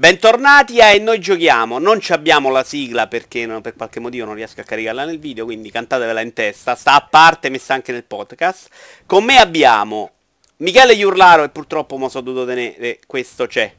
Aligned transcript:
Bentornati 0.00 0.80
a 0.80 0.92
E 0.92 0.98
Noi 0.98 1.20
Giochiamo, 1.20 1.78
non 1.78 2.00
ci 2.00 2.14
abbiamo 2.14 2.48
la 2.48 2.64
sigla 2.64 3.06
perché 3.06 3.44
non, 3.44 3.60
per 3.60 3.76
qualche 3.76 4.00
motivo 4.00 4.24
non 4.24 4.34
riesco 4.34 4.62
a 4.62 4.64
caricarla 4.64 5.04
nel 5.04 5.18
video, 5.18 5.44
quindi 5.44 5.70
cantatevela 5.70 6.22
in 6.22 6.32
testa, 6.32 6.74
sta 6.74 6.94
a 6.94 7.06
parte, 7.06 7.50
messa 7.50 7.74
anche 7.74 7.92
nel 7.92 8.04
podcast. 8.04 8.68
Con 9.04 9.24
me 9.24 9.36
abbiamo 9.36 10.12
Michele 10.56 10.94
Iurlaro 10.94 11.42
e 11.42 11.50
purtroppo 11.50 11.98
mo 11.98 12.08
so 12.08 12.22
dovuto 12.22 12.46
tenere, 12.46 12.98
questo 13.06 13.46
c'è. 13.46 13.70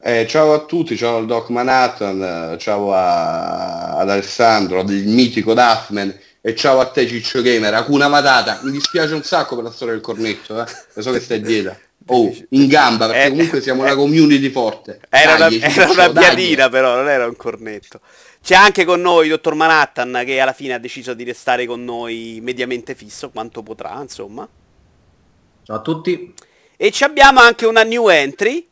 Eh, 0.00 0.26
ciao 0.28 0.52
a 0.52 0.60
tutti, 0.60 0.96
ciao 0.96 1.16
al 1.16 1.26
Doc 1.26 1.48
Manhattan, 1.48 2.56
ciao 2.60 2.94
a, 2.94 3.96
ad 3.96 4.08
Alessandro, 4.08 4.84
del 4.84 5.04
mitico 5.04 5.52
Duffman 5.52 6.16
e 6.40 6.54
ciao 6.54 6.78
a 6.78 6.86
te 6.86 7.08
Ciccio 7.08 7.42
Gamer, 7.42 7.74
Acuna 7.74 8.06
Matata, 8.06 8.60
mi 8.62 8.70
dispiace 8.70 9.14
un 9.14 9.24
sacco 9.24 9.56
per 9.56 9.64
la 9.64 9.72
storia 9.72 9.94
del 9.94 10.02
cornetto, 10.02 10.62
eh? 10.62 10.66
lo 10.92 11.02
so 11.02 11.10
che 11.10 11.18
stai 11.18 11.40
dietro. 11.40 11.76
Oh, 12.10 12.34
in 12.50 12.66
gamba, 12.68 13.06
perché 13.06 13.24
eh, 13.24 13.28
comunque 13.30 13.60
siamo 13.60 13.82
una 13.82 13.94
community 13.94 14.50
forte. 14.50 15.00
Era 15.08 15.36
dai, 15.36 15.56
una, 15.56 15.66
era 15.66 15.90
una 15.90 16.10
piadina 16.10 16.68
però, 16.68 16.96
non 16.96 17.08
era 17.08 17.26
un 17.26 17.36
cornetto. 17.36 18.00
C'è 18.42 18.54
anche 18.54 18.84
con 18.84 19.00
noi 19.00 19.24
il 19.24 19.30
dottor 19.30 19.54
Manhattan 19.54 20.22
che 20.24 20.40
alla 20.40 20.52
fine 20.52 20.74
ha 20.74 20.78
deciso 20.78 21.12
di 21.12 21.24
restare 21.24 21.66
con 21.66 21.84
noi 21.84 22.38
mediamente 22.42 22.94
fisso, 22.94 23.30
quanto 23.30 23.62
potrà, 23.62 24.00
insomma. 24.00 24.48
Ciao 25.64 25.76
a 25.76 25.80
tutti. 25.80 26.34
E 26.76 26.90
ci 26.90 27.04
abbiamo 27.04 27.40
anche 27.40 27.66
una 27.66 27.82
new 27.82 28.08
entry 28.08 28.66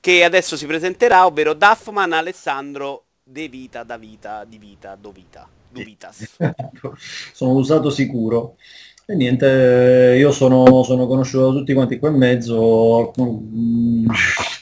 che 0.00 0.24
adesso 0.24 0.56
si 0.56 0.66
presenterà, 0.66 1.26
ovvero 1.26 1.54
Duffman 1.54 2.12
Alessandro 2.12 3.04
De 3.22 3.46
Vita, 3.48 3.84
da 3.84 3.96
Vita, 3.96 4.44
di 4.44 4.58
Vita, 4.58 4.96
Do 4.96 5.12
Vita, 5.12 5.48
Duvitas. 5.70 6.36
Sono 7.32 7.52
usato 7.52 7.90
sicuro. 7.90 8.56
E 9.04 9.16
niente, 9.16 10.14
io 10.16 10.30
sono, 10.30 10.84
sono 10.84 11.08
conosciuto 11.08 11.50
da 11.50 11.58
tutti 11.58 11.72
quanti 11.72 11.98
qua 11.98 12.10
in 12.10 12.16
mezzo, 12.16 13.12
mm, 13.20 14.06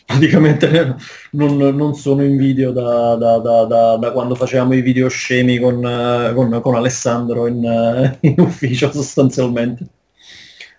praticamente 0.06 0.96
non, 1.32 1.58
non 1.58 1.94
sono 1.94 2.24
in 2.24 2.38
video 2.38 2.72
da, 2.72 3.16
da, 3.16 3.36
da, 3.38 3.96
da, 3.96 4.12
quando 4.12 4.34
facevamo 4.34 4.72
i 4.72 4.80
video 4.80 5.08
scemi 5.08 5.58
con, 5.58 5.80
con, 6.34 6.60
con 6.62 6.74
Alessandro 6.74 7.46
in, 7.48 8.16
in, 8.20 8.34
ufficio 8.38 8.90
sostanzialmente. 8.90 9.84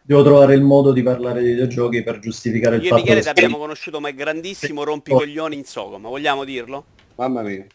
Devo 0.02 0.24
trovare 0.24 0.56
il 0.56 0.64
modo 0.64 0.92
di 0.92 1.04
parlare 1.04 1.44
di 1.44 1.52
videogiochi 1.52 2.02
per 2.02 2.18
giustificare 2.18 2.78
il 2.78 2.82
io 2.82 2.90
fatto 2.90 3.04
che... 3.04 3.12
Io 3.12 3.18
e 3.20 3.22
ti 3.22 3.30
abbiamo 3.30 3.60
conosciuto 3.60 4.00
ma 4.00 4.10
è 4.10 4.16
grandissimo 4.16 4.84
rompicoglioni 4.84 5.56
in 5.56 5.66
Sogom, 5.66 6.02
vogliamo 6.02 6.44
dirlo? 6.44 6.86
Mamma 7.16 7.44
mia. 7.44 7.66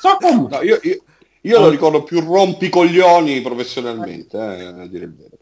Socom! 0.00 0.48
No, 0.50 0.62
io, 0.62 0.78
io... 0.82 1.02
Io 1.46 1.60
lo 1.60 1.68
ricordo 1.68 2.02
più 2.02 2.20
rompicoglioni 2.20 3.40
professionalmente, 3.40 4.36
eh, 4.36 4.64
a 4.64 4.86
dire 4.86 5.04
il 5.04 5.14
vero. 5.14 5.38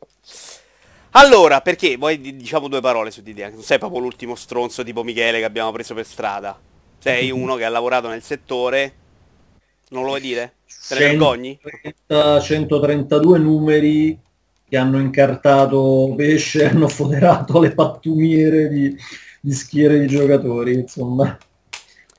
Allora, 1.13 1.63
perché? 1.63 1.97
Vuoi 1.97 2.21
diciamo 2.21 2.69
due 2.69 2.83
parole 2.83 3.11
su 3.11 3.23
di 3.23 3.33
te? 3.33 3.49
Non 3.49 3.63
sei 3.63 3.79
proprio 3.79 4.01
l'ultimo 4.01 4.35
stronzo 4.35 4.85
tipo 4.85 5.03
Michele 5.03 5.39
che 5.39 5.45
abbiamo 5.45 5.73
preso 5.73 5.95
per 5.95 6.05
strada. 6.05 6.59
Sei 6.99 7.31
uno 7.33 7.55
che 7.55 7.65
ha 7.65 7.71
lavorato 7.71 8.09
nel 8.09 8.23
settore. 8.23 8.93
Non 9.91 10.03
lo 10.03 10.09
vuoi 10.09 10.21
dire? 10.21 10.57
Te 10.89 10.95
ne 10.95 11.01
vergogni? 11.01 11.59
132 12.07 13.39
numeri 13.39 14.19
che 14.69 14.77
hanno 14.77 14.99
incartato 14.99 16.13
pesce, 16.15 16.69
hanno 16.69 16.89
foderato 16.89 17.61
le 17.61 17.73
pattumiere 17.73 18.69
di, 18.69 18.95
di 19.41 19.53
schiere 19.53 20.01
di 20.01 20.07
giocatori, 20.07 20.75
insomma 20.75 21.39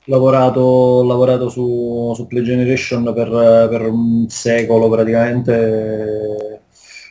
lavorato, 0.06 1.04
lavorato 1.04 1.50
su, 1.50 2.14
su 2.16 2.28
Play 2.28 2.44
Generation 2.44 3.04
per, 3.14 3.30
per, 3.70 3.82
un 3.88 4.28
secolo 4.30 4.90
praticamente, 4.90 6.62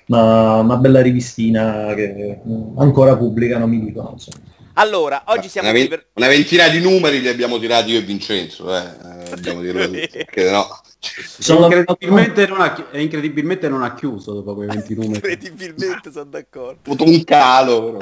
una, 0.07 0.57
una, 0.57 0.77
bella 0.77 1.01
rivistina 1.01 1.93
che 1.95 2.41
ancora 2.77 3.17
pubblicano, 3.17 3.67
mi 3.67 3.85
dicono. 3.85 4.11
Insomma. 4.13 4.53
Allora, 4.75 5.23
oggi 5.27 5.49
siamo 5.49 5.71
una, 5.71 5.87
per... 5.87 6.07
una, 6.15 6.27
ventina 6.27 6.69
di 6.69 6.81
numeri 6.81 7.21
li 7.21 7.29
abbiamo 7.29 7.59
tirati 7.59 7.93
io 7.93 7.99
e 7.99 8.03
Vincenzo, 8.03 8.75
eh. 8.75 8.83
eh 9.31 9.41
dirlo 9.41 9.89
perché 10.11 10.51
no. 10.51 10.67
Sono 10.99 11.67
incredibilmente, 11.67 12.47
non 12.47 12.61
ha, 12.61 12.87
incredibilmente 12.93 13.69
non 13.69 13.83
ha 13.83 13.95
chiuso 13.95 14.33
dopo 14.33 14.55
quei 14.55 14.69
20 14.69 14.95
numeri. 14.99 15.33
incredibilmente 15.33 16.11
sono 16.11 16.25
d'accordo. 16.25 16.91
Ho 16.91 16.95
avuto 16.95 17.05
un 17.05 17.23
calo. 17.25 18.01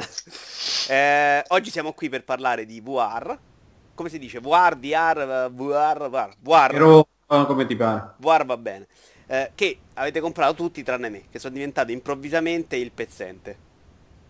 Eh, 0.87 1.43
oggi 1.49 1.69
siamo 1.69 1.93
qui 1.93 2.09
per 2.09 2.23
parlare 2.23 2.65
di 2.65 2.81
VR, 2.81 3.37
come 3.93 4.09
si 4.09 4.19
dice? 4.19 4.39
VR, 4.39 4.77
VR, 4.77 5.49
VR, 5.51 6.09
VR, 6.09 6.35
VR. 6.39 6.71
Però 6.71 7.07
come 7.27 7.65
ti 7.65 7.75
pare. 7.75 8.13
VR 8.17 8.45
va 8.45 8.57
bene. 8.57 8.87
Eh, 9.25 9.51
che 9.55 9.77
avete 9.93 10.19
comprato 10.19 10.53
tutti 10.53 10.83
tranne 10.83 11.09
me, 11.09 11.23
che 11.29 11.39
sono 11.39 11.53
diventato 11.53 11.91
improvvisamente 11.91 12.75
il 12.75 12.91
pezzente. 12.91 13.71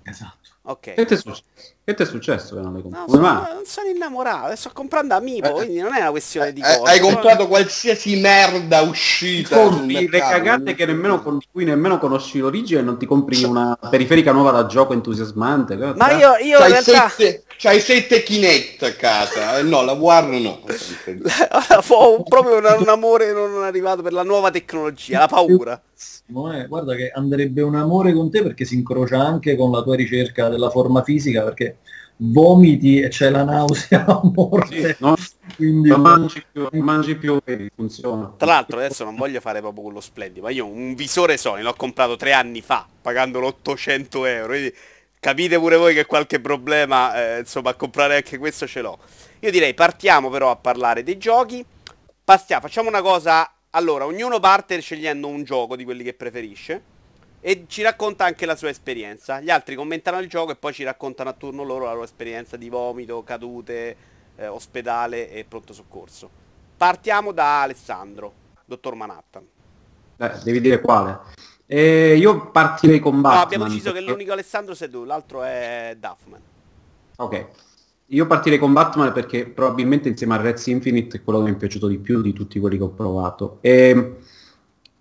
Esatto. 0.03 0.50
Ok. 0.66 0.94
Che 0.94 1.06
ti 1.06 1.14
è 1.14 1.18
successo? 1.18 1.44
Che 1.84 1.94
ti 1.94 2.03
è 2.03 2.06
successo 2.06 2.56
che 2.56 2.62
non 2.62 2.72
l'hai 2.72 2.81
comprato? 2.81 3.18
No, 3.18 3.22
sono, 3.22 3.62
sono 3.66 3.90
innamorato, 3.90 4.56
sto 4.56 4.69
comprando 4.74 5.14
Amiibo, 5.16 5.50
eh, 5.50 5.52
quindi 5.52 5.80
non 5.80 5.94
è 5.94 6.00
una 6.00 6.12
questione 6.12 6.47
eh, 6.47 6.53
di 6.53 6.62
cosa. 6.62 6.84
Hai 6.84 7.02
comprato 7.02 7.47
qualsiasi 7.50 8.22
merda 8.22 8.81
uscita. 8.81 9.58
Compri 9.58 10.08
le 10.08 10.19
cagate 10.19 10.74
che 10.75 10.86
nemmeno, 10.86 11.22
con 11.22 11.40
cui 11.52 11.66
nemmeno 11.66 12.00
conosci 12.00 12.40
l'origine 12.40 12.80
e 12.80 12.84
non 12.84 12.97
ti 12.97 13.06
compri 13.06 13.44
una 13.44 13.78
periferica 13.78 14.31
nuova 14.31 14.52
da 14.52 14.66
gioco 14.66 14.94
entusiasmante. 14.94 15.75
Ma 15.75 16.12
io, 16.12 16.38
io 16.38 16.59
c'hai, 16.59 16.69
realtà... 16.69 17.09
sette, 17.09 17.44
c'hai 17.58 17.81
sette 17.81 18.24
Kinect 18.24 18.84
a 18.84 18.94
casa, 18.94 19.58
eh, 19.58 19.63
no, 19.63 19.81
la 19.84 19.92
War 19.92 20.25
no. 20.28 20.62
Ho 21.90 22.24
proprio 22.24 22.58
un, 22.59 22.75
un 22.80 22.88
amore 22.88 23.34
non 23.34 23.63
arrivato 23.63 24.02
per 24.02 24.13
la 24.13 24.24
nuova 24.24 24.50
tecnologia, 24.50 25.19
la 25.19 25.28
paura. 25.28 25.81
Eh, 25.96 26.68
guarda 26.68 26.96
che 26.96 27.12
andrebbe 27.12 27.62
un 27.62 27.76
amore 27.76 28.14
con 28.14 28.31
te 28.31 28.42
perché 28.42 28.66
si 28.66 28.76
incrocia 28.76 29.20
anche 29.20 29.56
con 29.56 29.72
la 29.72 29.84
tua 29.84 29.96
ricerca 29.96 30.50
della 30.50 30.70
forma 30.70 31.04
fisica 31.04 31.44
perché 31.44 31.78
vomiti 32.18 33.00
e 33.00 33.09
c'è 33.09 33.30
la 33.30 33.44
nausea 33.44 34.06
a 34.08 34.22
morte. 34.24 34.94
Sì, 34.94 34.96
no? 35.00 35.16
Quindi... 35.56 35.90
Non 35.90 36.02
mangi 36.02 36.44
più, 36.52 36.68
mangi 36.81 37.16
più 37.16 37.40
funziona. 37.76 38.34
Tra 38.38 38.48
l'altro 38.48 38.78
adesso 38.78 39.04
non 39.04 39.16
voglio 39.16 39.40
fare 39.40 39.59
proprio 39.59 39.84
quello 39.84 40.02
splendido, 40.02 40.46
ma 40.46 40.52
io 40.52 40.66
un 40.66 40.96
visore 40.96 41.38
Sony 41.38 41.62
l'ho 41.62 41.74
comprato 41.76 42.16
tre 42.16 42.34
anni 42.34 42.62
fa, 42.62 42.88
pagandolo 43.02 43.48
800 43.48 44.25
euro, 44.25 44.48
quindi 44.48 44.74
capite 45.20 45.58
pure 45.58 45.78
voi 45.78 45.94
che 45.94 46.06
qualche 46.06 46.40
problema, 46.40 47.36
eh, 47.36 47.40
insomma, 47.40 47.72
a 47.72 47.75
comprare 47.75 48.16
anche 48.18 48.38
questo 48.38 48.68
ce 48.68 48.81
l'ho. 48.81 48.98
Io 49.40 49.52
direi 49.52 49.74
partiamo 49.74 50.30
però 50.30 50.52
a 50.52 50.56
parlare 50.56 51.04
dei 51.04 51.18
giochi. 51.18 51.66
Pastiamo, 52.24 52.62
facciamo 52.62 52.88
una 52.88 53.02
cosa 53.02 53.50
allora, 53.75 54.06
ognuno 54.06 54.39
parte 54.39 54.79
scegliendo 54.79 55.28
un 55.28 55.44
gioco 55.44 55.75
di 55.75 55.84
quelli 55.84 56.03
che 56.03 56.13
preferisce 56.13 56.91
e 57.41 57.66
ci 57.67 57.81
racconta 57.81 58.23
anche 58.23 58.45
la 58.45 58.56
sua 58.56 58.69
esperienza. 58.69 59.41
Gli 59.41 59.50
altri 59.50 59.75
commentano 59.75 60.19
il 60.19 60.29
gioco 60.29 60.51
e 60.51 60.56
poi 60.56 60.73
ci 60.73 60.84
raccontano 60.84 61.29
a 61.29 61.34
turno 61.34 61.63
loro 61.63 61.85
la 61.85 61.91
loro 61.91 62.03
esperienza 62.03 62.56
di 62.56 62.69
vomito, 62.69 63.23
cadute, 63.23 63.95
eh, 64.35 64.47
ospedale 64.47 65.29
e 65.31 65.44
pronto 65.44 65.73
soccorso. 65.73 66.29
Partiamo 66.78 67.31
da 67.31 67.62
Alessandro, 67.63 68.33
dottor 68.66 68.95
Manhattan. 68.95 69.45
Eh, 70.17 70.31
devi 70.44 70.62
dire 70.62 70.79
quale. 70.79 71.19
Eh, 71.66 72.16
io 72.16 72.51
partirei 72.51 73.00
con 73.00 73.22
Batman. 73.22 73.39
No, 73.39 73.44
abbiamo 73.44 73.63
deciso 73.66 73.91
perché... 73.91 74.06
che 74.06 74.12
l'unico 74.12 74.31
Alessandro 74.33 74.75
sei 74.75 74.89
tu, 74.89 75.03
l'altro 75.03 75.44
è 75.44 75.95
Duffman. 75.97 76.41
Ok. 77.17 77.47
Io 78.08 78.28
partirei 78.28 78.59
con 78.59 78.74
Batman 78.74 79.12
perché 79.14 79.47
probabilmente 79.47 80.09
insieme 80.09 80.36
a 80.36 80.41
Reds 80.41 80.68
Infinite 80.68 81.18
è 81.18 81.24
quello 81.24 81.40
che 81.40 81.50
mi 81.50 81.56
è 81.56 81.58
piaciuto 81.58 81.88
di 81.88 81.97
più 81.97 82.22
di 82.22 82.34
tutti 82.34 82.59
quelli 82.59 82.78
che 82.78 82.84
ho 82.84 82.90
provato. 82.90 83.58
E 83.62 84.18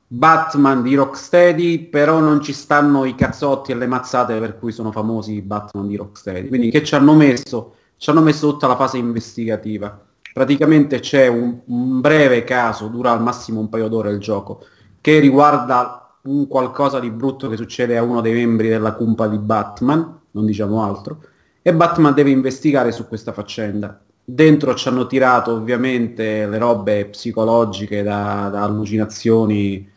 Batman 0.07 0.83
di 0.83 0.95
Rocksteady, 0.95 1.89
però 1.89 2.21
non 2.21 2.41
ci 2.41 2.53
stanno 2.53 3.05
i 3.05 3.15
cazzotti 3.15 3.73
e 3.73 3.75
le 3.75 3.87
mazzate 3.87 4.39
per 4.39 4.59
cui 4.59 4.71
sono 4.71 4.93
famosi 4.93 5.35
i 5.35 5.43
Batman 5.43 5.89
di 5.89 5.97
Rocksteady. 5.97 6.49
Quindi 6.49 6.71
che 6.71 6.85
ci 6.85 6.95
hanno 6.95 7.15
messo? 7.15 7.75
Ci 7.97 8.11
hanno 8.11 8.23
messo 8.23 8.51
tutta 8.51 8.67
la 8.67 8.77
fase 8.77 8.99
investigativa. 8.99 10.01
Praticamente 10.33 11.01
c'è 11.01 11.27
un, 11.27 11.61
un 11.67 12.01
breve 12.01 12.45
caso, 12.45 12.87
dura 12.87 13.11
al 13.11 13.23
massimo 13.23 13.61
un 13.61 13.69
paio 13.69 13.89
d'ore 13.89 14.13
il 14.13 14.19
gioco, 14.19 14.65
che 15.01 15.19
riguarda 15.19 16.19
un 16.23 16.47
qualcosa 16.47 17.01
di 17.01 17.11
brutto 17.11 17.49
che 17.49 17.57
succede 17.57 17.99
a 17.99 18.03
uno 18.03 18.21
dei 18.21 18.33
membri 18.33 18.69
della 18.69 18.93
cumpa 18.93 19.27
di 19.27 19.39
Batman, 19.39 20.21
non 20.31 20.47
diciamo 20.47 20.83
altro 20.83 21.25
e 21.63 21.73
Batman 21.73 22.13
deve 22.13 22.31
investigare 22.31 22.93
su 22.93 23.07
questa 23.07 23.33
faccenda. 23.33 24.01
Dentro 24.25 24.75
ci 24.75 24.89
hanno 24.89 25.07
tirato 25.07 25.53
ovviamente 25.53 26.47
le 26.47 26.59
robe 26.59 27.07
psicologiche 27.07 28.03
da, 28.03 28.49
da 28.53 28.63
allucinazioni 28.63 29.89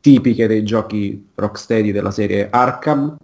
tipiche 0.00 0.46
dei 0.46 0.64
giochi 0.64 1.28
Rocksteady 1.34 1.92
della 1.92 2.10
serie 2.10 2.48
Arkham 2.50 3.16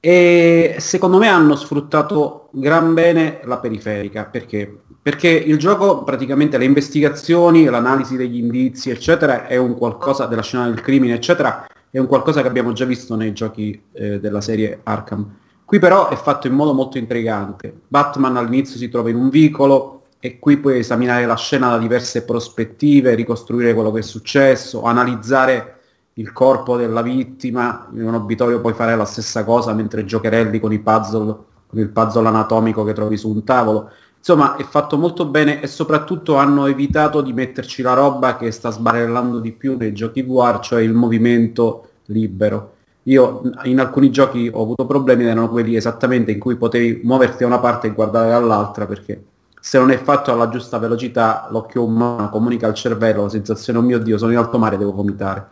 e 0.00 0.76
secondo 0.78 1.18
me 1.18 1.28
hanno 1.28 1.54
sfruttato 1.54 2.48
gran 2.52 2.94
bene 2.94 3.40
la 3.44 3.58
periferica 3.58 4.24
perché? 4.24 4.80
Perché 5.00 5.28
il 5.28 5.58
gioco 5.58 6.02
praticamente 6.02 6.56
le 6.58 6.64
investigazioni, 6.64 7.64
l'analisi 7.64 8.16
degli 8.16 8.38
indizi 8.38 8.90
eccetera 8.90 9.46
è 9.46 9.56
un 9.56 9.76
qualcosa 9.76 10.26
della 10.26 10.42
scena 10.42 10.64
del 10.66 10.80
crimine 10.80 11.14
eccetera 11.14 11.66
è 11.90 11.98
un 11.98 12.06
qualcosa 12.06 12.42
che 12.42 12.48
abbiamo 12.48 12.72
già 12.72 12.84
visto 12.86 13.14
nei 13.16 13.32
giochi 13.32 13.80
eh, 13.92 14.18
della 14.18 14.40
serie 14.40 14.80
Arkham 14.82 15.30
Qui 15.64 15.78
però 15.78 16.08
è 16.08 16.16
fatto 16.16 16.46
in 16.46 16.52
modo 16.52 16.74
molto 16.74 16.98
intrigante. 16.98 17.74
Batman 17.88 18.36
all'inizio 18.36 18.76
si 18.76 18.88
trova 18.88 19.08
in 19.08 19.16
un 19.16 19.30
vicolo 19.30 20.02
e 20.20 20.38
qui 20.38 20.58
puoi 20.58 20.78
esaminare 20.78 21.26
la 21.26 21.36
scena 21.36 21.70
da 21.70 21.78
diverse 21.78 22.24
prospettive, 22.24 23.14
ricostruire 23.14 23.74
quello 23.74 23.90
che 23.90 24.00
è 24.00 24.02
successo, 24.02 24.82
analizzare 24.82 25.80
il 26.14 26.32
corpo 26.32 26.76
della 26.76 27.02
vittima, 27.02 27.88
in 27.92 28.06
un 28.06 28.14
obitorio 28.14 28.60
puoi 28.60 28.74
fare 28.74 28.94
la 28.94 29.04
stessa 29.04 29.44
cosa 29.44 29.72
mentre 29.72 30.04
giocherelli 30.04 30.60
con 30.60 30.72
i 30.72 30.78
puzzle, 30.78 31.36
con 31.66 31.78
il 31.78 31.88
puzzle 31.88 32.28
anatomico 32.28 32.84
che 32.84 32.92
trovi 32.92 33.16
su 33.16 33.30
un 33.30 33.42
tavolo. 33.42 33.90
Insomma, 34.18 34.56
è 34.56 34.64
fatto 34.64 34.96
molto 34.96 35.26
bene 35.26 35.60
e 35.60 35.66
soprattutto 35.66 36.36
hanno 36.36 36.66
evitato 36.66 37.20
di 37.20 37.32
metterci 37.32 37.82
la 37.82 37.94
roba 37.94 38.36
che 38.36 38.50
sta 38.50 38.70
sbarellando 38.70 39.40
di 39.40 39.52
più 39.52 39.76
nei 39.76 39.92
giochi 39.92 40.22
VR, 40.22 40.60
cioè 40.60 40.82
il 40.82 40.94
movimento 40.94 41.88
libero. 42.06 42.73
Io 43.04 43.42
in 43.64 43.80
alcuni 43.80 44.10
giochi 44.10 44.50
ho 44.52 44.62
avuto 44.62 44.86
problemi, 44.86 45.24
erano 45.24 45.48
quelli 45.48 45.76
esattamente 45.76 46.30
in 46.30 46.38
cui 46.38 46.56
potevi 46.56 47.00
muoverti 47.04 47.38
da 47.38 47.46
una 47.46 47.58
parte 47.58 47.88
e 47.88 47.92
guardare 47.92 48.30
dall'altra, 48.30 48.86
perché 48.86 49.22
se 49.60 49.78
non 49.78 49.90
è 49.90 49.96
fatto 49.96 50.32
alla 50.32 50.48
giusta 50.48 50.78
velocità, 50.78 51.48
l'occhio 51.50 51.84
umano 51.84 52.28
comunica 52.30 52.66
al 52.66 52.74
cervello 52.74 53.22
la 53.22 53.28
sensazione, 53.28 53.78
oh 53.78 53.82
mio 53.82 53.98
Dio, 53.98 54.18
sono 54.18 54.32
in 54.32 54.38
alto 54.38 54.58
mare, 54.58 54.78
devo 54.78 54.92
vomitare. 54.92 55.48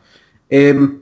E, 0.46 0.66
ehm, 0.66 1.00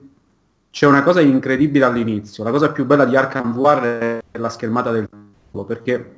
c'è 0.71 0.87
una 0.87 1.03
cosa 1.03 1.19
incredibile 1.19 1.85
all'inizio, 1.85 2.43
la 2.43 2.51
cosa 2.51 2.71
più 2.71 2.85
bella 2.85 3.05
di 3.05 3.15
Arkham 3.17 3.53
VR 3.53 4.21
è 4.31 4.37
la 4.37 4.49
schermata 4.49 4.91
del 4.91 5.09
gioco, 5.51 5.65
perché 5.65 6.15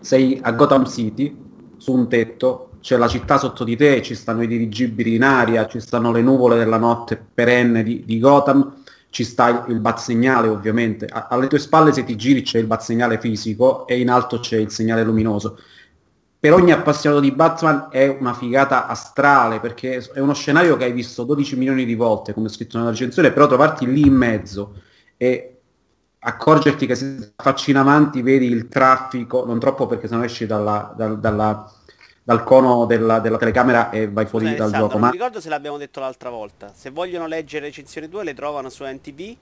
sei 0.00 0.38
a 0.42 0.52
Gotham 0.52 0.86
City, 0.86 1.36
su 1.76 1.92
un 1.92 2.08
tetto, 2.08 2.70
c'è 2.80 2.96
la 2.96 3.08
città 3.08 3.36
sotto 3.36 3.64
di 3.64 3.76
te, 3.76 4.00
ci 4.02 4.14
stanno 4.14 4.42
i 4.42 4.46
dirigibili 4.46 5.14
in 5.14 5.22
aria, 5.22 5.66
ci 5.66 5.80
stanno 5.80 6.12
le 6.12 6.22
nuvole 6.22 6.56
della 6.56 6.78
notte 6.78 7.22
perenne 7.34 7.82
di, 7.82 8.04
di 8.06 8.18
Gotham, 8.18 8.79
ci 9.10 9.24
sta 9.24 9.66
il, 9.68 9.80
bat 9.80 9.98
segnale 9.98 10.48
ovviamente, 10.48 11.06
a, 11.06 11.26
alle 11.28 11.48
tue 11.48 11.58
spalle 11.58 11.92
se 11.92 12.04
ti 12.04 12.16
giri 12.16 12.42
c'è 12.42 12.58
il 12.58 12.66
bat 12.66 12.80
segnale 12.80 13.20
fisico 13.20 13.86
e 13.86 14.00
in 14.00 14.08
alto 14.08 14.40
c'è 14.40 14.56
il 14.56 14.70
segnale 14.70 15.04
luminoso. 15.04 15.58
Per 16.38 16.54
ogni 16.54 16.72
appassionato 16.72 17.20
di 17.20 17.32
Batman 17.32 17.88
è 17.90 18.08
una 18.08 18.32
figata 18.32 18.86
astrale 18.86 19.60
perché 19.60 19.98
è 20.14 20.20
uno 20.20 20.32
scenario 20.32 20.76
che 20.78 20.84
hai 20.84 20.92
visto 20.92 21.24
12 21.24 21.56
milioni 21.56 21.84
di 21.84 21.94
volte, 21.94 22.32
come 22.32 22.48
scritto 22.48 22.78
nella 22.78 22.90
recensione, 22.90 23.30
però 23.32 23.46
trovarti 23.46 23.84
lì 23.84 24.06
in 24.06 24.14
mezzo 24.14 24.80
e 25.18 25.60
accorgerti 26.18 26.86
che 26.86 26.94
se 26.94 27.32
facci 27.36 27.70
in 27.70 27.76
avanti 27.76 28.22
vedi 28.22 28.46
il 28.46 28.68
traffico, 28.68 29.44
non 29.44 29.58
troppo 29.58 29.86
perché 29.86 30.08
se 30.08 30.16
no 30.16 30.22
esci 30.22 30.46
dalla, 30.46 30.94
dalla, 30.96 31.14
dalla 31.14 31.72
dal 32.30 32.44
cono 32.44 32.86
della, 32.86 33.18
della, 33.18 33.38
telecamera 33.38 33.90
e 33.90 34.08
vai 34.08 34.24
fuori 34.24 34.46
Scusa, 34.46 34.58
dal 34.58 34.70
gioco. 34.70 34.92
Non 34.92 35.00
ma... 35.00 35.10
ricordo 35.10 35.40
se 35.40 35.48
l'abbiamo 35.48 35.78
detto 35.78 35.98
l'altra 35.98 36.30
volta. 36.30 36.70
Se 36.72 36.90
vogliono 36.90 37.26
leggere 37.26 37.66
recensioni 37.66 38.08
tue 38.08 38.22
le 38.22 38.34
trovano 38.34 38.68
su 38.68 38.84
NTV. 38.84 39.36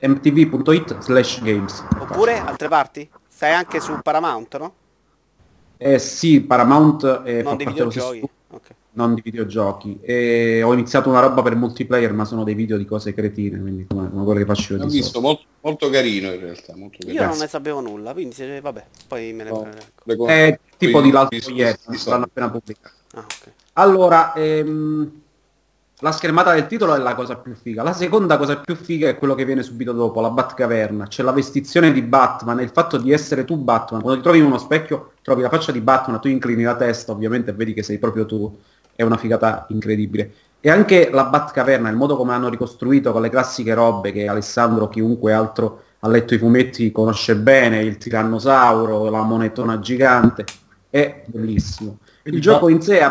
mtv.it 0.00 0.98
slash 0.98 1.40
games. 1.40 1.82
Oppure 1.98 2.36
altre 2.36 2.68
parti? 2.68 3.08
Stai 3.26 3.54
anche 3.54 3.80
su 3.80 3.98
Paramount, 4.02 4.58
no? 4.58 4.74
Eh 5.78 5.98
sì, 5.98 6.42
Paramount 6.42 7.22
eh, 7.24 7.42
non 7.42 7.56
dello 7.56 7.90
stesso 7.90 8.08
okay. 8.50 8.76
Non 8.92 9.14
di 9.14 9.22
videogiochi. 9.22 9.98
E 10.00 10.62
ho 10.62 10.72
iniziato 10.72 11.08
una 11.08 11.20
roba 11.20 11.42
per 11.42 11.56
multiplayer, 11.56 12.12
ma 12.12 12.24
sono 12.24 12.44
dei 12.44 12.54
video 12.54 12.76
di 12.76 12.84
cose 12.84 13.14
cretine, 13.14 13.60
quindi 13.60 13.86
come, 13.86 14.10
come 14.10 14.24
quello 14.24 14.40
che 14.40 14.46
faccio 14.46 14.76
io. 14.76 14.82
Ho 14.82 14.86
visto, 14.86 15.20
molto, 15.20 15.44
molto, 15.60 15.90
carino 15.90 16.32
in 16.32 16.40
realtà. 16.40 16.76
Molto 16.76 16.98
carino. 17.00 17.20
Io 17.20 17.28
non 17.28 17.38
ne 17.38 17.46
sapevo 17.46 17.80
nulla, 17.80 18.12
quindi 18.12 18.34
se, 18.34 18.60
vabbè, 18.60 18.84
poi 19.08 19.32
me 19.32 19.44
ne 19.44 19.50
no, 19.50 19.68
ecco. 20.04 20.26
È 20.26 20.58
tipo 20.76 21.00
di 21.00 21.10
l'altro 21.10 21.52
ieri, 21.52 21.78
l'hanno 22.06 22.24
appena 22.24 22.50
pubblicato. 22.50 22.94
Ah, 23.14 23.20
okay. 23.20 23.52
Allora, 23.74 24.32
ehm, 24.34 25.22
la 26.02 26.10
schermata 26.10 26.52
del 26.52 26.66
titolo 26.66 26.96
è 26.96 26.98
la 26.98 27.14
cosa 27.14 27.36
più 27.36 27.54
figa. 27.54 27.84
La 27.84 27.92
seconda 27.92 28.36
cosa 28.36 28.58
più 28.58 28.74
figa 28.74 29.08
è 29.08 29.16
quello 29.16 29.36
che 29.36 29.44
viene 29.44 29.62
subito 29.62 29.92
dopo, 29.92 30.20
la 30.20 30.30
Batcaverna. 30.30 31.06
C'è 31.06 31.22
la 31.22 31.30
vestizione 31.30 31.92
di 31.92 32.02
Batman 32.02 32.58
e 32.58 32.64
il 32.64 32.70
fatto 32.70 32.96
di 32.96 33.12
essere 33.12 33.44
tu 33.44 33.56
Batman. 33.56 34.00
Quando 34.00 34.18
ti 34.18 34.24
trovi 34.24 34.40
in 34.40 34.46
uno 34.46 34.58
specchio, 34.58 35.12
trovi 35.22 35.42
la 35.42 35.48
faccia 35.48 35.70
di 35.70 35.80
Batman, 35.80 36.20
tu 36.20 36.26
inclini 36.26 36.64
la 36.64 36.74
testa, 36.74 37.12
ovviamente 37.12 37.52
vedi 37.52 37.72
che 37.72 37.84
sei 37.84 37.98
proprio 37.98 38.26
tu. 38.26 38.52
È 38.94 39.02
una 39.02 39.16
figata 39.16 39.66
incredibile. 39.70 40.32
E 40.60 40.70
anche 40.70 41.10
la 41.10 41.24
Batcaverna, 41.24 41.88
il 41.88 41.96
modo 41.96 42.16
come 42.16 42.32
hanno 42.32 42.48
ricostruito 42.48 43.10
con 43.10 43.22
le 43.22 43.30
classiche 43.30 43.74
robe 43.74 44.12
che 44.12 44.28
Alessandro, 44.28 44.88
chiunque 44.88 45.32
altro 45.32 45.82
ha 46.00 46.08
letto 46.08 46.34
i 46.34 46.38
fumetti, 46.38 46.92
conosce 46.92 47.36
bene, 47.36 47.82
il 47.82 47.96
tirannosauro, 47.96 49.08
la 49.10 49.22
monetona 49.22 49.78
gigante, 49.78 50.44
è 50.88 51.24
bellissimo. 51.26 51.98
Il, 52.24 52.40
gioco 52.40 52.68
in 52.68 52.80
sé 52.80 53.00
ha 53.02 53.10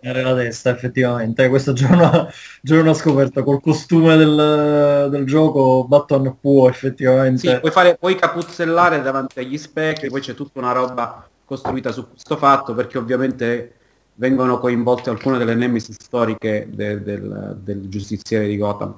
la 0.00 0.34
testa 0.34 0.70
effettivamente 0.70 1.48
questo 1.48 1.72
giorno, 1.72 2.28
giorno 2.60 2.92
scoperto 2.94 3.44
col 3.44 3.60
costume 3.60 4.16
del, 4.16 5.08
del 5.10 5.24
gioco 5.24 5.84
Batman 5.86 6.36
può 6.40 6.68
effettivamente 6.68 7.48
sì, 7.48 7.60
puoi, 7.60 7.70
fare, 7.70 7.96
puoi 7.96 8.16
capuzzellare 8.16 9.00
davanti 9.00 9.38
agli 9.38 9.56
specchi 9.56 10.08
poi 10.08 10.20
c'è 10.20 10.34
tutta 10.34 10.58
una 10.58 10.72
roba 10.72 11.28
costruita 11.44 11.92
su 11.92 12.08
questo 12.08 12.36
fatto 12.36 12.74
perché 12.74 12.98
ovviamente 12.98 13.77
vengono 14.18 14.58
coinvolte 14.58 15.10
alcune 15.10 15.38
delle 15.38 15.54
nemesis 15.54 15.96
storiche 15.98 16.68
de, 16.70 17.02
del, 17.02 17.58
del 17.62 17.88
giustiziere 17.88 18.46
di 18.46 18.56
Gotham 18.56 18.94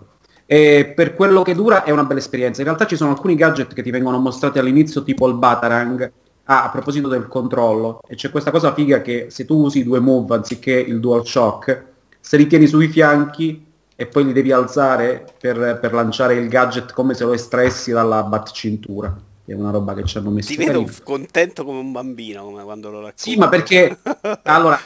e 0.47 0.93
per 0.95 1.15
quello 1.15 1.43
che 1.43 1.55
dura 1.55 1.85
è 1.85 1.91
una 1.91 2.05
bella 2.05 2.19
esperienza 2.19 2.61
in 2.61 2.67
realtà 2.67 2.87
ci 2.87 2.97
sono 2.97 3.11
alcuni 3.11 3.37
gadget 3.37 3.73
che 3.73 3.83
ti 3.83 3.91
vengono 3.91 4.19
mostrati 4.19 4.59
all'inizio 4.59 5.03
tipo 5.03 5.29
il 5.29 5.35
Batarang 5.35 6.13
Ah, 6.51 6.65
a 6.65 6.71
proposito 6.71 7.07
del 7.07 7.29
controllo, 7.29 8.01
e 8.09 8.17
c'è 8.17 8.29
questa 8.29 8.51
cosa 8.51 8.75
figa 8.75 9.03
che 9.03 9.27
se 9.31 9.45
tu 9.45 9.63
usi 9.63 9.85
due 9.85 10.01
move 10.01 10.35
anziché 10.35 10.73
il 10.73 10.99
dual 10.99 11.25
shock, 11.25 11.85
se 12.19 12.37
li 12.37 12.49
tieni 12.49 12.67
sui 12.67 12.89
fianchi 12.89 13.65
e 13.95 14.07
poi 14.07 14.25
li 14.25 14.33
devi 14.33 14.51
alzare 14.51 15.27
per, 15.39 15.79
per 15.81 15.93
lanciare 15.93 16.35
il 16.35 16.49
gadget 16.49 16.93
come 16.93 17.15
se 17.15 17.23
lo 17.23 17.35
estraessi 17.35 17.93
dalla 17.93 18.25
bat 18.25 18.51
cintura. 18.51 19.17
È 19.45 19.53
una 19.53 19.71
roba 19.71 19.95
che 19.95 20.05
ci 20.05 20.19
hanno 20.19 20.31
messo. 20.31 20.49
Ti 20.49 20.57
vedo 20.57 20.81
carino. 20.81 20.93
contento 21.05 21.65
come 21.65 21.79
un 21.79 21.93
bambino 21.93 22.43
come 22.43 22.65
quando 22.65 22.91
lo 22.91 22.97
racconto. 22.97 23.23
Sì, 23.23 23.37
ma 23.37 23.49
perché 23.49 23.97
allora 24.43 24.77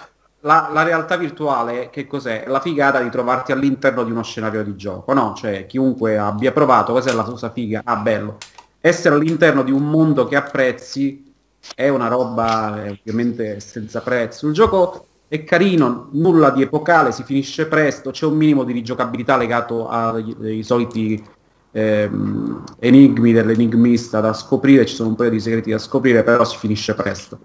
la, 0.44 0.70
la, 0.72 0.82
realtà 0.82 1.16
virtuale 1.16 1.90
che 1.90 2.06
cos'è? 2.06 2.44
La 2.46 2.60
figata 2.60 3.00
di 3.00 3.10
trovarti 3.10 3.52
all'interno 3.52 4.04
di 4.04 4.10
uno 4.10 4.22
scenario 4.22 4.62
di 4.62 4.76
gioco, 4.76 5.12
no? 5.12 5.34
Cioè 5.36 5.66
chiunque 5.66 6.18
abbia 6.18 6.52
provato, 6.52 6.92
cos'è 6.92 7.12
la 7.12 7.22
cosa 7.22 7.50
figa? 7.50 7.82
Ah, 7.84 7.96
bello. 7.96 8.38
Essere 8.80 9.14
all'interno 9.14 9.62
di 9.62 9.72
un 9.72 9.88
mondo 9.88 10.26
che 10.26 10.36
apprezzi 10.36 11.32
è 11.74 11.88
una 11.88 12.08
roba 12.08 12.84
eh, 12.84 12.90
ovviamente 12.90 13.58
senza 13.60 14.00
prezzo. 14.02 14.46
Il 14.46 14.52
gioco 14.52 15.06
è 15.28 15.42
carino, 15.44 16.08
nulla 16.12 16.50
di 16.50 16.62
epocale, 16.62 17.10
si 17.12 17.22
finisce 17.24 17.66
presto, 17.66 18.10
c'è 18.10 18.26
un 18.26 18.36
minimo 18.36 18.64
di 18.64 18.72
rigiocabilità 18.74 19.38
legato 19.38 19.88
ai, 19.88 20.36
ai 20.42 20.62
soliti 20.62 21.22
ehm, 21.72 22.64
enigmi 22.78 23.32
dell'enigmista 23.32 24.20
da 24.20 24.34
scoprire, 24.34 24.84
ci 24.84 24.94
sono 24.94 25.08
un 25.08 25.14
paio 25.16 25.30
di 25.30 25.40
segreti 25.40 25.70
da 25.70 25.78
scoprire, 25.78 26.22
però 26.22 26.44
si 26.44 26.58
finisce 26.58 26.94
presto. 26.94 27.38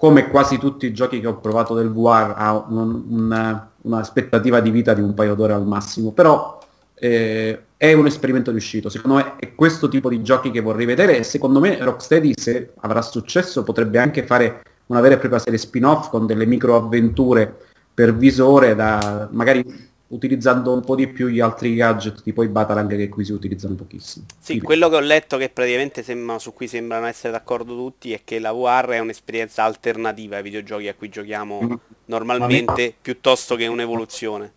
Come 0.00 0.30
quasi 0.30 0.56
tutti 0.56 0.86
i 0.86 0.94
giochi 0.94 1.20
che 1.20 1.26
ho 1.26 1.36
provato 1.40 1.74
del 1.74 1.92
VR 1.92 2.32
ha 2.34 2.56
un, 2.56 3.04
un, 3.06 3.62
un'aspettativa 3.82 4.60
di 4.60 4.70
vita 4.70 4.94
di 4.94 5.02
un 5.02 5.12
paio 5.12 5.34
d'ore 5.34 5.52
al 5.52 5.66
massimo, 5.66 6.12
però 6.12 6.58
eh, 6.94 7.64
è 7.76 7.92
un 7.92 8.06
esperimento 8.06 8.50
riuscito. 8.50 8.88
Secondo 8.88 9.18
me 9.18 9.36
è 9.36 9.54
questo 9.54 9.88
tipo 9.88 10.08
di 10.08 10.22
giochi 10.22 10.50
che 10.50 10.60
vorrei 10.60 10.86
vedere 10.86 11.18
e 11.18 11.22
secondo 11.22 11.60
me 11.60 11.76
Rocksteady 11.76 12.32
se 12.34 12.72
avrà 12.80 13.02
successo 13.02 13.62
potrebbe 13.62 13.98
anche 13.98 14.24
fare 14.24 14.62
una 14.86 15.00
vera 15.00 15.16
e 15.16 15.18
propria 15.18 15.38
serie 15.38 15.58
spin-off 15.58 16.08
con 16.08 16.24
delle 16.26 16.46
micro 16.46 16.76
avventure 16.76 17.54
per 17.92 18.14
visore 18.14 18.74
da 18.74 19.28
magari 19.32 19.89
utilizzando 20.10 20.72
un 20.72 20.80
po' 20.80 20.94
di 20.94 21.08
più 21.08 21.28
gli 21.28 21.40
altri 21.40 21.74
gadget 21.74 22.22
tipo 22.22 22.42
i 22.42 22.48
Batarang 22.48 22.96
che 22.96 23.08
qui 23.08 23.24
si 23.24 23.32
utilizzano 23.32 23.74
pochissimo. 23.74 24.26
Sì, 24.38 24.44
Quindi. 24.44 24.64
quello 24.64 24.88
che 24.88 24.96
ho 24.96 25.00
letto 25.00 25.36
che 25.36 25.48
praticamente 25.48 26.02
sembra, 26.02 26.38
su 26.38 26.52
cui 26.52 26.68
sembrano 26.68 27.06
essere 27.06 27.32
d'accordo 27.32 27.74
tutti 27.74 28.12
è 28.12 28.20
che 28.24 28.38
la 28.38 28.52
VR 28.52 28.88
è 28.90 28.98
un'esperienza 28.98 29.64
alternativa 29.64 30.36
ai 30.36 30.42
videogiochi 30.42 30.88
a 30.88 30.94
cui 30.94 31.08
giochiamo 31.08 31.62
mm. 31.62 31.72
normalmente 32.06 32.94
piuttosto 33.00 33.56
che 33.56 33.66
un'evoluzione 33.66 34.52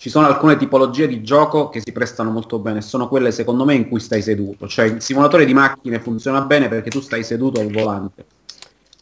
ci 0.00 0.10
sono 0.10 0.28
alcune 0.28 0.56
tipologie 0.56 1.08
di 1.08 1.22
gioco 1.22 1.70
che 1.70 1.80
si 1.80 1.90
prestano 1.90 2.30
molto 2.30 2.60
bene, 2.60 2.80
sono 2.80 3.08
quelle 3.08 3.32
secondo 3.32 3.64
me 3.64 3.74
in 3.74 3.88
cui 3.88 3.98
stai 3.98 4.22
seduto, 4.22 4.68
cioè 4.68 4.84
il 4.84 5.02
simulatore 5.02 5.44
di 5.44 5.52
macchine 5.52 5.98
funziona 5.98 6.40
bene 6.42 6.68
perché 6.68 6.88
tu 6.88 7.00
stai 7.00 7.24
seduto 7.24 7.60
al 7.60 7.72
volante. 7.72 8.24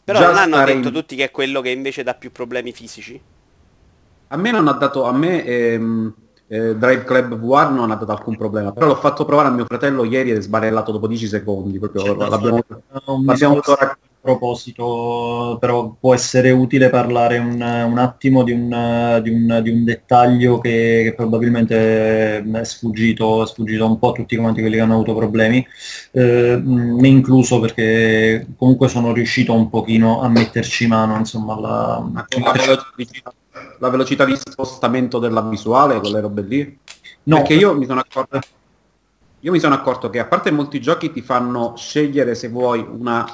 Però 0.03 0.19
Già 0.19 0.27
non 0.27 0.37
hanno 0.37 0.65
detto 0.65 0.87
in... 0.87 0.93
tutti 0.93 1.15
che 1.15 1.25
è 1.25 1.31
quello 1.31 1.61
che 1.61 1.69
invece 1.69 2.01
dà 2.01 2.15
più 2.15 2.31
problemi 2.31 2.71
fisici? 2.71 3.21
A 4.29 4.37
me 4.37 4.51
non 4.51 4.67
ha 4.67 4.73
dato, 4.73 5.05
a 5.05 5.13
me 5.13 5.43
ehm, 5.43 6.13
eh, 6.47 6.75
Drive 6.75 7.03
Club 7.03 7.35
VR 7.35 7.71
non 7.71 7.91
ha 7.91 7.95
dato 7.95 8.11
alcun 8.11 8.37
problema, 8.37 8.71
però 8.71 8.87
l'ho 8.87 8.95
fatto 8.95 9.25
provare 9.25 9.49
a 9.49 9.51
mio 9.51 9.65
fratello 9.65 10.03
ieri 10.03 10.31
ed 10.31 10.37
è 10.37 10.41
sbarellato 10.41 10.91
dopo 10.91 11.07
10 11.07 11.27
secondi, 11.27 11.79
proprio 11.79 12.15
l'abbiamo, 12.15 12.63
l'abbiamo 13.25 13.61
proposito, 14.27 15.57
però 15.59 15.95
può 15.97 16.13
essere 16.13 16.51
utile 16.51 16.89
parlare 16.89 17.37
un, 17.37 17.61
un 17.61 17.97
attimo 17.97 18.43
di 18.43 18.51
un, 18.51 19.19
di, 19.23 19.29
un, 19.29 19.59
di 19.63 19.69
un, 19.69 19.83
dettaglio 19.85 20.59
che, 20.59 21.01
che, 21.05 21.13
probabilmente 21.15 22.39
è 22.39 22.63
sfuggito, 22.63 23.43
è 23.43 23.47
sfuggito 23.47 23.85
un 23.85 23.97
po' 23.97 24.09
a 24.09 24.13
tutti 24.13 24.35
quanti 24.35 24.59
quelli 24.59 24.75
che 24.75 24.81
hanno 24.81 24.95
avuto 24.95 25.15
problemi, 25.15 25.65
eh, 26.11 26.61
me 26.61 27.07
incluso 27.07 27.61
perché 27.61 28.47
comunque 28.57 28.89
sono 28.89 29.13
riuscito 29.13 29.53
un 29.53 29.69
pochino 29.69 30.21
a 30.21 30.27
metterci 30.27 30.87
mano, 30.87 31.17
insomma, 31.17 31.53
alla, 31.53 32.25
la, 33.79 33.89
velocità, 33.89 34.25
di 34.25 34.35
spostamento 34.35 35.19
della 35.19 35.41
visuale, 35.41 35.99
quelle 35.99 36.19
robe 36.19 36.41
lì. 36.41 36.79
No, 37.23 37.37
perché 37.37 37.53
io 37.53 37.75
mi 37.75 37.85
sono 37.85 37.99
accorto 37.99 38.39
io 39.41 39.51
mi 39.51 39.59
sono 39.59 39.75
accorto 39.75 40.09
che 40.09 40.19
a 40.19 40.25
parte 40.25 40.49
molti 40.49 40.81
giochi 40.81 41.11
ti 41.11 41.21
fanno 41.21 41.75
scegliere 41.77 42.33
se 42.33 42.49
vuoi 42.49 42.85
una 42.89 43.25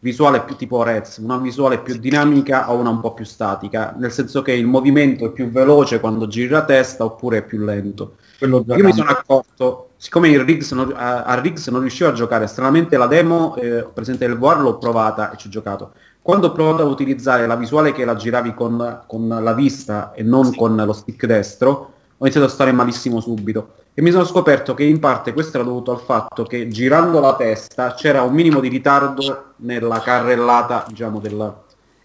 visuale 0.00 0.42
più 0.42 0.56
tipo 0.56 0.82
Rez, 0.82 1.16
una 1.18 1.38
visuale 1.38 1.78
più 1.78 1.96
dinamica 1.96 2.70
o 2.70 2.76
una 2.76 2.90
un 2.90 3.00
po' 3.00 3.14
più 3.14 3.24
statica, 3.24 3.94
nel 3.96 4.12
senso 4.12 4.42
che 4.42 4.52
il 4.52 4.66
movimento 4.66 5.26
è 5.26 5.30
più 5.30 5.48
veloce 5.48 6.00
quando 6.00 6.26
giri 6.26 6.48
la 6.48 6.64
testa 6.64 7.04
oppure 7.04 7.38
è 7.38 7.42
più 7.42 7.64
lento. 7.64 8.16
quello 8.36 8.62
Io 8.66 8.84
mi 8.84 8.92
sono 8.92 9.08
accorto, 9.08 9.90
siccome 9.96 10.28
il 10.28 10.40
Riggs 10.44 10.72
non- 10.72 10.92
a, 10.94 11.22
a 11.22 11.40
Riggs 11.40 11.68
non 11.68 11.80
riuscivo 11.80 12.10
a 12.10 12.12
giocare, 12.12 12.46
stranamente 12.48 12.98
la 12.98 13.06
demo, 13.06 13.56
eh, 13.56 13.86
presente 13.94 14.26
del 14.26 14.36
VR, 14.36 14.60
l'ho 14.60 14.76
provata 14.76 15.30
e 15.32 15.38
ci 15.38 15.46
ho 15.46 15.50
giocato. 15.50 15.92
Quando 16.24 16.46
ho 16.46 16.52
provato 16.52 16.80
a 16.80 16.86
utilizzare 16.86 17.46
la 17.46 17.54
visuale 17.54 17.92
che 17.92 18.06
la 18.06 18.16
giravi 18.16 18.54
con, 18.54 19.02
con 19.06 19.28
la 19.28 19.52
vista 19.52 20.14
e 20.14 20.22
non 20.22 20.54
con 20.54 20.74
lo 20.74 20.92
stick 20.94 21.26
destro, 21.26 21.70
ho 22.16 22.24
iniziato 22.24 22.46
a 22.46 22.50
stare 22.50 22.72
malissimo 22.72 23.20
subito. 23.20 23.74
E 23.92 24.00
mi 24.00 24.10
sono 24.10 24.24
scoperto 24.24 24.72
che 24.72 24.84
in 24.84 25.00
parte 25.00 25.34
questo 25.34 25.58
era 25.58 25.66
dovuto 25.66 25.90
al 25.90 26.00
fatto 26.00 26.44
che 26.44 26.66
girando 26.68 27.20
la 27.20 27.36
testa 27.36 27.92
c'era 27.92 28.22
un 28.22 28.32
minimo 28.32 28.60
di 28.60 28.68
ritardo 28.68 29.52
nella 29.56 30.00
carrellata, 30.00 30.86
diciamo, 30.88 31.20
del... 31.20 31.56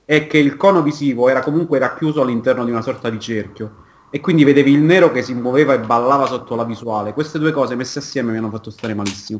e 0.04 0.28
che 0.28 0.38
il 0.38 0.58
cono 0.58 0.82
visivo 0.82 1.30
era 1.30 1.40
comunque 1.40 1.80
racchiuso 1.80 2.22
all'interno 2.22 2.66
di 2.66 2.72
una 2.72 2.82
sorta 2.82 3.10
di 3.10 3.22
cerchio 3.22 3.72
e 4.10 4.20
quindi 4.20 4.44
vedevi 4.44 4.74
il 4.74 4.82
nero 4.82 5.14
che 5.14 5.22
si 5.22 5.34
muoveva 5.34 5.76
e 5.76 5.80
ballava 5.80 6.26
sotto 6.26 6.58
la 6.58 6.66
visuale. 6.66 7.14
Queste 7.14 7.40
due 7.40 7.54
cose 7.54 7.76
messe 7.76 8.00
assieme 8.00 8.34
mi 8.34 8.38
hanno 8.40 8.50
fatto 8.50 8.70
stare 8.70 8.94
malissimo. 8.94 9.40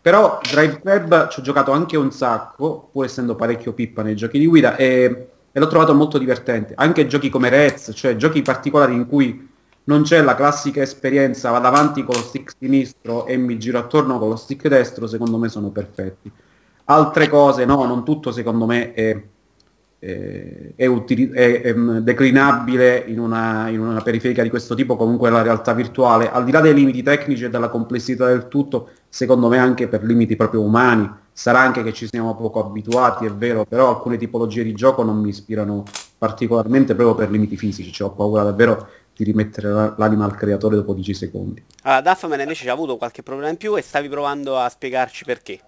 Però 0.00 0.38
Drive 0.42 0.80
Club 0.80 1.28
ci 1.28 1.40
ho 1.40 1.42
giocato 1.42 1.72
anche 1.72 1.96
un 1.96 2.12
sacco, 2.12 2.88
pur 2.92 3.04
essendo 3.04 3.34
parecchio 3.34 3.72
pippa 3.72 4.02
nei 4.02 4.16
giochi 4.16 4.38
di 4.38 4.46
guida, 4.46 4.76
e, 4.76 5.28
e 5.50 5.60
l'ho 5.60 5.66
trovato 5.66 5.94
molto 5.94 6.18
divertente. 6.18 6.74
Anche 6.76 7.06
giochi 7.06 7.28
come 7.28 7.48
Rez, 7.48 7.90
cioè 7.94 8.16
giochi 8.16 8.42
particolari 8.42 8.94
in 8.94 9.06
cui 9.06 9.48
non 9.84 10.02
c'è 10.02 10.22
la 10.22 10.34
classica 10.34 10.82
esperienza, 10.82 11.50
vado 11.50 11.66
avanti 11.66 12.04
con 12.04 12.14
lo 12.14 12.22
stick 12.22 12.52
sinistro 12.58 13.26
e 13.26 13.36
mi 13.36 13.58
giro 13.58 13.78
attorno 13.78 14.18
con 14.18 14.28
lo 14.28 14.36
stick 14.36 14.68
destro, 14.68 15.06
secondo 15.06 15.38
me 15.38 15.48
sono 15.48 15.70
perfetti. 15.70 16.30
Altre 16.84 17.28
cose, 17.28 17.64
no, 17.64 17.84
non 17.84 18.04
tutto 18.04 18.30
secondo 18.30 18.66
me 18.66 18.92
è, 18.92 19.22
è, 19.98 20.72
è 20.76 20.86
utili- 20.86 21.30
è- 21.30 21.62
è, 21.62 21.74
mm, 21.74 21.98
declinabile 21.98 23.04
in 23.06 23.18
una, 23.18 23.68
in 23.68 23.80
una 23.80 24.00
periferica 24.00 24.42
di 24.42 24.50
questo 24.50 24.74
tipo, 24.74 24.96
comunque 24.96 25.30
la 25.30 25.42
realtà 25.42 25.72
virtuale, 25.74 26.30
al 26.30 26.44
di 26.44 26.52
là 26.52 26.60
dei 26.60 26.74
limiti 26.74 27.02
tecnici 27.02 27.44
e 27.44 27.50
della 27.50 27.68
complessità 27.68 28.26
del 28.26 28.48
tutto, 28.48 28.90
secondo 29.08 29.48
me 29.48 29.58
anche 29.58 29.88
per 29.88 30.02
limiti 30.04 30.36
proprio 30.36 30.62
umani, 30.62 31.10
sarà 31.32 31.60
anche 31.60 31.82
che 31.82 31.92
ci 31.92 32.06
siamo 32.08 32.36
poco 32.36 32.64
abituati, 32.64 33.26
è 33.26 33.30
vero, 33.32 33.64
però 33.64 33.88
alcune 33.88 34.16
tipologie 34.16 34.62
di 34.64 34.72
gioco 34.74 35.02
non 35.02 35.18
mi 35.20 35.28
ispirano 35.30 35.84
particolarmente 36.18 36.94
proprio 36.94 37.14
per 37.14 37.30
limiti 37.30 37.56
fisici, 37.56 37.92
cioè 37.92 38.08
ho 38.08 38.12
paura 38.12 38.42
davvero 38.42 38.88
di 39.14 39.24
rimettere 39.24 39.68
la- 39.70 39.94
l'anima 39.96 40.24
al 40.24 40.34
creatore 40.36 40.76
dopo 40.76 40.94
10 40.94 41.14
secondi. 41.14 41.62
Allora, 41.82 42.00
Duffman 42.02 42.40
invece 42.40 42.68
ha 42.68 42.72
avuto 42.72 42.96
qualche 42.96 43.22
problema 43.22 43.50
in 43.50 43.56
più 43.56 43.76
e 43.76 43.82
stavi 43.82 44.08
provando 44.08 44.56
a 44.58 44.68
spiegarci 44.68 45.24
perché. 45.24 45.60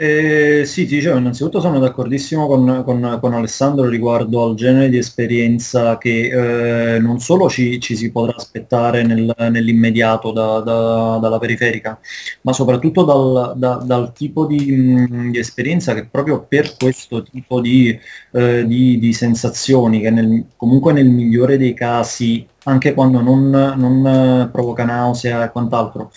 Eh, 0.00 0.62
sì, 0.64 0.86
ti 0.86 0.94
dicevo, 0.94 1.18
innanzitutto 1.18 1.58
sono 1.58 1.80
d'accordissimo 1.80 2.46
con, 2.46 2.82
con- 2.84 3.18
con 3.20 3.34
Alessandro 3.34 3.88
riguardo 3.88 4.44
al 4.44 4.54
genere 4.54 4.88
di 4.90 4.96
esperienza 4.96 5.98
che 5.98 6.94
eh, 6.94 7.00
non 7.00 7.18
solo 7.18 7.48
ci, 7.48 7.80
ci 7.80 7.96
si 7.96 8.12
potrà 8.12 8.36
aspettare 8.36 9.02
nel- 9.02 9.34
nell'immediato 9.50 10.30
da- 10.30 10.60
da- 10.60 11.18
dalla 11.20 11.38
periferica, 11.40 11.98
ma 12.42 12.52
soprattutto 12.52 13.02
dal, 13.02 13.54
da- 13.58 13.82
dal 13.84 14.12
tipo 14.12 14.46
di, 14.46 14.70
mh, 14.70 15.30
di 15.32 15.38
esperienza 15.38 15.94
che 15.94 16.06
proprio 16.06 16.44
per 16.48 16.76
questo 16.76 17.24
tipo 17.24 17.60
di, 17.60 17.98
eh, 18.32 18.64
di- 18.68 18.98
di 19.00 19.12
sensazioni, 19.12 20.00
che 20.00 20.10
nel- 20.10 20.44
comunque 20.56 20.92
nel 20.92 21.08
migliore 21.08 21.56
dei 21.58 21.74
casi, 21.74 22.46
anche 22.64 22.94
quando 22.94 23.20
non, 23.20 23.50
non, 23.50 24.48
provoca 24.52 24.84
nausea 24.84 25.44
e 25.44 25.50
quant'altro, 25.50 26.10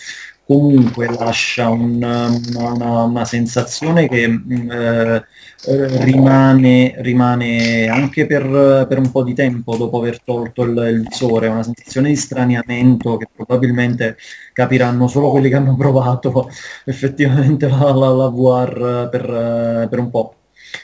comunque 0.44 1.06
lascia 1.08 1.68
un- 1.70 1.94
una, 2.02 2.72
una- 2.72 3.02
una 3.04 3.24
sensazione 3.24 4.08
che 4.08 4.26
mh, 4.28 4.70
eh, 4.70 6.04
rimane, 6.04 6.94
rimane 6.98 7.86
anche 7.86 8.26
per, 8.26 8.86
per 8.88 8.98
un 8.98 9.10
po' 9.10 9.22
di 9.22 9.34
tempo 9.34 9.76
dopo 9.76 9.98
aver 9.98 10.20
tolto 10.22 10.62
il, 10.64 10.70
il 10.76 11.02
visore, 11.08 11.48
una 11.48 11.62
sensazione 11.62 12.08
di 12.08 12.16
straniamento 12.16 13.16
che 13.16 13.28
probabilmente 13.34 14.16
capiranno 14.52 15.06
solo 15.08 15.30
quelli 15.30 15.48
che 15.48 15.56
hanno 15.56 15.76
provato 15.76 16.48
effettivamente 16.84 17.68
la, 17.68 17.92
la- 17.92 18.08
la 18.10 18.28
VR 18.28 19.08
per, 19.10 19.88
per 19.88 19.98
un 19.98 20.10
po'. 20.10 20.34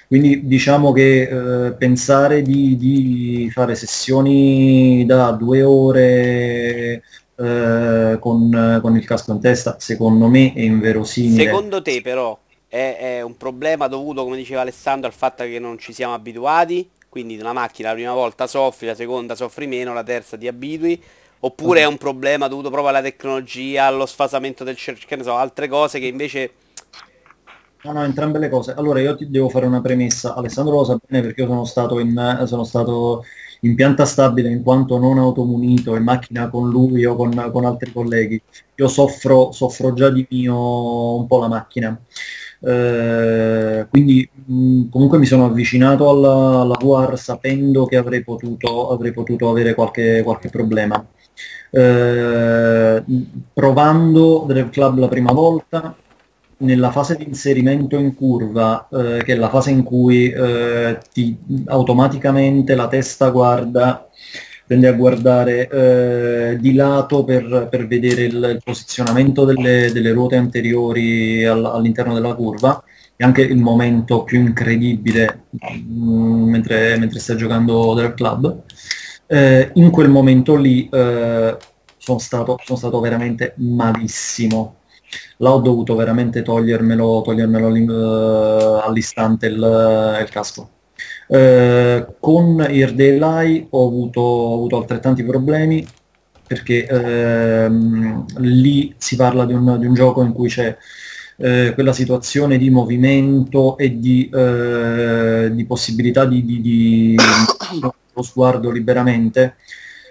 Quindi 0.07 0.47
diciamo 0.47 0.93
che 0.93 1.67
eh, 1.69 1.73
pensare 1.75 2.43
di, 2.43 2.77
di 2.77 3.51
fare 3.53 3.75
sessioni 3.75 5.05
da 5.07 5.33
due 5.33 5.63
ore 5.63 7.03
eh, 7.39 8.19
con, 8.19 8.79
con 8.83 8.97
il 8.97 9.05
casco 9.07 9.33
in 9.33 9.41
testa, 9.41 9.77
secondo 9.79 10.27
me 10.27 10.53
è 10.53 10.61
inverosimile. 10.61 11.45
Secondo 11.45 11.81
te 11.81 12.01
però 12.03 12.37
è, 12.67 12.97
è 12.99 13.21
un 13.23 13.37
problema 13.37 13.87
dovuto, 13.87 14.25
come 14.25 14.37
diceva 14.37 14.63
Alessandro, 14.63 15.07
al 15.07 15.15
fatto 15.15 15.45
che 15.45 15.59
non 15.59 15.79
ci 15.79 15.93
siamo 15.93 16.15
abituati? 16.15 16.91
Quindi 17.09 17.39
una 17.39 17.53
macchina 17.53 17.89
la 17.89 17.95
prima 17.95 18.13
volta 18.13 18.47
soffri, 18.47 18.87
la 18.89 18.95
seconda 18.95 19.35
soffri 19.35 19.67
meno, 19.67 19.95
la 19.95 20.03
terza 20.03 20.37
ti 20.37 20.49
abitui? 20.49 21.01
Oppure 21.41 21.81
è 21.81 21.87
un 21.87 21.97
problema 21.97 22.49
dovuto 22.49 22.69
proprio 22.69 22.91
alla 22.91 23.03
tecnologia, 23.03 23.85
allo 23.85 24.07
sfasamento 24.07 24.65
del 24.65 24.77
cerchio, 24.77 25.07
che 25.07 25.15
ne 25.15 25.23
so, 25.23 25.37
altre 25.37 25.69
cose 25.69 26.01
che 26.01 26.07
invece... 26.07 26.51
No, 27.85 27.93
no, 27.93 28.03
entrambe 28.03 28.41
le 28.41 28.49
cose. 28.49 28.75
Allora 28.77 29.01
io 29.01 29.15
ti 29.15 29.31
devo 29.31 29.49
fare 29.49 29.65
una 29.65 29.81
premessa. 29.81 30.35
Alessandro 30.35 30.75
lo 30.75 30.85
sa 30.85 30.99
bene 31.07 31.23
perché 31.23 31.43
io 31.43 31.47
sono 31.47 31.65
stato 31.65 32.01
in, 32.01 32.43
sono 32.47 32.65
stato 32.65 33.25
in 33.61 33.75
pianta 33.75 34.05
stabile 34.05 34.51
in 34.51 34.63
quanto 34.63 34.99
non 34.99 35.19
automunito 35.19 35.97
in 35.97 36.03
macchina 36.03 36.49
con 36.49 36.69
lui 36.69 37.05
o 37.05 37.17
con, 37.17 37.51
con 37.53 37.65
altri 37.65 37.93
colleghi. 37.93 38.41
Io 38.77 38.89
soffro, 38.89 39.53
soffro 39.53 39.93
già 39.95 40.11
di 40.11 40.27
mio 40.31 41.17
un 41.17 41.27
po' 41.27 41.41
la 41.41 41.49
macchina. 41.49 42.01
Eh, 42.61 43.87
quindi 43.89 44.29
mh, 44.47 44.89
comunque 44.91 45.19
mi 45.19 45.27
sono 45.27 45.47
avvicinato 45.47 46.09
alla, 46.09 46.61
alla 46.61 46.77
VR 46.79 47.17
sapendo 47.19 47.87
che 47.87 47.97
avrei 47.97 48.23
potuto, 48.25 48.91
avrei 48.91 49.13
potuto 49.13 49.49
avere 49.49 49.75
qualche, 49.75 50.23
qualche 50.25 50.49
problema. 50.49 51.05
Eh, 51.71 53.05
provando 53.53 54.45
Drive 54.47 54.71
Club 54.71 54.99
la 54.99 55.09
prima 55.09 55.33
volta, 55.33 55.95
nella 56.59 56.91
fase 56.91 57.17
di 57.17 57.25
inserimento 57.25 57.97
in 57.97 58.15
curva, 58.15 58.89
eh, 58.91 59.23
che 59.23 59.35
è 59.35 59.37
la 59.37 59.49
fase 59.49 59.71
in 59.71 59.83
cui 59.83 60.31
eh, 60.31 60.99
ti, 61.13 61.37
automaticamente 61.67 62.75
la 62.75 62.89
testa 62.89 63.31
guarda, 63.31 64.09
tende 64.67 64.89
a 64.89 64.93
guardare 64.93 65.69
eh, 65.69 66.59
di 66.59 66.75
lato 66.75 67.25
per, 67.25 67.69
per 67.71 67.87
vedere 67.87 68.25
il, 68.25 68.61
posizionamento 68.63 69.45
delle, 69.45 69.91
delle 69.93 70.13
ruote 70.13 70.37
anteriori 70.37 71.45
all- 71.45 71.65
all'interno 71.65 72.15
della 72.15 72.35
curva, 72.35 72.83
è 73.17 73.25
anche 73.25 73.43
il 73.43 73.57
momento 73.57 74.23
più 74.25 74.39
incredibile 74.41 75.45
mh, 75.51 76.51
mentre, 76.51 76.97
mentre 76.99 77.19
stai 77.19 77.37
giocando 77.37 77.95
Drive 77.95 78.15
Club. 78.15 78.63
Eh, 79.27 79.71
in 79.75 79.91
quel 79.91 80.09
momento 80.09 80.55
lì 80.57 80.89
eh, 80.91 81.57
sono 81.97 82.19
stato, 82.19 82.59
sono 82.65 82.79
stato 82.79 83.01
veramente 83.01 83.55
malissimo. 83.57 84.78
Là 85.39 85.53
ho 85.53 85.61
dovuto 85.61 85.95
veramente 85.95 86.43
togliermelo, 86.43 87.23
togliermelo 87.23 87.75
eh, 87.75 88.87
all'istante 88.87 89.47
il, 89.47 90.19
il 90.21 90.29
casco. 90.31 90.71
Eh, 91.29 92.07
con 92.19 92.61
Air 92.61 92.95
Delay 92.95 93.67
ho 93.71 93.87
avuto, 93.87 94.21
ho 94.21 94.55
avuto 94.55 94.77
altrettanti 94.79 95.23
problemi 95.23 95.87
perché 96.47 96.87
ehm, 96.87 98.25
lì 98.39 98.95
si 98.97 99.17
parla 99.17 99.45
di 99.45 99.53
un, 99.53 99.79
di 99.79 99.85
un 99.85 99.93
gioco 99.93 100.23
in 100.23 100.33
cui 100.33 100.49
c'è 100.49 100.75
eh, 101.37 101.73
quella 101.75 101.93
situazione 101.93 102.57
di 102.57 102.71
movimento 102.71 103.77
e 103.77 103.99
di, 103.99 104.31
eh, 104.33 105.51
di 105.53 105.65
possibilità 105.67 106.25
di, 106.25 106.45
di, 106.45 106.61
di 106.63 107.17
lo 107.81 108.23
sguardo 108.23 108.71
liberamente 108.71 109.57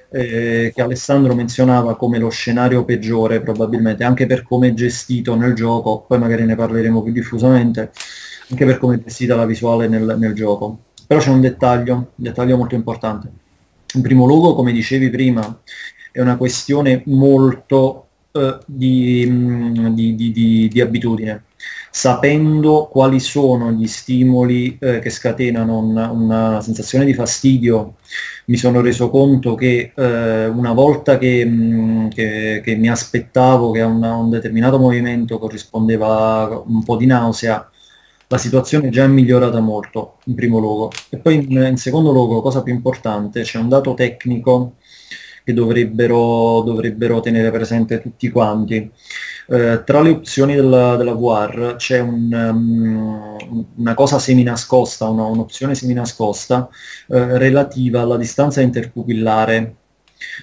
eh, 0.09 0.71
che 0.73 0.81
Alessandro 0.81 1.35
menzionava 1.35 1.95
come 1.95 2.17
lo 2.17 2.29
scenario 2.29 2.85
peggiore 2.85 3.41
probabilmente 3.41 4.03
anche 4.03 4.25
per 4.25 4.43
come 4.43 4.69
è 4.69 4.73
gestito 4.73 5.35
nel 5.35 5.53
gioco 5.53 6.05
poi 6.07 6.17
magari 6.17 6.45
ne 6.45 6.55
parleremo 6.55 7.03
più 7.03 7.11
diffusamente 7.11 7.91
anche 8.49 8.65
per 8.65 8.77
come 8.77 8.95
è 8.95 8.99
gestita 9.03 9.35
la 9.35 9.45
visuale 9.45 9.87
nel, 9.87 10.15
nel 10.17 10.33
gioco. 10.33 10.79
Però 11.05 11.19
c'è 11.19 11.29
un 11.29 11.41
dettaglio 11.41 11.95
un 11.95 12.05
dettaglio 12.15 12.57
molto 12.57 12.75
importante. 12.75 13.31
In 13.93 14.01
primo 14.01 14.25
luogo 14.25 14.55
come 14.55 14.71
dicevi 14.71 15.09
prima 15.09 15.61
è 16.11 16.19
una 16.21 16.37
questione 16.37 17.03
molto 17.05 18.07
eh, 18.31 18.57
di, 18.65 19.93
di, 19.93 20.15
di, 20.15 20.31
di, 20.31 20.67
di 20.67 20.81
abitudine 20.81 21.43
sapendo 21.99 22.87
quali 22.91 23.19
sono 23.19 23.71
gli 23.71 23.87
stimoli 23.87 24.77
eh, 24.79 24.99
che 24.99 25.09
scatenano 25.09 25.79
una, 25.79 26.09
una 26.11 26.61
sensazione 26.61 27.05
di 27.05 27.13
fastidio 27.13 27.95
mi 28.45 28.55
sono 28.57 28.81
reso 28.81 29.09
conto 29.09 29.55
che 29.55 29.91
eh, 29.95 30.45
una 30.47 30.73
volta 30.73 31.17
che, 31.17 31.43
mh, 31.45 32.09
che- 32.09 32.61
che 32.63 32.75
mi 32.75 32.89
aspettavo 32.89 33.71
che 33.71 33.81
a 33.81 33.87
una- 33.87 34.15
un 34.15 34.29
determinato 34.29 34.77
movimento 34.79 35.39
corrispondeva 35.39 36.63
un 36.65 36.83
po' 36.83 36.95
di 36.97 37.05
nausea, 37.07 37.69
la 38.29 38.37
situazione 38.37 38.89
già 38.89 39.03
è 39.05 39.07
migliorata 39.07 39.59
molto, 39.59 40.17
in 40.25 40.35
primo 40.35 40.59
luogo. 40.59 40.91
E 41.09 41.17
poi 41.17 41.35
in, 41.35 41.51
in 41.69 41.77
secondo 41.77 42.11
luogo, 42.11 42.41
cosa 42.41 42.61
più 42.63 42.73
importante, 42.73 43.41
c'è 43.43 43.57
un 43.59 43.69
dato 43.69 43.93
tecnico 43.93 44.75
che 45.43 45.53
dovrebbero, 45.53 46.61
dovrebbero 46.65 47.19
tenere 47.21 47.51
presente 47.51 48.01
tutti 48.01 48.29
quanti. 48.29 48.91
Eh, 49.49 49.83
tra 49.85 50.01
le 50.01 50.09
opzioni 50.09 50.55
della, 50.55 50.97
della 50.97 51.13
VR 51.13 51.75
c'è 51.77 51.99
un, 51.99 52.33
um, 52.33 53.65
una 53.75 53.93
cosa 53.93 54.19
seminascosta, 54.19 55.07
una, 55.07 55.23
un'opzione 55.23 55.73
seminascosta 55.73 56.67
eh, 57.07 57.37
relativa 57.37 58.01
alla 58.01 58.17
distanza 58.17 58.59
interpupillare. 58.61 59.75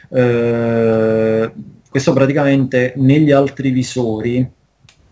Eh, 0.09 1.53
questo 1.91 2.13
praticamente 2.13 2.95
negli 2.97 3.31
altri 3.31 3.71
visori 3.71 4.51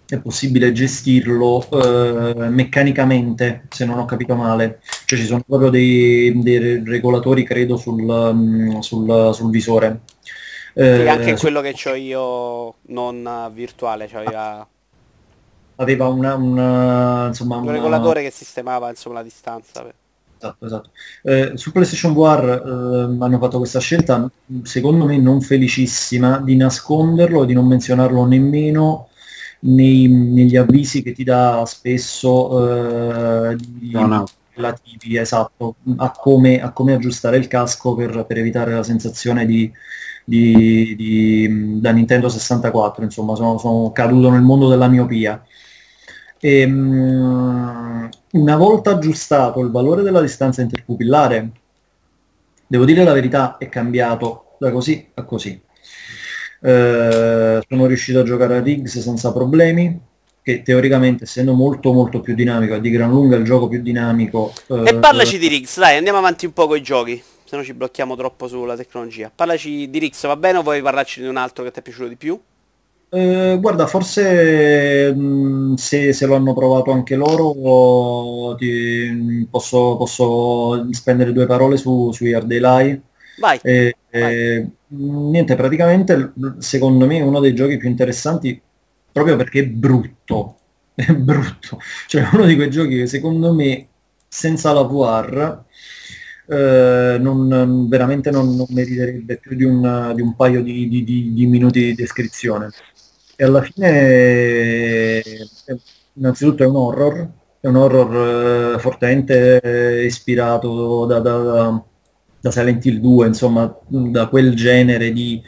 è 0.07 0.19
possibile 0.21 0.73
gestirlo 0.73 1.67
eh, 1.71 2.49
meccanicamente, 2.49 3.67
se 3.69 3.85
non 3.85 3.99
ho 3.99 4.05
capito 4.05 4.35
male. 4.35 4.81
Cioè 5.05 5.19
ci 5.19 5.27
sono 5.27 5.43
proprio 5.47 5.71
dei, 5.71 6.33
dei 6.43 6.83
regolatori, 6.85 7.45
credo, 7.45 7.77
sul, 7.77 8.03
mm, 8.03 8.79
sul, 8.81 9.31
sul 9.35 9.51
visore. 9.51 10.01
Eh, 10.75 10.97
sì, 11.01 11.09
anche 11.09 11.37
quello 11.37 11.61
che 11.61 11.75
ho 11.85 11.95
io 11.95 12.75
non 12.87 13.51
virtuale, 13.53 14.09
cioè 14.09 14.23
aveva... 14.23 14.67
aveva 15.77 16.09
una, 16.09 16.35
una, 16.35 17.27
insomma, 17.29 17.57
un 17.57 17.63
una... 17.65 17.73
regolatore 17.73 18.23
che 18.23 18.31
sistemava 18.31 18.89
insomma, 18.89 19.17
la 19.17 19.23
distanza. 19.23 19.85
Esatto, 20.43 20.67
esatto. 20.67 20.91
Eh, 21.23 21.53
su 21.55 21.71
PlayStation 21.71 22.15
VR 22.15 22.63
eh, 22.65 23.25
hanno 23.25 23.39
fatto 23.39 23.59
questa 23.59 23.79
scelta, 23.79 24.29
secondo 24.65 25.05
me 25.05 25.17
non 25.19 25.41
felicissima, 25.41 26.39
di 26.39 26.57
nasconderlo 26.57 27.45
e 27.45 27.47
di 27.47 27.53
non 27.53 27.67
menzionarlo 27.67 28.25
nemmeno 28.25 29.09
nei, 29.61 30.09
negli 30.09 30.57
avvisi 30.57 31.03
che 31.03 31.13
ti 31.13 31.23
dà 31.23 31.63
spesso 31.67 33.51
eh, 33.51 33.57
no, 33.93 34.07
no. 34.07 34.25
relativi 34.55 35.17
esatto, 35.17 35.77
a 35.97 36.11
come, 36.11 36.61
a 36.61 36.73
come, 36.73 36.95
aggiustare 36.95 37.37
il 37.37 37.47
casco 37.47 37.95
per, 37.95 38.25
per 38.27 38.39
evitare 38.39 38.73
la 38.75 38.83
sensazione 38.83 39.47
di, 39.47 39.71
di, 40.25 40.95
di, 40.97 41.81
da 41.81 41.91
Nintendo 41.91 42.29
64, 42.29 43.05
insomma 43.05 43.35
sono, 43.35 43.59
sono 43.59 43.93
caduto 43.93 44.31
nel 44.31 44.43
mondo 44.43 44.69
della 44.69 44.89
miopia. 44.89 45.43
E, 46.39 46.65
um, 46.65 48.09
una 48.33 48.57
volta 48.57 48.91
aggiustato 48.91 49.61
il 49.61 49.71
valore 49.71 50.03
della 50.03 50.21
distanza 50.21 50.63
interpupillare, 50.63 51.51
devo 52.67 52.85
dire 52.85 53.05
la 53.05 53.13
verità, 53.13 53.59
è 53.59 53.69
cambiato 53.69 54.55
da 54.59 54.71
così 54.71 55.09
a 55.15 55.25
così. 55.25 55.61
Eh, 56.65 57.61
sono 57.69 57.87
riuscito 57.87 58.21
a 58.21 58.23
giocare 58.23 58.57
a 58.57 58.63
Riggs 58.63 59.01
senza 59.01 59.33
problemi, 59.33 60.01
che 60.43 60.63
teoricamente 60.63 61.25
essendo 61.25 61.55
molto 61.55 61.93
molto 61.93 62.21
più 62.21 62.35
dinamico, 62.35 62.75
è 62.75 62.81
di 62.81 62.91
gran 62.91 63.11
lunga 63.11 63.37
il 63.37 63.45
gioco 63.45 63.69
più 63.69 63.83
dinamico. 63.83 64.53
Eh, 64.69 64.83
e 64.87 64.95
parlaci 64.95 65.39
di 65.39 65.49
Riggs, 65.49 65.79
dai, 65.79 65.97
andiamo 65.97 66.19
avanti 66.19 66.47
un 66.47 66.53
po' 66.53 66.67
con 66.67 66.77
i 66.77 66.83
giochi, 66.83 67.23
se 67.53 67.59
no 67.59 67.65
ci 67.65 67.75
blocchiamo 67.75 68.17
troppo 68.17 68.49
sulla 68.49 68.75
tecnologia. 68.77 69.31
Parlaci 69.35 69.91
di 69.91 69.99
Riggs, 69.99 70.25
va 70.27 70.37
bene 70.37 70.59
o 70.59 70.63
vuoi 70.63 70.81
parlarci 70.81 71.21
di 71.21 71.27
un 71.27 71.37
altro 71.37 71.63
che 71.63 71.71
ti 71.71 71.81
è 71.81 71.83
piaciuto 71.83 72.09
di 72.09 72.17
più? 72.17 72.41
Eh, 73.11 73.59
guarda, 73.61 73.87
forse 73.87 75.13
mh, 75.13 75.75
se, 75.75 76.15
se, 76.15 76.25
lo 76.25 76.35
hanno 76.35 76.55
provato 76.55 76.93
anche 76.93 77.15
loro, 77.15 78.55
ti, 78.55 79.47
posso, 79.51 79.99
posso, 79.99 80.91
spendere 80.95 81.35
due 81.35 81.45
parole 81.45 81.77
su, 81.77 82.11
su 82.13 82.25
Year 82.25 82.45
Daylight. 82.45 83.03
Vai. 83.39 83.61
Eh, 83.63 83.97
eh, 84.09 84.67
niente, 84.87 85.55
praticamente 85.55 86.33
secondo 86.57 87.05
me 87.05 87.19
è 87.19 87.23
uno 87.23 87.41
dei 87.41 87.55
giochi 87.55 87.77
più 87.77 87.89
interessanti 87.89 88.59
proprio 89.13 89.37
perché 89.37 89.61
è 89.61 89.67
brutto. 89.67 90.57
È 90.95 91.11
brutto. 91.13 91.81
Cioè 92.07 92.29
uno 92.33 92.45
di 92.45 92.55
quei 92.55 92.71
giochi 92.71 92.97
che 92.99 93.07
secondo 93.07 93.53
me 93.55 93.89
senza 94.29 94.73
la 94.73 94.83
VR 94.83 95.65
eh, 96.53 97.19
non, 97.19 97.89
veramente 97.89 98.31
non, 98.31 98.55
non, 98.57 98.67
meriterebbe 98.71 99.39
più 99.39 99.57
di 99.57 99.65
un, 99.65 100.13
di 100.15 100.21
un 100.21 100.35
paio 100.37 100.63
di, 100.63 100.89
di, 100.89 101.33
di, 101.33 101.47
minuti 101.47 101.81
di 101.81 101.95
descrizione. 101.95 102.71
E 103.37 103.45
alla 103.45 103.63
fine, 103.63 103.91
eh, 105.23 105.41
innanzitutto 106.15 106.63
è 106.63 106.67
un 106.67 106.77
horror, 106.77 107.31
è 107.61 107.67
un 107.67 107.77
horror 107.77 108.75
eh, 108.75 108.79
fortemente 108.79 109.61
eh, 109.61 110.05
ispirato 110.05 111.07
da, 111.07 111.21
da 111.21 111.83
da 112.43 112.51
Silent 112.51 112.85
Hill 112.85 112.99
2, 112.99 113.27
insomma, 113.29 113.73
da 113.87 114.27
quel 114.27 114.57
genere 114.57 115.13
di, 115.13 115.41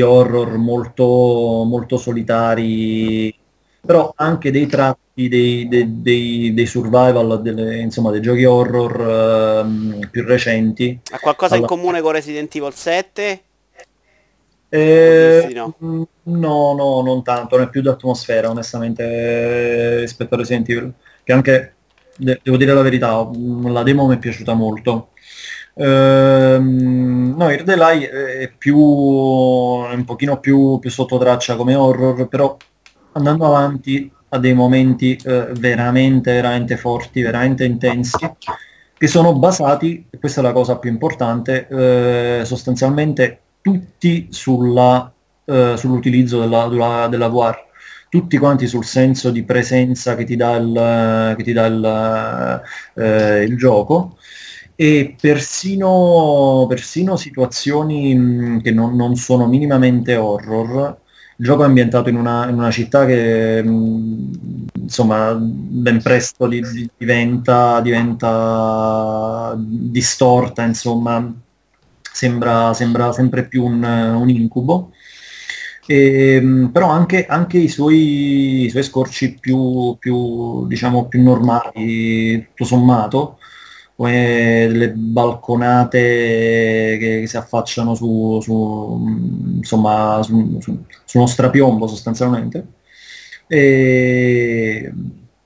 horror 0.00 0.56
molto, 0.56 1.04
molto 1.66 1.98
solitari, 1.98 3.34
però 3.88 4.12
anche 4.16 4.50
dei 4.50 4.66
tratti 4.66 5.30
dei, 5.30 5.66
dei, 5.66 6.02
dei, 6.02 6.52
dei 6.52 6.66
survival, 6.66 7.40
delle, 7.40 7.78
insomma, 7.78 8.10
dei 8.10 8.20
giochi 8.20 8.44
horror 8.44 9.64
uh, 9.64 10.08
più 10.10 10.26
recenti. 10.26 11.00
Ha 11.10 11.18
qualcosa 11.18 11.54
Alla... 11.54 11.62
in 11.62 11.68
comune 11.68 12.02
con 12.02 12.12
Resident 12.12 12.54
Evil 12.54 12.74
7? 12.74 13.42
Eh, 14.68 15.50
no. 15.54 15.74
no, 15.78 16.06
no, 16.74 17.00
non 17.00 17.22
tanto, 17.22 17.56
non 17.56 17.64
è 17.64 17.70
più 17.70 17.80
d'atmosfera 17.80 18.50
onestamente 18.50 20.00
rispetto 20.00 20.34
a 20.34 20.36
Resident 20.36 20.68
Evil, 20.68 20.92
che 21.24 21.32
anche, 21.32 21.74
devo 22.14 22.58
dire 22.58 22.74
la 22.74 22.82
verità, 22.82 23.26
la 23.64 23.82
demo 23.84 24.06
mi 24.06 24.16
è 24.16 24.18
piaciuta 24.18 24.52
molto. 24.52 25.12
Ehm, 25.76 27.34
no, 27.38 27.50
Irdelai 27.50 28.04
è 28.04 28.52
più 28.54 28.76
un 28.76 30.04
pochino 30.04 30.40
più, 30.40 30.78
più 30.78 30.90
sotto 30.90 31.16
traccia 31.16 31.56
come 31.56 31.74
horror, 31.74 32.28
però 32.28 32.54
andando 33.18 33.46
avanti 33.46 34.10
ha 34.30 34.38
dei 34.38 34.54
momenti 34.54 35.16
eh, 35.24 35.48
veramente, 35.52 36.32
veramente 36.32 36.76
forti, 36.76 37.22
veramente 37.22 37.64
intensi, 37.64 38.18
che 38.96 39.06
sono 39.06 39.34
basati, 39.34 40.06
questa 40.18 40.40
è 40.40 40.42
la 40.44 40.52
cosa 40.52 40.76
più 40.78 40.90
importante, 40.90 41.66
eh, 41.68 42.42
sostanzialmente 42.44 43.40
tutti 43.60 44.28
sulla, 44.30 45.10
eh, 45.44 45.74
sull'utilizzo 45.76 46.40
della, 46.40 46.68
della, 46.68 47.06
della 47.08 47.28
VR 47.28 47.66
tutti 48.08 48.38
quanti 48.38 48.66
sul 48.66 48.86
senso 48.86 49.30
di 49.30 49.42
presenza 49.44 50.14
che 50.16 50.24
ti 50.24 50.34
dà 50.34 50.56
il, 50.56 51.36
ti 51.42 51.52
dà 51.52 51.66
il, 51.66 52.62
eh, 52.94 53.42
il 53.42 53.56
gioco 53.58 54.16
e 54.80 55.16
persino, 55.20 56.66
persino 56.68 57.16
situazioni 57.16 58.14
mh, 58.14 58.62
che 58.62 58.70
non, 58.70 58.94
non, 58.94 59.16
sono 59.16 59.48
minimamente 59.48 60.14
horror. 60.14 61.00
Il 61.40 61.44
gioco 61.44 61.62
è 61.62 61.66
ambientato 61.66 62.08
in 62.08 62.16
una, 62.16 62.48
in 62.48 62.54
una 62.56 62.70
città 62.72 63.06
che 63.06 63.62
mh, 63.62 64.66
insomma 64.74 65.34
ben 65.34 66.02
presto 66.02 66.48
di, 66.48 66.60
di, 66.60 66.90
diventa, 66.96 67.80
diventa, 67.80 69.54
distorta, 69.56 70.64
insomma 70.64 71.32
sembra, 72.12 72.74
sembra 72.74 73.12
sempre 73.12 73.46
più 73.46 73.64
un, 73.64 73.82
un 73.84 74.28
incubo. 74.28 74.92
E, 75.86 76.68
però 76.72 76.88
anche, 76.88 77.26
anche 77.26 77.58
i, 77.58 77.68
suoi, 77.68 78.64
i, 78.64 78.70
suoi, 78.70 78.82
scorci 78.82 79.38
più, 79.38 79.96
più, 79.98 80.66
diciamo, 80.66 81.06
più 81.06 81.22
normali, 81.22 82.48
tutto 82.48 82.64
sommato, 82.64 83.37
come 83.98 84.66
delle 84.68 84.90
balconate 84.92 85.98
che, 87.00 87.18
che 87.20 87.26
si 87.26 87.36
affacciano 87.36 87.96
su, 87.96 88.38
su, 88.40 89.04
insomma, 89.56 90.20
su, 90.22 90.60
su, 90.60 90.84
su 91.04 91.18
uno 91.18 91.26
strapiombo 91.26 91.88
sostanzialmente. 91.88 92.64
E 93.48 94.92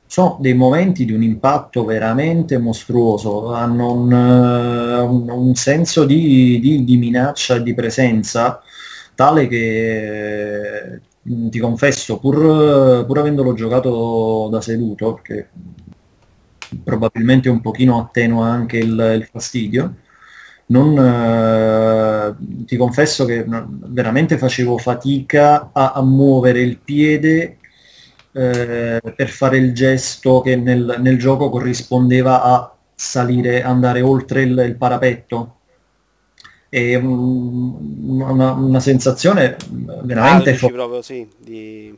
sono 0.06 0.36
dei 0.38 0.52
momenti 0.52 1.06
di 1.06 1.12
un 1.12 1.22
impatto 1.22 1.86
veramente 1.86 2.58
mostruoso, 2.58 3.54
hanno 3.54 3.92
un, 3.94 4.12
un, 4.12 5.30
un 5.30 5.54
senso 5.54 6.04
di, 6.04 6.60
di, 6.60 6.84
di, 6.84 6.96
minaccia 6.98 7.54
e 7.54 7.62
di 7.62 7.72
presenza 7.72 8.60
tale 9.14 9.46
che 9.46 11.00
ti 11.22 11.58
confesso, 11.58 12.18
pur, 12.18 13.06
pur 13.06 13.18
avendolo 13.18 13.54
giocato 13.54 14.48
da 14.50 14.60
seduto, 14.60 15.14
perché 15.14 15.48
probabilmente 16.82 17.48
un 17.48 17.60
pochino 17.60 17.98
attenua 18.00 18.48
anche 18.48 18.78
il, 18.78 19.14
il 19.16 19.28
fastidio. 19.30 19.94
Non, 20.66 20.96
eh, 20.96 22.64
ti 22.64 22.76
confesso 22.76 23.24
che 23.24 23.44
veramente 23.46 24.38
facevo 24.38 24.78
fatica 24.78 25.70
a, 25.72 25.92
a 25.92 26.02
muovere 26.02 26.60
il 26.60 26.78
piede 26.78 27.58
eh, 28.32 29.00
per 29.14 29.28
fare 29.28 29.58
il 29.58 29.74
gesto 29.74 30.40
che 30.40 30.56
nel, 30.56 30.96
nel, 31.00 31.18
gioco 31.18 31.50
corrispondeva 31.50 32.42
a 32.42 32.74
salire, 32.94 33.62
andare 33.62 34.00
oltre 34.00 34.42
il, 34.42 34.58
il 34.66 34.76
parapetto. 34.76 35.56
È 36.68 36.94
un, 36.94 38.18
una, 38.18 38.52
una, 38.52 38.80
sensazione 38.80 39.58
veramente 39.68 40.52
ah, 40.52 40.68
proprio, 40.70 41.02
sì, 41.02 41.28
di... 41.38 41.94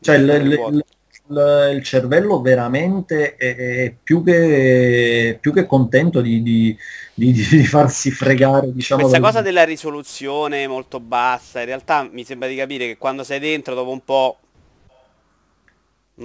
cioè, 0.00 0.16
il, 0.16 0.82
il, 1.28 1.76
il 1.76 1.82
cervello 1.82 2.40
veramente 2.40 3.36
è, 3.36 3.56
è 3.56 3.94
più, 4.02 4.22
che, 4.22 5.38
più, 5.40 5.52
che, 5.52 5.66
contento 5.66 6.20
di, 6.20 6.42
di, 6.42 6.76
di, 7.14 7.32
di 7.32 7.64
farsi 7.64 8.10
fregare. 8.10 8.72
Diciamo, 8.72 9.02
Questa 9.02 9.20
cosa 9.20 9.42
della 9.42 9.64
risoluzione 9.64 10.66
molto 10.66 11.00
bassa, 11.00 11.60
in 11.60 11.66
realtà 11.66 12.08
mi 12.10 12.24
sembra 12.24 12.48
di 12.48 12.56
capire 12.56 12.86
che 12.86 12.96
quando 12.96 13.24
sei 13.24 13.38
dentro 13.38 13.74
dopo 13.74 13.90
un 13.90 14.04
po'... 14.04 14.36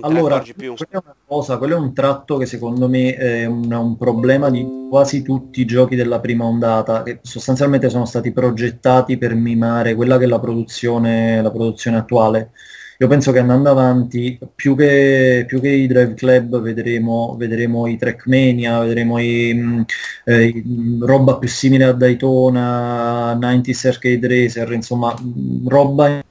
allora, 0.02 0.39
quella 0.39 0.86
è 0.89 0.96
una 0.96 1.16
cosa, 1.26 1.58
quello 1.58 1.76
è 1.76 1.80
un 1.80 1.94
tratto 1.94 2.38
che 2.38 2.46
secondo 2.46 2.88
me 2.88 3.16
è 3.16 3.46
un, 3.46 3.72
un, 3.72 3.98
problema 3.98 4.50
di 4.50 4.66
quasi 4.89 5.22
tutti 5.22 5.62
i 5.62 5.66
giochi 5.66 5.96
della 5.96 6.20
prima 6.20 6.46
ondata, 6.46 7.04
che 7.04 7.20
sostanzialmente 7.22 7.89
sono 7.89 8.06
stati 8.06 8.32
progettati 8.32 9.18
per 9.18 9.36
mimare 9.36 9.96
quella 9.96 10.18
che 10.18 10.24
è 10.24 10.28
la 10.28 10.39
produzione, 10.39 11.42
la 11.42 11.52
produzione 11.52 11.98
attuale 11.98 12.52
io 12.97 13.08
penso 13.08 13.32
che 13.32 13.39
andando 13.39 13.69
avanti, 13.69 14.39
più 14.56 14.75
che, 14.75 15.45
più 15.47 15.60
che 15.60 15.69
i 15.69 15.88
Drive 15.88 16.13
Club, 16.13 16.62
vedremo, 16.62 17.36
vedremo 17.38 17.88
i 17.88 17.97
Trackmania, 17.97 18.79
vedremo 18.79 19.17
i, 19.19 19.51
mm, 19.53 19.82
eh, 20.25 20.43
i, 20.45 20.63
mm, 20.65 21.03
roba 21.03 21.38
più 21.38 21.47
simile 21.47 21.86
a 21.86 21.93
Daytona, 21.93 23.34
90s 23.36 23.88
Arcade 23.88 24.27
Racer, 24.27 24.71
insomma, 24.73 25.15
mm, 25.19 25.67
roba 25.67 26.21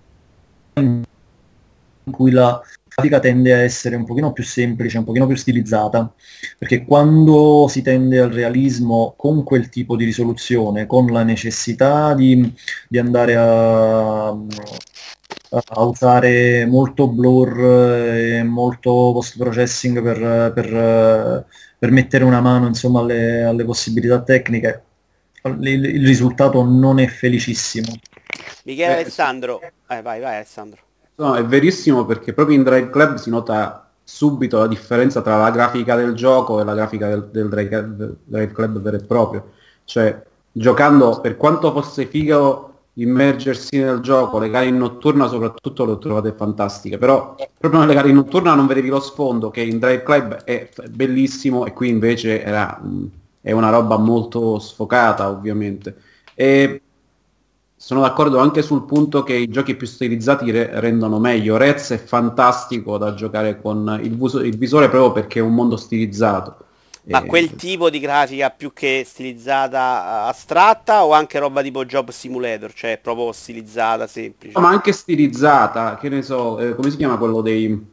in 0.74 1.02
cui 2.10 2.30
la 2.30 2.60
grafica 2.94 3.20
tende 3.20 3.52
a 3.52 3.58
essere 3.58 3.96
un 3.96 4.04
pochino 4.04 4.32
più 4.32 4.44
semplice, 4.44 4.98
un 4.98 5.04
pochino 5.04 5.26
più 5.26 5.36
stilizzata, 5.36 6.12
perché 6.58 6.84
quando 6.84 7.66
si 7.68 7.82
tende 7.82 8.20
al 8.20 8.30
realismo 8.30 9.14
con 9.16 9.42
quel 9.44 9.68
tipo 9.68 9.96
di 9.96 10.04
risoluzione, 10.04 10.86
con 10.86 11.06
la 11.06 11.22
necessità 11.22 12.14
di, 12.14 12.52
di 12.88 12.98
andare 12.98 13.36
a, 13.36 14.36
a, 15.52 15.82
usare 15.84 16.64
molto 16.66 17.08
blur 17.08 17.58
e 17.60 18.42
molto 18.42 18.90
post 19.12 19.36
processing 19.36 20.02
per, 20.02 20.52
per, 20.52 21.46
per 21.78 21.90
mettere 21.90 22.24
una 22.24 22.40
mano 22.40 22.66
insomma, 22.66 23.00
alle, 23.00 23.42
alle 23.42 23.64
possibilità 23.64 24.22
tecniche, 24.22 24.82
il, 25.42 25.84
il, 25.84 26.06
risultato 26.06 26.62
non 26.64 26.98
è 26.98 27.06
felicissimo. 27.06 27.92
Michele 28.64 28.98
eh, 28.98 29.00
Alessandro, 29.00 29.60
eh, 29.60 30.02
vai, 30.02 30.20
vai 30.20 30.36
Alessandro. 30.36 30.80
No, 31.16 31.34
è 31.34 31.44
verissimo 31.44 32.06
perché 32.06 32.32
proprio 32.32 32.56
in 32.56 32.62
Drive 32.62 32.90
Club 32.90 33.16
si 33.16 33.28
nota 33.28 33.90
subito 34.02 34.58
la 34.58 34.66
differenza 34.66 35.20
tra 35.20 35.36
la 35.36 35.50
grafica 35.50 35.94
del 35.94 36.14
gioco 36.14 36.60
e 36.60 36.64
la 36.64 36.74
grafica 36.74 37.08
del, 37.08 37.28
del 37.30 37.48
Drive, 37.48 38.16
Drive 38.24 38.52
Club 38.52 38.80
vero 38.80 38.96
e 38.96 39.04
proprio. 39.04 39.52
Cioè, 39.84 40.22
giocando, 40.50 41.20
per 41.20 41.36
quanto 41.36 41.72
fosse 41.72 42.06
figo 42.06 42.71
immergersi 42.94 43.78
nel 43.78 44.00
gioco, 44.00 44.38
le 44.38 44.50
gare 44.50 44.66
in 44.66 44.76
notturna 44.76 45.26
soprattutto 45.26 45.84
le 45.84 45.92
ho 45.92 45.98
trovate 45.98 46.32
fantastiche, 46.32 46.98
però 46.98 47.34
proprio 47.58 47.80
nelle 47.80 47.94
gare 47.94 48.10
in 48.10 48.16
notturna 48.16 48.54
non 48.54 48.66
vedevi 48.66 48.88
lo 48.88 49.00
sfondo 49.00 49.50
che 49.50 49.62
in 49.62 49.78
Drive 49.78 50.02
Club 50.02 50.44
è 50.44 50.68
bellissimo 50.90 51.64
e 51.64 51.72
qui 51.72 51.88
invece 51.88 52.42
era, 52.42 52.80
è 53.40 53.52
una 53.52 53.70
roba 53.70 53.96
molto 53.96 54.58
sfocata 54.58 55.30
ovviamente. 55.30 55.96
E 56.34 56.82
sono 57.82 58.02
d'accordo 58.02 58.38
anche 58.38 58.62
sul 58.62 58.84
punto 58.84 59.24
che 59.24 59.34
i 59.34 59.48
giochi 59.48 59.74
più 59.74 59.88
stilizzati 59.88 60.50
re- 60.52 60.78
rendono 60.78 61.18
meglio. 61.18 61.56
Rez 61.56 61.90
è 61.90 61.98
fantastico 61.98 62.96
da 62.96 63.14
giocare 63.14 63.60
con 63.60 63.98
il, 64.02 64.16
vuso- 64.16 64.40
il, 64.40 64.56
visore 64.56 64.88
proprio 64.88 65.10
perché 65.10 65.40
è 65.40 65.42
un 65.42 65.52
mondo 65.52 65.76
stilizzato. 65.76 66.61
Ma 67.04 67.22
e... 67.22 67.26
quel 67.26 67.54
tipo 67.56 67.90
di 67.90 67.98
grafica 67.98 68.50
più 68.50 68.72
che 68.72 69.04
stilizzata 69.06 70.24
astratta 70.26 71.04
o 71.04 71.12
anche 71.12 71.38
roba 71.38 71.62
tipo 71.62 71.84
Job 71.84 72.10
Simulator, 72.10 72.72
cioè 72.72 72.98
proprio 73.02 73.32
stilizzata, 73.32 74.06
semplice? 74.06 74.58
No, 74.58 74.64
ma 74.64 74.70
anche 74.70 74.92
stilizzata, 74.92 75.96
che 75.96 76.08
ne 76.08 76.22
so, 76.22 76.58
eh, 76.58 76.74
come 76.74 76.90
si 76.90 76.96
chiama 76.96 77.16
quello 77.16 77.40
dei 77.40 77.90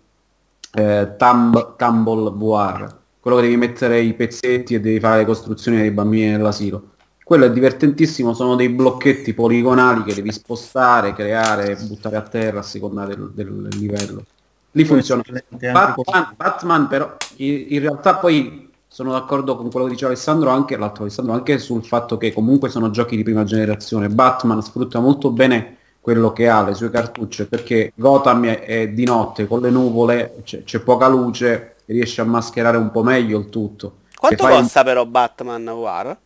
eh, 0.74 1.15
Tumb- 1.17 1.76
Tumble 1.76 2.32
VR? 2.32 2.98
Quello 3.19 3.38
che 3.38 3.43
devi 3.43 3.58
mettere 3.58 4.00
i 4.00 4.13
pezzetti 4.13 4.76
e 4.76 4.80
devi 4.80 5.00
fare 5.00 5.19
le 5.19 5.26
costruzioni 5.26 5.78
dei 5.78 5.91
bambini 5.91 6.30
nell'asilo 6.30 6.91
quello 7.30 7.45
è 7.45 7.52
divertentissimo, 7.52 8.34
sono 8.34 8.56
dei 8.56 8.69
blocchetti 8.69 9.36
poligonali 9.36 10.02
che 10.02 10.15
devi 10.15 10.32
spostare, 10.32 11.13
creare, 11.13 11.76
buttare 11.76 12.15
a 12.15 12.24
terra 12.24 12.58
a 12.58 12.63
seconda 12.63 13.06
del, 13.06 13.30
del 13.36 13.67
livello. 13.78 14.24
Lì 14.72 14.84
funziona. 14.84 15.22
Batman, 15.48 16.34
Batman 16.36 16.88
però 16.88 17.15
in, 17.36 17.67
in, 17.69 17.82
realtà 17.82 18.15
poi 18.15 18.68
sono 18.89 19.12
d'accordo 19.12 19.56
con 19.56 19.69
quello 19.69 19.86
che 19.86 19.93
diceva 19.93 20.12
Alessandro 20.12 20.49
anche, 20.49 20.75
l'altro 20.75 21.04
Alessandro, 21.04 21.34
anche 21.34 21.60
sul 21.60 21.86
fatto 21.86 22.17
che 22.17 22.34
comunque 22.34 22.69
sono 22.69 22.89
giochi 22.89 23.15
di 23.15 23.23
prima 23.23 23.43
generazione. 23.43 24.10
Batman 24.10 24.62
sfrutta 24.62 24.99
molto 24.99 25.32
bene 25.32 25.78
quello 26.02 26.34
che 26.34 26.49
ha, 26.49 26.63
le 26.63 26.73
sue 26.73 26.89
cartucce, 26.89 27.45
perché 27.45 27.93
Gotham 27.95 28.45
è, 28.45 28.89
di 28.89 29.06
notte, 29.06 29.47
con 29.47 29.62
le 29.62 29.69
nuvole, 29.69 30.41
c'è, 30.43 30.63
c'è 30.63 30.80
poca 30.80 31.08
luce, 31.08 31.75
riesce 31.86 32.19
a 32.21 32.25
mascherare 32.25 32.78
un 32.78 32.91
po' 32.91 33.04
meglio 33.04 33.38
il 33.39 33.49
tutto. 33.49 33.99
Quanto 34.17 34.47
costa 34.47 34.80
un... 34.80 34.86
però 34.86 35.06
Batman 35.06 35.67
War? 35.69 36.17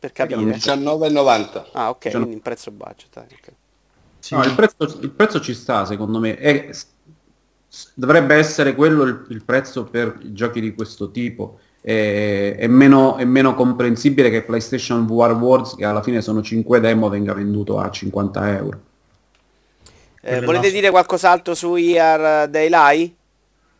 per 0.00 0.12
capire. 0.12 0.40
19,90. 0.40 1.66
Ah, 1.72 1.90
ok, 1.90 2.10
quindi 2.10 2.32
in 2.32 2.40
prezzo 2.40 2.70
budget. 2.70 3.16
Okay. 3.16 3.54
Sì. 4.18 4.34
No, 4.34 4.42
il, 4.42 4.54
prezzo, 4.54 4.98
il, 5.00 5.10
prezzo, 5.10 5.40
ci 5.40 5.54
sta, 5.54 5.84
secondo 5.84 6.18
me. 6.18 6.36
È, 6.36 6.70
dovrebbe 7.94 8.34
essere 8.34 8.74
quello 8.74 9.04
il, 9.04 9.26
il, 9.28 9.44
prezzo 9.44 9.84
per 9.84 10.18
giochi 10.32 10.60
di 10.60 10.74
questo 10.74 11.10
tipo. 11.10 11.60
È, 11.80 12.56
è, 12.58 12.66
meno, 12.66 13.16
è, 13.16 13.24
meno, 13.24 13.54
comprensibile 13.54 14.30
che 14.30 14.42
PlayStation 14.42 15.06
VR 15.06 15.32
Wars, 15.32 15.74
che 15.74 15.84
alla 15.84 16.02
fine 16.02 16.20
sono 16.20 16.42
5 16.42 16.80
demo, 16.80 17.08
venga 17.08 17.32
venduto 17.32 17.78
a 17.78 17.90
50 17.90 18.56
euro. 18.56 18.80
Eh, 20.22 20.40
volete 20.42 20.70
dire 20.70 20.90
qualcos'altro 20.90 21.54
su 21.54 21.76
IR 21.76 22.48
Daylight? 22.48 23.14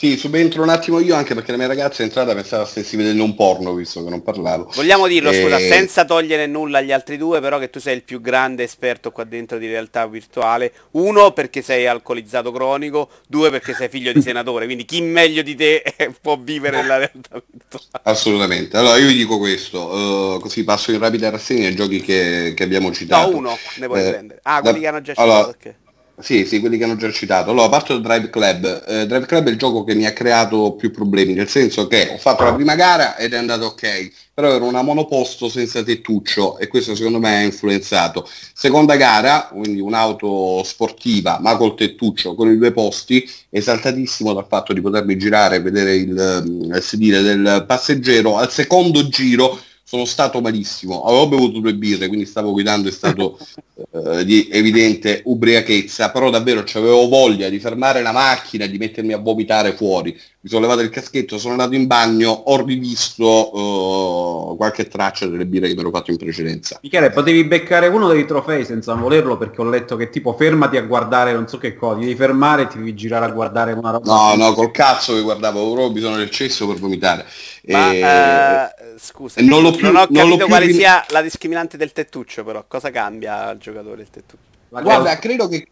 Sì, 0.01 0.17
subentro 0.17 0.63
un 0.63 0.71
attimo 0.71 0.99
io 0.99 1.15
anche 1.15 1.35
perché 1.35 1.51
la 1.51 1.59
mia 1.59 1.67
ragazza 1.67 2.01
è 2.01 2.07
entrata 2.07 2.35
pensava 2.35 2.65
stessi 2.65 2.97
vedendo 2.97 3.23
un 3.23 3.35
porno 3.35 3.75
visto 3.75 4.03
che 4.03 4.09
non 4.09 4.23
parlavo. 4.23 4.71
Vogliamo 4.75 5.07
dirlo, 5.07 5.29
e... 5.29 5.43
scusa, 5.43 5.59
senza 5.59 6.07
togliere 6.07 6.47
nulla 6.47 6.79
agli 6.79 6.91
altri 6.91 7.19
due, 7.19 7.39
però 7.43 7.59
che 7.59 7.69
tu 7.69 7.81
sei 7.81 7.97
il 7.97 8.03
più 8.03 8.23
grande 8.23 8.63
esperto 8.63 9.13
qua 9.13 9.25
dentro 9.25 9.59
di 9.59 9.67
realtà 9.67 10.07
virtuale. 10.07 10.73
Uno, 10.93 11.33
perché 11.33 11.61
sei 11.61 11.87
alcolizzato 11.87 12.51
cronico, 12.51 13.11
due, 13.29 13.51
perché 13.51 13.75
sei 13.75 13.91
figlio 13.91 14.11
di 14.15 14.23
senatore, 14.25 14.65
quindi 14.65 14.87
chi 14.87 15.03
meglio 15.03 15.43
di 15.43 15.55
te 15.55 15.83
può 16.19 16.39
vivere 16.39 16.81
nella 16.81 16.97
realtà 16.97 17.43
virtuale. 17.47 18.01
Assolutamente. 18.05 18.79
Allora 18.79 18.97
io 18.97 19.09
vi 19.09 19.17
dico 19.17 19.37
questo, 19.37 19.85
uh, 19.85 20.41
così 20.41 20.65
passo 20.65 20.93
in 20.93 20.99
rapida 20.99 21.29
rassegna 21.29 21.67
ai 21.67 21.77
giochi 21.77 22.01
che, 22.01 22.55
che, 22.57 22.63
abbiamo 22.63 22.91
citato. 22.91 23.33
No, 23.33 23.37
uno 23.37 23.59
ne 23.77 23.87
puoi 23.87 24.01
eh, 24.01 24.09
prendere. 24.09 24.41
Ah, 24.45 24.63
quelli 24.63 24.77
da... 24.77 24.81
che 24.81 24.87
hanno 24.87 25.03
già 25.03 25.13
citato, 25.13 25.31
allora, 25.31 25.49
okay. 25.49 25.75
Sì, 26.21 26.45
sì, 26.45 26.61
quelli 26.61 26.77
che 26.77 26.85
hanno 26.85 26.97
già 26.97 27.11
citato. 27.11 27.51
Allora, 27.51 27.71
parto 27.71 27.99
da 27.99 28.07
Drive 28.07 28.31
Club. 28.31 28.85
Eh, 28.87 29.07
Drive 29.07 29.25
Club 29.25 29.47
è 29.49 29.51
il 29.51 29.57
gioco 29.57 29.85
che 29.85 29.95
mi 29.95 30.05
ha 30.05 30.13
creato 30.13 30.73
più 30.73 30.91
problemi, 30.91 31.33
nel 31.33 31.49
senso 31.49 31.87
che 31.87 32.11
ho 32.13 32.19
fatto 32.19 32.45
la 32.45 32.53
prima 32.55 32.75
gara 32.75 33.17
ed 33.17 33.33
è 33.33 33.37
andato 33.39 33.67
ok, 33.67 34.11
però 34.35 34.53
era 34.53 34.65
una 34.65 34.83
monoposto 34.83 35.49
senza 35.49 35.83
tettuccio 35.83 36.59
e 36.59 36.69
questo 36.69 36.95
secondo 36.95 37.19
me 37.19 37.39
ha 37.39 37.43
influenzato. 37.43 38.29
Seconda 38.53 38.97
gara, 38.97 39.49
quindi 39.51 39.81
un'auto 39.81 40.63
sportiva 40.63 41.39
ma 41.41 41.57
col 41.57 41.75
tettuccio, 41.75 42.35
con 42.35 42.51
i 42.53 42.59
due 42.59 42.73
posti, 42.73 43.27
esaltatissimo 43.49 44.35
dal 44.35 44.47
fatto 44.47 44.75
di 44.75 44.81
potermi 44.83 45.17
girare 45.17 45.57
e 45.57 45.61
vedere 45.63 45.95
il, 45.95 46.71
il 46.75 46.83
sedile 46.83 47.23
del 47.23 47.65
passeggero. 47.67 48.37
Al 48.37 48.51
secondo 48.51 49.09
giro 49.09 49.59
sono 49.90 50.05
stato 50.05 50.40
malissimo, 50.40 51.03
avevo 51.03 51.26
bevuto 51.26 51.59
due 51.59 51.74
birre, 51.74 52.07
quindi 52.07 52.24
stavo 52.24 52.53
guidando, 52.53 52.88
è 52.88 52.92
stato 52.92 53.37
eh, 53.90 54.24
di 54.24 54.46
evidente 54.48 55.20
ubriachezza, 55.24 56.12
però 56.12 56.31
davvero 56.31 56.61
avevo 56.61 57.09
voglia 57.09 57.48
di 57.48 57.59
fermare 57.59 58.00
la 58.00 58.12
macchina 58.12 58.66
e 58.66 58.70
di 58.70 58.79
mettermi 58.79 59.12
a 59.14 59.18
vomitare 59.18 59.72
fuori. 59.72 60.16
Mi 60.42 60.48
sono 60.48 60.62
levato 60.62 60.81
il 60.81 60.88
caschetto, 60.88 61.37
sono 61.37 61.53
andato 61.53 61.74
in 61.74 61.87
bagno, 61.87 62.31
ho 62.31 62.64
rivisto 62.64 64.50
uh, 64.53 64.57
qualche 64.57 64.88
traccia 64.88 65.26
delle 65.26 65.44
birre 65.44 65.68
che 65.68 65.74
mi 65.74 65.81
ero 65.81 65.90
fatto 65.90 66.12
in 66.12 66.16
precedenza. 66.16 66.79
Michele, 66.83 67.11
potevi 67.11 67.44
beccare 67.44 67.88
uno 67.88 68.09
dei 68.09 68.24
trofei 68.24 68.64
senza 68.64 68.94
volerlo 68.94 69.37
perché 69.37 69.61
ho 69.61 69.68
letto 69.68 69.96
che 69.96 70.09
tipo 70.09 70.33
fermati 70.33 70.79
a 70.79 70.81
guardare 70.81 71.35
non 71.35 71.46
so 71.46 71.59
che 71.59 71.76
cosa, 71.76 71.98
devi 71.98 72.14
fermare 72.14 72.62
e 72.62 72.66
ti 72.68 72.79
devi 72.79 72.94
girare 72.94 73.26
a 73.26 73.29
guardare 73.29 73.72
una 73.72 73.90
roba. 73.90 74.11
No, 74.11 74.35
no, 74.35 74.55
col 74.55 74.70
cazzo 74.70 75.12
che 75.12 75.20
guardavo, 75.20 75.61
avevo 75.61 75.90
bisogno 75.90 76.16
del 76.16 76.31
cesso 76.31 76.66
per 76.66 76.76
vomitare. 76.76 77.26
Ma, 77.64 77.92
e... 77.92 78.03
uh, 78.03 78.98
scusa, 78.98 79.42
non, 79.42 79.61
l'ho 79.61 79.72
più, 79.72 79.85
non 79.85 79.96
ho 79.96 80.07
capito 80.07 80.37
non 80.37 80.48
quale 80.48 80.64
più... 80.64 80.74
sia 80.76 81.05
la 81.11 81.20
discriminante 81.20 81.76
del 81.76 81.92
tettuccio 81.92 82.44
però, 82.44 82.64
cosa 82.66 82.90
cambia 82.90 83.48
al 83.48 83.59
giocatore 83.59 84.00
il 84.00 84.09
tettuccio? 84.09 84.42
Guarda, 84.70 85.18
credo 85.18 85.48
che 85.48 85.66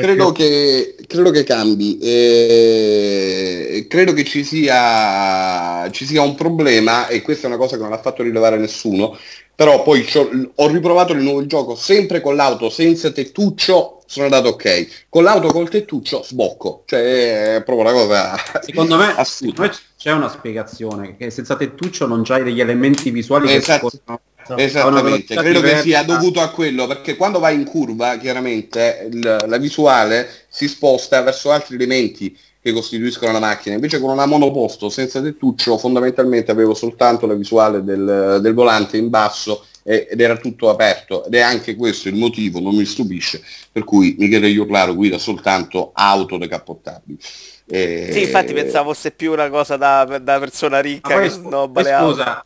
Credo 0.00 0.32
che, 0.32 0.96
credo 1.06 1.30
che, 1.30 1.44
cambi, 1.44 1.98
eh, 1.98 3.86
credo 3.88 4.12
che 4.12 4.24
ci 4.24 4.44
sia, 4.44 5.88
ci 5.90 6.06
sia, 6.06 6.22
un 6.22 6.34
problema 6.34 7.06
e 7.08 7.22
questa 7.22 7.46
è 7.46 7.50
una 7.50 7.58
cosa 7.58 7.76
che 7.76 7.82
non 7.82 7.92
ha 7.92 7.98
fatto 7.98 8.22
rilevare 8.22 8.56
nessuno, 8.58 9.16
però 9.54 9.82
poi 9.82 10.06
ho 10.54 10.66
riprovato 10.68 11.12
il 11.12 11.20
nuovo 11.20 11.44
gioco 11.46 11.74
sempre 11.74 12.20
con 12.20 12.34
l'auto 12.34 12.70
senza 12.70 13.10
tettuccio, 13.10 14.02
sono 14.06 14.24
andato 14.24 14.48
ok, 14.48 15.06
con 15.08 15.22
l'auto 15.22 15.48
col 15.48 15.68
tettuccio 15.68 16.22
sbocco, 16.22 16.84
cioè 16.86 17.56
è 17.56 17.62
proprio 17.62 17.90
una 17.90 17.92
cosa 17.92 18.34
secondo 18.62 18.96
me, 18.96 19.14
secondo 19.22 19.62
me 19.62 19.70
c'è 19.98 20.12
una 20.12 20.30
spiegazione, 20.30 21.16
che 21.16 21.30
senza 21.30 21.56
tettuccio 21.56 22.06
non 22.06 22.22
c'hai 22.24 22.42
degli 22.42 22.60
elementi 22.60 23.10
visuali 23.10 23.52
esatto. 23.52 23.88
che 23.88 23.98
scorrono 23.98 24.20
Esattamente, 24.56 25.34
credo 25.34 25.60
che 25.60 25.80
sia 25.80 26.02
dovuto 26.02 26.40
a 26.40 26.50
quello, 26.50 26.86
perché 26.86 27.16
quando 27.16 27.38
vai 27.38 27.54
in 27.54 27.64
curva, 27.64 28.16
chiaramente 28.16 29.08
il, 29.10 29.44
la 29.46 29.58
visuale 29.58 30.28
si 30.48 30.68
sposta 30.68 31.22
verso 31.22 31.50
altri 31.50 31.76
elementi 31.76 32.36
che 32.62 32.72
costituiscono 32.72 33.32
la 33.32 33.38
macchina. 33.40 33.74
Invece 33.74 34.00
con 34.00 34.10
una 34.10 34.26
monoposto 34.26 34.90
senza 34.90 35.20
tettuccio 35.20 35.78
fondamentalmente 35.78 36.50
avevo 36.50 36.74
soltanto 36.74 37.26
la 37.26 37.34
visuale 37.34 37.82
del, 37.82 38.38
del 38.40 38.54
volante 38.54 38.96
in 38.96 39.08
basso 39.08 39.64
ed 39.82 40.20
era 40.20 40.36
tutto 40.36 40.68
aperto 40.68 41.24
ed 41.24 41.34
è 41.34 41.40
anche 41.40 41.74
questo 41.74 42.08
il 42.08 42.14
motivo, 42.14 42.60
non 42.60 42.76
mi 42.76 42.84
stupisce, 42.84 43.42
per 43.72 43.84
cui 43.84 44.14
Michele 44.18 44.48
Iurlaro 44.48 44.94
guida 44.94 45.16
soltanto 45.16 45.92
auto 45.94 46.36
decappottabili. 46.36 47.18
E... 47.66 48.10
Sì, 48.12 48.22
infatti 48.22 48.52
pensavo 48.52 48.92
fosse 48.92 49.10
più 49.12 49.32
una 49.32 49.48
cosa 49.48 49.76
da, 49.76 50.18
da 50.20 50.38
persona 50.38 50.80
ricca 50.80 51.18
che 51.18 51.28
snobba 51.30 51.82
le 51.82 51.92
auto. 51.92 52.14
Scusa, 52.14 52.44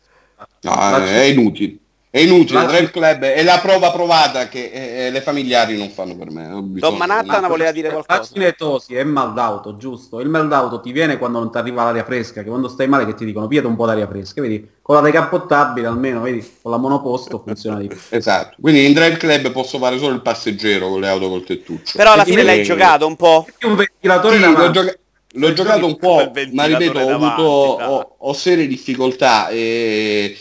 no, 0.61 1.03
è 1.03 1.23
inutile 1.23 1.77
È 2.15 2.19
inutile, 2.19 2.59
La- 2.59 2.65
Drive 2.67 2.91
Club 2.91 3.23
è 3.25 3.43
la 3.43 3.59
prova 3.59 3.91
provata 3.91 4.47
che 4.47 4.71
eh, 5.07 5.11
le 5.11 5.19
familiari 5.19 5.77
non 5.77 5.89
fanno 5.89 6.15
per 6.15 6.31
me. 6.31 6.45
Ho 6.49 6.61
bisogno- 6.61 6.91
Don 6.91 6.97
Manhattan 6.97 7.45
voleva 7.49 7.73
dire 7.73 7.89
qualcosa. 7.89 8.29
E 8.35 8.53
tosi 8.53 8.95
è 8.95 9.03
mal 9.03 9.33
d'auto, 9.33 9.75
giusto? 9.75 10.21
Il 10.21 10.29
mal 10.29 10.47
d'auto 10.47 10.79
ti 10.79 10.93
viene 10.93 11.17
quando 11.17 11.39
non 11.39 11.51
ti 11.51 11.57
arriva 11.57 11.83
l'aria 11.83 12.05
fresca, 12.05 12.41
che 12.41 12.47
quando 12.47 12.69
stai 12.69 12.87
male 12.87 13.05
che 13.05 13.15
ti 13.15 13.25
dicono 13.25 13.49
piede 13.49 13.67
un 13.67 13.75
po' 13.75 13.85
d'aria 13.85 14.07
fresca, 14.07 14.39
vedi? 14.39 14.65
Con 14.81 14.95
la 14.95 15.01
decappottabile 15.01 15.87
almeno, 15.87 16.21
vedi? 16.21 16.39
Con 16.61 16.71
la 16.71 16.77
monoposto 16.77 17.41
funziona 17.45 17.79
di 17.79 17.87
più. 17.87 17.97
Esatto. 18.11 18.55
Quindi 18.61 18.85
in 18.85 18.93
Drive 18.93 19.17
Club 19.17 19.51
posso 19.51 19.77
fare 19.77 19.97
solo 19.97 20.13
il 20.13 20.21
passeggero 20.21 20.87
con 20.87 21.01
le 21.01 21.09
auto 21.09 21.27
col 21.27 21.43
tettuccio. 21.43 21.97
Però 21.97 22.13
alla 22.13 22.23
fine 22.23 22.43
l'hai 22.43 22.61
eh, 22.61 22.63
giocato 22.63 23.05
un 23.07 23.17
po'. 23.17 23.45
Un 23.63 23.75
ventilatore 23.75 24.35
Sì, 24.35 24.41
davanti. 24.41 24.61
l'ho, 24.61 24.71
gioca- 24.71 24.97
l'ho 25.33 25.51
giocato 25.53 25.85
un 25.85 25.97
po', 25.97 26.31
ma 26.53 26.63
ripeto, 26.63 26.97
ho, 26.97 27.09
avuto, 27.09 27.43
ho, 27.43 28.15
ho 28.19 28.31
serie 28.33 28.67
difficoltà 28.67 29.49
e 29.49 30.37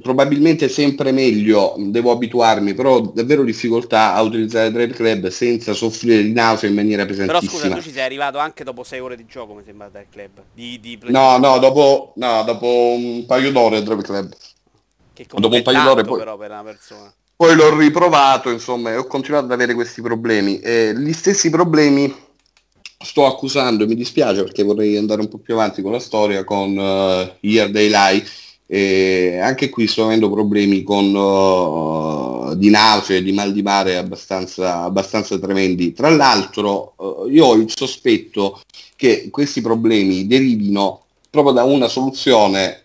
probabilmente 0.00 0.68
sempre 0.68 1.12
meglio, 1.12 1.74
devo 1.78 2.10
abituarmi, 2.10 2.74
però 2.74 2.96
ho 2.96 3.12
davvero 3.14 3.44
difficoltà 3.44 4.14
a 4.14 4.22
utilizzare 4.22 4.70
Drive 4.70 4.94
Club 4.94 5.28
senza 5.28 5.72
soffrire 5.74 6.22
di 6.22 6.32
nausea 6.32 6.68
in 6.68 6.74
maniera 6.74 7.04
Però 7.04 7.16
scusa, 7.16 7.38
pesantissima. 7.38 7.74
tu 7.76 7.82
ci 7.82 7.92
sei 7.92 8.02
arrivato 8.02 8.38
anche 8.38 8.64
dopo 8.64 8.82
6 8.82 9.00
ore 9.00 9.16
di 9.16 9.26
gioco, 9.26 9.54
mi 9.54 9.62
sembra, 9.64 9.88
dal 9.88 10.06
club. 10.10 10.30
Di, 10.52 10.80
di 10.80 10.98
No, 11.04 11.36
no, 11.38 11.58
dopo, 11.58 12.12
no, 12.16 12.42
dopo 12.44 12.66
un 12.96 13.24
paio 13.26 13.52
d'ore 13.52 13.82
Drive 13.82 14.02
Club. 14.02 14.32
Che 15.12 15.26
dopo 15.34 15.54
un 15.54 15.62
paio 15.62 15.82
d'ore 15.82 16.04
poi- 16.04 16.18
però 16.18 16.36
per 16.36 16.50
una 16.50 16.62
persona. 16.62 17.12
Poi 17.36 17.54
l'ho 17.54 17.74
riprovato, 17.76 18.50
insomma, 18.50 18.90
e 18.90 18.96
ho 18.96 19.06
continuato 19.06 19.46
ad 19.46 19.52
avere 19.52 19.72
questi 19.72 20.02
problemi. 20.02 20.60
E 20.60 20.92
gli 20.94 21.12
stessi 21.12 21.48
problemi 21.48 22.14
sto 23.02 23.24
accusando, 23.24 23.84
e 23.84 23.86
mi 23.86 23.94
dispiace 23.94 24.42
perché 24.42 24.62
vorrei 24.62 24.98
andare 24.98 25.22
un 25.22 25.28
po' 25.28 25.38
più 25.38 25.54
avanti 25.54 25.80
con 25.80 25.92
la 25.92 25.98
storia, 26.00 26.44
con 26.44 26.76
uh, 26.76 27.30
Year 27.40 27.70
Daylight. 27.70 28.48
E 28.72 29.40
anche 29.42 29.68
qui 29.68 29.88
sto 29.88 30.04
avendo 30.04 30.30
problemi 30.30 30.84
con, 30.84 31.12
uh, 31.12 32.54
di 32.54 32.70
nausea 32.70 33.16
e 33.16 33.22
di 33.24 33.32
mal 33.32 33.52
di 33.52 33.62
mare 33.62 33.96
abbastanza, 33.96 34.82
abbastanza 34.82 35.40
tremendi. 35.40 35.92
Tra 35.92 36.08
l'altro 36.08 36.92
uh, 36.94 37.26
io 37.26 37.46
ho 37.46 37.54
il 37.54 37.68
sospetto 37.74 38.60
che 38.94 39.28
questi 39.28 39.60
problemi 39.60 40.28
derivino 40.28 41.00
proprio 41.28 41.52
da 41.52 41.64
una 41.64 41.88
soluzione 41.88 42.79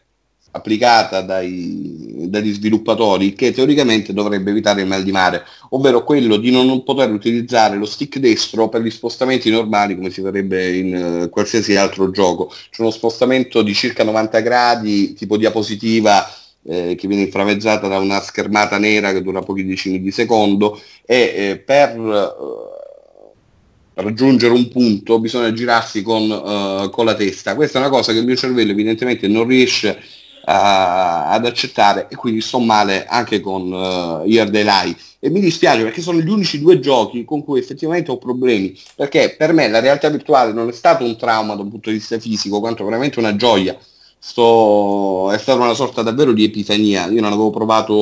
applicata 0.55 1.21
dai, 1.21 2.27
dagli 2.29 2.53
sviluppatori 2.53 3.33
che 3.33 3.51
teoricamente 3.51 4.13
dovrebbe 4.13 4.51
evitare 4.51 4.81
il 4.81 4.87
mal 4.87 5.03
di 5.03 5.11
mare, 5.11 5.43
ovvero 5.69 6.03
quello 6.03 6.37
di 6.37 6.49
non 6.49 6.83
poter 6.83 7.11
utilizzare 7.11 7.75
lo 7.75 7.85
stick 7.85 8.19
destro 8.19 8.69
per 8.69 8.81
gli 8.81 8.89
spostamenti 8.89 9.49
normali 9.49 9.95
come 9.95 10.09
si 10.09 10.21
farebbe 10.21 10.75
in 10.75 10.95
eh, 10.95 11.29
qualsiasi 11.29 11.75
altro 11.75 12.09
gioco. 12.09 12.51
C'è 12.69 12.81
uno 12.81 12.91
spostamento 12.91 13.61
di 13.61 13.73
circa 13.73 14.05
90 14.05 14.39
gradi, 14.39 15.13
tipo 15.13 15.35
diapositiva, 15.35 16.25
eh, 16.63 16.95
che 16.95 17.07
viene 17.07 17.23
inframmezzata 17.23 17.87
da 17.87 17.97
una 17.97 18.21
schermata 18.21 18.77
nera 18.77 19.11
che 19.11 19.21
dura 19.21 19.41
pochi 19.41 19.65
decimi 19.65 20.01
di 20.01 20.11
secondo 20.11 20.81
e 21.05 21.33
eh, 21.35 21.57
per 21.57 21.99
eh, 21.99 24.01
raggiungere 24.01 24.53
un 24.53 24.67
punto 24.69 25.19
bisogna 25.19 25.53
girarsi 25.53 26.01
con, 26.01 26.23
eh, 26.23 26.89
con 26.91 27.05
la 27.05 27.15
testa. 27.15 27.55
Questa 27.55 27.77
è 27.77 27.81
una 27.81 27.91
cosa 27.91 28.13
che 28.13 28.19
il 28.19 28.25
mio 28.25 28.35
cervello 28.35 28.71
evidentemente 28.71 29.27
non 29.27 29.45
riesce 29.45 29.89
a- 29.89 29.97
ad 30.45 31.45
accettare 31.45 32.07
e 32.09 32.15
quindi 32.15 32.41
sto 32.41 32.59
male 32.59 33.05
anche 33.07 33.39
con 33.39 33.71
uh, 33.71 34.25
Year 34.25 34.49
Daylight. 34.49 34.99
E 35.19 35.29
mi 35.29 35.39
dispiace 35.39 35.83
perché 35.83 36.01
sono 36.01 36.19
gli 36.19 36.29
unici 36.29 36.59
due 36.59 36.79
giochi 36.79 37.25
con 37.25 37.43
cui 37.43 37.59
effettivamente 37.59 38.11
ho 38.11 38.17
problemi 38.17 38.77
perché 38.95 39.35
per 39.35 39.53
me 39.53 39.67
la 39.67 39.79
realtà 39.79 40.09
virtuale 40.09 40.53
non 40.53 40.69
è 40.69 40.71
stato 40.71 41.03
un 41.03 41.17
trauma 41.17 41.55
da 41.55 41.63
un 41.63 41.69
punto 41.69 41.89
di 41.89 41.97
vista 41.97 42.19
fisico 42.19 42.59
quanto 42.59 42.85
veramente 42.85 43.19
una 43.19 43.35
gioia. 43.35 43.75
Sto... 44.19 45.31
è 45.31 45.37
stata 45.37 45.61
una 45.61 45.73
sorta 45.73 46.01
davvero 46.01 46.31
di 46.31 46.43
epifania. 46.43 47.07
Io 47.07 47.21
non 47.21 47.31
avevo 47.31 47.49
provato 47.49 47.93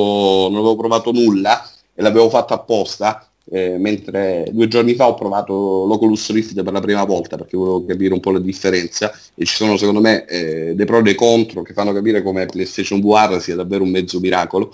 non 0.50 0.56
avevo 0.58 0.76
provato 0.76 1.12
nulla 1.12 1.66
e 1.94 2.02
l'avevo 2.02 2.28
fatto 2.28 2.54
apposta 2.54 3.26
eh, 3.50 3.76
mentre 3.78 4.48
due 4.50 4.68
giorni 4.68 4.94
fa 4.94 5.08
ho 5.08 5.14
provato 5.14 5.84
l'Oculus 5.86 6.30
Rift 6.30 6.62
per 6.62 6.72
la 6.72 6.80
prima 6.80 7.04
volta 7.04 7.36
perché 7.36 7.56
volevo 7.56 7.84
capire 7.84 8.14
un 8.14 8.20
po' 8.20 8.30
la 8.30 8.38
differenza. 8.38 9.12
E 9.34 9.44
ci 9.44 9.54
sono 9.54 9.76
secondo 9.76 10.00
me 10.00 10.24
eh, 10.26 10.74
dei 10.74 10.86
pro 10.86 10.98
e 10.98 11.02
dei 11.02 11.14
contro 11.14 11.62
che 11.62 11.72
fanno 11.72 11.92
capire 11.92 12.22
come 12.22 12.46
PlayStation 12.46 13.00
VR 13.00 13.40
sia 13.40 13.54
davvero 13.54 13.84
un 13.84 13.90
mezzo 13.90 14.20
miracolo. 14.20 14.70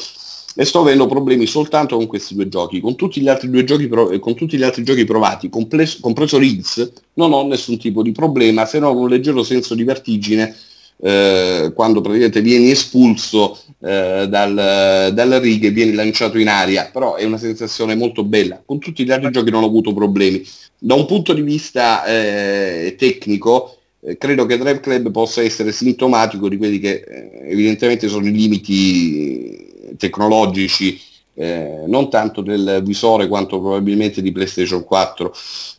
E 0.57 0.65
sto 0.65 0.81
avendo 0.81 1.07
problemi 1.07 1.47
soltanto 1.47 1.97
con 1.97 2.07
questi 2.07 2.35
due 2.35 2.49
giochi. 2.49 2.81
Con 2.81 2.97
tutti 2.97 3.21
gli 3.21 3.29
altri 3.29 3.49
due 3.49 3.65
giochi 3.65 3.87
pro- 3.87 4.19
con 4.19 4.35
tutti 4.35 4.57
gli 4.57 4.63
altri 4.65 4.83
giochi 4.83 5.05
provati 5.05 5.49
comples- 5.49 6.01
compreso 6.01 6.39
Riggs 6.39 6.93
non 7.15 7.33
ho 7.33 7.47
nessun 7.47 7.79
tipo 7.79 8.03
di 8.03 8.13
problema 8.13 8.67
se 8.67 8.79
non 8.79 8.97
un 8.97 9.09
leggero 9.09 9.45
senso 9.45 9.75
di 9.75 9.85
vertigine 9.85 10.55
eh, 11.03 11.73
quando 11.75 12.01
praticamente 12.01 12.41
vieni 12.43 12.71
espulso 12.71 13.59
eh, 13.81 14.27
dal, 14.29 15.11
dalla 15.13 15.39
riga 15.39 15.69
e 15.69 15.71
vieni 15.71 15.93
lanciato 15.93 16.39
in 16.39 16.49
aria, 16.49 16.91
però 16.93 17.15
è 17.15 17.25
una 17.25 17.39
sensazione 17.39 17.95
molto 17.95 18.25
bella. 18.25 18.63
Con 18.65 18.79
tutti 18.79 19.05
gli 19.05 19.11
altri 19.11 19.31
giochi 19.31 19.51
non 19.51 19.63
ho 19.63 19.67
avuto 19.67 19.95
problemi. 19.95 20.45
Da 20.79 20.95
un 20.95 21.07
punto 21.07 21.33
di 21.33 21.43
vista 21.43 22.05
eh, 22.05 22.95
tecnico, 22.99 23.77
eh, 24.01 24.17
credo 24.17 24.47
che 24.47 24.59
Drive 24.59 24.81
Club 24.81 25.11
possa 25.11 25.43
essere 25.43 25.73
sintomatico 25.73 26.49
di 26.49 26.57
quelli 26.57 26.79
che 26.79 27.05
eh, 27.07 27.51
evidentemente 27.51 28.09
sono 28.09 28.27
i 28.27 28.33
limiti 28.33 29.69
tecnologici 29.97 31.01
eh, 31.41 31.85
non 31.87 32.11
tanto 32.11 32.43
del 32.43 32.83
visore 32.85 33.27
quanto 33.27 33.59
probabilmente 33.61 34.21
di 34.21 34.31
PlayStation 34.31 34.85
4, 34.85 35.35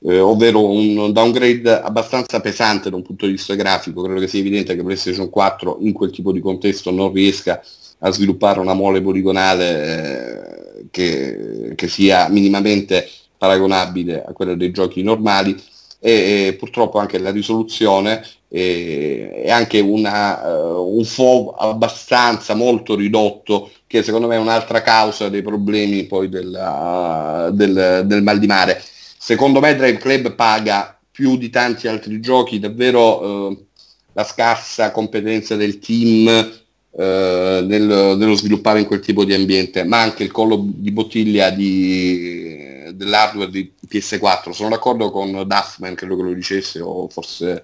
eh, 0.05 0.19
ovvero 0.19 0.67
un 0.67 1.11
downgrade 1.13 1.81
abbastanza 1.81 2.41
pesante 2.41 2.89
da 2.89 2.95
un 2.95 3.03
punto 3.03 3.27
di 3.27 3.33
vista 3.33 3.53
grafico. 3.53 4.01
Credo 4.01 4.19
che 4.19 4.27
sia 4.27 4.39
evidente 4.39 4.75
che 4.75 4.83
PlayStation 4.83 5.29
4 5.29 5.77
in 5.81 5.93
quel 5.93 6.09
tipo 6.09 6.31
di 6.31 6.39
contesto 6.39 6.89
non 6.89 7.13
riesca 7.13 7.61
a 7.99 8.09
sviluppare 8.09 8.59
una 8.59 8.73
mole 8.73 9.03
poligonale 9.03 10.79
eh, 10.79 10.85
che, 10.89 11.73
che 11.75 11.87
sia 11.87 12.27
minimamente 12.29 13.07
paragonabile 13.37 14.23
a 14.23 14.33
quella 14.33 14.55
dei 14.55 14.71
giochi 14.71 15.03
normali 15.03 15.55
e, 15.99 16.47
e 16.47 16.55
purtroppo 16.57 16.97
anche 16.97 17.19
la 17.19 17.29
risoluzione 17.29 18.23
e, 18.53 19.43
e 19.45 19.49
anche 19.49 19.79
una, 19.79 20.45
uh, 20.45 20.97
un 20.97 21.05
FOV 21.05 21.55
abbastanza 21.57 22.53
molto 22.53 22.95
ridotto 22.95 23.71
che 23.87 24.03
secondo 24.03 24.27
me 24.27 24.35
è 24.35 24.39
un'altra 24.39 24.81
causa 24.81 25.29
dei 25.29 25.41
problemi 25.41 26.03
poi 26.03 26.27
della, 26.27 27.49
del, 27.53 28.03
del 28.05 28.21
mal 28.21 28.39
di 28.39 28.47
mare. 28.47 28.83
Secondo 29.17 29.61
me 29.61 29.73
Drive 29.75 29.99
Club 29.99 30.35
paga 30.35 30.97
più 31.09 31.37
di 31.37 31.49
tanti 31.49 31.87
altri 31.87 32.19
giochi 32.19 32.59
davvero 32.59 33.47
uh, 33.47 33.65
la 34.11 34.25
scarsa 34.25 34.91
competenza 34.91 35.55
del 35.55 35.79
team 35.79 36.59
Uh, 36.93 37.65
nel, 37.65 38.17
nello 38.17 38.33
sviluppare 38.33 38.81
in 38.81 38.85
quel 38.85 38.99
tipo 38.99 39.23
di 39.23 39.33
ambiente, 39.33 39.85
ma 39.85 40.01
anche 40.01 40.23
il 40.23 40.31
collo 40.31 40.61
di 40.61 40.91
bottiglia 40.91 41.49
di, 41.49 42.91
dell'hardware 42.93 43.49
di 43.49 43.71
PS4. 43.87 44.49
Sono 44.49 44.67
d'accordo 44.67 45.09
con 45.09 45.31
Duffman, 45.47 45.95
credo 45.95 46.17
che 46.17 46.23
lo 46.23 46.33
dicesse, 46.33 46.81
o 46.81 47.07
forse, 47.07 47.63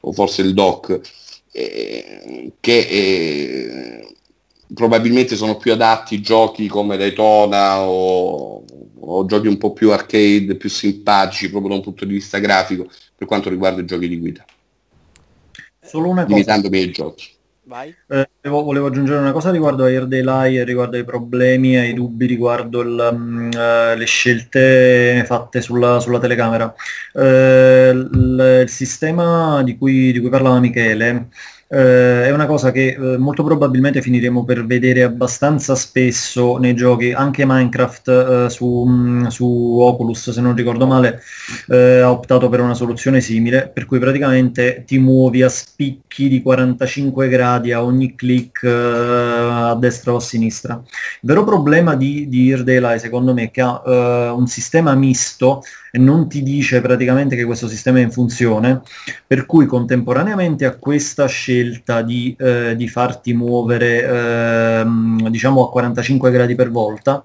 o 0.00 0.12
forse 0.12 0.42
il 0.42 0.54
doc, 0.54 1.00
eh, 1.52 2.52
che 2.60 2.78
eh, 2.78 4.14
probabilmente 4.72 5.36
sono 5.36 5.56
più 5.56 5.72
adatti 5.72 6.20
giochi 6.20 6.68
come 6.68 6.96
Daytona 6.96 7.80
o, 7.82 8.64
o 9.00 9.26
giochi 9.26 9.46
un 9.46 9.58
po' 9.58 9.72
più 9.72 9.90
arcade, 9.90 10.56
più 10.56 10.68
simpatici 10.68 11.50
proprio 11.50 11.70
da 11.70 11.76
un 11.76 11.82
punto 11.82 12.04
di 12.04 12.14
vista 12.14 12.38
grafico 12.38 12.88
per 13.14 13.26
quanto 13.26 13.50
riguarda 13.50 13.80
i 13.80 13.86
giochi 13.86 14.08
di 14.08 14.18
guida. 14.18 14.44
Solo 15.82 16.08
una 16.08 16.22
cosa. 16.22 16.34
Limitandomi 16.34 16.78
ai 16.78 16.90
giochi. 16.90 17.28
Vai. 17.70 17.94
Eh, 18.08 18.28
volevo, 18.42 18.64
volevo 18.64 18.86
aggiungere 18.88 19.20
una 19.20 19.30
cosa 19.30 19.52
riguardo 19.52 19.84
a 19.84 19.86
Air 19.86 20.08
Daylight, 20.08 20.66
riguardo 20.66 20.96
ai 20.96 21.04
problemi 21.04 21.76
e 21.76 21.78
ai 21.78 21.94
dubbi 21.94 22.26
riguardo 22.26 22.80
il, 22.80 23.50
eh, 23.56 23.96
le 23.96 24.04
scelte 24.06 25.22
fatte 25.24 25.60
sulla, 25.60 26.00
sulla 26.00 26.18
telecamera. 26.18 26.74
Eh, 27.14 27.90
il, 27.94 28.62
il 28.62 28.68
sistema 28.68 29.62
di 29.62 29.78
cui, 29.78 30.10
di 30.10 30.18
cui 30.18 30.30
parlava 30.30 30.58
Michele 30.58 31.28
eh, 31.68 32.24
è 32.24 32.32
una 32.32 32.46
cosa 32.46 32.72
che 32.72 32.96
molto 32.98 33.44
probabilmente 33.44 34.02
finiremo 34.02 34.44
per 34.44 34.66
vedere 34.66 35.04
abbastanza 35.04 35.76
spesso 35.76 36.56
nei 36.56 36.74
giochi, 36.74 37.12
anche 37.12 37.44
Minecraft 37.46 38.46
su, 38.46 38.82
mh, 38.82 39.28
su 39.28 39.78
Oculus, 39.78 40.30
se 40.30 40.40
non 40.40 40.56
ricordo 40.56 40.88
male, 40.88 41.22
ha 41.68 42.10
optato 42.10 42.48
per 42.48 42.58
una 42.58 42.74
soluzione 42.74 43.20
simile, 43.20 43.70
per 43.72 43.86
cui 43.86 44.00
praticamente 44.00 44.82
ti 44.84 44.98
muovi 44.98 45.44
a 45.44 45.48
spicchi 46.10 46.28
di 46.28 46.42
45 46.42 47.28
gradi 47.28 47.72
a 47.72 47.84
ogni 47.84 48.16
click 48.16 48.64
eh, 48.64 48.68
a 48.70 49.74
destra 49.76 50.12
o 50.12 50.16
a 50.16 50.20
sinistra. 50.20 50.82
Il 50.84 51.28
vero 51.28 51.44
problema 51.44 51.94
di, 51.94 52.28
di 52.28 52.62
Daylight 52.62 53.00
secondo 53.00 53.32
me 53.32 53.44
è 53.44 53.50
che 53.50 53.60
ha 53.60 53.82
eh, 53.86 54.28
un 54.30 54.46
sistema 54.48 54.94
misto 54.94 55.62
e 55.92 55.98
non 55.98 56.28
ti 56.28 56.42
dice 56.42 56.80
praticamente 56.80 57.36
che 57.36 57.44
questo 57.44 57.68
sistema 57.68 57.98
è 57.98 58.02
in 58.02 58.10
funzione, 58.10 58.82
per 59.26 59.46
cui 59.46 59.66
contemporaneamente 59.66 60.64
a 60.64 60.76
questa 60.76 61.26
scelta 61.26 62.02
di, 62.02 62.34
eh, 62.38 62.74
di 62.76 62.88
farti 62.88 63.32
muovere 63.32 64.80
ehm, 64.80 65.28
diciamo 65.28 65.64
a 65.64 65.70
45 65.70 66.30
gradi 66.30 66.54
per 66.54 66.70
volta, 66.70 67.24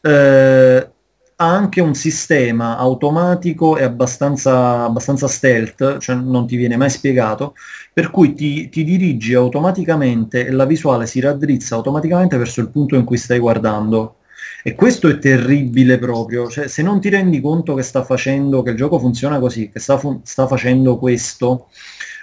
eh, 0.00 0.88
ha 1.36 1.46
anche 1.46 1.80
un 1.80 1.94
sistema 1.94 2.76
automatico 2.76 3.76
e 3.76 3.82
abbastanza, 3.84 4.84
abbastanza 4.84 5.26
stealth, 5.26 5.98
cioè 5.98 6.16
non 6.16 6.46
ti 6.46 6.56
viene 6.56 6.76
mai 6.76 6.90
spiegato, 6.90 7.54
per 7.92 8.10
cui 8.10 8.34
ti, 8.34 8.68
ti, 8.68 8.84
dirigi 8.84 9.34
automaticamente 9.34 10.46
e 10.46 10.50
la 10.50 10.64
visuale 10.64 11.06
si 11.06 11.20
raddrizza 11.20 11.74
automaticamente 11.74 12.36
verso 12.36 12.60
il 12.60 12.70
punto 12.70 12.96
in 12.96 13.04
cui 13.04 13.16
stai 13.16 13.38
guardando. 13.38 14.16
E 14.64 14.74
questo 14.74 15.08
è 15.08 15.18
terribile 15.18 15.98
proprio, 15.98 16.48
cioè, 16.48 16.68
se 16.68 16.82
non 16.82 17.00
ti 17.00 17.08
rendi 17.08 17.40
conto 17.40 17.74
che 17.74 17.82
sta 17.82 18.04
facendo, 18.04 18.62
che 18.62 18.70
il 18.70 18.76
gioco 18.76 18.98
funziona 18.98 19.40
così, 19.40 19.68
che 19.70 19.80
sta, 19.80 19.98
fu- 19.98 20.20
sta 20.22 20.46
facendo 20.46 20.98
questo, 20.98 21.68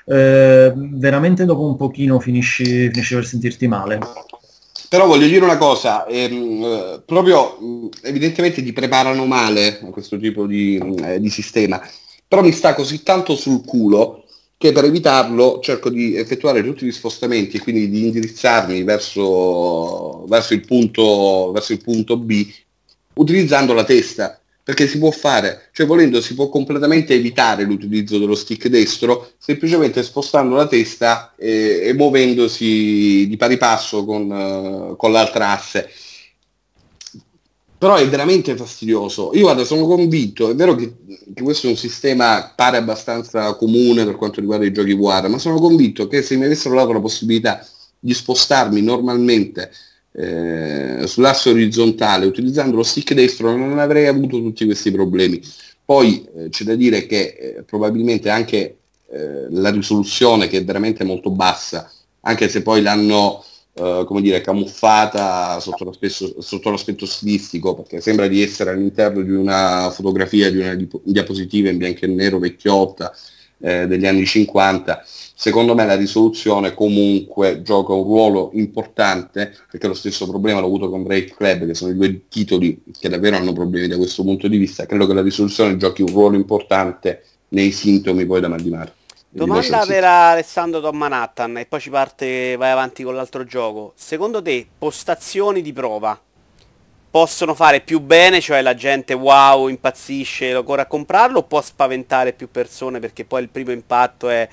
eh, 0.06 0.74
veramente 0.76 1.46
dopo 1.46 1.66
un 1.66 1.76
pochino 1.76 2.20
finisci, 2.20 2.90
finisci 2.90 3.14
per 3.16 3.26
sentirti 3.26 3.68
male. 3.68 4.00
Però 4.90 5.06
voglio 5.06 5.28
dire 5.28 5.46
una 5.46 5.58
cosa, 5.58 6.08
ehm, 6.08 6.64
eh, 6.64 7.02
proprio 7.06 7.90
evidentemente 8.02 8.64
ti 8.64 8.74
preparano 8.74 9.26
male 9.26 9.80
a 9.84 9.90
questo 9.92 10.18
tipo 10.18 10.48
di, 10.48 10.82
eh, 11.04 11.20
di, 11.20 11.30
sistema, 11.30 11.80
però 12.28 12.42
mi 12.42 12.52
sta 12.52 12.74
così 12.74 13.04
tanto 13.04 13.36
sul 13.36 13.64
culo 13.64 14.24
che 14.58 14.72
per 14.72 14.86
evitarlo 14.86 15.60
cerco 15.62 15.92
di 15.92 16.16
effettuare 16.16 16.64
tutti 16.64 16.86
gli 16.86 16.92
spostamenti 16.92 17.58
e 17.58 17.60
quindi 17.62 17.88
di 17.88 18.06
indirizzarmi 18.06 18.84
verso, 18.84 20.26
verso, 20.26 20.54
il, 20.56 20.66
punto, 20.66 21.52
verso 21.54 21.72
il 21.72 21.84
punto 21.84 22.18
B 22.18 22.52
utilizzando 23.14 23.74
la 23.74 23.84
testa 23.84 24.42
perché 24.70 24.86
si 24.86 25.00
può 25.00 25.10
fare, 25.10 25.70
cioè 25.72 25.88
volendo 25.88 26.22
si 26.22 26.36
può 26.36 26.48
completamente 26.48 27.16
evitare 27.16 27.64
l'utilizzo 27.64 28.20
dello 28.20 28.36
stick 28.36 28.68
destro 28.68 29.32
semplicemente 29.40 30.04
spostando 30.04 30.56
la 30.56 30.68
testa 30.68 31.34
e, 31.36 31.82
e 31.86 31.94
muovendosi 31.96 33.26
di 33.28 33.36
pari 33.36 33.58
passo 33.58 34.06
con, 34.06 34.30
uh, 34.30 34.96
con 34.96 35.12
l'altra 35.12 35.54
asse. 35.54 35.90
Però 37.80 37.96
è 37.96 38.08
veramente 38.08 38.56
fastidioso. 38.56 39.32
Io 39.34 39.42
guarda, 39.42 39.64
sono 39.64 39.88
convinto, 39.88 40.52
è 40.52 40.54
vero 40.54 40.76
che, 40.76 40.94
che 41.34 41.42
questo 41.42 41.66
è 41.66 41.72
un 41.72 41.76
sistema 41.76 42.54
pare 42.56 42.78
abbastanza 42.78 43.56
comune 43.56 44.06
per 44.06 44.18
quanto 44.18 44.40
riguarda 44.40 44.66
i 44.66 44.72
giochi 44.72 44.94
VR, 44.94 45.30
ma 45.30 45.40
sono 45.40 45.58
convinto 45.58 46.08
che 46.08 46.22
se 46.22 46.36
mi 46.36 46.46
avessero 46.46 46.76
dato 46.76 46.94
la 46.94 47.02
possibilità 47.02 47.66
di 47.98 48.14
spostarmi 48.14 48.84
normalmente 48.84 49.72
eh, 50.20 51.08
sull'asse 51.08 51.50
orizzontale 51.50 52.26
utilizzando 52.26 52.76
lo 52.76 52.84
stick 52.84 53.14
destro 53.14 53.56
non 53.56 53.80
avrei 53.80 54.08
avuto 54.08 54.38
tutti 54.42 54.66
questi 54.66 54.92
problemi. 54.92 55.42
Poi 55.86 56.28
eh, 56.36 56.50
c'è 56.50 56.66
da 56.66 56.76
dire 56.76 57.06
che 57.06 57.56
eh, 57.58 57.64
probabilmente 57.64 58.30
anche 58.30 58.78
eh, 59.10 59.48
la 59.50 59.72
risoluzione 59.72 60.48
che 60.48 60.58
è 60.58 60.64
veramente 60.66 61.06
molto 61.06 61.32
bassa, 61.32 61.90
anche 62.22 62.50
se 62.50 62.62
poi 62.62 62.82
l'hanno 62.82 63.44
eh, 63.74 64.04
come 64.06 64.22
dire, 64.22 64.42
camuffata 64.42 65.58
sotto 65.62 65.86
l'aspetto, 65.86 66.42
sotto 66.42 66.70
l'aspetto, 66.70 67.06
stilistico, 67.06 67.74
perché 67.74 68.02
sembra 68.02 68.28
di 68.28 68.44
essere 68.44 68.72
all'interno 68.72 69.22
di 69.22 69.32
una 69.32 69.90
fotografia, 69.90 70.52
di 70.52 70.58
una 70.58 70.78
diapositiva 71.04 71.70
in 71.70 71.78
bianco 71.78 72.04
e 72.04 72.08
nero 72.08 72.40
vecchiotta 72.40 73.14
eh, 73.62 73.88
degli 73.88 74.06
anni 74.06 74.26
50 74.26 75.04
secondo 75.40 75.74
me 75.74 75.86
la 75.86 75.96
risoluzione 75.96 76.74
comunque 76.74 77.62
gioca 77.62 77.94
un 77.94 78.04
ruolo 78.04 78.50
importante, 78.56 79.56
perché 79.72 79.88
lo 79.88 79.94
stesso 79.94 80.28
problema 80.28 80.60
l'ho 80.60 80.66
avuto 80.66 80.90
con 80.90 81.04
Break 81.04 81.38
Club, 81.38 81.66
che 81.66 81.74
sono 81.74 81.92
i 81.92 81.96
due 81.96 82.28
titoli 82.28 82.84
che 83.00 83.08
davvero 83.08 83.38
hanno 83.38 83.54
problemi 83.54 83.88
da 83.88 83.96
questo 83.96 84.24
punto 84.24 84.50
di 84.50 84.58
vista, 84.58 84.86
credo 84.86 85.08
che 85.08 85.14
la 85.14 85.22
risoluzione 85.22 85.78
giochi 85.78 86.02
un 86.02 86.10
ruolo 86.10 86.36
importante 86.36 87.24
nei 87.50 87.72
sintomi 87.72 88.26
poi 88.26 88.42
da 88.42 88.50
mal 88.50 88.60
di 88.60 88.70
mare. 88.70 88.94
Domanda 89.30 89.86
per 89.86 90.04
Alessandro 90.04 90.82
Tom 90.82 90.98
Manhattan 90.98 91.60
e 91.60 91.66
poi 91.66 91.80
ci 91.80 91.90
parte, 91.90 92.58
vai 92.58 92.72
avanti 92.72 93.04
con 93.04 93.16
l'altro 93.16 93.46
gioco. 93.46 93.94
Secondo 93.96 94.42
te 94.42 94.68
postazioni 94.78 95.62
di 95.62 95.72
prova 95.72 96.20
possono 97.12 97.54
fare 97.54 97.80
più 97.80 98.02
bene, 98.02 98.42
cioè 98.42 98.62
la 98.62 98.76
gente 98.76 99.14
wow 99.14 99.70
impazzisce 99.70 100.50
e 100.50 100.64
corre 100.66 100.82
a 100.82 100.86
comprarlo 100.86 101.40
o 101.40 101.44
può 101.44 101.62
spaventare 101.62 102.34
più 102.34 102.52
persone 102.52 103.00
perché 103.00 103.24
poi 103.24 103.42
il 103.44 103.50
primo 103.50 103.72
impatto 103.72 104.28
è 104.28 104.48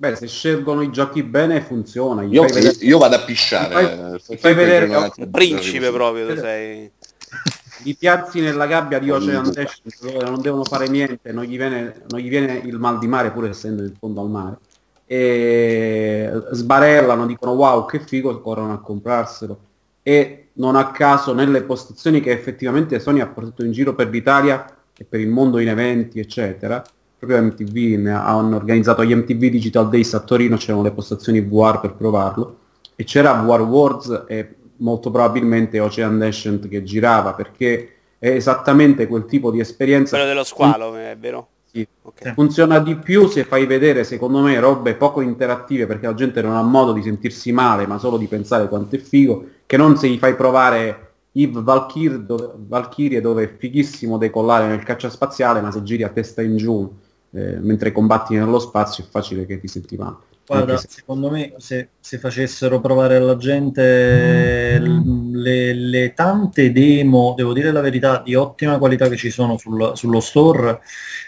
Beh, 0.00 0.16
se 0.16 0.28
scelgono 0.28 0.80
i 0.80 0.90
giochi 0.90 1.22
bene 1.22 1.60
funziona. 1.60 2.22
Io, 2.22 2.44
vedere... 2.44 2.74
io, 2.80 2.96
vado 2.96 3.16
a 3.16 3.20
pisciare. 3.20 4.18
Fai, 4.18 4.38
fai 4.38 4.54
vedere 4.54 4.86
un 4.86 5.30
principe 5.30 5.90
proprio, 5.90 6.26
tu 6.26 6.40
sei. 6.40 6.90
Li 7.84 7.94
piazzi 7.94 8.40
nella 8.40 8.66
gabbia 8.66 8.98
di 8.98 9.10
Ocean 9.10 9.52
Dash 9.52 9.82
dove 10.00 10.24
non 10.24 10.40
devono 10.40 10.64
fare 10.64 10.88
niente, 10.88 11.32
non 11.32 11.44
gli, 11.44 11.58
viene, 11.58 12.00
non 12.08 12.18
gli 12.18 12.30
viene 12.30 12.62
il 12.64 12.78
mal 12.78 12.98
di 12.98 13.08
mare 13.08 13.30
pur 13.30 13.46
essendo 13.46 13.82
in 13.82 13.92
fondo 13.98 14.22
al 14.22 14.30
mare. 14.30 14.58
E 15.04 16.32
sbarellano, 16.52 17.26
dicono 17.26 17.52
wow 17.52 17.84
che 17.84 18.00
figo 18.00 18.40
corrono 18.40 18.72
a 18.72 18.80
comprarselo. 18.80 19.60
E 20.02 20.48
non 20.54 20.76
a 20.76 20.92
caso 20.92 21.34
nelle 21.34 21.62
postazioni 21.62 22.22
che 22.22 22.30
effettivamente 22.30 22.98
Sony 23.00 23.20
ha 23.20 23.26
portato 23.26 23.66
in 23.66 23.72
giro 23.72 23.94
per 23.94 24.08
l'Italia 24.08 24.64
e 24.96 25.04
per 25.04 25.20
il 25.20 25.28
mondo 25.28 25.58
in 25.58 25.68
eventi, 25.68 26.20
eccetera, 26.20 26.82
proprio 27.20 27.42
MTV 27.42 28.06
hanno 28.06 28.56
organizzato 28.56 29.04
gli 29.04 29.14
MTV 29.14 29.50
Digital 29.50 29.90
Days 29.90 30.14
a 30.14 30.20
Torino, 30.20 30.56
c'erano 30.56 30.82
le 30.82 30.90
postazioni 30.90 31.42
VR 31.42 31.78
per 31.78 31.92
provarlo 31.92 32.56
e 32.96 33.04
c'era 33.04 33.34
VR 33.34 33.60
Wars 33.60 34.24
e 34.26 34.54
molto 34.76 35.10
probabilmente 35.10 35.78
Ocean 35.80 36.18
Descent 36.18 36.66
che 36.66 36.82
girava 36.82 37.34
perché 37.34 37.96
è 38.18 38.30
esattamente 38.30 39.06
quel 39.06 39.26
tipo 39.26 39.50
di 39.50 39.60
esperienza. 39.60 40.16
Quello 40.16 40.30
dello 40.32 40.44
squalo, 40.44 40.94
è 40.96 41.14
vero? 41.20 41.48
Sì. 41.70 41.86
Okay. 42.02 42.32
Funziona 42.32 42.78
di 42.78 42.96
più 42.96 43.28
se 43.28 43.44
fai 43.44 43.66
vedere, 43.66 44.02
secondo 44.04 44.40
me, 44.40 44.58
robe 44.58 44.94
poco 44.94 45.20
interattive 45.20 45.86
perché 45.86 46.06
la 46.06 46.14
gente 46.14 46.40
non 46.40 46.56
ha 46.56 46.62
modo 46.62 46.92
di 46.92 47.02
sentirsi 47.02 47.52
male, 47.52 47.86
ma 47.86 47.98
solo 47.98 48.16
di 48.16 48.26
pensare 48.26 48.66
quanto 48.66 48.96
è 48.96 48.98
figo, 48.98 49.46
che 49.66 49.76
non 49.76 49.98
se 49.98 50.08
gli 50.08 50.18
fai 50.18 50.34
provare 50.34 51.08
Eve 51.32 51.60
Valkyrie 51.62 52.24
dove, 52.24 52.50
Valkyrie 52.56 53.20
dove 53.20 53.44
è 53.44 53.56
fighissimo 53.56 54.16
decollare 54.16 54.66
nel 54.66 54.82
caccia 54.82 55.10
spaziale, 55.10 55.60
ma 55.60 55.70
se 55.70 55.82
giri 55.82 56.02
a 56.02 56.08
testa 56.08 56.40
in 56.42 56.56
giù 56.56 56.90
eh, 57.32 57.58
mentre 57.60 57.92
combatti 57.92 58.34
nello 58.34 58.58
spazio 58.58 59.04
è 59.04 59.06
facile 59.08 59.46
che 59.46 59.60
ti 59.60 59.68
senti 59.68 59.96
male. 59.96 60.28
Guarda, 60.50 60.76
se... 60.78 60.88
secondo 60.90 61.30
me 61.30 61.54
se, 61.58 61.90
se, 62.00 62.18
facessero 62.18 62.80
provare 62.80 63.14
alla 63.14 63.36
gente 63.36 64.80
le, 64.80 65.72
le, 65.72 66.12
tante 66.12 66.72
demo, 66.72 67.34
devo 67.36 67.52
dire 67.52 67.70
la 67.70 67.80
verità, 67.80 68.20
di 68.24 68.34
ottima 68.34 68.76
qualità 68.78 69.08
che 69.08 69.16
ci 69.16 69.30
sono 69.30 69.56
sul, 69.58 69.92
sullo 69.94 70.18
store, 70.18 70.80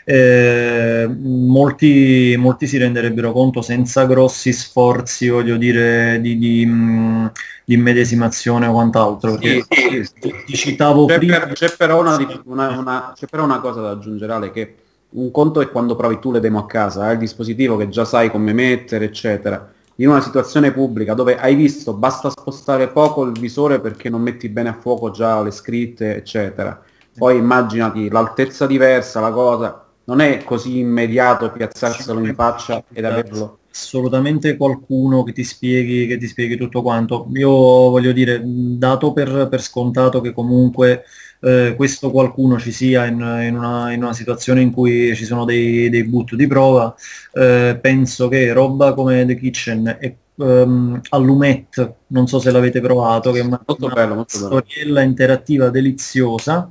eh, 0.04 1.08
molti, 1.08 2.34
molti, 2.36 2.66
si 2.66 2.78
renderebbero 2.78 3.30
conto 3.30 3.62
senza 3.62 4.06
grossi 4.06 4.52
sforzi, 4.52 5.28
voglio 5.28 5.56
dire, 5.56 6.20
di, 6.20 6.36
di, 6.36 6.66
mm, 6.66 7.26
di 7.64 7.74
immedesimazione 7.74 8.66
o 8.66 8.72
quant'altro. 8.72 9.38
Sì, 9.40 9.64
sì, 9.68 10.04
ti 10.46 10.54
citavo 10.56 11.06
c'è 11.06 11.18
prima. 11.18 11.38
Per, 11.38 11.52
c'è, 11.52 11.72
però 11.76 12.00
una, 12.00 12.16
una, 12.46 12.76
una, 12.76 13.12
c'è 13.14 13.26
però 13.26 13.44
una 13.44 13.60
cosa 13.60 13.82
da 13.82 13.90
aggiungere, 13.90 14.32
Ale, 14.32 14.50
che 14.50 14.74
un 15.12 15.31
conto 15.31 15.61
è 15.61 15.70
quando 15.70 15.96
provi 15.96 16.18
tu 16.18 16.31
le 16.31 16.40
demo 16.40 16.61
a 16.61 16.66
casa, 16.66 17.05
hai 17.05 17.12
il 17.14 17.18
dispositivo 17.18 17.77
che 17.77 17.88
già 17.88 18.05
sai 18.05 18.31
come 18.31 18.53
mettere, 18.53 19.07
eccetera. 19.07 19.70
In 19.96 20.09
una 20.09 20.20
situazione 20.20 20.72
pubblica 20.72 21.14
dove 21.14 21.37
hai 21.37 21.55
visto 21.55 21.92
basta 21.92 22.31
spostare 22.31 22.88
poco 22.88 23.25
il 23.25 23.38
visore 23.38 23.81
perché 23.81 24.09
non 24.09 24.22
metti 24.22 24.48
bene 24.48 24.70
a 24.70 24.79
fuoco 24.79 25.11
già 25.11 25.42
le 25.42 25.51
scritte, 25.51 26.16
eccetera. 26.16 26.81
Poi 27.16 27.37
immaginati 27.37 28.09
l'altezza 28.09 28.66
diversa, 28.66 29.20
la 29.20 29.31
cosa, 29.31 29.87
non 30.05 30.20
è 30.20 30.42
così 30.44 30.79
immediato 30.79 31.51
piazzarselo 31.51 32.18
in 32.20 32.35
faccia 32.35 32.83
ed 32.90 33.05
averlo. 33.05 33.59
Assolutamente 33.70 34.57
qualcuno 34.57 35.22
che 35.22 35.33
ti 35.33 35.44
spieghi, 35.44 36.07
che 36.07 36.16
ti 36.16 36.27
spieghi 36.27 36.57
tutto 36.57 36.83
quanto. 36.83 37.29
Io 37.35 37.51
voglio 37.51 38.12
dire, 38.12 38.40
dato 38.44 39.12
per, 39.12 39.48
per 39.48 39.62
scontato 39.62 40.20
che 40.20 40.33
comunque 40.33 41.05
eh, 41.44 41.74
questo 41.76 42.11
qualcuno 42.12 42.59
ci 42.59 42.70
sia 42.70 43.05
in, 43.07 43.14
in, 43.14 43.57
una, 43.57 43.92
in, 43.92 44.02
una, 44.02 44.12
situazione 44.12 44.61
in 44.61 44.70
cui 44.70 45.14
ci 45.16 45.24
sono 45.24 45.44
dei, 45.44 45.90
dei 45.90 46.05
boot 46.05 46.37
di 46.37 46.46
prova, 46.46 46.94
eh, 47.33 47.76
penso 47.81 48.28
che 48.28 48.52
roba 48.52 48.94
come 48.94 49.26
The 49.26 49.37
Kitchen 49.37 49.96
e 50.00 50.16
um, 50.37 51.00
Allumette, 51.11 51.96
non 52.09 52.28
so 52.28 52.38
se 52.38 52.52
l'avete 52.52 52.81
provato, 52.81 53.33
che 53.33 53.40
è 53.40 53.42
una, 53.42 53.61
molto 53.66 53.87
una 53.87 53.94
bello, 53.94 54.14
molto 54.14 54.37
storiella 54.37 55.00
bello. 55.00 55.09
interattiva 55.09 55.68
deliziosa, 55.68 56.70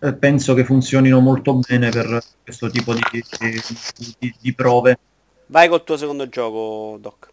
eh, 0.00 0.14
penso 0.14 0.54
che 0.54 0.64
funzionino 0.64 1.20
molto 1.20 1.60
bene 1.66 1.90
per 1.90 2.20
questo 2.42 2.68
tipo 2.70 2.92
di, 2.92 3.00
di, 4.18 4.34
di 4.40 4.52
prove. 4.52 4.98
Vai 5.46 5.68
col 5.68 5.84
tuo 5.84 5.96
secondo 5.96 6.28
gioco, 6.28 6.98
Doc. 7.00 7.31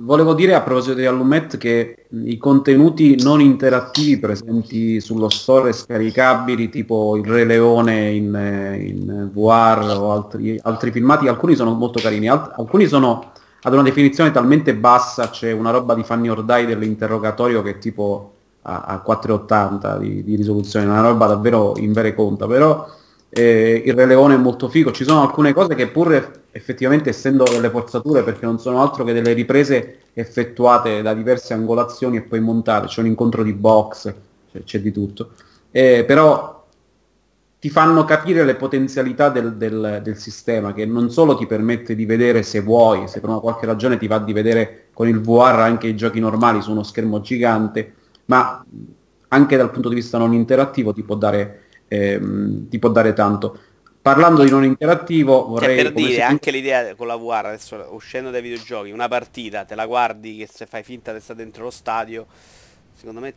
Volevo 0.00 0.32
dire 0.32 0.54
a 0.54 0.62
proposito 0.62 0.94
di 0.94 1.06
Allumette 1.06 1.58
che 1.58 2.06
i 2.10 2.36
contenuti 2.36 3.20
non 3.20 3.40
interattivi 3.40 4.18
presenti 4.18 5.00
sullo 5.00 5.28
store 5.28 5.72
scaricabili 5.72 6.68
tipo 6.68 7.16
il 7.16 7.24
Re 7.24 7.44
Leone 7.44 8.10
in, 8.10 8.76
in 8.80 9.30
VR 9.32 9.96
o 9.98 10.12
altri, 10.12 10.56
altri, 10.62 10.92
filmati, 10.92 11.26
alcuni 11.26 11.56
sono 11.56 11.72
molto 11.72 12.00
carini, 12.00 12.28
alt- 12.28 12.52
alcuni 12.56 12.86
sono 12.86 13.32
ad 13.60 13.72
una 13.72 13.82
definizione 13.82 14.30
talmente 14.30 14.72
bassa, 14.76 15.30
c'è 15.30 15.50
una 15.50 15.72
roba 15.72 15.94
di 15.94 16.04
Fanny 16.04 16.28
Ordai 16.28 16.64
dell'interrogatorio 16.64 17.60
che 17.62 17.70
è 17.70 17.78
tipo 17.78 18.34
a, 18.62 18.82
a 18.82 19.00
480 19.00 19.98
di, 19.98 20.22
di, 20.22 20.36
risoluzione, 20.36 20.86
una 20.86 21.00
roba 21.00 21.26
davvero 21.26 21.74
in 21.76 21.92
vere 21.92 22.14
conta, 22.14 22.46
però 22.46 22.86
eh, 23.30 23.82
il 23.84 23.94
Re 23.94 24.06
Leone 24.06 24.34
è 24.34 24.38
molto 24.38 24.68
figo, 24.68 24.92
ci 24.92 25.04
sono 25.04 25.22
alcune 25.22 25.52
cose 25.52 25.74
che 25.74 25.88
pur 25.88 26.42
effettivamente 26.50 27.10
essendo 27.10 27.44
delle 27.44 27.70
forzature 27.70 28.22
perché 28.22 28.46
non 28.46 28.58
sono 28.58 28.80
altro 28.80 29.04
che 29.04 29.12
delle 29.12 29.32
riprese 29.32 30.00
effettuate 30.14 31.02
da 31.02 31.14
diverse 31.14 31.54
angolazioni 31.54 32.16
e 32.16 32.22
poi 32.22 32.40
montate, 32.40 32.86
c'è 32.86 33.00
un 33.00 33.06
incontro 33.06 33.42
di 33.42 33.52
box 33.52 34.14
c'è, 34.50 34.62
c'è 34.64 34.80
di 34.80 34.92
tutto. 34.92 35.32
Eh, 35.70 36.04
però 36.06 36.58
ti 37.60 37.70
fanno 37.70 38.04
capire 38.04 38.44
le 38.44 38.54
potenzialità 38.54 39.30
del, 39.30 39.56
del, 39.56 40.00
del, 40.02 40.16
sistema, 40.16 40.72
che 40.72 40.86
non 40.86 41.10
solo 41.10 41.36
ti 41.36 41.46
permette 41.46 41.94
di 41.96 42.06
vedere 42.06 42.42
se 42.44 42.60
vuoi, 42.60 43.08
se 43.08 43.20
per 43.20 43.28
una 43.28 43.40
qualche 43.40 43.66
ragione 43.66 43.98
ti 43.98 44.06
va 44.06 44.18
di 44.18 44.32
vedere 44.32 44.86
con 44.92 45.08
il 45.08 45.20
VR 45.20 45.58
anche 45.60 45.88
i 45.88 45.96
giochi 45.96 46.20
normali 46.20 46.62
su 46.62 46.70
uno 46.70 46.84
schermo 46.84 47.20
gigante, 47.20 47.94
ma 48.26 48.64
anche 49.28 49.56
dal 49.56 49.70
punto 49.70 49.88
di 49.88 49.96
vista 49.96 50.18
non 50.18 50.34
interattivo 50.34 50.92
ti 50.92 51.02
può 51.02 51.16
dare, 51.16 51.64
ehm, 51.88 52.68
ti 52.68 52.78
può 52.78 52.90
dare 52.90 53.12
tanto. 53.12 53.58
Parlando 54.00 54.42
di 54.44 54.50
non 54.50 54.64
interattivo, 54.64 55.40
cioè, 55.40 55.48
vorrei... 55.48 55.76
Cioè, 55.76 55.92
per 55.92 56.02
dire, 56.02 56.22
anche 56.22 56.50
l'idea 56.50 56.94
con 56.94 57.06
la 57.06 57.16
VR, 57.16 57.46
adesso 57.46 57.88
uscendo 57.90 58.30
dai 58.30 58.40
videogiochi, 58.40 58.90
una 58.90 59.08
partita, 59.08 59.64
te 59.64 59.74
la 59.74 59.86
guardi 59.86 60.36
che 60.36 60.48
se 60.50 60.66
fai 60.66 60.82
finta 60.82 61.12
di 61.12 61.20
stare 61.20 61.40
dentro 61.40 61.64
lo 61.64 61.70
stadio, 61.70 62.26
secondo 62.94 63.20
me 63.20 63.34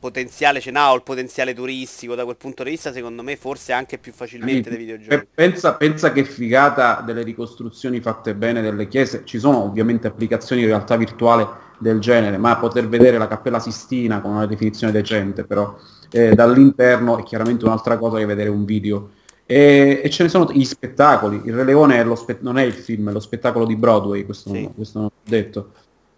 potenziale 0.00 0.60
ce 0.60 0.70
n'ha 0.70 0.90
o 0.90 0.94
il 0.96 1.02
potenziale 1.02 1.52
turistico 1.52 2.14
da 2.14 2.24
quel 2.24 2.36
punto 2.36 2.64
di 2.64 2.70
vista 2.70 2.90
secondo 2.90 3.22
me 3.22 3.36
forse 3.36 3.72
anche 3.72 3.98
più 3.98 4.12
facilmente 4.12 4.70
dei 4.70 4.78
videogiochi 4.78 5.28
pensa, 5.34 5.74
pensa 5.74 6.10
che 6.10 6.24
figata 6.24 7.02
delle 7.04 7.22
ricostruzioni 7.22 8.00
fatte 8.00 8.34
bene 8.34 8.62
delle 8.62 8.88
chiese 8.88 9.22
ci 9.24 9.38
sono 9.38 9.62
ovviamente 9.62 10.06
applicazioni 10.06 10.62
di 10.62 10.68
realtà 10.68 10.96
virtuale 10.96 11.68
del 11.80 11.98
genere 11.98 12.36
ma 12.38 12.56
poter 12.56 12.88
vedere 12.88 13.18
la 13.18 13.26
cappella 13.26 13.58
Sistina 13.58 14.20
con 14.20 14.32
una 14.32 14.46
definizione 14.46 14.92
decente 14.92 15.44
però 15.44 15.76
eh, 16.10 16.34
dall'interno 16.34 17.18
è 17.18 17.22
chiaramente 17.22 17.64
un'altra 17.64 17.98
cosa 17.98 18.18
che 18.18 18.26
vedere 18.26 18.48
un 18.48 18.64
video 18.64 19.10
e, 19.46 20.00
e 20.04 20.10
ce 20.10 20.22
ne 20.22 20.28
sono 20.28 20.50
gli 20.52 20.64
spettacoli 20.64 21.42
il 21.44 21.54
Re 21.54 21.64
Leone 21.64 22.00
è 22.00 22.16
spe- 22.16 22.38
non 22.40 22.58
è 22.58 22.62
il 22.62 22.72
film 22.74 23.10
è 23.10 23.12
lo 23.12 23.20
spettacolo 23.20 23.66
di 23.66 23.76
Broadway 23.76 24.24
questo, 24.24 24.52
sì. 24.52 24.70
questo 24.74 24.98
non 24.98 25.08
ho 25.08 25.28
detto 25.28 25.70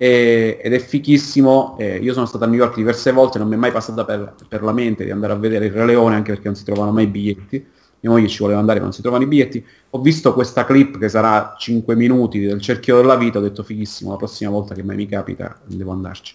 e, 0.03 0.59
ed 0.61 0.73
è 0.75 0.81
fichissimo. 0.81 1.77
Eh, 1.79 1.99
io 1.99 2.13
sono 2.13 2.27
stato 2.27 2.43
a 2.43 2.49
New 2.49 2.59
York 2.59 2.75
diverse 2.75 3.13
volte, 3.13 3.39
non 3.39 3.47
mi 3.47 3.55
è 3.55 3.59
mai 3.59 3.71
passata 3.71 4.05
per, 4.05 4.35
per, 4.49 4.65
la 4.65 4.73
mente 4.73 5.05
di 5.05 5.13
andare 5.13 5.33
a 5.33 5.37
vedere 5.37 5.67
il 5.67 5.71
Re 5.71 5.87
Leone, 5.87 6.17
anche 6.17 6.33
perché 6.33 6.49
non 6.49 6.57
si 6.57 6.65
trovano 6.65 6.91
mai 6.91 7.05
i 7.05 7.07
biglietti. 7.07 7.65
Mia 8.03 8.11
moglie 8.11 8.27
ci 8.27 8.39
voleva 8.39 8.59
andare, 8.59 8.79
ma 8.79 8.87
non 8.87 8.95
si 8.95 9.01
trovano 9.01 9.23
i 9.23 9.29
biglietti. 9.29 9.65
Ho 9.91 10.01
visto 10.01 10.35
questa 10.35 10.65
clip 10.65 10.99
che 10.99 11.09
sarà 11.09 11.55
5 11.57 11.95
minuti 11.95 12.41
del 12.41 12.61
cerchio 12.61 12.97
della 12.97 13.17
vita, 13.17 13.39
ho 13.39 13.43
detto 13.43 13.63
fighissimo, 13.63 14.11
la 14.11 14.17
prossima 14.17 14.51
volta 14.51 14.75
che 14.75 14.83
mai 14.83 14.97
mi 14.97 15.07
capita 15.07 15.57
devo 15.67 15.93
andarci. 15.93 16.35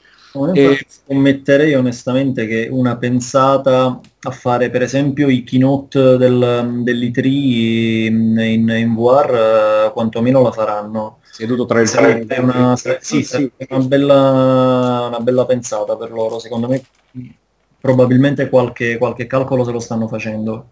E... 0.53 0.85
Scommetterei 0.87 1.73
onestamente 1.73 2.47
che 2.47 2.69
una 2.71 2.95
pensata 2.95 3.99
a 4.19 4.31
fare 4.31 4.69
per 4.69 4.81
esempio 4.81 5.27
i 5.27 5.43
keynote 5.43 6.15
del, 6.17 6.81
dell'I3 6.83 7.25
in, 7.25 8.37
in, 8.39 8.69
in 8.69 8.95
VR, 8.95 9.87
eh, 9.87 9.91
quantomeno 9.91 10.41
la 10.41 10.51
faranno. 10.51 11.19
Seduto 11.21 11.65
tra 11.65 11.81
il 11.81 11.87
sarebbe 11.87 12.37
una, 12.39 12.75
sì, 12.75 13.23
sì, 13.23 13.51
una, 13.69 13.83
bella, 13.83 15.05
una 15.07 15.19
bella 15.19 15.45
pensata 15.45 15.97
per 15.97 16.11
loro. 16.11 16.39
Secondo 16.39 16.67
me 16.69 16.81
probabilmente 17.79 18.47
qualche, 18.47 18.97
qualche 18.97 19.27
calcolo 19.27 19.65
se 19.65 19.71
lo 19.71 19.79
stanno 19.79 20.07
facendo 20.07 20.69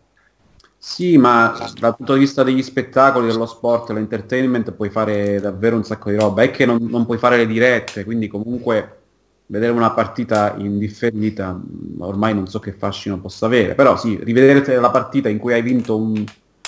sì, 0.87 1.17
ma 1.17 1.57
dal 1.79 1.95
punto 1.95 2.13
di 2.13 2.19
vista 2.19 2.43
degli 2.43 2.61
spettacoli, 2.61 3.25
dello 3.25 3.47
sport, 3.47 3.87
dell'entertainment 3.87 4.71
puoi 4.71 4.91
fare 4.91 5.39
davvero 5.41 5.77
un 5.77 5.83
sacco 5.83 6.11
di 6.11 6.15
roba. 6.15 6.43
È 6.43 6.51
che 6.51 6.67
non, 6.67 6.77
non, 6.87 7.07
puoi 7.07 7.17
fare 7.17 7.37
le 7.37 7.47
dirette, 7.47 8.03
quindi 8.03 8.27
comunque 8.27 8.99
vedere 9.47 9.71
una 9.71 9.89
partita 9.91 10.53
in 10.59 10.77
differita 10.77 11.59
ormai 11.97 12.35
non 12.35 12.45
so 12.45 12.59
che 12.59 12.71
fascino 12.71 13.19
possa 13.19 13.47
avere. 13.47 13.73
Però 13.73 13.97
sì, 13.97 14.19
rivedere 14.21 14.79
la 14.79 14.91
partita 14.91 15.27
in 15.27 15.39
cui 15.39 15.53
hai 15.53 15.63
vinto 15.63 15.97
un, 15.97 16.23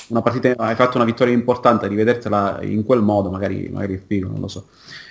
una 0.08 0.22
partita, 0.24 0.56
hai 0.58 0.76
fatto 0.76 0.98
una 0.98 1.06
vittoria 1.06 1.36
importante, 1.36 1.88
rivedertela 1.88 2.58
in 2.64 2.84
quel 2.86 3.04
modo, 3.04 3.30
magari, 3.30 3.70
magari 3.72 3.98
è 3.98 4.02
figo, 4.04 4.30
non 4.30 4.40
lo 4.40 4.48
so. 4.48 4.66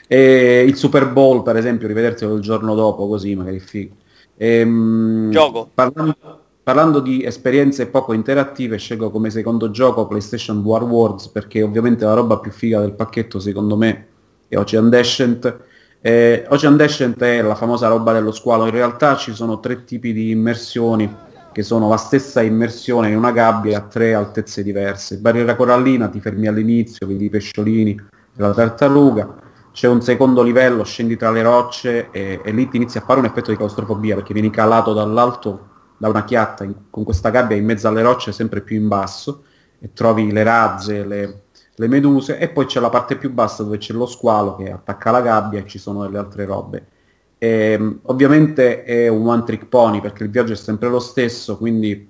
E 0.09 0.65
il 0.67 0.75
Super 0.75 1.09
Bowl, 1.13 1.45
per 1.45 1.55
esempio, 1.57 1.87
rivederselo 1.87 2.35
il 2.35 2.43
giorno 2.43 2.75
dopo, 2.75 3.07
così, 3.07 3.37
magari 3.37 3.59
è 3.59 3.61
figo. 3.61 3.95
E, 4.37 4.59
ehm, 4.59 5.31
Gioco. 5.31 5.71
Parlando, 5.73 6.46
parlando, 6.67 6.99
di 6.99 7.23
esperienze 7.23 7.87
poco 7.87 8.13
interattive, 8.13 8.77
scelgo 8.77 9.13
come 9.13 9.31
secondo 9.31 9.71
gioco 9.71 10.09
PlayStation 10.09 10.59
War 10.65 10.83
Wars, 10.83 11.29
perché 11.29 11.63
ovviamente 11.63 12.05
la 12.05 12.15
roba 12.15 12.41
più 12.41 12.51
figa 12.51 12.81
del 12.81 12.91
pacchetto, 12.91 13.39
secondo 13.39 13.77
me, 13.77 14.07
è 14.49 14.57
Ocean 14.57 14.91
Descent. 14.91 15.59
Eh, 16.01 16.45
Ocean 16.49 16.77
Descent 16.77 17.23
è 17.23 17.41
la 17.41 17.55
famosa 17.55 17.87
roba 17.87 18.13
dello 18.13 18.33
squalo, 18.33 18.65
in 18.65 18.73
realtà 18.73 19.15
ci 19.15 19.33
sono 19.33 19.61
tre 19.61 19.85
tipi 19.85 20.13
di 20.13 20.31
immersioni 20.31 21.09
che 21.53 21.63
sono 21.63 21.89
la 21.89 21.99
stessa 21.99 22.43
immersione 22.43 23.11
in 23.11 23.17
una 23.17 23.31
gabbia 23.31 23.79
a 23.79 23.83
tre 23.83 24.15
altezze 24.15 24.65
diverse. 24.65 25.19
Barriera 25.19 25.55
corallina, 25.55 26.09
ti 26.09 26.19
fermi 26.19 26.49
all'inizio, 26.49 27.07
vedi 27.07 27.27
i 27.27 27.31
pesciolini 27.31 27.91
e 27.93 28.01
la 28.35 28.53
tartaruga, 28.53 29.37
c'è 29.71 29.87
un 29.87 30.03
secondo 30.03 30.43
livello, 30.43 30.83
scendi 30.83 31.17
tra 31.17 31.31
le 31.31 31.43
rocce 31.43 32.09
e, 32.11 32.41
e, 32.43 32.51
lì 32.51 32.69
ti 32.69 32.77
inizia 32.77 33.03
a 33.03 33.05
fare 33.05 33.21
un 33.21 33.27
effetto 33.27 33.53
di 33.53 33.57
claustrofobia 33.57 34.17
perché 34.17 34.33
vieni 34.33 34.51
calato 34.51 34.93
dall'alto 34.93 35.75
da 35.99 36.09
una 36.09 36.25
chiatta 36.25 36.65
in, 36.65 36.75
con 36.91 37.05
questa 37.05 37.31
gabbia 37.31 37.57
in 37.57 37.65
mezzo 37.65 37.89
alle 37.89 38.03
rocce 38.03 38.33
sempre 38.33 38.61
più 38.61 38.77
in 38.77 38.89
basso 38.89 39.45
e 39.79 39.93
trovi 39.93 40.31
le 40.31 40.43
razze, 40.43 41.05
le, 41.05 41.43
le 41.75 41.89
meduse 41.89 42.39
e 42.39 42.49
poi 42.49 42.67
c'è 42.67 42.81
la 42.81 42.91
parte 42.91 43.17
più 43.17 43.33
bassa 43.33 43.63
dove 43.63 43.79
c'è 43.79 43.93
lo 43.93 44.07
squalo 44.07 44.57
che 44.57 44.71
attacca 44.71 45.11
la 45.11 45.21
gabbia 45.21 45.61
e 45.61 45.67
ci 45.67 45.79
sono 45.79 46.09
le 46.09 46.19
altre 46.19 46.45
robe. 46.45 46.87
E, 47.39 47.49
ehm, 47.49 48.01
ovviamente 48.05 48.85
è 48.85 49.09
un 49.09 49.27
one 49.27 49.45
trick 49.45 49.67
pony 49.67 50.01
perché 50.01 50.25
il 50.25 50.31
viaggio 50.31 50.53
è 50.53 50.57
sempre 50.57 50.89
lo 50.89 51.01
stesso, 51.01 51.57
quindi 51.59 52.09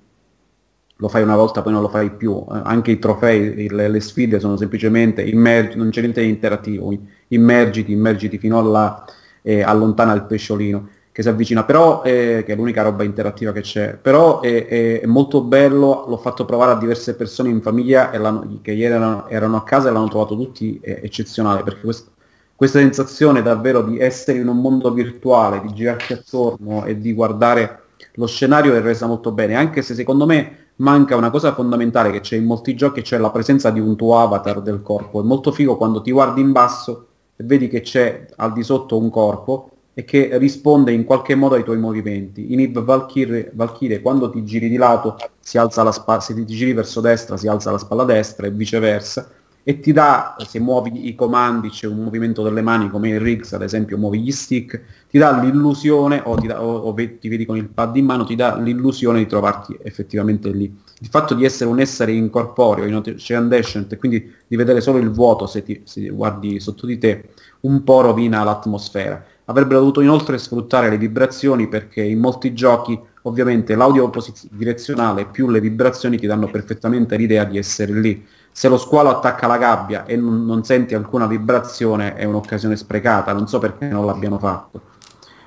lo 0.99 1.09
fai 1.09 1.21
una 1.21 1.35
volta 1.35 1.61
poi 1.61 1.73
non 1.73 1.81
lo 1.81 1.89
fai 1.89 2.11
più. 2.11 2.45
Eh, 2.49 2.61
anche 2.63 2.91
i 2.91 2.99
trofei, 2.99 3.69
le, 3.69 3.89
le, 3.89 3.99
sfide 3.99 4.39
sono 4.39 4.57
semplicemente 4.57 5.21
immergi, 5.21 5.77
non 5.77 5.89
c'è 5.89 6.01
niente 6.01 6.21
di 6.21 6.29
interattivo, 6.29 6.97
immergiti, 7.29 7.91
immergiti 7.91 8.37
fino 8.37 8.61
là 8.61 9.05
e 9.41 9.61
allontana 9.61 10.13
il 10.13 10.23
pesciolino 10.23 10.89
che 11.17 11.23
si 11.23 11.29
avvicina, 11.29 11.63
però 11.63 12.03
eh, 12.03 12.43
che 12.45 12.53
è 12.53 12.55
l'unica 12.55 12.83
roba 12.83 13.03
interattiva 13.03 13.51
che 13.51 13.61
c'è, 13.61 13.95
però 13.95 14.39
è, 14.39 14.67
è, 14.67 14.99
è, 15.01 15.05
molto 15.07 15.41
bello, 15.41 16.05
l'ho 16.07 16.17
fatto 16.17 16.45
provare 16.45 16.73
a 16.73 16.75
diverse 16.75 17.15
persone 17.15 17.49
in 17.49 17.59
famiglia 17.59 18.11
e 18.11 18.19
che 18.61 18.73
ieri 18.73 18.93
erano, 18.93 19.27
erano, 19.27 19.57
a 19.57 19.63
casa 19.63 19.89
e 19.89 19.91
l'hanno 19.93 20.09
trovato 20.09 20.35
tutti 20.35 20.79
eh, 20.79 20.99
eccezionale, 21.01 21.63
perché 21.63 21.81
questo, 21.81 22.11
questa 22.55 22.77
sensazione 22.77 23.41
davvero 23.41 23.81
di 23.81 23.97
essere 23.97 24.37
in 24.37 24.47
un 24.47 24.61
mondo 24.61 24.91
virtuale, 24.93 25.59
di 25.61 25.73
girarti 25.73 26.13
attorno 26.13 26.85
e 26.85 26.99
di 26.99 27.11
guardare 27.13 27.85
lo 28.13 28.27
scenario 28.27 28.75
è 28.75 28.81
resa 28.81 29.07
molto 29.07 29.31
bene, 29.31 29.55
anche 29.55 29.81
se 29.81 29.95
secondo 29.95 30.27
me 30.27 30.65
manca 30.75 31.15
una 31.15 31.31
cosa 31.31 31.51
fondamentale 31.55 32.11
che 32.11 32.19
c'è 32.19 32.35
in 32.35 32.45
molti 32.45 32.75
giochi, 32.75 33.03
cioè 33.03 33.17
la 33.17 33.31
presenza 33.31 33.71
di 33.71 33.79
un 33.79 33.95
tuo 33.95 34.19
avatar 34.19 34.61
del 34.61 34.83
corpo. 34.83 35.19
È 35.19 35.23
molto 35.23 35.51
figo 35.51 35.77
quando 35.77 35.99
ti 36.03 36.11
guardi 36.11 36.41
in 36.41 36.51
basso 36.51 37.07
e 37.35 37.43
vedi 37.43 37.67
che 37.69 37.81
c'è 37.81 38.27
al 38.35 38.53
di 38.53 38.61
sotto 38.61 38.99
un 38.99 39.09
corpo 39.09 39.71
e 39.97 40.05
che 40.05 40.37
risponde 40.37 40.91
in 40.91 41.05
qualche 41.05 41.33
modo 41.33 41.55
ai 41.55 41.63
tuoi 41.63 41.79
movimenti. 41.79 42.53
In 42.53 42.59
Ib 42.59 42.83
Valkyrie, 42.83 43.49
Valkyrie 43.55 43.99
quando 43.99 44.29
ti 44.29 44.43
giri 44.43 44.69
di 44.69 44.75
lato 44.75 45.15
si 45.39 45.57
alza 45.57 45.81
la 45.81 45.91
spalla, 45.91 46.19
se 46.19 46.35
ti 46.35 46.45
giri 46.45 46.73
verso 46.73 47.01
destra 47.01 47.35
si 47.35 47.47
alza 47.47 47.71
la 47.71 47.79
spalla 47.79 48.03
destra 48.03 48.45
e 48.45 48.51
viceversa 48.51 49.27
e 49.63 49.79
ti 49.79 49.91
dà, 49.91 50.35
se 50.47 50.59
muovi 50.59 51.07
i 51.07 51.15
comandi, 51.15 51.69
c'è 51.69 51.87
un 51.87 52.03
movimento 52.03 52.41
delle 52.43 52.61
mani 52.61 52.89
come 52.89 53.09
il 53.09 53.19
Riggs, 53.19 53.51
ad 53.53 53.63
esempio, 53.63 53.97
muovi 53.97 54.21
gli 54.21 54.31
stick, 54.31 54.81
ti 55.09 55.17
dà 55.17 55.41
l'illusione, 55.41 56.21
o 56.23 56.35
ti, 56.35 56.47
dà, 56.47 56.63
o, 56.63 56.73
o 56.73 56.93
ti 56.93 57.27
vedi 57.27 57.45
con 57.45 57.57
il 57.57 57.67
pad 57.67 57.97
in 57.97 58.05
mano, 58.05 58.23
ti 58.23 58.35
dà 58.35 58.55
l'illusione 58.55 59.17
di 59.17 59.25
trovarti 59.25 59.77
effettivamente 59.81 60.51
lì. 60.51 60.73
Il 60.99 61.07
fatto 61.09 61.33
di 61.33 61.43
essere 61.43 61.69
un 61.69 61.81
essere 61.81 62.13
incorporeo, 62.13 62.85
in 62.85 62.95
Ocean 62.95 63.49
Descent, 63.49 63.91
e 63.91 63.97
quindi 63.97 64.31
di 64.47 64.55
vedere 64.55 64.79
solo 64.79 64.99
il 64.99 65.11
vuoto 65.11 65.47
se, 65.47 65.63
ti, 65.63 65.81
se 65.83 66.07
guardi 66.07 66.61
sotto 66.61 66.85
di 66.85 66.97
te, 66.97 67.31
un 67.61 67.83
po' 67.83 67.99
rovina 67.99 68.45
l'atmosfera. 68.45 69.21
Avrebbero 69.49 69.79
dovuto 69.79 70.01
inoltre 70.01 70.37
sfruttare 70.37 70.89
le 70.89 70.97
vibrazioni 70.97 71.67
perché 71.67 72.01
in 72.01 72.19
molti 72.19 72.53
giochi 72.53 72.99
ovviamente 73.23 73.75
l'audio 73.75 74.11
direzionale 74.51 75.25
più 75.25 75.49
le 75.49 75.59
vibrazioni 75.59 76.17
ti 76.17 76.27
danno 76.27 76.47
perfettamente 76.49 77.17
l'idea 77.17 77.43
di 77.43 77.57
essere 77.57 77.93
lì 77.93 78.25
se 78.57 78.69
lo 78.69 78.79
squalo 78.79 79.09
attacca 79.09 79.45
la 79.45 79.59
gabbia 79.59 80.05
e 80.07 80.15
non, 80.15 80.43
non 80.43 80.63
senti 80.63 80.95
alcuna 80.95 81.27
vibrazione 81.27 82.15
è 82.15 82.23
un'occasione 82.23 82.75
sprecata, 82.75 83.31
non 83.31 83.47
so 83.47 83.59
perché 83.59 83.85
non 83.85 84.03
l'abbiano 84.03 84.39
fatto. 84.39 84.81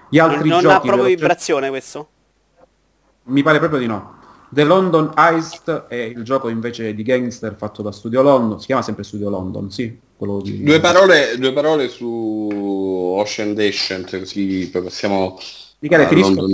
Gli 0.08 0.20
altri 0.20 0.48
non, 0.48 0.62
non 0.62 0.70
ha 0.70 0.80
proprio 0.80 1.06
vibrazione 1.06 1.70
questo? 1.70 2.08
Mi 3.24 3.42
pare 3.42 3.58
proprio 3.58 3.80
di 3.80 3.86
no. 3.86 4.14
The 4.48 4.62
London 4.62 5.10
Heist 5.16 5.86
è 5.88 5.96
il 5.96 6.22
gioco 6.22 6.48
invece 6.48 6.94
di 6.94 7.02
gangster 7.02 7.56
fatto 7.56 7.82
da 7.82 7.90
Studio 7.90 8.22
London, 8.22 8.60
si 8.60 8.66
chiama 8.66 8.82
sempre 8.82 9.02
Studio 9.02 9.28
London, 9.28 9.72
sì. 9.72 9.98
Di... 10.42 10.62
Due, 10.62 10.80
parole, 10.80 11.38
due, 11.38 11.52
parole, 11.52 11.88
su 11.88 13.14
Ocean 13.16 13.54
Descent, 13.54 14.18
così 14.18 14.68
passiamo 14.70 15.38
Michele, 15.80 16.06
finisco, 16.08 16.46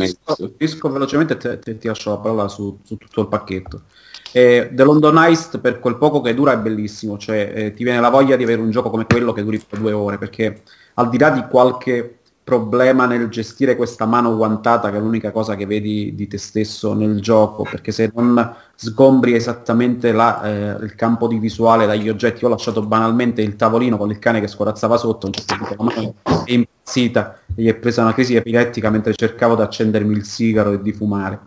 finisco, 0.57 0.89
velocemente 0.89 1.37
e 1.51 1.59
ti, 1.59 1.79
ti 1.79 1.87
lascio 1.89 2.11
la 2.11 2.19
parola 2.19 2.47
su, 2.47 2.79
su 2.85 2.97
tutto 2.97 3.23
il 3.23 3.29
pacchetto. 3.29 3.83
Eh, 4.31 4.71
The 4.73 4.85
London 4.85 5.19
Heist 5.19 5.59
per 5.59 5.81
quel 5.81 5.97
poco 5.97 6.21
che 6.21 6.33
dura 6.33 6.53
è 6.53 6.59
bellissimo, 6.59 7.19
cioè 7.19 7.53
eh, 7.55 7.75
ti 7.75 7.83
viene 7.83 8.01
la 8.01 8.11
voglia 8.11 8.37
di 8.37 8.45
avere 8.45 8.61
un 8.61 8.71
gioco 8.71 8.89
come 8.89 9.05
quello 9.05 9.33
che 9.33 9.43
duri 9.43 9.61
due 9.71 9.93
ore, 9.93 10.19
perché 10.19 10.63
al 10.95 11.09
di 11.09 11.19
là 11.19 11.31
di 11.31 11.45
qualche 11.51 12.16
problema 12.47 13.07
nel 13.07 13.29
gestire 13.29 13.75
questa 13.75 14.07
mano 14.07 14.37
guantata, 14.37 14.93
che 14.93 14.99
è 14.99 15.01
l'unica 15.01 15.33
cosa 15.33 15.57
che 15.57 15.67
vedi 15.67 16.15
di 16.15 16.29
te 16.29 16.39
stesso 16.39 16.95
nel 16.95 17.21
gioco, 17.21 17.65
perché 17.65 17.91
se 17.91 18.13
non 18.15 18.55
sgombri 18.77 19.35
esattamente 19.35 20.13
la, 20.13 20.43
eh, 20.45 20.85
il 20.85 20.95
campo 20.95 21.27
di 21.27 21.41
visuale 21.41 21.87
dagli 21.87 22.09
oggetti, 22.09 22.45
ho 22.45 22.49
lasciato 22.49 22.83
banalmente 22.83 23.43
il 23.43 23.57
tavolino 23.57 23.97
con 23.97 24.11
il 24.11 24.21
cane 24.21 24.39
che 24.39 24.47
scorazzava 24.47 24.97
sotto, 24.97 25.29
è 25.29 26.53
impazzita, 26.53 27.41
gli 27.53 27.67
è 27.67 27.75
presa 27.75 28.03
una 28.03 28.15
crisi 28.15 28.37
epilettica 28.37 28.91
mentre 28.91 29.17
cercavo 29.17 29.57
di 29.57 29.63
accendermi 29.63 30.15
il 30.15 30.25
sigaro 30.25 30.71
e 30.71 30.81
di 30.81 30.93
fumare. 30.93 31.41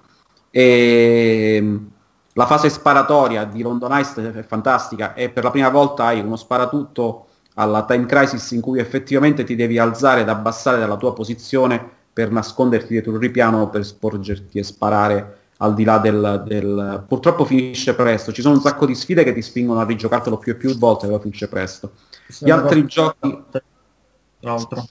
E 0.52 1.56
ehm, 1.56 1.92
la 2.34 2.46
fase 2.46 2.70
sparatoria 2.70 3.46
di 3.46 3.62
London 3.62 3.94
Heist 3.94 4.20
è 4.20 4.44
fantastica 4.44 5.14
e 5.14 5.30
per 5.30 5.46
la 5.46 5.52
prima 5.52 5.70
volta 5.70 6.08
hai 6.08 6.20
uno 6.20 6.36
sparatutto 6.36 7.28
alla 7.60 7.84
Time 7.84 8.06
Crisis 8.06 8.52
in 8.52 8.62
cui 8.62 8.80
effettivamente 8.80 9.44
ti 9.44 9.56
devi 9.56 9.78
alzare 9.78 10.22
ed 10.22 10.30
abbassare 10.30 10.80
dalla 10.80 10.96
tua 10.96 11.14
posizione 11.14 11.98
per 12.12 12.32
nasconderti 12.32 12.88
dietro 12.88 13.12
il 13.12 13.20
ripiano 13.20 13.70
per 13.70 13.86
sporgerti 13.86 14.60
e 14.60 14.64
sparare 14.64 15.38
al 15.58 15.74
di 15.74 15.84
là 15.84 15.98
del, 15.98 16.44
del, 16.48 17.04
Purtroppo 17.06 17.44
finisce 17.44 17.94
presto, 17.94 18.32
ci 18.32 18.42
sono 18.42 18.56
un 18.56 18.62
sacco 18.62 18.86
di 18.86 18.96
sfide 18.96 19.26
che 19.26 19.34
ti 19.34 19.42
spingono 19.42 19.82
a 19.82 19.86
rigiocartelo 19.86 20.38
più 20.38 20.54
e 20.54 20.56
più 20.56 20.78
volte, 20.78 21.08
però 21.08 21.20
finisce 21.20 21.50
presto. 21.50 21.92
Gli 22.40 22.50
altri 22.50 22.86
giochi... 22.86 23.44
Tra 23.52 24.54
l'altro 24.54 24.86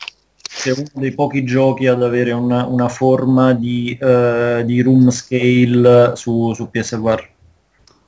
è 0.64 0.70
uno 0.70 0.88
dei 0.94 1.14
pochi 1.14 1.44
giochi 1.44 1.86
ad 1.86 2.02
avere 2.02 2.32
una, 2.32 2.66
una 2.66 2.88
forma 2.88 3.52
di, 3.52 3.96
uh, 4.00 4.62
di, 4.64 4.82
room 4.82 5.10
scale 5.10 6.16
su, 6.16 6.52
su 6.52 6.68
PS4. 6.72 7.26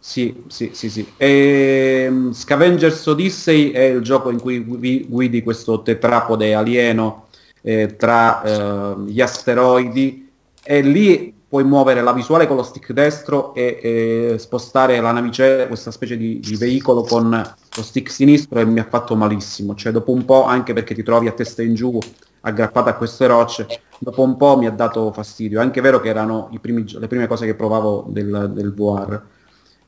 Sì, 0.02 0.44
sì, 0.48 0.70
sì, 0.72 0.88
sì. 0.88 1.06
E, 1.18 2.06
um, 2.08 2.32
Scavengers 2.32 3.04
Odyssey 3.06 3.70
è 3.70 3.82
il 3.82 4.00
gioco 4.00 4.30
in 4.30 4.40
cui 4.40 4.64
guidi 4.64 5.42
questo 5.42 5.82
tetrapode 5.82 6.54
alieno 6.54 7.26
eh, 7.60 7.96
tra 7.96 8.42
eh, 8.42 8.94
gli 9.06 9.20
asteroidi 9.20 10.30
e 10.62 10.80
lì 10.80 11.34
puoi 11.46 11.64
muovere 11.64 12.00
la 12.00 12.12
visuale 12.14 12.46
con 12.46 12.56
lo 12.56 12.62
stick 12.62 12.92
destro 12.92 13.52
e, 13.54 13.78
e 13.82 14.38
spostare 14.38 15.00
la 15.00 15.10
navicella, 15.10 15.66
questa 15.66 15.90
specie 15.90 16.16
di, 16.16 16.38
di, 16.40 16.56
veicolo 16.56 17.02
con 17.02 17.28
lo 17.28 17.82
stick 17.82 18.08
sinistro 18.08 18.60
e 18.60 18.64
mi 18.64 18.78
ha 18.78 18.86
fatto 18.88 19.16
malissimo. 19.16 19.74
Cioè 19.74 19.92
dopo 19.92 20.12
un 20.12 20.24
po', 20.24 20.44
anche 20.44 20.72
perché 20.72 20.94
ti 20.94 21.02
trovi 21.02 21.26
a 21.26 21.32
testa 21.32 21.62
in 21.62 21.74
giù 21.74 21.98
aggrappata 22.42 22.90
a 22.90 22.94
queste 22.94 23.26
rocce, 23.26 23.66
dopo 23.98 24.22
un 24.22 24.36
po' 24.36 24.56
mi 24.56 24.66
ha 24.66 24.70
dato 24.70 25.12
fastidio. 25.12 25.58
È 25.58 25.62
anche 25.62 25.80
vero 25.80 26.00
che 26.00 26.08
erano 26.08 26.48
primi, 26.60 26.84
le 26.88 27.08
prime 27.08 27.26
cose 27.26 27.44
che 27.44 27.54
provavo 27.54 28.06
del, 28.08 28.52
del 28.54 28.72
VR. 28.72 29.20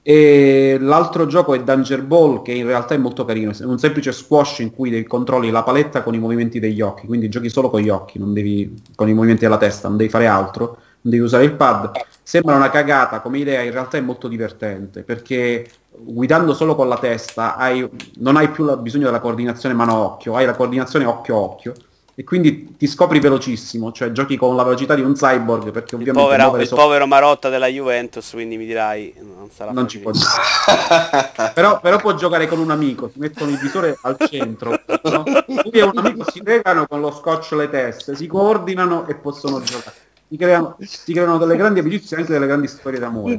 E 0.04 0.78
l'altro 0.80 1.26
gioco 1.26 1.54
è 1.54 1.62
Danger 1.62 2.02
Ball, 2.02 2.42
che 2.42 2.52
in 2.52 2.66
realtà 2.66 2.94
è 2.94 2.98
molto 2.98 3.24
carino. 3.24 3.52
È 3.52 3.64
un 3.64 3.78
semplice 3.78 4.10
squash 4.10 4.58
in 4.58 4.74
cui 4.74 5.04
controlli 5.04 5.50
la 5.50 5.62
paletta 5.62 6.02
con 6.02 6.14
i 6.14 6.18
movimenti 6.18 6.58
degli 6.58 6.80
occhi, 6.80 7.06
quindi 7.06 7.28
giochi 7.28 7.48
solo 7.48 7.70
con 7.70 7.80
gli 7.80 7.88
occhi, 7.88 8.18
devi, 8.20 8.82
con 8.96 9.08
i 9.08 9.14
movimenti 9.14 9.44
della 9.44 9.58
testa, 9.58 9.86
non 9.86 9.96
devi 9.96 10.10
fare 10.10 10.26
altro, 10.26 10.66
non 11.02 11.12
devi 11.12 11.22
usare 11.22 11.44
il 11.44 11.54
pad. 11.54 11.92
Sembra 12.20 12.56
una 12.56 12.70
cagata 12.70 13.20
come 13.20 13.38
idea, 13.38 13.62
in 13.62 13.70
realtà 13.70 13.96
è 13.96 14.00
molto 14.00 14.26
divertente, 14.26 15.02
perché 15.02 15.68
guidando 15.96 16.52
solo 16.52 16.74
con 16.74 16.88
la 16.88 16.98
testa 16.98 17.56
hai, 17.56 17.88
non 18.16 18.36
hai 18.36 18.48
più 18.48 18.76
bisogno 18.78 19.04
della 19.04 19.20
coordinazione 19.20 19.74
mano-occhio, 19.74 20.34
hai 20.34 20.46
la 20.46 20.56
coordinazione 20.56 21.04
occhio-occhio 21.04 21.74
e 22.14 22.24
quindi 22.24 22.76
ti 22.76 22.86
scopri 22.86 23.20
velocissimo, 23.20 23.90
cioè 23.90 24.12
giochi 24.12 24.36
con 24.36 24.54
la 24.54 24.62
velocità 24.64 24.94
di 24.94 25.00
un 25.00 25.14
cyborg 25.14 25.70
perché 25.70 25.94
ovviamente 25.94 26.20
il 26.20 26.36
povero, 26.36 26.60
il 26.60 26.66
so- 26.66 26.76
povero 26.76 27.06
Marotta 27.06 27.48
della 27.48 27.68
Juventus, 27.68 28.30
quindi 28.32 28.58
mi 28.58 28.66
dirai 28.66 29.14
non 29.18 29.48
sarà 29.50 29.72
non 29.72 29.88
ci 29.88 29.98
può 29.98 30.10
però, 31.54 31.80
però 31.80 31.96
può 31.98 32.14
giocare 32.14 32.46
con 32.48 32.58
un 32.58 32.70
amico, 32.70 33.08
si 33.10 33.18
mettono 33.18 33.50
il 33.50 33.58
visore 33.58 33.98
al 34.02 34.16
centro, 34.28 34.78
no? 35.04 35.24
lui 35.46 35.70
e 35.70 35.82
un 35.82 35.96
amico 35.96 36.30
si 36.30 36.42
legano 36.44 36.86
con 36.86 37.00
lo 37.00 37.10
scotch 37.10 37.52
le 37.52 37.70
teste, 37.70 38.14
si 38.14 38.26
coordinano 38.26 39.06
e 39.06 39.14
possono 39.14 39.62
giocare 39.62 40.10
ti 40.32 40.38
creano, 40.38 40.78
ti 40.78 41.12
creano 41.12 41.36
delle 41.36 41.56
grandi 41.56 41.80
amicizie 41.80 42.16
e 42.16 42.20
anche 42.20 42.32
delle 42.32 42.46
grandi 42.46 42.66
storie 42.66 42.98
d'amore. 42.98 43.38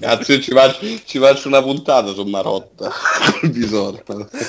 Cazzo, 0.00 0.40
ci 0.40 0.52
faccio, 0.52 0.86
ci 1.04 1.18
faccio 1.18 1.48
una 1.48 1.62
puntata 1.62 2.14
su 2.14 2.24
Marotta. 2.24 2.90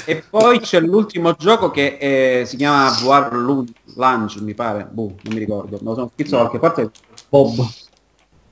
e 0.05 0.23
poi 0.29 0.61
c'è 0.61 0.79
l'ultimo 0.79 1.33
gioco 1.33 1.71
che 1.71 1.97
è, 1.97 2.45
si 2.45 2.55
chiama 2.55 2.89
War 3.03 3.33
Lunge, 3.33 3.73
mi 4.39 4.53
pare. 4.53 4.87
Boh, 4.89 5.15
non 5.23 5.33
mi 5.33 5.39
ricordo. 5.39 5.77
Non 5.81 5.95
sono 5.95 6.11
scritto 6.13 6.37
da 6.37 6.47
qualche 6.47 6.59
parte. 6.59 6.91
Bob. 7.27 7.67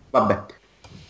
Vabbè. 0.09 0.43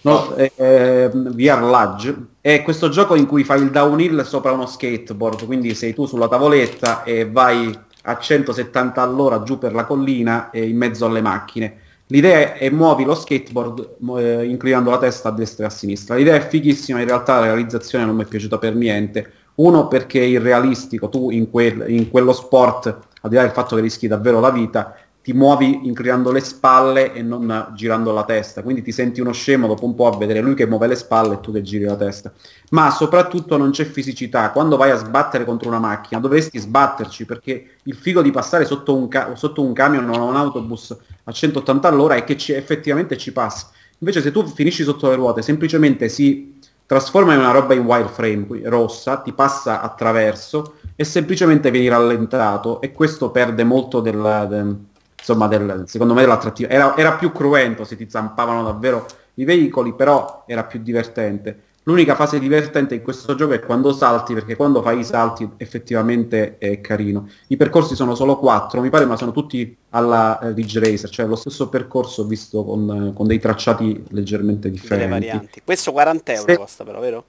No, 0.02 0.36
eh, 0.36 0.52
eh, 0.56 1.10
VR 1.12 1.62
Lodge 1.62 2.16
è 2.42 2.62
questo 2.62 2.90
gioco 2.90 3.16
in 3.16 3.26
cui 3.26 3.44
fai 3.44 3.62
il 3.64 3.72
downhill 3.72 4.22
sopra 4.24 4.52
uno 4.52 4.68
skateboard, 4.68 5.48
quindi 5.48 5.74
sei 5.74 5.96
tu 5.96 6.06
sulla 6.06 6.28
tavoletta 6.28 7.04
e 7.04 7.28
vai 7.28 7.76
a 8.04 8.20
170 8.20 9.02
all'ora 9.02 9.42
giù 9.42 9.58
per 9.58 9.74
la 9.74 9.86
collina 9.86 10.52
e 10.52 10.68
in 10.68 10.78
mezzo 10.78 11.06
alle 11.06 11.22
macchine 11.22 11.83
L'idea 12.14 12.54
è 12.54 12.70
muovi 12.70 13.06
lo 13.06 13.16
skateboard 13.16 13.96
eh, 14.20 14.46
inclinando 14.46 14.92
la 14.92 15.00
testa 15.00 15.30
a 15.30 15.32
destra 15.32 15.64
e 15.64 15.68
a 15.68 15.72
sinistra. 15.72 16.14
L'idea 16.14 16.36
è 16.36 16.48
fighissima, 16.48 17.00
in 17.00 17.08
realtà 17.08 17.40
la 17.40 17.46
realizzazione 17.48 18.06
non 18.06 18.16
mi 18.16 18.24
è 18.24 18.28
piaciuta 18.28 18.60
per 18.60 18.76
niente. 18.76 19.32
Uno 19.56 19.88
perché 19.88 20.20
è 20.22 20.26
irrealistico, 20.26 21.10
tu 21.10 21.32
in, 21.32 21.50
quel, 21.50 21.86
in 21.88 22.12
quello 22.12 22.32
sport, 22.32 22.86
al 23.22 23.30
di 23.32 23.36
là 23.36 23.42
del 23.42 23.50
fatto 23.50 23.76
che 23.76 23.82
rischi 23.82 24.08
davvero 24.08 24.40
la 24.40 24.52
vita, 24.52 24.96
ti 25.24 25.32
muovi 25.32 25.88
inclinando 25.88 26.34
le 26.34 26.42
spalle 26.42 27.14
e 27.14 27.22
non 27.22 27.72
girando 27.76 28.12
la 28.12 28.26
testa, 28.26 28.62
quindi 28.62 28.82
ti 28.82 28.92
senti 28.92 29.22
uno 29.22 29.32
scemo 29.32 29.68
dopo 29.68 29.86
un 29.86 29.96
po' 29.96 30.08
a 30.08 30.18
vedere 30.18 30.42
lui 30.42 30.54
che 30.54 30.68
muove 30.68 30.88
le 30.88 30.96
spalle 30.96 31.36
e 31.36 31.40
tu 31.40 31.54
che 31.54 31.62
giri 31.62 31.86
la 31.86 31.96
testa. 31.96 32.34
Ma 32.72 32.92
soprattutto 32.92 33.56
non 33.56 33.72
c'è 33.72 33.86
fisicità, 33.86 34.52
quando 34.52 34.76
vai 34.76 34.92
a 34.92 34.98
sbattere 34.98 35.46
contro 35.46 35.70
una 35.70 35.80
macchina 35.80 36.20
dovresti 36.20 36.60
sbatterci 36.60 37.26
perché 37.26 37.78
il 37.84 37.96
figo 37.96 38.22
di 38.22 38.32
passare 38.32 38.66
sotto 38.66 38.94
un, 38.98 39.08
ca- 39.08 39.34
sotto 39.36 39.62
un 39.62 39.72
camion 39.72 40.10
o 40.10 40.26
un 40.26 40.36
autobus 40.36 40.94
a 41.24 41.32
180 41.32 41.88
all'ora 41.88 42.16
è 42.16 42.26
che 42.26 42.36
ci, 42.36 42.52
effettivamente 42.52 43.18
ci 43.18 43.32
passi. 43.32 43.66
Invece 44.00 44.22
se 44.22 44.30
tu 44.32 44.46
finisci 44.46 44.84
sotto 44.84 45.08
le 45.08 45.16
ruote 45.16 45.42
semplicemente 45.42 46.10
si 46.10 46.60
trasforma 46.86 47.34
in 47.34 47.40
una 47.40 47.52
roba 47.52 47.74
in 47.74 47.86
wireframe 47.86 48.46
rossa, 48.66 49.18
ti 49.22 49.32
passa 49.32 49.80
attraverso 49.80 50.76
e 50.98 51.06
semplicemente 51.06 51.72
vieni 51.72 51.88
rallentato 51.88 52.82
e 52.82 52.92
questo 52.92 53.32
perde 53.32 53.64
molto 53.64 54.02
del, 54.02 54.46
del 54.50 54.78
insomma, 55.24 55.48
del, 55.48 55.84
secondo 55.88 56.14
me 56.14 56.22
dell'attrattivo. 56.22 56.70
Era, 56.70 56.98
era 56.98 57.14
più 57.14 57.32
cruento 57.32 57.86
se 57.86 57.96
ti 57.96 58.10
zampavano 58.10 58.64
davvero 58.64 59.06
i 59.36 59.46
veicoli, 59.46 59.94
però 59.94 60.44
era 60.46 60.66
più 60.66 60.82
divertente. 60.82 61.72
L'unica 61.86 62.16
fase 62.16 62.40
divertente 62.40 62.96
in 62.96 63.02
questo 63.02 63.36
gioco 63.36 63.54
è 63.54 63.60
quando 63.60 63.92
salti, 63.92 64.34
perché 64.34 64.56
quando 64.56 64.82
fai 64.82 65.00
i 65.00 65.04
salti 65.04 65.50
effettivamente 65.58 66.58
è 66.58 66.80
carino. 66.80 67.28
I 67.48 67.58
percorsi 67.58 67.96
sono 67.96 68.16
solo 68.16 68.38
quattro, 68.38 68.80
mi 68.80 68.90
pare, 68.90 69.06
ma 69.06 69.18
sono 69.18 69.32
tutti 69.32 69.76
alla 69.90 70.40
eh, 70.40 70.54
Ridge 70.54 70.80
Racer, 70.80 71.10
cioè 71.10 71.26
lo 71.26 71.36
stesso 71.36 71.68
percorso 71.68 72.26
visto 72.26 72.64
con, 72.64 73.12
con 73.14 73.28
dei 73.28 73.40
tracciati 73.40 74.02
leggermente 74.10 74.70
differenti. 74.70 75.62
Questo 75.64 75.92
40 75.92 76.32
euro 76.34 76.52
Se... 76.52 76.58
costa 76.58 76.84
però, 76.86 77.00
vero? 77.00 77.26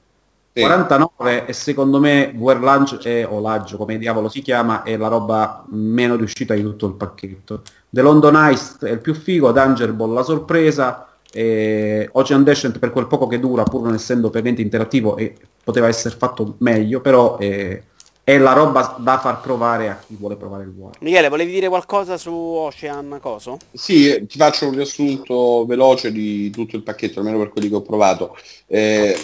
49 0.63 1.47
e 1.47 1.53
secondo 1.53 1.99
me 1.99 2.31
è, 2.31 3.27
o 3.29 3.41
Laggio 3.41 3.77
come 3.77 3.99
diavolo 3.99 4.29
si 4.29 4.41
chiama 4.41 4.85
è 4.85 4.97
la 4.97 5.09
roba 5.09 5.65
meno 5.71 6.15
riuscita 6.15 6.55
di 6.55 6.63
tutto 6.63 6.87
il 6.87 6.95
pacchetto 6.95 7.63
The 7.95 8.03
London 8.03 8.35
Heist 8.35 8.85
è 8.85 8.91
il 8.91 8.99
più 8.99 9.15
figo 9.15 9.53
Danger 9.53 9.93
Ball 9.93 10.13
la 10.13 10.25
sorpresa 10.25 11.17
e 11.33 12.09
Ocean 12.11 12.43
Descent 12.43 12.81
per 12.81 12.91
quel 12.91 13.07
poco 13.07 13.29
che 13.29 13.39
dura 13.39 13.63
pur 13.63 13.83
non 13.83 13.95
essendo 13.95 14.31
per 14.31 14.43
niente 14.43 14.63
interattivo 14.63 15.17
e 15.17 15.37
poteva 15.63 15.87
essere 15.87 16.17
fatto 16.17 16.57
meglio 16.59 17.01
però 17.01 17.37
è, 17.37 17.81
è 18.25 18.37
la 18.39 18.53
roba 18.53 18.97
da 18.99 19.21
far 19.21 19.41
provare 19.41 19.91
a 19.91 20.03
chi 20.05 20.17
vuole 20.19 20.35
provare 20.35 20.65
il 20.65 20.73
VR 20.73 20.97
Michele 21.03 21.29
volevi 21.29 21.53
dire 21.53 21.69
qualcosa 21.69 22.17
su 22.17 22.33
Ocean 22.33 23.19
Coso? 23.21 23.59
Sì 23.73 24.27
ti 24.27 24.39
faccio 24.39 24.67
un 24.67 24.75
riassunto 24.75 25.65
veloce 25.65 26.11
di 26.11 26.51
tutto 26.51 26.75
il 26.75 26.83
pacchetto 26.83 27.21
almeno 27.21 27.39
per 27.39 27.51
quelli 27.51 27.69
che 27.69 27.77
ho 27.77 27.83
provato 27.83 28.37
eh, 28.67 29.17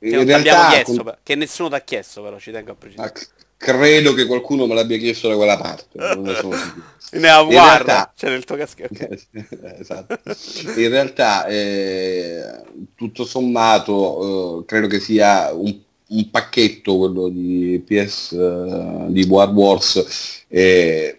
che, 0.00 0.08
in 0.08 0.24
realtà, 0.24 0.70
chiesto, 0.70 1.04
con... 1.04 1.16
che 1.22 1.36
nessuno 1.36 1.68
ti 1.68 1.74
ha 1.76 1.80
chiesto, 1.80 2.22
però 2.22 2.36
ci 2.36 2.50
tengo 2.50 2.72
a 2.72 2.74
precisare. 2.74 3.08
Ah, 3.08 3.42
credo 3.62 4.12
che 4.12 4.26
qualcuno 4.26 4.66
me 4.66 4.74
l'abbia 4.74 4.98
chiesto 4.98 5.28
da 5.28 5.36
quella 5.36 5.56
parte. 5.56 5.86
Non 5.92 6.22
ne 6.22 6.34
sono 6.34 6.56
sicuro. 6.56 6.84
ne 7.12 7.28
ha 7.28 7.42
guarda, 7.44 8.12
c'è 8.16 8.28
nel 8.28 8.44
tuo 8.44 8.56
caschetto. 8.56 9.06
esatto. 9.78 10.18
In 10.76 10.88
realtà, 10.88 11.46
eh, 11.46 12.42
tutto 12.96 13.24
sommato, 13.24 14.62
eh, 14.62 14.64
credo 14.64 14.88
che 14.88 14.98
sia 14.98 15.52
un, 15.54 15.78
un, 16.08 16.30
pacchetto 16.30 16.98
quello 16.98 17.28
di 17.28 17.80
PS 17.86 18.32
eh, 18.32 19.06
di 19.10 19.22
War 19.28 19.50
Wars. 19.50 20.44
Eh, 20.48 21.18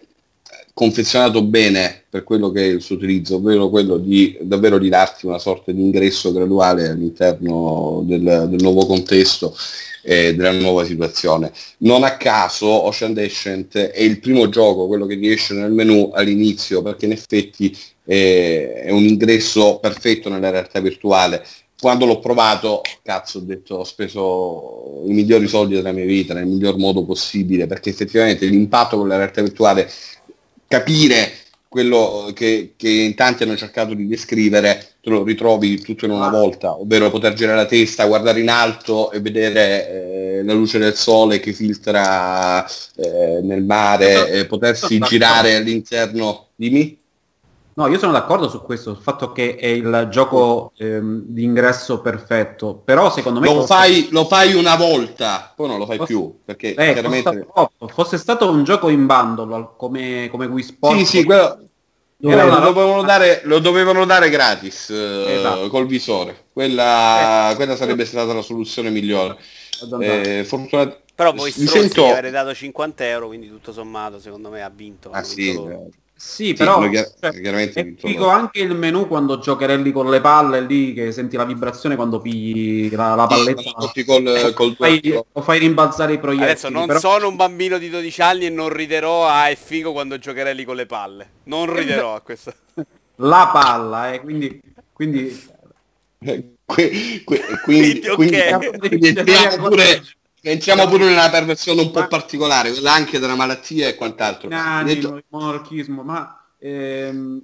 confezionato 0.74 1.40
bene 1.44 2.02
per 2.10 2.24
quello 2.24 2.50
che 2.50 2.60
è 2.62 2.66
il 2.66 2.82
suo 2.82 2.96
utilizzo, 2.96 3.36
ovvero 3.36 3.70
quello 3.70 3.96
di 3.96 4.36
davvero 4.40 4.76
di 4.76 4.88
darti 4.88 5.24
una 5.24 5.38
sorta 5.38 5.70
di 5.70 5.80
ingresso 5.80 6.32
graduale 6.32 6.88
all'interno 6.88 8.02
del, 8.04 8.48
del 8.50 8.60
nuovo 8.60 8.84
contesto 8.84 9.54
e 10.04 10.34
della 10.34 10.52
nuova 10.52 10.84
situazione. 10.84 11.50
Non 11.78 12.04
a 12.04 12.16
caso 12.16 12.66
Ocean 12.66 13.14
Descent 13.14 13.76
è 13.76 14.02
il 14.02 14.20
primo 14.20 14.48
gioco, 14.48 14.86
quello 14.86 15.06
che 15.06 15.14
riesce 15.14 15.54
nel 15.54 15.72
menu 15.72 16.10
all'inizio, 16.12 16.82
perché 16.82 17.06
in 17.06 17.12
effetti 17.12 17.76
è, 18.04 18.82
è 18.84 18.90
un 18.90 19.02
ingresso 19.04 19.78
perfetto 19.80 20.28
nella 20.28 20.50
realtà 20.50 20.80
virtuale 20.80 21.42
quando 21.84 22.06
l'ho 22.06 22.18
provato, 22.18 22.80
cazzo, 23.02 23.38
ho 23.38 23.40
detto 23.42 23.74
ho 23.74 23.84
speso 23.84 25.02
i 25.06 25.12
migliori 25.12 25.46
soldi 25.46 25.74
della 25.74 25.92
mia 25.92 26.06
vita 26.06 26.32
nel 26.32 26.46
miglior 26.46 26.78
modo 26.78 27.04
possibile, 27.04 27.66
perché 27.66 27.90
effettivamente 27.90 28.46
l'impatto 28.46 28.96
con 28.96 29.06
la 29.06 29.18
realtà 29.18 29.42
virtuale 29.42 29.90
capire 30.66 31.43
quello 31.74 32.30
che, 32.32 32.74
che 32.76 32.88
in 32.88 33.16
tanti 33.16 33.42
hanno 33.42 33.56
cercato 33.56 33.94
di 33.94 34.06
descrivere, 34.06 34.94
te 35.00 35.10
lo 35.10 35.24
ritrovi 35.24 35.80
tutto 35.80 36.04
in 36.04 36.12
una 36.12 36.28
volta, 36.28 36.78
ovvero 36.78 37.10
poter 37.10 37.32
girare 37.32 37.56
la 37.56 37.66
testa, 37.66 38.06
guardare 38.06 38.38
in 38.38 38.48
alto 38.48 39.10
e 39.10 39.18
vedere 39.18 39.88
eh, 39.88 40.42
la 40.44 40.52
luce 40.52 40.78
del 40.78 40.94
sole 40.94 41.40
che 41.40 41.52
filtra 41.52 42.64
eh, 42.64 43.40
nel 43.42 43.64
mare, 43.64 44.46
potersi 44.46 45.00
girare 45.00 45.56
all'interno. 45.56 46.50
Dimmi? 46.54 46.96
No, 47.76 47.88
io 47.88 47.98
sono 47.98 48.12
d'accordo 48.12 48.48
su 48.48 48.62
questo, 48.62 48.94
sul 48.94 49.02
fatto 49.02 49.32
che 49.32 49.56
è 49.56 49.66
il 49.66 50.06
gioco 50.10 50.72
ehm, 50.76 51.22
di 51.26 51.42
ingresso 51.42 52.00
perfetto, 52.00 52.76
però 52.76 53.10
secondo 53.10 53.40
me... 53.40 53.46
Lo, 53.46 53.54
costa- 53.54 53.74
fai, 53.74 54.08
lo 54.10 54.24
fai 54.26 54.54
una 54.54 54.76
volta, 54.76 55.52
poi 55.56 55.66
non 55.68 55.78
lo 55.78 55.86
fai 55.86 55.98
Costa- 55.98 56.14
più, 56.14 56.38
perché 56.44 56.74
eh, 56.74 56.92
chiaramente... 56.92 57.48
Fosse 57.88 58.16
stato 58.16 58.48
un 58.48 58.62
gioco 58.62 58.88
in 58.88 59.06
bundle 59.06 59.70
come, 59.76 60.28
come 60.30 60.46
Wii 60.46 60.62
Sport, 60.62 60.98
Sì, 60.98 61.04
sì, 61.04 61.24
quello, 61.24 61.58
Era 62.22 62.44
una 62.44 62.60
lo, 62.60 62.72
dovevano 62.72 63.02
dare, 63.02 63.40
lo 63.44 63.58
dovevano 63.58 64.04
dare 64.04 64.30
gratis 64.30 64.90
eh, 64.90 65.34
Esatto. 65.38 65.68
col 65.68 65.86
visore. 65.86 66.44
Quella, 66.52 67.52
quella 67.56 67.74
sarebbe 67.74 68.04
stata 68.04 68.32
la 68.32 68.42
soluzione 68.42 68.90
migliore. 68.90 69.36
Eh, 70.00 70.44
fortunat- 70.46 71.00
Però 71.16 71.32
poi 71.32 71.50
Strozzi 71.50 71.66
sento... 71.66 72.04
gli 72.06 72.10
avrei 72.10 72.30
dato 72.30 72.54
50 72.54 73.04
euro, 73.04 73.26
quindi 73.26 73.48
tutto 73.48 73.72
sommato 73.72 74.20
secondo 74.20 74.48
me 74.48 74.62
ha 74.62 74.70
vinto. 74.70 75.10
Ah 75.10 75.24
sì, 75.24 75.50
eh, 75.50 75.88
Sì, 76.16 76.46
Sì, 76.46 76.52
però 76.54 76.88
chiar- 76.88 77.12
cioè, 77.20 77.40
chiaramente 77.40 77.80
è 77.80 77.92
figo 77.98 78.28
anche 78.28 78.60
il 78.60 78.74
menu 78.74 79.06
quando 79.08 79.38
giocherelli 79.40 79.90
con 79.92 80.08
le 80.08 80.20
palle 80.20 80.60
lì 80.60 80.94
che 80.94 81.10
senti 81.12 81.36
la 81.36 81.44
vibrazione 81.44 81.96
quando 81.96 82.20
pigli 82.20 82.94
la, 82.94 83.14
la 83.16 83.26
palletta 83.26 83.62
tutti 83.76 84.04
col, 84.04 84.52
col 84.54 84.74
fai, 84.76 85.02
lo 85.32 85.42
fai 85.42 85.58
rimbalzare 85.58 86.12
i 86.14 86.18
proiettili 86.18 86.50
Adesso 86.50 86.68
non 86.68 86.86
però- 86.86 86.98
sono 87.00 87.28
un 87.28 87.36
bambino 87.36 87.78
di 87.78 87.90
12 87.90 88.22
anni 88.22 88.46
e 88.46 88.50
non 88.50 88.68
riderò 88.72 89.26
a 89.26 89.48
è 89.48 89.56
figo 89.56 89.92
quando 89.92 90.16
giocherelli 90.18 90.64
con 90.64 90.76
le 90.76 90.86
palle. 90.86 91.30
Non 91.44 91.74
riderò 91.74 92.14
a 92.14 92.20
questo. 92.20 92.54
la 93.16 93.50
palla 93.52 94.12
eh, 94.12 94.20
quindi, 94.20 94.60
quindi 94.92 95.52
Que- 96.66 97.22
que- 97.26 97.42
Quindi, 97.64 98.00
quindi, 98.00 98.08
ok. 98.08 98.78
quindi- 98.78 98.98
quindi 98.98 99.22
entriamo 100.50 100.86
pure 100.88 101.10
una 101.10 101.30
perversione 101.30 101.80
un 101.80 101.90
po' 101.90 102.06
particolare, 102.06 102.70
quella 102.70 102.92
anche 102.92 103.18
della 103.18 103.34
malattia 103.34 103.88
e 103.88 103.94
quant'altro. 103.94 104.48
Detto- 104.84 105.16
il 105.16 105.24
monarchismo 105.28 106.02
ma 106.02 106.46
ehm, 106.58 107.40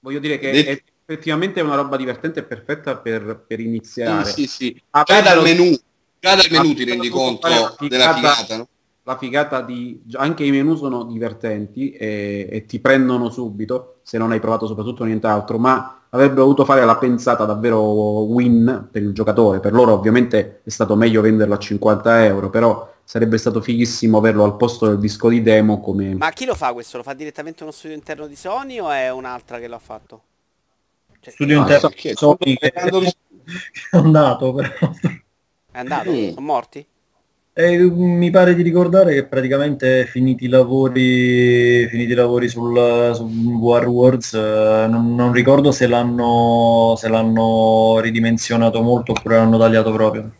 voglio 0.00 0.18
dire 0.18 0.38
che 0.38 0.50
Detto- 0.50 0.70
è 0.70 0.82
effettivamente 1.06 1.60
una 1.60 1.74
roba 1.74 1.96
divertente 1.96 2.40
e 2.40 2.44
perfetta 2.44 2.96
per, 2.96 3.44
per 3.46 3.60
iniziare 3.60 4.24
sì, 4.24 4.46
sì, 4.46 4.46
sì. 4.46 4.82
Già 5.04 5.20
dal 5.20 5.42
menù, 5.42 5.76
già 6.20 6.36
dal 6.36 6.46
menù 6.50 6.74
ti 6.74 6.84
rendi 6.84 7.08
conto 7.08 7.48
della 7.80 8.14
figata, 8.14 8.56
no? 8.56 8.68
La 9.10 9.16
figata 9.16 9.60
di 9.62 10.00
anche 10.12 10.44
i 10.44 10.50
menu 10.52 10.76
sono 10.76 11.02
divertenti 11.04 11.90
e, 11.90 12.46
e 12.48 12.66
ti 12.66 12.78
prendono 12.78 13.28
subito 13.28 13.96
se 14.02 14.18
non 14.18 14.30
hai 14.30 14.38
provato 14.38 14.66
soprattutto 14.68 15.02
nient'altro 15.04 15.58
ma 15.58 16.02
avrebbero 16.10 16.42
dovuto 16.42 16.64
fare 16.64 16.84
la 16.84 16.96
pensata 16.96 17.44
davvero 17.44 17.80
win 18.22 18.88
per 18.90 19.02
il 19.02 19.12
giocatore 19.12 19.58
per 19.58 19.72
loro 19.72 19.92
ovviamente 19.94 20.60
è 20.62 20.70
stato 20.70 20.94
meglio 20.94 21.20
venderlo 21.22 21.54
a 21.54 21.58
50 21.58 22.24
euro 22.24 22.50
però 22.50 22.88
sarebbe 23.02 23.36
stato 23.38 23.60
fighissimo 23.60 24.18
averlo 24.18 24.44
al 24.44 24.56
posto 24.56 24.86
del 24.86 25.00
disco 25.00 25.28
di 25.28 25.42
demo 25.42 25.80
come 25.80 26.14
Ma 26.14 26.30
chi 26.30 26.44
lo 26.44 26.54
fa 26.54 26.72
questo? 26.72 26.98
Lo 26.98 27.02
fa 27.02 27.12
direttamente 27.12 27.64
uno 27.64 27.72
studio 27.72 27.96
interno 27.96 28.28
di 28.28 28.36
Sony 28.36 28.78
o 28.78 28.88
è 28.90 29.10
un'altra 29.10 29.58
che 29.58 29.66
l'ha 29.66 29.80
fatto? 29.80 30.22
Cioè, 31.18 31.32
Studio 31.32 31.56
No, 31.56 31.62
interno 31.62 31.88
perché- 31.88 32.14
Sony 32.14 32.54
è 32.60 32.72
andato 33.96 34.52
però. 34.52 34.70
È 35.72 35.78
andato? 35.78 36.10
Mm. 36.12 36.28
Sono 36.28 36.40
morti? 36.46 36.86
E 37.52 37.76
mi 37.78 38.30
pare 38.30 38.54
di 38.54 38.62
ricordare 38.62 39.12
che 39.12 39.24
praticamente 39.24 40.06
finiti 40.06 40.44
i 40.44 40.48
lavori, 40.48 41.84
finiti 41.88 42.12
i 42.12 42.14
lavori 42.14 42.48
sul, 42.48 43.10
su 43.12 43.24
War 43.24 43.88
Wars, 43.88 44.34
eh, 44.34 44.86
non, 44.88 45.16
non 45.16 45.32
ricordo 45.32 45.72
se 45.72 45.88
l'hanno, 45.88 46.94
se 46.96 47.08
l'hanno 47.08 47.98
ridimensionato 48.00 48.82
molto 48.82 49.12
oppure 49.12 49.34
l'hanno 49.34 49.58
tagliato 49.58 49.90
proprio. 49.92 50.30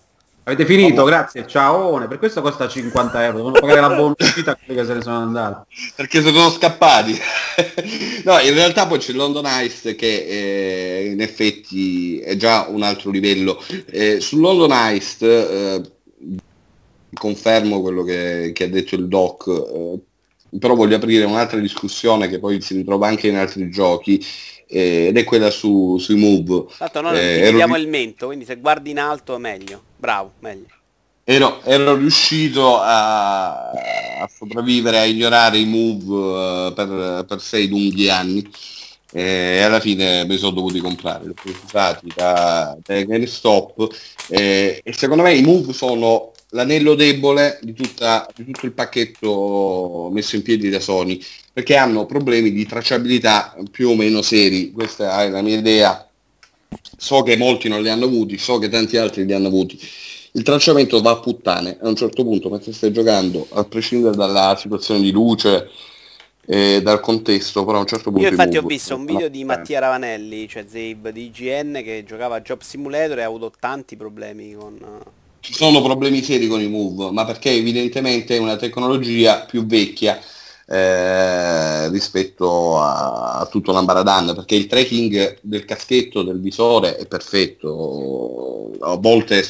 avete 0.44 0.64
finito 0.64 1.04
grazie 1.04 1.46
ciao 1.46 2.06
per 2.08 2.18
questo 2.18 2.40
costa 2.42 2.66
50 2.66 3.24
euro 3.24 3.36
devono 3.36 3.61
pagare 3.61 3.80
la 3.80 3.94
buona 3.94 4.14
uscita 4.18 4.52
a 4.52 4.56
quelli 4.56 4.80
che 4.80 4.86
se 4.86 4.94
ne 4.94 5.02
sono 5.02 5.18
andati 5.18 5.62
perché 5.96 6.22
sono 6.22 6.48
scappati. 6.48 7.18
no, 8.24 8.38
in 8.38 8.54
realtà 8.54 8.86
poi 8.86 8.98
c'è 8.98 9.12
London 9.12 9.46
Heist 9.46 9.96
che 9.96 10.26
eh, 10.28 11.11
in 11.12 11.20
effetti 11.20 12.20
è 12.20 12.36
già 12.36 12.66
un 12.68 12.82
altro 12.82 13.11
livello. 13.11 13.62
Eh, 13.90 14.20
su 14.20 14.38
London 14.38 14.70
eh, 14.72 15.82
confermo 17.12 17.80
quello 17.80 18.02
che, 18.02 18.52
che 18.54 18.64
ha 18.64 18.68
detto 18.68 18.94
il 18.94 19.08
doc, 19.08 19.46
eh, 19.48 19.98
però 20.58 20.74
voglio 20.74 20.96
aprire 20.96 21.24
un'altra 21.24 21.58
discussione 21.58 22.28
che 22.28 22.38
poi 22.38 22.61
si 22.61 22.74
ritrova 22.74 23.06
anche 23.06 23.28
in 23.28 23.36
altri 23.36 23.70
giochi 23.70 24.24
eh, 24.66 25.06
ed 25.06 25.16
è 25.16 25.24
quella 25.24 25.50
su, 25.50 25.98
sui 25.98 26.16
move. 26.16 26.66
Tanto 26.76 27.00
noi 27.00 27.18
Eh, 27.18 27.40
ero 27.40 27.76
il 27.76 27.88
mento, 27.88 28.26
quindi 28.26 28.44
se 28.44 28.56
guardi 28.56 28.90
in 28.90 28.98
alto 28.98 29.34
è 29.34 29.38
meglio. 29.38 29.82
Bravo, 29.96 30.32
meglio. 30.40 30.66
Ero, 31.22 31.62
ero 31.62 31.94
riuscito 31.94 32.78
a, 32.78 33.70
a 33.70 34.30
sopravvivere, 34.34 34.98
a 34.98 35.04
ignorare 35.04 35.58
i 35.58 35.64
move 35.64 36.68
eh, 36.68 36.72
per, 36.72 37.24
per 37.26 37.40
sei 37.40 37.68
lunghi 37.68 38.08
anni 38.08 38.48
e 39.12 39.61
alla 39.61 39.80
fine 39.80 40.24
me 40.24 40.34
li 40.34 40.38
sono 40.38 40.52
dovuti 40.52 40.80
comprare, 40.80 41.24
li 41.24 41.30
ho 41.30 41.34
usati 41.64 42.08
da, 42.14 42.76
da 42.84 43.02
GameStop 43.02 43.88
eh, 44.28 44.80
e 44.82 44.92
secondo 44.92 45.22
me 45.22 45.34
i 45.34 45.42
move 45.42 45.72
sono 45.72 46.32
l'anello 46.51 46.94
debole 46.94 47.59
di, 47.62 47.72
tutta- 47.72 48.28
di 48.34 48.44
tutto 48.44 48.66
il 48.66 48.72
pacchetto 48.72 50.09
messo 50.12 50.36
in 50.36 50.42
piedi 50.42 50.68
da 50.68 50.80
Sony 50.80 51.20
perché 51.53 51.76
hanno 51.76 52.07
problemi 52.07 52.53
di 52.53 52.66
tracciabilità 52.66 53.57
più 53.70 53.90
o 53.90 53.96
meno 53.96 54.22
seri, 54.22 54.70
questa 54.70 55.22
è 55.22 55.28
la 55.28 55.42
mia 55.42 55.59
idea, 55.59 56.09
so 56.96 57.22
che 57.22 57.36
molti 57.36 57.68
non 57.68 57.82
li 57.82 57.88
hanno 57.88 58.05
avuti, 58.05 58.38
so 58.38 58.59
che 58.59 58.68
tanti 58.68 58.96
altri 58.96 59.26
li 59.26 59.32
hanno 59.32 59.48
avuti. 59.48 59.78
Il 60.32 60.42
tracciamento 60.44 61.03
va 61.03 61.11
a 61.11 61.18
puttane. 61.18 61.76
A 61.80 61.88
un 61.88 61.96
certo 61.96 62.22
punto 62.22 62.48
mentre 62.48 62.72
stai 62.72 62.92
giocando 62.92 63.48
a 63.51 63.64
prescindere 63.64 64.14
dalla 64.14 64.57
situazione 64.57 65.01
di 65.01 65.11
luce 65.11 65.68
e 66.46 66.80
dal 66.82 67.01
contesto 67.01 67.64
però 67.64 67.78
a 67.78 67.80
un 67.80 67.86
certo 67.86 68.11
punto 68.11 68.24
Io 68.24 68.30
infatti 68.30 68.57
ho 68.57 68.62
visto 68.62 68.94
un 68.94 69.05
video 69.05 69.28
di. 69.28 69.44
Mattia 69.44 69.80
Ravanelli, 69.80 70.48
cioè 70.48 70.64
Zabe 70.66 71.12
di 71.12 71.24
IGN, 71.24 71.80
che 71.82 72.05
giocava 72.07 72.36
a 72.36 72.40
Job 72.40 72.61
Simulator 72.61 73.18
e 73.18 73.22
ha 73.22 73.26
avuto 73.26 73.53
tanti 73.59 73.96
problemi 73.96 74.55
con... 74.55 74.78
ci 75.41 75.55
sono 75.55 75.82
problemi 75.82 76.22
seri 76.22 76.47
con 76.47 76.61
i 76.61 76.68
move 76.68 77.11
ma 77.11 77.24
perché 77.24 77.51
evidentemente 77.51 78.36
è 78.36 78.38
una 78.38 78.57
tecnologia 78.57 79.41
più 79.41 79.66
vecchia 79.66 80.20
eh, 80.72 81.88
rispetto 81.88 82.78
a, 82.80 83.41
a 83.41 83.47
tutto 83.47 83.72
l'ambaradan 83.72 84.34
perché 84.36 84.55
il 84.55 84.66
tracking 84.68 85.38
del 85.41 85.64
caschetto 85.64 86.22
del 86.22 86.41
visore 86.41 86.97
è 86.97 87.07
perfetto. 87.07 88.70
A 88.80 88.97
volte 88.97 89.45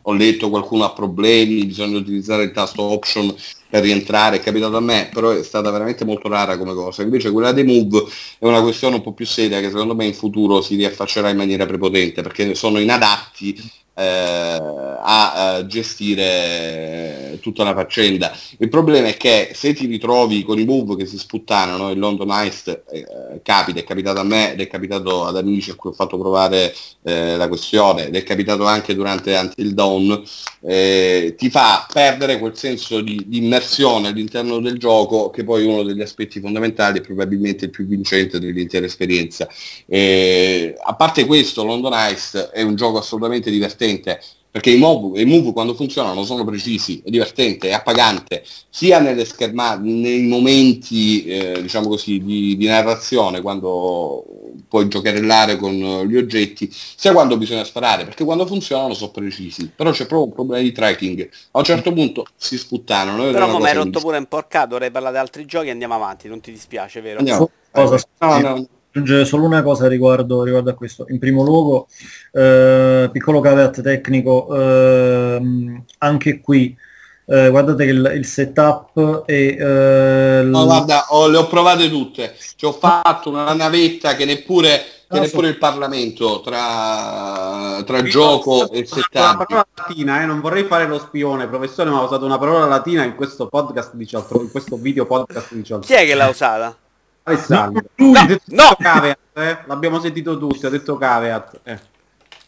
ho 0.00 0.12
letto 0.14 0.48
qualcuno 0.48 0.84
ha 0.84 0.92
problemi 0.92 1.66
bisogna 1.66 1.98
utilizzare 1.98 2.44
il 2.44 2.52
tasto 2.52 2.82
option 2.82 3.34
per 3.72 3.84
rientrare 3.84 4.36
è 4.36 4.40
capitato 4.40 4.76
a 4.76 4.80
me 4.80 5.08
però 5.10 5.30
è 5.30 5.42
stata 5.42 5.70
veramente 5.70 6.04
molto 6.04 6.28
rara 6.28 6.58
come 6.58 6.74
cosa 6.74 7.00
invece 7.00 7.30
quella 7.30 7.52
dei 7.52 7.64
move 7.64 8.04
è 8.38 8.44
una 8.44 8.60
questione 8.60 8.96
un 8.96 9.00
po' 9.00 9.14
più 9.14 9.24
seria 9.24 9.60
che 9.60 9.70
secondo 9.70 9.94
me 9.94 10.04
in 10.04 10.12
futuro 10.12 10.60
si 10.60 10.76
riaffaccerà 10.76 11.30
in 11.30 11.38
maniera 11.38 11.64
prepotente 11.64 12.20
perché 12.20 12.54
sono 12.54 12.78
inadatti 12.78 13.56
eh, 13.94 14.02
a, 14.02 15.58
eh, 15.58 15.66
gestire 15.66 17.38
tutta 17.40 17.64
la 17.64 17.74
faccenda. 17.74 18.34
Il 18.58 18.68
problema 18.68 19.08
è 19.08 19.16
che 19.16 19.50
se 19.54 19.74
ti 19.74 19.86
ritrovi 19.86 20.44
con 20.44 20.58
i 20.58 20.64
move 20.64 20.96
che 20.96 21.06
si 21.06 21.18
sputtanano, 21.18 21.90
il 21.90 21.98
London 21.98 22.30
Heist 22.30 22.84
eh, 22.90 23.40
capita, 23.42 23.80
è 23.80 23.84
capitato 23.84 24.20
a 24.20 24.24
me 24.24 24.52
ed 24.52 24.60
è 24.60 24.66
capitato 24.66 25.26
ad 25.26 25.36
amici 25.36 25.70
a 25.70 25.74
cui 25.74 25.90
ho 25.90 25.94
fatto 25.94 26.18
provare 26.18 26.74
eh, 27.02 27.36
la 27.36 27.48
questione 27.48 28.06
ed 28.06 28.16
è 28.16 28.22
capitato 28.22 28.64
anche 28.64 28.94
durante 28.94 29.34
Until 29.34 29.74
Dawn, 29.74 30.22
eh, 30.62 31.34
ti 31.36 31.50
fa 31.50 31.86
perdere 31.92 32.38
quel 32.38 32.56
senso 32.56 33.00
di, 33.00 33.24
di 33.26 33.38
immersione 33.38 33.61
all'interno 34.08 34.58
del 34.60 34.78
gioco 34.78 35.30
che 35.30 35.44
poi 35.44 35.64
è 35.64 35.66
uno 35.66 35.82
degli 35.82 36.00
aspetti 36.00 36.40
fondamentali 36.40 36.98
e 36.98 37.02
probabilmente 37.02 37.66
il 37.66 37.70
più 37.70 37.84
vincente 37.86 38.38
dell'intera 38.38 38.86
esperienza. 38.86 39.48
Eh, 39.86 40.74
a 40.82 40.94
parte 40.94 41.26
questo, 41.26 41.64
London 41.64 41.92
Heist 41.92 42.50
è 42.50 42.62
un 42.62 42.74
gioco 42.74 42.98
assolutamente 42.98 43.50
divertente 43.50 44.20
perché 44.52 44.70
i 44.70 44.76
move, 44.76 45.18
i 45.20 45.24
move 45.24 45.52
quando 45.54 45.74
funzionano 45.74 46.24
sono 46.24 46.44
precisi, 46.44 47.00
è 47.02 47.08
divertente, 47.08 47.70
è 47.70 47.72
appagante, 47.72 48.44
sia 48.68 49.00
nelle 49.00 49.24
schermate, 49.24 49.80
nei 49.82 50.26
momenti 50.26 51.24
eh, 51.24 51.62
diciamo 51.62 51.88
così 51.88 52.22
di, 52.22 52.54
di 52.58 52.66
narrazione, 52.66 53.40
quando 53.40 54.24
puoi 54.68 54.88
giocherellare 54.88 55.56
con 55.56 55.72
gli 55.72 56.16
oggetti, 56.16 56.70
sia 56.70 57.12
quando 57.12 57.38
bisogna 57.38 57.64
sparare, 57.64 58.04
perché 58.04 58.24
quando 58.24 58.46
funzionano 58.46 58.92
sono 58.92 59.10
precisi, 59.10 59.70
però 59.74 59.90
c'è 59.90 60.04
proprio 60.06 60.28
un 60.28 60.34
problema 60.34 60.62
di 60.62 60.72
tracking. 60.72 61.30
A 61.52 61.58
un 61.58 61.64
certo 61.64 61.92
punto 61.94 62.26
si 62.36 62.58
sputtanano. 62.58 63.28
è 63.28 63.32
Però 63.32 63.58
mi 63.58 63.66
hai 63.66 63.74
rotto 63.74 64.00
pure 64.00 64.18
un 64.18 64.26
po' 64.26 64.38
il 64.38 64.46
capo, 64.48 64.68
vorrei 64.72 64.90
parlare 64.90 65.14
di 65.14 65.20
altri 65.20 65.46
giochi 65.46 65.70
andiamo 65.70 65.94
avanti, 65.94 66.28
non 66.28 66.40
ti 66.40 66.52
dispiace, 66.52 67.00
vero? 67.00 67.20
Andiamo. 67.20 67.48
Cosa- 67.70 68.04
No, 68.18 68.38
no, 68.38 68.66
aggiungere 68.92 69.24
solo 69.24 69.46
una 69.46 69.62
cosa 69.62 69.88
riguardo, 69.88 70.44
riguardo 70.44 70.70
a 70.70 70.74
questo. 70.74 71.06
In 71.08 71.18
primo 71.18 71.42
luogo, 71.42 71.88
eh, 72.32 73.08
piccolo 73.10 73.40
caveat 73.40 73.80
tecnico, 73.80 74.54
ehm, 74.54 75.84
anche 75.98 76.40
qui 76.40 76.76
eh, 77.24 77.48
guardate 77.48 77.84
che 77.86 77.90
il, 77.90 78.12
il 78.16 78.26
setup 78.26 79.24
è... 79.24 79.32
Eh, 79.32 80.42
no, 80.44 80.64
guarda, 80.64 81.06
ho, 81.08 81.26
le 81.28 81.38
ho 81.38 81.46
provate 81.46 81.88
tutte. 81.88 82.34
Ci 82.56 82.66
ho 82.66 82.72
fatto 82.72 83.30
una 83.30 83.54
navetta 83.54 84.14
che 84.14 84.26
neppure, 84.26 84.82
che 85.08 85.20
neppure 85.20 85.48
il 85.48 85.56
Parlamento 85.56 86.42
tra, 86.42 87.82
tra 87.86 88.02
gioco 88.02 88.70
e 88.70 88.84
setup. 88.84 89.14
Una 89.14 89.36
parola 89.36 89.66
latina, 89.74 90.22
eh, 90.22 90.26
non 90.26 90.40
vorrei 90.40 90.64
fare 90.64 90.86
lo 90.86 90.98
spione, 90.98 91.48
professore, 91.48 91.88
ma 91.88 92.02
ho 92.02 92.04
usato 92.04 92.26
una 92.26 92.38
parola 92.38 92.66
latina 92.66 93.04
in 93.04 93.14
questo 93.14 93.46
podcast 93.46 93.94
di 93.94 94.06
Cialtro, 94.06 94.42
in 94.42 94.50
questo 94.50 94.76
video 94.76 95.06
podcast 95.06 95.54
di 95.54 95.64
Cialtro. 95.64 95.86
Chi 95.86 95.94
è 95.94 96.04
che 96.04 96.14
l'ha 96.14 96.28
usata? 96.28 96.76
Alessandro. 97.24 97.84
No, 97.96 98.06
Lui 98.06 98.16
ha 98.18 98.26
detto 98.26 98.42
no! 98.46 98.76
caveat, 98.78 99.18
eh? 99.34 99.58
L'abbiamo 99.66 100.00
sentito 100.00 100.38
tutti, 100.38 100.66
ha 100.66 100.68
detto 100.68 100.96
caveat. 100.96 101.60
Eh. 101.62 101.78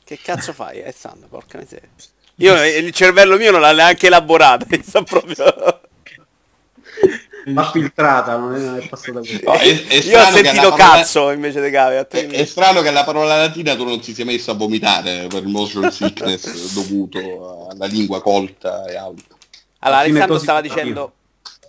Che 0.05 0.19
cazzo 0.23 0.53
fai, 0.53 0.83
Alessandro? 0.83 1.29
Porca 1.29 1.59
miseria. 1.59 1.89
Io 2.37 2.65
il 2.65 2.91
cervello 2.93 3.37
mio 3.37 3.53
non 3.53 3.61
l'ha 3.61 3.73
neanche 3.73 4.07
elaborata, 4.09 4.67
mi 4.71 4.83
sta 4.83 5.03
proprio... 5.03 5.81
Va 7.47 7.71
filtrata, 7.71 8.37
non 8.39 8.55
è, 8.55 8.59
non 8.59 8.79
è 8.79 8.89
passata 8.89 9.19
così. 9.19 9.39
No, 9.45 9.53
è- 9.53 9.87
è 9.87 9.95
Io 9.97 10.19
ho 10.19 10.25
sentito 10.25 10.71
parola- 10.71 10.77
cazzo 10.77 11.31
invece 11.31 11.63
di 11.63 11.71
caveat. 11.71 12.15
È, 12.15 12.27
è 12.29 12.45
strano 12.47 12.81
che 12.81 12.91
la 12.91 13.05
parola 13.05 13.37
latina 13.37 13.77
tu 13.77 13.85
non 13.85 14.01
ti 14.01 14.15
sia 14.15 14.25
messo 14.25 14.51
a 14.51 14.55
vomitare 14.55 15.27
per 15.27 15.43
il 15.43 15.49
motion 15.49 15.91
sickness 15.93 16.73
dovuto 16.73 17.69
alla 17.71 17.85
lingua 17.85 18.23
colta 18.23 18.87
e 18.87 18.97
altro. 18.97 19.37
Allora, 19.81 20.01
Alessandro 20.01 20.39
stava 20.39 20.61
dicendo... 20.63 21.13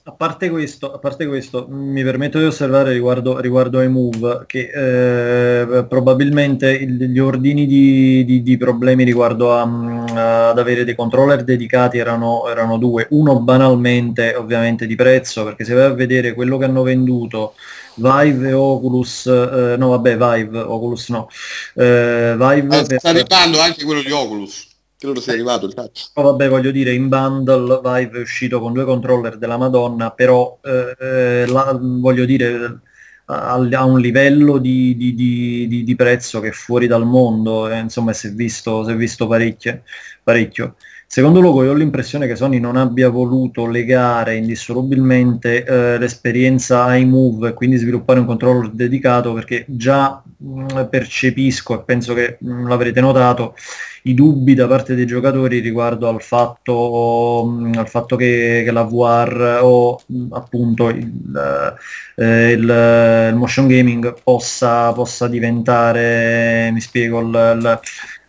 A 0.07 0.11
parte 0.11 0.51
questo, 0.51 0.93
a 0.93 0.99
parte 0.99 1.25
questo 1.25 1.65
mi 1.67 2.03
permetto 2.03 2.37
di 2.37 2.45
osservare 2.45 2.93
riguardo, 2.93 3.39
riguardo 3.39 3.79
ai 3.79 3.89
move 3.89 4.43
che 4.45 4.69
eh, 4.71 5.83
probabilmente 5.85 6.69
il- 6.69 7.09
gli 7.11 7.17
ordini 7.17 7.65
di, 7.65 8.23
di- 8.23 8.43
di 8.43 8.55
problemi 8.55 9.03
riguardo 9.03 9.53
a, 9.53 9.65
mm, 9.65 10.05
ad 10.15 10.59
avere 10.59 10.83
dei 10.83 10.93
controller 10.93 11.43
dedicati 11.43 11.97
erano, 11.97 12.47
erano 12.47 12.77
due. 12.77 13.07
Uno 13.09 13.39
banalmente 13.39 14.35
ovviamente 14.35 14.85
di 14.85 14.93
prezzo, 14.93 15.43
perché 15.43 15.63
se 15.63 15.73
vai 15.73 15.85
a 15.85 15.93
vedere 15.93 16.35
quello 16.35 16.59
che 16.59 16.65
hanno 16.65 16.83
venduto 16.83 17.55
Vive 17.95 18.49
e 18.49 18.53
Oculus, 18.53 19.25
eh, 19.25 19.75
no 19.75 19.89
vabbè 19.89 20.17
Vive, 20.17 20.59
Oculus 20.59 21.09
no, 21.09 21.29
eh, 21.73 22.35
Vive 22.37 22.83
per- 22.85 22.99
sta 22.99 23.09
arrivando 23.09 23.59
anche 23.59 23.83
quello 23.83 24.03
di 24.03 24.11
Oculus. 24.11 24.67
Credo 25.05 25.21
sia 25.21 25.33
arrivato 25.33 25.67
il 25.67 25.73
touch. 25.75 26.09
Oh, 26.15 26.23
vabbè, 26.23 26.49
voglio 26.49 26.71
dire, 26.71 26.91
in 26.91 27.07
bundle 27.09 27.79
Vive 27.83 28.17
è 28.17 28.21
uscito 28.21 28.59
con 28.59 28.73
due 28.73 28.85
controller 28.85 29.37
della 29.37 29.55
Madonna, 29.55 30.09
però 30.09 30.57
eh, 30.63 30.95
eh, 30.99 31.45
la- 31.45 31.77
voglio 31.79 32.25
dire 32.25 32.79
ha, 33.25 33.53
ha 33.53 33.83
un 33.85 33.99
livello 33.99 34.57
di, 34.57 34.95
di- 34.95 35.13
di- 35.13 35.83
di- 35.83 35.95
prezzo 35.95 36.39
che 36.39 36.47
è 36.47 36.51
fuori 36.51 36.87
dal 36.87 37.05
mondo, 37.05 37.69
e, 37.69 37.77
insomma 37.79 38.13
si 38.13 38.27
è 38.27 38.31
visto, 38.31 38.83
si 38.83 38.91
è 38.91 38.95
visto 38.95 39.27
parecchie- 39.27 39.83
parecchio. 40.23 40.75
Secondo 41.07 41.39
luogo 41.39 41.63
io 41.63 41.71
ho 41.71 41.73
l'impressione 41.75 42.27
che 42.27 42.35
Sony 42.35 42.59
non 42.59 42.75
abbia 42.75 43.09
voluto 43.09 43.67
legare 43.67 44.35
indissolubilmente 44.35 45.63
eh, 45.63 45.97
l'esperienza 45.97 46.93
iMove 46.95 47.49
e 47.49 47.53
quindi 47.53 47.77
sviluppare 47.77 48.19
un 48.19 48.25
controller 48.25 48.69
dedicato 48.71 49.31
perché 49.33 49.63
già 49.67 50.21
mh, 50.37 50.87
percepisco 50.89 51.79
e 51.79 51.83
penso 51.83 52.13
che 52.13 52.37
mh, 52.41 52.67
l'avrete 52.67 52.99
notato 52.99 53.55
i 54.03 54.13
dubbi 54.13 54.55
da 54.55 54.67
parte 54.67 54.93
dei 54.93 55.05
giocatori 55.05 55.59
riguardo 55.59 56.09
al 56.09 56.21
fatto, 56.21 57.45
mh, 57.45 57.77
al 57.77 57.87
fatto 57.89 58.15
che, 58.17 58.61
che 58.65 58.71
la 58.71 58.83
VR 58.83 59.59
o 59.63 60.01
appunto 60.31 60.89
il, 60.89 61.75
eh, 62.15 62.51
il- 62.51 63.29
il 63.31 63.35
motion 63.35 63.67
gaming 63.67 64.13
possa, 64.23 64.91
possa 64.93 65.27
diventare, 65.27 66.69
mi 66.71 66.81
spiego, 66.81 67.19
il, 67.21 67.27
il- 67.57 67.79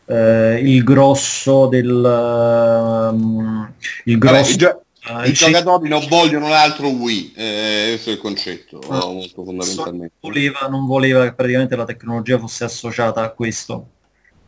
eh, 0.07 0.61
il 0.63 0.83
grosso 0.85 1.67
del 1.67 1.87
ehm, 2.05 3.73
il 4.05 4.19
Vabbè, 4.19 4.33
grosso 4.33 4.57
gio- 4.57 4.85
eh, 5.09 5.27
i 5.27 5.29
il 5.29 5.35
giocatori 5.35 5.89
non 5.89 6.07
vogliono 6.09 6.49
l'altro 6.49 6.89
Wii, 6.89 7.33
eh, 7.37 7.87
questo 7.91 8.11
è 8.11 8.13
il 8.15 8.19
concetto, 8.19 8.79
Ah. 8.89 9.07
molto 9.07 9.45
fondamentalmente. 9.45 10.15
voleva, 10.21 10.67
non 10.69 10.87
voleva 10.87 11.25
che 11.25 11.33
praticamente 11.35 11.77
la 11.77 11.85
tecnologia 11.85 12.39
fosse 12.39 12.65
associata 12.65 13.23
a 13.23 13.31
questo. 13.31 13.89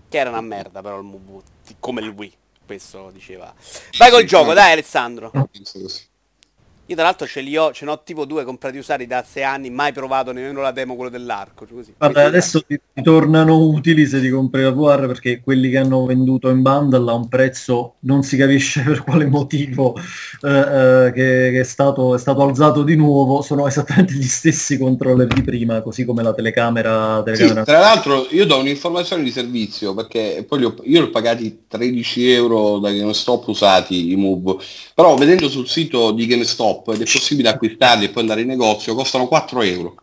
Che 0.09 0.18
era 0.18 0.30
una 0.30 0.40
merda 0.40 0.80
però 0.80 0.98
il 0.98 1.04
Mubu, 1.04 1.42
come 1.78 2.00
il 2.00 2.09
Wii, 2.09 2.32
questo 2.66 3.11
diceva. 3.12 3.52
Vai 3.98 4.11
col 4.11 4.20
Sì, 4.20 4.26
gioco, 4.26 4.48
no. 4.48 4.54
dai 4.54 4.72
Alessandro. 4.72 5.30
Così. 5.30 6.06
Io 6.91 6.95
tra 6.95 7.05
l'altro 7.05 7.26
ce 7.26 7.43
li 7.43 7.55
ho, 7.55 7.70
ce 7.70 7.84
ne 7.84 7.91
ho 7.91 8.01
tipo 8.03 8.24
due 8.24 8.45
comprati 8.45 8.78
usati 8.78 9.07
da 9.07 9.22
sei 9.22 9.45
anni, 9.45 9.68
mai 9.68 9.93
provato 9.93 10.32
nemmeno 10.32 10.62
la 10.62 10.70
demo, 10.70 10.95
quello 10.95 11.11
dell'arco. 11.11 11.66
cioè 11.66 11.76
così. 11.76 11.93
Guarda, 11.99 12.20
Quindi- 12.20 12.36
adesso 12.39 12.62
ti, 12.62 12.80
ti 12.95 13.03
tornano 13.03 13.59
utili 13.59 14.07
se 14.07 14.22
ti 14.22 14.30
compri 14.30 14.62
la 14.62 14.70
VR 14.70 15.07
perché 15.07 15.43
quelli 15.43 15.68
che 15.68 15.76
hanno 15.76 16.07
venduto 16.07 16.49
in 16.49 16.62
bundle 16.62 17.11
a 17.11 17.12
un 17.12 17.28
prezzo 17.28 17.97
non 18.01 18.22
si 18.22 18.39
capisce 18.39 18.80
per 18.89 19.05
quale 19.05 19.26
motivo 19.26 19.97
eh, 20.43 20.49
eh, 20.49 21.12
che, 21.12 21.51
che 21.53 21.61
è, 21.61 21.64
stato, 21.64 22.14
è 22.14 22.18
stato 22.18 22.41
alzato 22.43 22.82
di 22.82 22.97
nuovo 22.97 23.43
sono 23.43 23.66
esattamente 23.66 24.14
gli 24.14 24.22
stessi 24.22 24.78
controller 24.78 25.26
di 25.26 25.43
prima, 25.43 25.82
così 25.82 26.07
come 26.07 26.22
la 26.22 26.32
telecamera. 26.32 27.18
Sì, 27.18 27.24
telecamera. 27.24 27.64
tra 27.64 27.78
l'altro 27.80 28.26
io 28.30 28.47
do 28.47 28.57
un'informazione 28.57 29.22
di 29.22 29.30
servizio 29.30 29.93
perché 29.93 30.43
poi 30.49 30.61
li 30.61 30.64
ho, 30.64 30.74
io 30.84 31.01
li 31.03 31.07
ho 31.09 31.11
pagati 31.11 31.64
13 31.68 32.30
euro 32.30 32.78
da 32.78 32.91
GameStop 32.91 33.47
usati 33.49 34.11
i 34.11 34.16
Move, 34.16 34.57
però 34.95 35.14
vedendo 35.16 35.51
sul 35.51 35.68
sito 35.68 36.12
di 36.12 36.26
GameStop 36.26 36.76
ed 36.86 37.00
è 37.00 37.04
possibile 37.04 37.48
acquistarli 37.48 38.04
e 38.06 38.08
poi 38.10 38.22
andare 38.22 38.40
in 38.42 38.46
negozio, 38.48 38.94
costano 38.94 39.26
4 39.26 39.62
euro. 39.62 39.94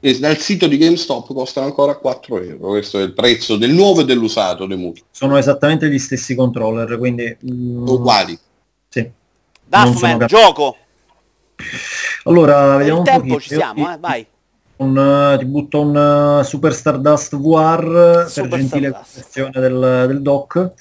E 0.00 0.18
dal 0.18 0.36
sito 0.38 0.66
di 0.66 0.78
GameStop 0.78 1.32
costano 1.32 1.66
ancora 1.66 1.96
4 1.96 2.40
euro, 2.40 2.68
questo 2.70 2.98
è 2.98 3.02
il 3.02 3.12
prezzo 3.12 3.56
del 3.56 3.70
nuovo 3.70 4.00
e 4.00 4.04
dell'usato 4.04 4.66
dei 4.66 4.76
Move, 4.76 5.02
Sono 5.10 5.36
esattamente 5.36 5.88
gli 5.88 5.98
stessi 5.98 6.34
controller, 6.34 6.98
quindi... 6.98 7.36
mm, 7.48 7.86
uguali. 7.86 8.36
sì. 8.88 9.08
Duffman, 9.64 10.26
gioco! 10.26 10.76
Allora, 12.24 12.76
vediamo 12.76 13.00
Il 13.02 13.06
un 13.06 13.12
tempo 13.12 13.34
pochino. 13.34 13.40
ci 13.40 13.54
siamo, 13.54 13.80
Io 13.82 13.92
eh, 13.92 13.98
vai. 13.98 14.26
Un, 14.82 14.98
eh, 15.34 15.38
ti 15.38 15.44
butto 15.46 15.80
un 15.80 16.40
eh, 16.40 16.44
Super 16.44 16.74
Stardust 16.74 17.36
VR 17.36 18.26
Super 18.28 18.50
per 18.50 18.58
gentile 18.58 18.90
correzione 18.90 19.60
del, 19.60 20.04
del 20.08 20.22
doc 20.22 20.72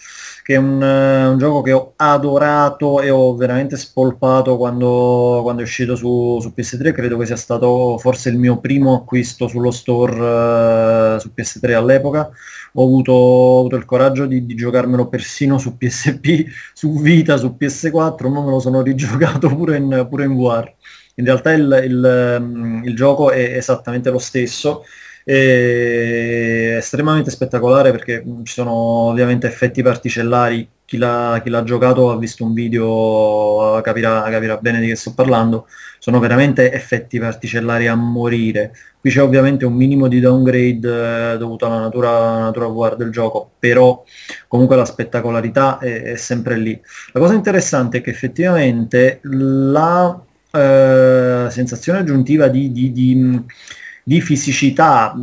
che 0.44 0.56
è 0.56 0.58
un, 0.58 0.82
eh, 0.82 1.28
un 1.28 1.38
gioco 1.38 1.62
che 1.62 1.72
ho 1.72 1.94
adorato 1.96 3.02
e 3.02 3.10
ho 3.10 3.36
veramente 3.36 3.78
spolpato 3.78 4.58
quando, 4.58 5.40
quando 5.44 5.62
è 5.62 5.66
uscito 5.66 5.96
su, 5.96 6.40
su 6.42 6.54
PS3 6.56 6.92
credo 6.92 7.18
che 7.18 7.26
sia 7.26 7.36
stato 7.36 7.98
forse 8.00 8.30
il 8.30 8.38
mio 8.38 8.60
primo 8.60 8.96
acquisto 8.96 9.48
sullo 9.48 9.72
store 9.72 11.16
eh, 11.16 11.20
su 11.20 11.32
PS3 11.36 11.74
all'epoca. 11.74 12.30
Ho 12.74 12.84
avuto, 12.84 13.12
ho 13.12 13.60
avuto 13.60 13.76
il 13.76 13.86
coraggio 13.86 14.26
di, 14.26 14.46
di 14.46 14.56
giocarmelo 14.56 15.08
persino 15.08 15.58
su 15.58 15.78
PSP 15.78 16.46
su 16.74 17.00
Vita, 17.00 17.38
su 17.38 17.56
PS4 17.60 18.30
ma 18.30 18.42
me 18.42 18.50
lo 18.50 18.60
sono 18.60 18.82
rigiocato 18.82 19.48
pure 19.56 19.78
in, 19.78 20.08
pure 20.10 20.26
in 20.26 20.36
VR 20.36 20.74
in 21.16 21.26
realtà 21.26 21.52
il, 21.54 21.82
il, 21.86 22.38
mm, 22.40 22.84
il 22.86 22.96
gioco 22.96 23.32
è 23.32 23.56
esattamente 23.58 24.10
lo 24.10 24.20
stesso, 24.20 24.84
è 25.24 26.76
estremamente 26.78 27.30
spettacolare 27.30 27.92
perché 27.92 28.24
mm, 28.26 28.44
ci 28.44 28.54
sono 28.54 28.72
ovviamente 28.72 29.48
effetti 29.48 29.82
particellari, 29.82 30.68
chi 30.86 30.98
l'ha, 30.98 31.40
chi 31.44 31.50
l'ha 31.50 31.64
giocato 31.64 32.12
ha 32.12 32.18
visto 32.18 32.44
un 32.44 32.54
video, 32.54 33.80
capirà, 33.82 34.24
capirà 34.30 34.58
bene 34.58 34.80
di 34.80 34.88
che 34.88 34.96
sto 34.96 35.14
parlando, 35.14 35.68
sono 36.00 36.20
veramente 36.20 36.72
effetti 36.72 37.20
particellari 37.20 37.88
a 37.88 37.96
morire. 37.96 38.74
Qui 39.00 39.10
c'è 39.10 39.22
ovviamente 39.22 39.66
un 39.66 39.74
minimo 39.74 40.08
di 40.08 40.20
downgrade 40.20 41.34
eh, 41.34 41.38
dovuto 41.38 41.66
alla 41.66 41.80
natura, 41.80 42.40
natura 42.40 42.68
VR 42.68 42.96
del 42.98 43.12
gioco, 43.12 43.52
però 43.58 44.04
comunque 44.48 44.76
la 44.76 44.86
spettacolarità 44.86 45.78
è, 45.80 46.02
è 46.04 46.16
sempre 46.18 46.58
lì. 46.58 46.80
La 47.14 47.20
cosa 47.20 47.36
interessante 47.36 48.00
è 48.00 48.02
che 48.02 48.10
effettivamente 48.10 49.20
la 49.24 50.22
eh, 50.52 51.48
sensazione 51.50 52.00
aggiuntiva 52.00 52.48
di, 52.48 52.72
di- 52.72 52.92
di- 52.92 53.46
di 54.04 54.20
fisicità, 54.22 55.14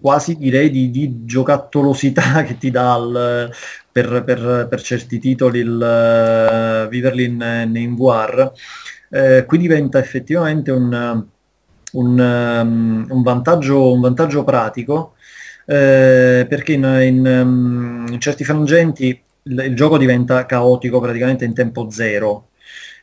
quasi 0.00 0.36
direi 0.36 0.70
di, 0.70 0.90
giocattolosità 1.24 2.42
che 2.44 2.56
ti 2.58 2.70
dà 2.70 2.96
il- 2.96 3.50
per, 3.90 4.22
per- 4.24 4.66
per 4.70 4.80
certi 4.82 5.18
titoli 5.18 5.58
il 5.60 5.82
eh, 5.82 6.88
viverli 6.88 7.24
in, 7.24 7.72
in 7.74 7.94
VR, 7.96 8.52
eh, 9.10 9.44
qui 9.46 9.58
diventa 9.58 9.98
effettivamente 9.98 10.70
un, 10.70 11.24
un, 11.92 12.18
um, 12.18 13.06
un 13.08 13.22
vantaggio, 13.22 13.92
un 13.92 14.00
vantaggio 14.00 14.44
pratico 14.44 15.14
eh, 15.66 16.46
perché 16.48 16.72
in, 16.74 16.84
in, 16.84 17.26
um, 17.26 18.06
in 18.10 18.20
certi 18.20 18.44
frangenti 18.44 19.08
il, 19.44 19.58
il 19.66 19.74
gioco 19.74 19.98
diventa 19.98 20.46
caotico 20.46 21.00
praticamente 21.00 21.44
in 21.44 21.54
tempo 21.54 21.90
zero 21.90 22.47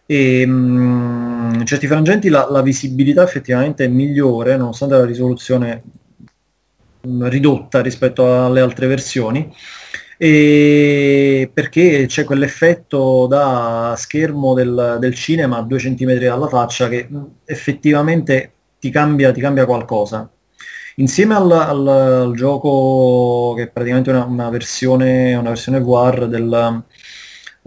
e 0.05 0.45
mm, 0.45 1.53
in 1.55 1.65
certi 1.65 1.87
frangenti 1.87 2.29
la, 2.29 2.47
la 2.49 2.61
visibilità 2.61 3.23
effettivamente 3.23 3.85
è 3.85 3.87
migliore 3.87 4.55
nonostante 4.57 4.95
la 4.95 5.05
risoluzione 5.05 5.83
mm, 7.07 7.25
ridotta 7.27 7.81
rispetto 7.81 8.45
alle 8.45 8.61
altre 8.61 8.87
versioni 8.87 9.51
e 10.17 11.49
perché 11.53 12.05
c'è 12.07 12.23
quell'effetto 12.23 13.27
da 13.27 13.95
schermo 13.97 14.53
del, 14.53 14.97
del 14.99 15.13
cinema 15.13 15.57
a 15.57 15.61
due 15.63 15.79
centimetri 15.79 16.25
dalla 16.25 16.47
faccia 16.47 16.87
che 16.87 17.07
mm, 17.11 17.23
effettivamente 17.45 18.51
ti 18.79 18.89
cambia, 18.89 19.31
ti 19.31 19.41
cambia 19.41 19.65
qualcosa. 19.65 20.29
Insieme 20.97 21.35
al, 21.35 21.51
al- 21.51 21.87
al 21.87 22.33
gioco 22.35 23.53
che 23.55 23.63
è 23.63 23.67
praticamente 23.69 24.11
una, 24.11 24.23
una 24.23 24.49
versione, 24.49 25.35
una 25.35 25.49
versione 25.49 25.79
VR 25.81 26.27
del, 26.27 26.83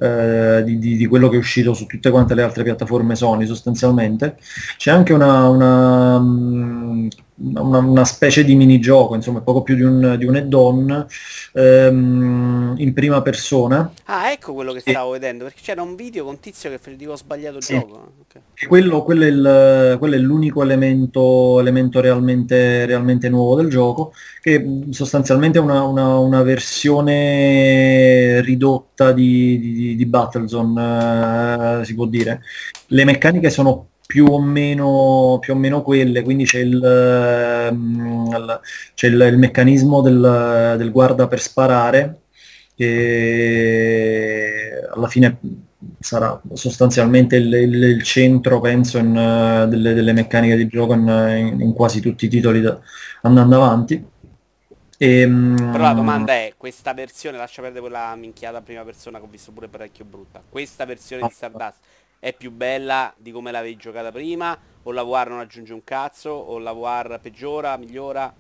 eh, 0.01 0.62
di, 0.64 0.78
di, 0.78 0.96
di, 0.96 1.07
quello 1.07 1.28
che 1.28 1.34
è 1.34 1.38
uscito 1.38 1.74
su 1.74 1.86
tutte 1.86 2.11
quante 2.11 2.34
le 2.34 2.42
altre 2.42 2.62
piattaforme 2.62 3.16
Sony 3.16 3.46
sostanzialmente. 3.46 4.36
C'è 4.76 4.92
anche 4.92 5.12
una, 5.12 5.49
una, 5.49 6.18
mm, 6.20 7.09
una, 7.55 7.78
una 7.78 8.05
specie 8.05 8.44
di 8.44 8.55
minigioco, 8.55 9.16
insomma 9.16 9.40
poco 9.40 9.62
più 9.62 9.74
di 9.74 9.82
un, 9.82 10.14
di 10.16 10.24
un 10.24 10.36
add-on 10.36 11.07
ehm, 11.53 12.74
in 12.78 12.92
prima 12.92 13.22
persona. 13.22 13.92
Ah, 14.05 14.30
ecco 14.30 14.55
quello 14.55 14.72
che 14.72 14.80
stavo 14.80 15.14
e... 15.14 15.18
vedendo, 15.18 15.44
perché 15.44 15.61
c'era 15.62 15.82
un 15.82 15.96
video 15.96 16.24
con 16.24 16.38
tizio 16.38 16.70
che 16.70 16.96
dico 16.96 17.12
ho 17.12 17.16
sbagliato 17.16 17.57
il 17.57 17.62
sì. 17.64 17.74
gioco. 17.74 18.12
Quello, 18.66 19.05
quello, 19.05 19.24
è 19.24 19.28
il, 19.28 19.97
quello, 19.99 20.16
è 20.16 20.18
l'unico 20.18 20.62
elemento, 20.62 21.61
elemento 21.61 22.01
realmente, 22.01 22.86
realmente, 22.86 23.28
nuovo 23.28 23.55
del 23.55 23.70
gioco, 23.70 24.12
che 24.41 24.84
sostanzialmente 24.91 25.59
è 25.59 25.62
una, 25.62 25.84
una, 25.84 26.18
una 26.18 26.43
versione 26.43 28.41
ridotta 28.41 29.12
di, 29.12 29.61
di, 29.61 29.97
di 29.97 30.07
Battlezone, 30.07 31.80
eh, 31.80 31.84
si 31.84 31.95
può 31.95 32.07
dire. 32.07 32.41
Le 32.89 33.05
meccaniche 33.05 33.49
sono 33.49 33.91
più 34.09 34.26
o 34.26 34.41
meno, 34.41 35.39
più 35.41 35.55
o 35.55 35.57
meno 35.57 35.82
quelle, 35.82 36.22
quindi 36.22 36.45
c'è 36.45 36.61
il, 36.61 36.80
c'è 38.95 39.07
il, 39.07 39.28
il 39.30 39.39
meccanismo 39.39 40.01
del, 40.01 40.74
del, 40.78 40.91
guarda 40.91 41.28
per 41.28 41.41
sparare, 41.41 42.22
che 42.74 44.80
alla 44.93 45.09
fine 45.09 45.39
sarà 46.01 46.40
sostanzialmente 46.53 47.36
il, 47.36 47.53
il, 47.53 47.82
il 47.82 48.03
centro, 48.03 48.61
penso, 48.61 48.99
in, 48.99 49.12
delle, 49.68 49.94
delle, 49.94 50.12
meccaniche 50.12 50.57
di 50.57 50.66
gioco 50.66 50.94
in, 50.94 51.57
in, 51.61 51.72
quasi 51.72 52.01
tutti 52.01 52.26
i 52.26 52.28
titoli 52.28 52.61
da, 52.61 52.78
andando 53.22 53.57
avanti. 53.57 54.07
E, 54.96 55.20
ehm, 55.20 55.70
Però 55.72 55.82
la 55.82 55.92
domanda 55.92 56.32
è, 56.32 56.55
questa 56.57 56.92
versione, 56.94 57.36
lascia 57.36 57.62
perdere 57.62 57.82
quella 57.82 58.14
minchiata 58.16 58.61
prima 58.61 58.84
persona 58.84 59.18
che 59.18 59.24
ho 59.24 59.28
visto 59.30 59.53
pure 59.53 59.68
parecchio 59.68 60.05
brutta, 60.05 60.42
questa 60.49 60.84
versione 60.84 61.26
di 61.26 61.32
Stardust 61.32 61.78
è 62.20 62.32
più 62.32 62.51
bella 62.51 63.14
di 63.16 63.30
come 63.30 63.53
l'avevi 63.53 63.76
giocata 63.76 64.11
prima? 64.11 64.57
O 64.82 64.92
la 64.92 65.03
VR 65.03 65.28
non 65.28 65.38
aggiunge 65.38 65.72
un 65.72 65.84
cazzo? 65.84 66.30
O 66.30 66.59
la 66.59 66.72
VR 66.72 67.20
peggiora, 67.20 67.76
migliora? 67.76 68.32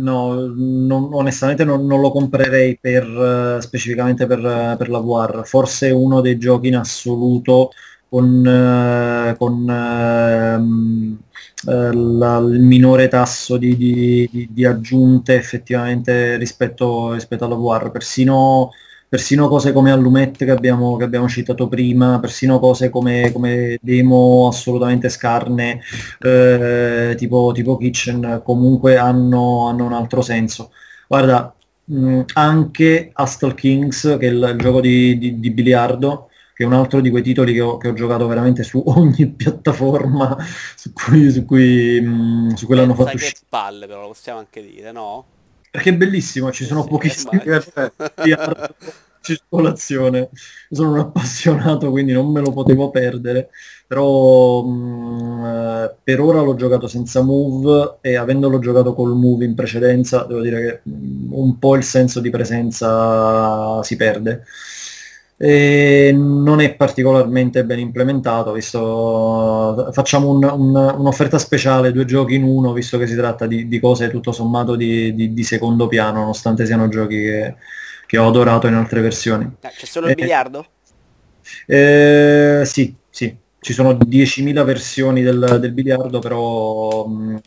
No, 0.00 0.46
non, 0.54 1.08
onestamente 1.12 1.64
non, 1.64 1.86
non, 1.86 2.00
lo 2.00 2.10
comprerei 2.10 2.78
per, 2.78 3.06
uh, 3.06 3.60
specificamente 3.60 4.26
per, 4.26 4.38
uh, 4.38 4.76
per, 4.76 4.88
la 4.88 4.98
VR. 4.98 5.42
Forse 5.44 5.90
uno 5.90 6.20
dei 6.20 6.38
giochi 6.38 6.68
in 6.68 6.76
assoluto 6.76 7.70
con, 8.08 8.44
uh, 8.44 9.36
con 9.36 9.68
ehm, 9.68 11.18
la, 12.18 12.38
il 12.38 12.60
minore 12.60 13.08
tasso 13.08 13.56
di, 13.56 13.76
di, 13.76 14.48
di, 14.50 14.64
aggiunte 14.64 15.34
effettivamente 15.34 16.36
rispetto, 16.36 17.12
rispetto 17.12 17.44
alla 17.44 17.54
VR. 17.56 17.90
Persino 17.90 18.70
persino 19.10 19.48
cose 19.48 19.72
come 19.72 19.90
Allumette 19.90 20.44
che 20.44 20.52
abbiamo, 20.52 20.96
che 20.96 21.02
abbiamo 21.02 21.28
citato 21.28 21.66
prima, 21.66 22.20
persino 22.20 22.60
cose 22.60 22.90
come, 22.90 23.32
come 23.32 23.76
demo 23.82 24.46
assolutamente 24.46 25.08
scarne, 25.08 25.80
eh, 26.20 27.14
tipo, 27.18 27.50
tipo, 27.52 27.76
Kitchen, 27.76 28.40
comunque 28.44 28.96
hanno, 28.98 29.66
hanno, 29.66 29.84
un 29.84 29.94
altro 29.94 30.22
senso. 30.22 30.70
Guarda, 31.08 31.52
mh, 31.86 32.20
anche 32.34 33.10
Hustle 33.16 33.54
Kings, 33.54 34.16
che 34.20 34.28
è 34.28 34.30
il, 34.30 34.48
il 34.52 34.58
gioco 34.60 34.80
di, 34.80 35.18
di, 35.18 35.40
di, 35.40 35.50
biliardo, 35.50 36.28
che 36.54 36.62
è 36.62 36.66
un 36.66 36.74
altro 36.74 37.00
di 37.00 37.10
quei 37.10 37.24
titoli 37.24 37.52
che 37.52 37.60
ho, 37.62 37.78
che 37.78 37.88
ho 37.88 37.94
giocato 37.94 38.28
veramente 38.28 38.62
su 38.62 38.80
ogni 38.86 39.26
piattaforma 39.26 40.36
su 40.76 40.92
cui, 40.92 41.32
su 41.32 41.44
cui, 41.44 42.00
mh, 42.00 42.54
su 42.54 42.64
cui 42.64 42.76
l'hanno 42.76 42.94
fatto 42.94 43.16
uscire. 43.16 43.40
palle 43.48 43.88
però, 43.88 44.02
lo 44.02 44.08
possiamo 44.08 44.38
anche 44.38 44.62
dire, 44.62 44.92
no? 44.92 45.24
Perché 45.70 45.90
è 45.90 45.96
bellissimo, 45.96 46.50
ci 46.50 46.64
sono 46.64 46.82
sì, 46.82 46.88
pochissimi 46.88 47.40
di 48.22 48.34
circolazione. 49.22 50.30
Sono 50.70 50.92
un 50.92 50.98
appassionato, 50.98 51.90
quindi 51.90 52.12
non 52.12 52.30
me 52.32 52.40
lo 52.40 52.52
potevo 52.52 52.90
perdere. 52.90 53.50
Però 53.86 54.62
mh, 54.64 55.44
eh, 55.44 55.94
per 56.02 56.20
ora 56.20 56.40
l'ho 56.40 56.54
giocato 56.54 56.86
senza 56.88 57.22
move 57.22 57.98
e 58.00 58.16
avendolo 58.16 58.58
giocato 58.58 58.94
col 58.94 59.14
move 59.14 59.44
in 59.44 59.54
precedenza, 59.54 60.24
devo 60.24 60.40
dire 60.40 60.60
che 60.82 60.90
mh, 60.90 61.32
un 61.34 61.58
po' 61.58 61.76
il 61.76 61.82
senso 61.84 62.20
di 62.20 62.30
presenza 62.30 63.82
si 63.82 63.96
perde. 63.96 64.44
E 65.42 66.12
non 66.14 66.60
è 66.60 66.74
particolarmente 66.74 67.64
ben 67.64 67.78
implementato, 67.78 68.52
visto 68.52 69.88
facciamo 69.90 70.28
un, 70.28 70.44
un, 70.44 70.74
un'offerta 70.98 71.38
speciale, 71.38 71.92
due 71.92 72.04
giochi 72.04 72.34
in 72.34 72.42
uno, 72.42 72.74
visto 72.74 72.98
che 72.98 73.06
si 73.06 73.16
tratta 73.16 73.46
di, 73.46 73.66
di 73.66 73.80
cose 73.80 74.10
tutto 74.10 74.32
sommato 74.32 74.76
di, 74.76 75.14
di, 75.14 75.32
di, 75.32 75.42
secondo 75.42 75.88
piano, 75.88 76.18
nonostante 76.20 76.66
siano 76.66 76.88
giochi 76.88 77.16
che, 77.16 77.54
che 78.04 78.18
ho 78.18 78.28
adorato 78.28 78.66
in 78.66 78.74
altre 78.74 79.00
versioni. 79.00 79.50
Ah, 79.62 79.70
c'è 79.70 79.86
solo 79.86 80.08
il 80.08 80.12
eh, 80.12 80.14
biliardo? 80.16 80.66
Eh, 81.66 82.60
sì, 82.66 82.94
sì, 83.08 83.34
ci 83.60 83.72
sono 83.72 83.92
10.000 83.92 84.62
versioni 84.62 85.22
del, 85.22 85.56
del 85.58 85.72
biliardo, 85.72 86.18
però 86.18 87.06
mh, 87.06 87.40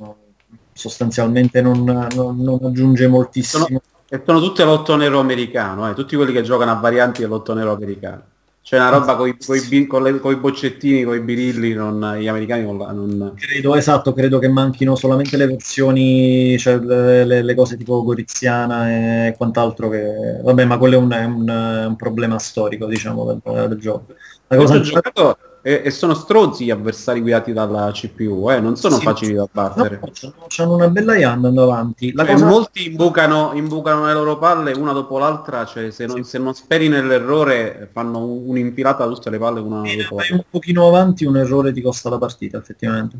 sostanzialmente 0.73 1.61
non, 1.61 1.83
non, 1.83 2.37
non 2.37 2.59
aggiunge 2.63 3.05
moltissimo. 3.05 3.65
Sono 3.65 3.81
e 4.13 4.21
sono 4.23 4.39
tutte 4.39 4.63
lotto 4.63 4.95
nero 4.95 5.19
americano, 5.19 5.89
eh, 5.89 5.95
tutti 5.95 6.15
quelli 6.15 6.31
che 6.31 6.43
giocano 6.43 6.69
a 6.69 6.75
varianti 6.75 7.21
dell'otto 7.21 7.55
nero 7.55 7.71
americano. 7.71 8.21
C'è 8.61 8.77
una 8.77 8.89
roba 8.89 9.15
con 9.15 9.27
i 9.27 10.35
boccettini, 10.35 11.03
con 11.03 11.15
i 11.15 11.19
birilli, 11.19 11.73
non, 11.73 12.15
gli 12.19 12.27
americani 12.27 12.61
non, 12.61 12.77
non... 12.77 13.33
Credo, 13.35 13.75
esatto, 13.75 14.13
credo 14.13 14.37
che 14.37 14.49
manchino 14.49 14.95
solamente 14.95 15.35
le 15.35 15.47
versioni, 15.47 16.55
cioè 16.59 16.77
le, 16.77 17.41
le, 17.41 17.55
cose 17.55 17.75
tipo 17.75 18.03
Goriziana 18.03 19.27
e 19.27 19.33
quant'altro 19.35 19.89
che... 19.89 20.39
Vabbè, 20.43 20.63
ma 20.65 20.77
quello 20.77 20.95
è 20.95 20.99
un, 20.99 21.11
è 21.11 21.23
un, 21.25 21.85
un 21.87 21.95
problema 21.95 22.37
storico, 22.37 22.85
diciamo, 22.85 23.25
del, 23.25 23.67
del 23.67 23.79
gioco. 23.79 24.13
La 24.47 24.57
cosa... 24.57 24.79
Giocato 24.79 25.37
e, 25.65 25.81
e, 25.85 25.91
sono 25.91 26.13
stronzi 26.13 26.65
gli 26.65 26.71
avversari 26.71 27.21
guidati 27.21 27.53
dalla 27.53 27.89
CPU, 27.93 28.51
eh? 28.51 28.59
non 28.59 28.75
sono 28.75 28.97
sì, 28.97 29.03
facili 29.03 29.33
da 29.33 29.47
battere. 29.49 29.97
No, 30.01 30.31
hanno 30.57 30.73
una 30.73 30.89
bella 30.89 31.15
IA 31.15 31.31
andando 31.31 31.63
avanti. 31.63 32.11
La 32.11 32.25
cioè, 32.25 32.33
cosa... 32.33 32.45
Molti 32.47 32.87
imbucano, 32.87 33.51
imbucano, 33.53 34.05
le 34.05 34.13
loro 34.13 34.37
palle 34.37 34.73
una 34.73 34.91
dopo 34.91 35.17
l'altra, 35.17 35.63
cioè 35.63 35.89
se 35.89 36.05
non, 36.05 36.17
sì. 36.17 36.31
se 36.31 36.37
non 36.37 36.53
speri 36.53 36.89
nell'errore 36.89 37.87
fanno 37.93 38.25
un'infilata 38.25 39.07
tutte 39.07 39.29
le 39.29 39.37
palle 39.37 39.61
una 39.61 39.85
sì, 39.85 39.95
dopo 39.95 40.17
l'altra. 40.17 40.35
Un 40.35 40.43
pochino 40.49 40.85
avanti 40.85 41.23
un 41.23 41.37
errore 41.37 41.71
ti 41.71 41.81
costa 41.81 42.09
la 42.09 42.17
partita 42.17 42.57
effettivamente. 42.57 43.17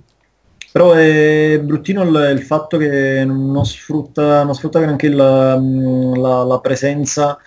Però 0.70 0.92
è 0.92 1.62
bruttino 1.64 2.02
il, 2.04 2.32
il 2.36 2.42
fatto 2.42 2.78
che 2.78 3.24
non 3.24 3.66
sfrutta, 3.66 4.44
non 4.44 4.54
sfrutta 4.54 4.80
neanche 4.80 5.08
la, 5.08 5.56
la, 5.56 6.44
la 6.44 6.60
presenza 6.60 7.38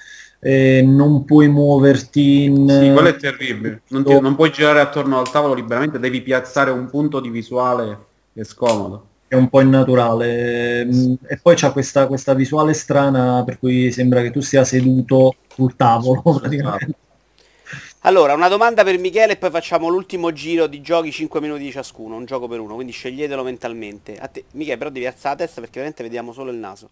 eh, 0.41 0.83
non 0.83 1.25
puoi 1.25 1.49
muoverti 1.49 2.45
in... 2.45 2.69
Sì, 2.69 2.93
quello 2.93 3.09
è 3.09 3.17
terribile. 3.17 3.83
Non, 3.89 4.05
ti, 4.05 4.21
non, 4.21 4.35
puoi 4.35 4.51
girare 4.51 4.81
attorno 4.81 5.19
al 5.19 5.31
tavolo 5.31 5.55
liberamente, 5.55 5.99
devi 5.99 6.21
piazzare 6.23 6.71
un 6.71 6.89
punto 6.89 7.21
di 7.21 7.29
visuale 7.29 7.99
è 8.41 8.45
scomodo. 8.45 9.07
È 9.29 9.35
un 9.35 9.49
po' 9.49 9.61
innaturale. 9.61 10.83
E 11.27 11.39
poi 11.43 11.55
c'è 11.55 11.73
questa, 11.73 12.07
questa 12.07 12.35
visuale 12.35 12.75
strana 12.75 13.43
per 13.45 13.59
cui 13.59 13.91
sembra 13.91 14.23
che 14.23 14.31
tu 14.31 14.41
sia 14.41 14.63
seduto 14.65 15.37
sul 15.53 15.75
tavolo 15.75 16.23
praticamente. 16.39 16.95
Allora, 18.01 18.35
una 18.35 18.49
domanda 18.49 18.85
per 18.85 18.99
Michele 18.99 19.33
e 19.33 19.37
poi 19.37 19.51
facciamo 19.51 19.89
l'ultimo 19.89 20.33
giro 20.33 20.69
di 20.69 20.81
giochi 20.81 21.11
5 21.11 21.41
minuti 21.41 21.73
ciascuno, 21.73 22.15
un 22.15 22.25
gioco 22.25 22.47
per 22.47 22.61
uno, 22.61 22.75
quindi 22.75 22.93
sceglietelo 22.93 23.43
mentalmente. 23.43 24.17
A 24.17 24.29
te, 24.29 24.45
Michele, 24.53 24.77
però 24.77 24.91
devi 24.91 25.07
alzare 25.07 25.37
la 25.39 25.45
testa 25.45 25.61
perché 25.61 25.81
veramente 25.81 26.05
vediamo 26.05 26.33
solo 26.33 26.53
il 26.53 26.59
naso. 26.59 26.91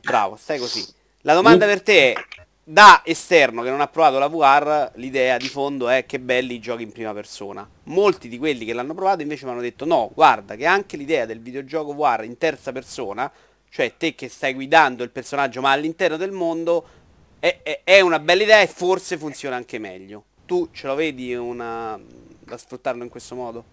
Bravo, 0.00 0.36
stai 0.36 0.58
così. 0.58 0.82
La 1.22 1.34
domanda 1.34 1.66
per 1.66 1.82
te 1.82 2.12
è, 2.12 2.24
da 2.70 3.02
esterno 3.04 3.62
che 3.62 3.70
non 3.70 3.80
ha 3.80 3.88
provato 3.88 4.20
la 4.20 4.28
VR, 4.28 4.92
l'idea 4.94 5.36
di 5.38 5.48
fondo 5.48 5.88
è 5.88 6.06
che 6.06 6.20
belli 6.20 6.54
i 6.54 6.60
giochi 6.60 6.84
in 6.84 6.92
prima 6.92 7.12
persona. 7.12 7.68
Molti 7.84 8.28
di 8.28 8.38
quelli 8.38 8.64
che 8.64 8.72
l'hanno 8.72 8.94
provato 8.94 9.22
invece 9.22 9.44
mi 9.44 9.50
hanno 9.50 9.60
detto 9.60 9.84
no, 9.84 10.12
guarda 10.14 10.54
che 10.54 10.66
anche 10.66 10.96
l'idea 10.96 11.26
del 11.26 11.40
videogioco 11.40 11.94
VR 11.94 12.22
in 12.22 12.38
terza 12.38 12.70
persona, 12.70 13.28
cioè 13.70 13.96
te 13.96 14.14
che 14.14 14.28
stai 14.28 14.54
guidando 14.54 15.02
il 15.02 15.10
personaggio 15.10 15.60
ma 15.60 15.72
all'interno 15.72 16.16
del 16.16 16.30
mondo, 16.30 16.86
è, 17.40 17.58
è, 17.64 17.80
è 17.82 18.00
una 18.02 18.20
bella 18.20 18.44
idea 18.44 18.60
e 18.60 18.68
forse 18.68 19.18
funziona 19.18 19.56
anche 19.56 19.80
meglio. 19.80 20.22
Tu 20.46 20.68
ce 20.70 20.86
lo 20.86 20.94
vedi 20.94 21.34
una... 21.34 21.98
da 22.38 22.56
sfruttarlo 22.56 23.02
in 23.02 23.08
questo 23.08 23.34
modo? 23.34 23.64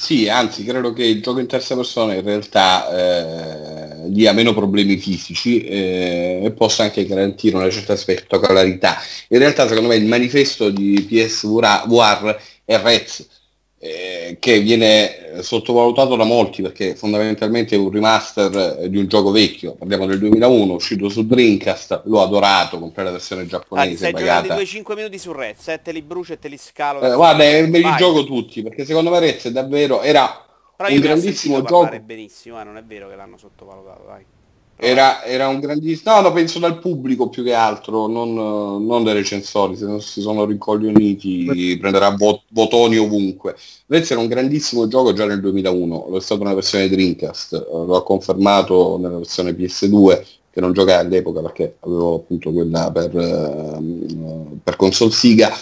Sì, 0.00 0.28
anzi, 0.28 0.62
credo 0.64 0.92
che 0.92 1.04
il 1.04 1.20
gioco 1.20 1.40
in 1.40 1.48
terza 1.48 1.74
persona 1.74 2.14
in 2.14 2.22
realtà 2.22 4.04
eh, 4.04 4.10
dia 4.10 4.32
meno 4.32 4.54
problemi 4.54 4.96
fisici 4.96 5.64
eh, 5.64 6.40
e 6.44 6.52
possa 6.52 6.84
anche 6.84 7.04
garantire 7.04 7.56
una 7.56 7.68
certa 7.68 7.96
spettacolarità. 7.96 8.96
In 9.30 9.38
realtà, 9.40 9.66
secondo 9.66 9.88
me, 9.88 9.96
il 9.96 10.06
manifesto 10.06 10.70
di 10.70 11.04
PS 11.04 11.44
VR 11.46 12.36
è 12.64 12.80
Rez, 12.80 13.26
eh, 13.80 14.36
che 14.40 14.58
viene 14.60 15.40
sottovalutato 15.42 16.16
da 16.16 16.24
molti 16.24 16.62
perché 16.62 16.96
fondamentalmente 16.96 17.76
è 17.76 17.78
un 17.78 17.90
remaster 17.90 18.78
eh, 18.80 18.90
di 18.90 18.98
un 18.98 19.06
gioco 19.06 19.30
vecchio, 19.30 19.74
parliamo 19.74 20.06
del 20.06 20.18
2001, 20.18 20.72
uscito 20.72 21.08
su 21.08 21.24
Dreamcast, 21.26 22.02
l'ho 22.04 22.22
adorato, 22.22 22.78
comprare 22.78 23.08
la 23.08 23.14
versione 23.14 23.46
giapponese. 23.46 23.92
Ah, 23.92 23.96
stai 23.96 24.12
pagata. 24.12 24.42
giocando 24.42 24.64
5 24.64 24.94
minuti 24.96 25.18
su 25.18 25.32
Rez, 25.32 25.68
eh, 25.68 25.80
te 25.80 25.92
li 25.92 26.02
brucio 26.02 26.32
e 26.32 26.38
te 26.38 26.48
li 26.48 26.58
scalo. 26.58 27.00
Eh, 27.00 27.14
guarda, 27.14 27.44
me 27.44 27.78
li 27.78 27.94
gioco 27.96 28.24
tutti 28.24 28.62
perché 28.62 28.84
secondo 28.84 29.10
me 29.10 29.20
Rez 29.20 29.46
è 29.46 29.52
davvero, 29.52 30.02
era 30.02 30.44
Però 30.76 30.88
un 30.88 31.00
grandissimo 31.00 31.62
gioco. 31.62 32.00
benissimo, 32.00 32.60
eh, 32.60 32.64
non 32.64 32.76
è 32.76 32.82
vero 32.82 33.08
che 33.08 33.14
l'hanno 33.14 33.38
sottovalutato, 33.38 34.04
dai. 34.06 34.24
Era, 34.80 35.24
era 35.24 35.48
un 35.48 35.58
grandissimo... 35.58 36.14
No, 36.14 36.20
no, 36.20 36.32
penso 36.32 36.60
dal 36.60 36.78
pubblico 36.78 37.28
più 37.28 37.42
che 37.42 37.52
altro, 37.52 38.06
non, 38.06 38.32
non 38.32 39.02
dai 39.02 39.14
recensori, 39.14 39.74
se 39.76 39.84
non 39.86 40.00
si 40.00 40.20
sono 40.20 40.44
rincoglioniti 40.44 41.76
prenderà 41.80 42.12
bot- 42.12 42.44
botoni 42.46 42.96
ovunque. 42.96 43.56
Rez 43.86 44.08
era 44.12 44.20
un 44.20 44.28
grandissimo 44.28 44.86
gioco 44.86 45.12
già 45.12 45.26
nel 45.26 45.40
2001, 45.40 46.06
lo 46.08 46.16
è 46.16 46.20
stata 46.20 46.42
una 46.42 46.54
versione 46.54 46.88
Dreamcast, 46.88 47.66
lo 47.70 47.96
ha 47.96 48.04
confermato 48.04 48.98
nella 48.98 49.16
versione 49.16 49.50
PS2, 49.50 50.24
che 50.52 50.60
non 50.60 50.72
giocai 50.72 50.94
all'epoca 50.94 51.40
perché 51.40 51.76
avevo 51.80 52.14
appunto 52.14 52.52
quella 52.52 52.92
per, 52.92 53.12
uh, 53.12 54.60
per 54.62 54.76
console 54.76 55.10
Siga. 55.10 55.52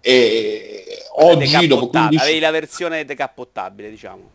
E 0.00 0.86
oggi 1.16 1.66
dopo 1.66 1.88
15... 1.88 2.22
Avevi 2.22 2.38
la 2.38 2.50
versione 2.50 3.04
decappottabile, 3.04 3.90
diciamo. 3.90 4.30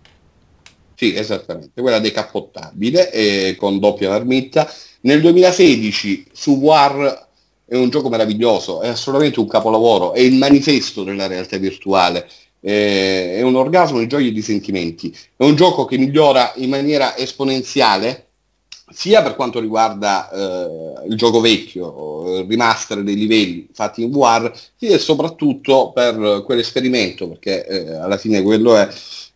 Sì, 1.02 1.16
esattamente, 1.16 1.82
quella 1.82 1.98
decappottabile 1.98 3.12
eh, 3.12 3.56
con 3.58 3.80
doppia 3.80 4.10
marmitta. 4.10 4.72
Nel 5.02 5.20
2016 5.20 6.28
su 6.32 6.58
War 6.58 7.28
è 7.66 7.76
un 7.76 7.90
gioco 7.90 8.08
meraviglioso, 8.08 8.82
è 8.82 8.90
assolutamente 8.90 9.40
un 9.40 9.48
capolavoro, 9.48 10.14
è 10.14 10.20
il 10.20 10.36
manifesto 10.36 11.04
della 11.04 11.26
realtà 11.26 11.58
virtuale, 11.58 12.30
eh, 12.60 13.34
è 13.34 13.42
un 13.42 13.56
orgasmo 13.56 13.98
di 13.98 14.06
gioia 14.06 14.28
e 14.28 14.32
di 14.32 14.44
sentimenti, 14.44 15.12
è 15.36 15.44
un 15.44 15.56
gioco 15.56 15.86
che 15.86 15.98
migliora 15.98 16.54
in 16.58 16.70
maniera 16.70 17.18
esponenziale 17.18 18.31
sia 18.92 19.22
per 19.22 19.36
quanto 19.36 19.60
riguarda 19.60 20.30
eh, 20.30 21.08
il 21.10 21.16
gioco 21.16 21.40
vecchio, 21.40 22.40
il 22.40 22.46
remaster 22.48 23.02
dei 23.04 23.16
livelli 23.16 23.68
fatti 23.74 24.04
in 24.04 24.12
VR, 24.12 24.52
sia 24.76 24.98
soprattutto 24.98 25.92
per 25.94 26.44
quell'esperimento, 26.46 27.28
perché 27.28 27.66
eh, 27.66 27.94
alla 27.94 28.18
fine 28.18 28.42
quello 28.42 28.76
è 28.76 28.88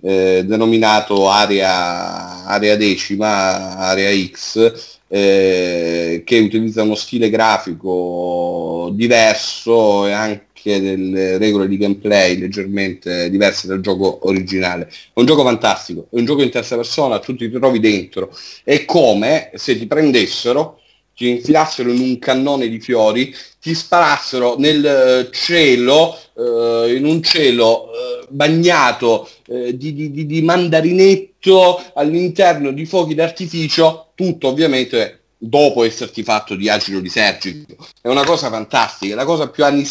eh, 0.02 0.44
denominato 0.46 1.30
area, 1.30 2.46
area 2.46 2.76
decima, 2.76 3.78
area 3.78 4.12
X, 4.32 5.00
eh, 5.08 6.24
che 6.26 6.40
utilizza 6.40 6.84
uno 6.84 6.96
stile 6.96 7.30
grafico 7.30 8.90
diverso 8.94 10.08
e 10.08 10.12
anche 10.12 10.46
delle 10.80 11.38
regole 11.38 11.68
di 11.68 11.78
gameplay 11.78 12.38
leggermente 12.38 13.30
diverse 13.30 13.68
dal 13.68 13.82
gioco 13.82 14.28
originale. 14.28 14.88
È 14.88 15.20
un 15.20 15.26
gioco 15.26 15.44
fantastico, 15.44 16.08
è 16.12 16.18
un 16.18 16.26
gioco 16.26 16.42
in 16.42 16.50
terza 16.50 16.76
persona, 16.76 17.20
tu 17.20 17.36
ti 17.36 17.50
trovi 17.50 17.80
dentro. 17.80 18.36
È 18.64 18.86
come 18.86 19.52
se 19.56 19.78
ti 19.78 19.86
prendessero 19.86 20.80
ti 21.16 21.30
infilassero 21.30 21.92
in 21.92 22.02
un 22.02 22.20
cannone 22.20 22.68
di 22.68 22.80
fiori, 22.80 23.34
ti 23.62 23.74
sparassero 23.74 24.58
nel 24.60 24.86
eh, 24.86 25.30
cielo, 25.32 26.18
eh, 26.38 26.96
in 26.98 27.06
un 27.06 27.24
cielo 27.24 27.88
eh, 27.88 28.26
bagnato 28.30 29.30
eh, 29.48 29.78
di, 29.78 29.94
di, 29.94 30.26
di, 30.26 30.42
mandarinetto 30.42 31.82
all'interno 31.94 32.72
di 32.72 32.86
fuochi 32.86 33.16
d'artificio, 33.16 34.12
tutto 34.14 34.50
ovviamente 34.50 35.22
dopo 35.38 35.84
esserti 35.84 36.22
fatto 36.24 36.56
di 36.56 36.70
acido 36.70 37.00
lisergico. 37.00 37.88
È 38.02 38.10
una 38.10 38.26
cosa 38.26 38.50
fantastica, 38.50 39.16
la 39.16 39.26
cosa 39.26 39.48
più 39.48 39.64
anni 39.64 39.86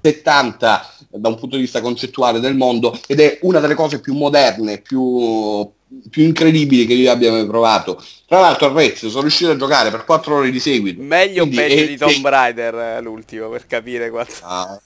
70 0.00 0.94
da 1.10 1.28
un 1.28 1.36
punto 1.36 1.56
di 1.56 1.62
vista 1.62 1.80
concettuale 1.80 2.40
del 2.40 2.54
mondo 2.54 2.98
ed 3.06 3.20
è 3.20 3.38
una 3.42 3.60
delle 3.60 3.74
cose 3.74 4.00
più 4.00 4.14
moderne, 4.14 4.80
più 4.80 5.70
più 6.10 6.24
incredibili 6.24 6.86
che 6.86 6.92
io 6.92 7.10
abbia 7.10 7.30
mai 7.30 7.46
provato. 7.46 8.02
Tra 8.26 8.40
l'altro 8.40 8.66
a 8.66 8.72
Rez 8.74 9.06
sono 9.06 9.22
riuscito 9.22 9.50
a 9.50 9.56
giocare 9.56 9.90
per 9.90 10.04
4 10.04 10.36
ore 10.36 10.50
di 10.50 10.60
seguito. 10.60 11.00
Meglio 11.00 11.44
o 11.44 11.48
peggio 11.48 11.86
di 11.86 11.96
Tomb 11.96 12.24
Raider 12.28 12.74
eh, 12.74 13.00
l'ultimo 13.00 13.48
per 13.48 13.66
capire 13.66 14.10
quanto... 14.10 14.34
Ah, 14.42 14.78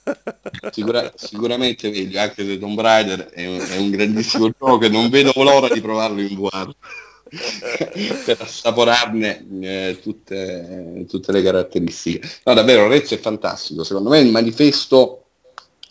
sicura, 0.71 1.11
sicuramente 1.15 1.89
meglio, 1.89 2.21
anche 2.21 2.45
se 2.45 2.57
Tomb 2.57 2.79
Raider 2.79 3.29
è 3.31 3.45
un, 3.45 3.59
è 3.69 3.77
un 3.77 3.89
grandissimo 3.89 4.49
gioco 4.49 4.77
che 4.77 4.87
non 4.87 5.09
vedo 5.09 5.33
l'ora 5.35 5.67
di 5.67 5.81
provarlo 5.81 6.21
in 6.21 6.35
VR. 6.35 6.73
per 8.25 8.37
assaporarne 8.39 9.45
eh, 9.61 9.99
tutte, 10.01 11.05
tutte, 11.07 11.31
le 11.31 11.41
caratteristiche. 11.41 12.27
No, 12.45 12.53
davvero, 12.53 12.87
Rez 12.87 13.11
è 13.11 13.19
fantastico. 13.19 13.83
Secondo 13.83 14.09
me 14.09 14.19
è 14.19 14.21
il 14.21 14.31
manifesto 14.31 15.25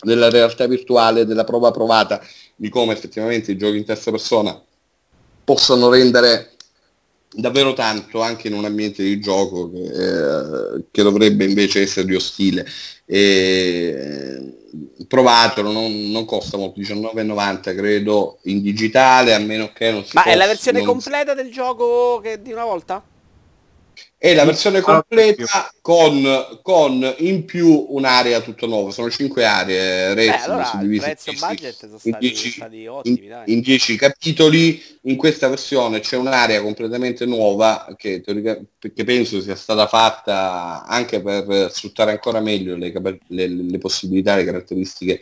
della 0.00 0.30
realtà 0.30 0.66
virtuale, 0.66 1.26
della 1.26 1.44
prova 1.44 1.70
provata 1.70 2.20
di 2.54 2.68
come 2.68 2.92
effettivamente 2.92 3.52
i 3.52 3.56
giochi 3.56 3.78
in 3.78 3.84
terza 3.84 4.10
persona 4.10 4.60
possano 5.44 5.88
rendere 5.88 6.52
davvero 7.34 7.72
tanto 7.72 8.20
anche 8.20 8.48
in 8.48 8.54
un 8.54 8.64
ambiente 8.64 9.02
di 9.02 9.18
gioco 9.20 9.70
che, 9.70 9.82
eh, 9.82 10.84
che 10.90 11.02
dovrebbe 11.02 11.44
invece 11.44 11.82
essere 11.82 12.14
ostile. 12.14 12.66
E, 13.04 14.61
provatelo, 15.06 15.70
non, 15.70 16.10
non 16.10 16.24
costa 16.24 16.56
molto, 16.56 16.80
19,90 16.80 17.76
credo 17.76 18.38
in 18.44 18.62
digitale, 18.62 19.34
a 19.34 19.38
meno 19.38 19.70
che 19.72 19.90
non 19.90 20.04
si 20.04 20.10
Ma 20.14 20.22
possa, 20.22 20.34
è 20.34 20.38
la 20.38 20.46
versione 20.46 20.82
completa 20.82 21.34
del 21.34 21.50
gioco 21.50 22.20
che 22.22 22.40
di 22.40 22.52
una 22.52 22.64
volta? 22.64 23.02
È 24.22 24.34
la 24.34 24.44
versione 24.44 24.80
completa 24.80 25.68
con, 25.80 26.60
con, 26.62 27.12
in 27.18 27.44
più 27.44 27.86
un'area 27.88 28.40
tutto 28.40 28.68
nuova, 28.68 28.92
sono 28.92 29.10
cinque 29.10 29.44
aree, 29.44 30.14
Beh, 30.14 30.28
allora, 30.28 30.78
il 30.80 31.00
prezzo 31.00 31.32
budget 31.32 31.74
sono 31.74 31.98
stati, 31.98 32.08
in 32.08 32.16
dieci, 32.20 32.50
stati 32.52 32.86
ottimi, 32.86 33.26
in, 33.26 33.42
in 33.46 33.60
10 33.62 33.96
capitoli, 33.96 34.80
in 35.00 35.16
questa 35.16 35.48
versione 35.48 35.98
c'è 35.98 36.16
un'area 36.16 36.62
completamente 36.62 37.26
nuova 37.26 37.92
che, 37.96 38.22
che, 38.22 39.04
penso 39.04 39.40
sia 39.40 39.56
stata 39.56 39.88
fatta 39.88 40.84
anche 40.86 41.20
per 41.20 41.72
sfruttare 41.72 42.12
ancora 42.12 42.38
meglio 42.38 42.76
le, 42.76 42.92
le, 43.26 43.48
le 43.48 43.78
possibilità, 43.78 44.36
le 44.36 44.44
caratteristiche 44.44 45.20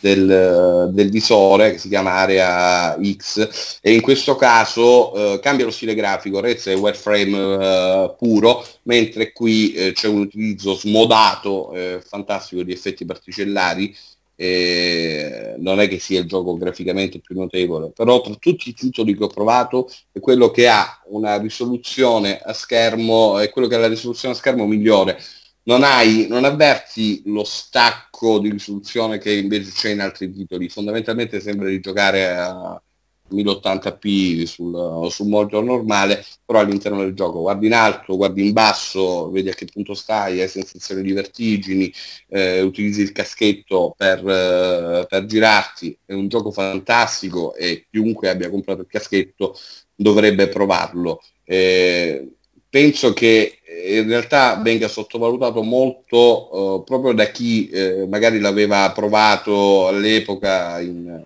del, 0.00 0.90
del, 0.92 1.10
visore 1.10 1.72
che 1.72 1.78
si 1.78 1.88
chiama 1.88 2.12
Area 2.12 2.98
X 3.00 3.78
e 3.80 3.92
in 3.92 4.00
questo 4.00 4.36
caso 4.36 5.34
eh, 5.34 5.40
cambia 5.40 5.64
lo 5.64 5.70
stile 5.70 5.94
grafico, 5.94 6.40
Rez 6.40 6.66
è 6.66 6.76
wireframe 6.76 7.54
eh, 7.54 8.14
puro, 8.16 8.64
mentre 8.82 9.32
qui 9.32 9.72
eh, 9.72 9.92
c'è 9.92 10.08
un 10.08 10.20
utilizzo 10.20 10.74
smodato, 10.74 11.72
eh, 11.72 12.00
fantastico 12.04 12.62
di 12.62 12.72
effetti 12.72 13.04
particellari. 13.04 13.94
non 15.58 15.80
è 15.80 15.88
che 15.88 15.98
sia 15.98 16.20
il 16.20 16.26
gioco 16.26 16.56
graficamente 16.56 17.18
più 17.18 17.34
notevole, 17.34 17.90
però 17.92 18.20
tra 18.20 18.34
tutti 18.38 18.68
i 18.68 18.74
titoli 18.74 19.16
che 19.16 19.24
ho 19.24 19.28
provato 19.28 19.90
è 20.12 20.20
quello 20.20 20.52
che 20.52 20.68
ha 20.68 21.02
una 21.08 21.38
risoluzione 21.38 22.38
a 22.38 22.52
schermo, 22.52 23.38
è 23.40 23.50
quello 23.50 23.66
che 23.66 23.74
ha 23.74 23.78
la 23.78 23.88
risoluzione 23.88 24.34
a 24.34 24.36
schermo 24.36 24.64
migliore 24.66 25.18
non, 25.68 25.82
hai, 25.82 26.26
non 26.28 26.44
avverti 26.44 27.22
lo 27.26 27.44
stacco 27.44 28.38
di 28.38 28.50
risoluzione 28.50 29.18
che 29.18 29.32
invece 29.34 29.70
c'è 29.70 29.90
in 29.90 30.00
altri 30.00 30.32
titoli. 30.32 30.70
Fondamentalmente 30.70 31.40
sembra 31.40 31.68
di 31.68 31.78
giocare 31.78 32.26
a 32.34 32.82
1080p 33.30 34.44
sul, 34.44 35.10
sul 35.10 35.28
monitor 35.28 35.62
normale, 35.62 36.24
però 36.42 36.60
all'interno 36.60 37.00
del 37.00 37.12
gioco 37.12 37.40
guardi 37.40 37.66
in 37.66 37.74
alto, 37.74 38.16
guardi 38.16 38.46
in 38.46 38.54
basso, 38.54 39.30
vedi 39.30 39.50
a 39.50 39.52
che 39.52 39.66
punto 39.66 39.92
stai, 39.92 40.40
hai 40.40 40.48
sensazioni 40.48 41.02
di 41.02 41.12
vertigini, 41.12 41.92
eh, 42.28 42.62
utilizzi 42.62 43.02
il 43.02 43.12
caschetto 43.12 43.94
per, 43.94 44.26
eh, 44.26 45.06
per 45.06 45.26
girarti. 45.26 45.98
È 46.02 46.14
un 46.14 46.28
gioco 46.28 46.50
fantastico 46.50 47.54
e 47.54 47.86
chiunque 47.90 48.30
abbia 48.30 48.48
comprato 48.48 48.80
il 48.80 48.86
caschetto 48.88 49.54
dovrebbe 49.94 50.48
provarlo. 50.48 51.20
Eh, 51.44 52.26
penso 52.70 53.12
che 53.12 53.57
in 53.84 54.08
realtà 54.08 54.56
venga 54.56 54.88
sottovalutato 54.88 55.62
molto 55.62 56.76
uh, 56.76 56.84
proprio 56.84 57.12
da 57.12 57.26
chi 57.26 57.68
eh, 57.68 58.06
magari 58.08 58.40
l'aveva 58.40 58.90
provato 58.92 59.88
all'epoca 59.88 60.80
in, 60.80 61.22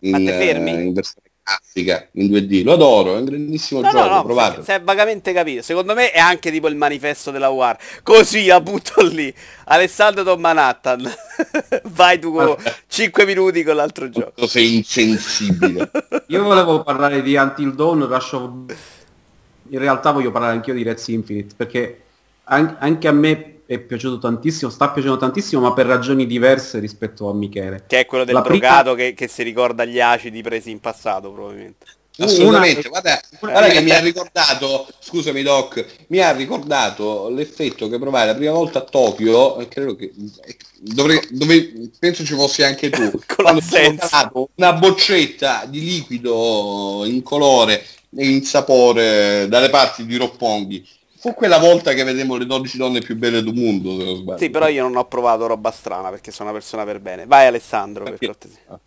in, 0.00 0.14
uh, 0.14 0.68
in, 0.68 0.92
versione 0.92 1.24
classica, 1.44 2.08
in 2.12 2.30
2D. 2.30 2.64
Lo 2.64 2.72
adoro, 2.72 3.14
è 3.14 3.18
un 3.18 3.24
grandissimo 3.26 3.80
no, 3.80 3.90
gioco, 3.90 4.08
no, 4.08 4.14
no, 4.14 4.24
provato. 4.24 4.62
Si 4.62 4.70
è 4.70 4.80
vagamente 4.80 5.32
capito. 5.32 5.62
Secondo 5.62 5.94
me 5.94 6.10
è 6.10 6.18
anche 6.18 6.50
tipo 6.50 6.68
il 6.68 6.76
manifesto 6.76 7.30
della 7.30 7.50
War. 7.50 7.76
Così 8.02 8.46
la 8.46 8.60
butto 8.60 9.02
lì. 9.02 9.32
Alessandro 9.66 10.22
Don 10.22 10.40
Manhattan. 10.40 11.12
Vai 11.84 12.18
tu 12.18 12.32
con 12.32 12.56
5 12.88 13.24
minuti 13.26 13.62
con 13.62 13.76
l'altro 13.76 14.08
gioco. 14.08 14.46
Sei 14.46 14.76
insensibile. 14.76 15.90
Io 16.28 16.42
volevo 16.42 16.82
parlare 16.82 17.22
di 17.22 17.36
Until 17.36 17.74
Dawn, 17.74 18.06
Rush 18.06 18.32
of 18.32 18.50
in 19.74 19.80
realtà 19.80 20.12
voglio 20.12 20.30
parlare 20.30 20.54
anch'io 20.54 20.72
di 20.72 20.84
Reds 20.84 21.08
Infinite 21.08 21.54
perché 21.56 22.02
an- 22.44 22.76
anche 22.78 23.08
a 23.08 23.12
me 23.12 23.62
è 23.66 23.78
piaciuto 23.78 24.18
tantissimo, 24.18 24.70
sta 24.70 24.90
piacendo 24.90 25.16
tantissimo, 25.16 25.62
ma 25.62 25.72
per 25.72 25.86
ragioni 25.86 26.26
diverse 26.26 26.78
rispetto 26.78 27.28
a 27.28 27.34
Michele. 27.34 27.84
Che 27.86 28.00
è 28.00 28.06
quello 28.06 28.24
del 28.24 28.34
La 28.34 28.40
drogato 28.42 28.94
prima... 28.94 29.08
che, 29.08 29.14
che, 29.14 29.28
si 29.28 29.42
ricorda 29.42 29.84
gli 29.84 30.00
acidi 30.00 30.42
presi 30.42 30.70
in 30.70 30.80
passato, 30.80 31.32
probabilmente. 31.32 31.86
Assolutamente, 32.16 32.86
una... 32.86 33.00
guarda, 33.00 33.20
guarda 33.40 33.68
che 33.68 33.80
mi 33.80 33.90
ha 33.90 33.98
ricordato, 33.98 34.86
scusami 35.00 35.42
Doc, 35.42 35.84
mi 36.08 36.20
ha 36.20 36.30
ricordato 36.30 37.28
l'effetto 37.30 37.88
che 37.88 37.98
provai 37.98 38.26
la 38.26 38.34
prima 38.36 38.52
volta 38.52 38.80
a 38.80 38.82
Tokyo, 38.82 39.56
credo 39.68 39.96
che 39.96 40.12
dovrei, 40.78 41.20
dove, 41.30 41.90
penso 41.98 42.24
ci 42.24 42.34
fossi 42.34 42.62
anche 42.62 42.90
tu, 42.90 43.18
quando 43.34 43.60
ho 44.32 44.48
una 44.54 44.74
boccetta 44.74 45.64
di 45.66 45.80
liquido 45.80 47.02
in 47.04 47.22
colore 47.22 47.84
in 48.16 48.42
sapore 48.44 49.46
dalle 49.48 49.70
parti 49.70 50.04
di 50.06 50.16
Roppongi. 50.16 50.86
Fu 51.18 51.32
quella 51.32 51.58
volta 51.58 51.94
che 51.94 52.04
vedemmo 52.04 52.36
le 52.36 52.44
12 52.44 52.76
donne 52.76 53.00
più 53.00 53.16
belle 53.16 53.42
del 53.42 53.54
mondo, 53.54 54.36
Sì, 54.36 54.50
però 54.50 54.68
io 54.68 54.82
non 54.82 54.96
ho 54.96 55.06
provato 55.06 55.46
roba 55.46 55.70
strana 55.70 56.10
perché 56.10 56.30
sono 56.30 56.50
una 56.50 56.58
persona 56.58 56.84
per 56.84 57.00
bene. 57.00 57.24
Vai 57.24 57.46
Alessandro, 57.46 58.04
per 58.04 58.18
cortesia. 58.18 58.78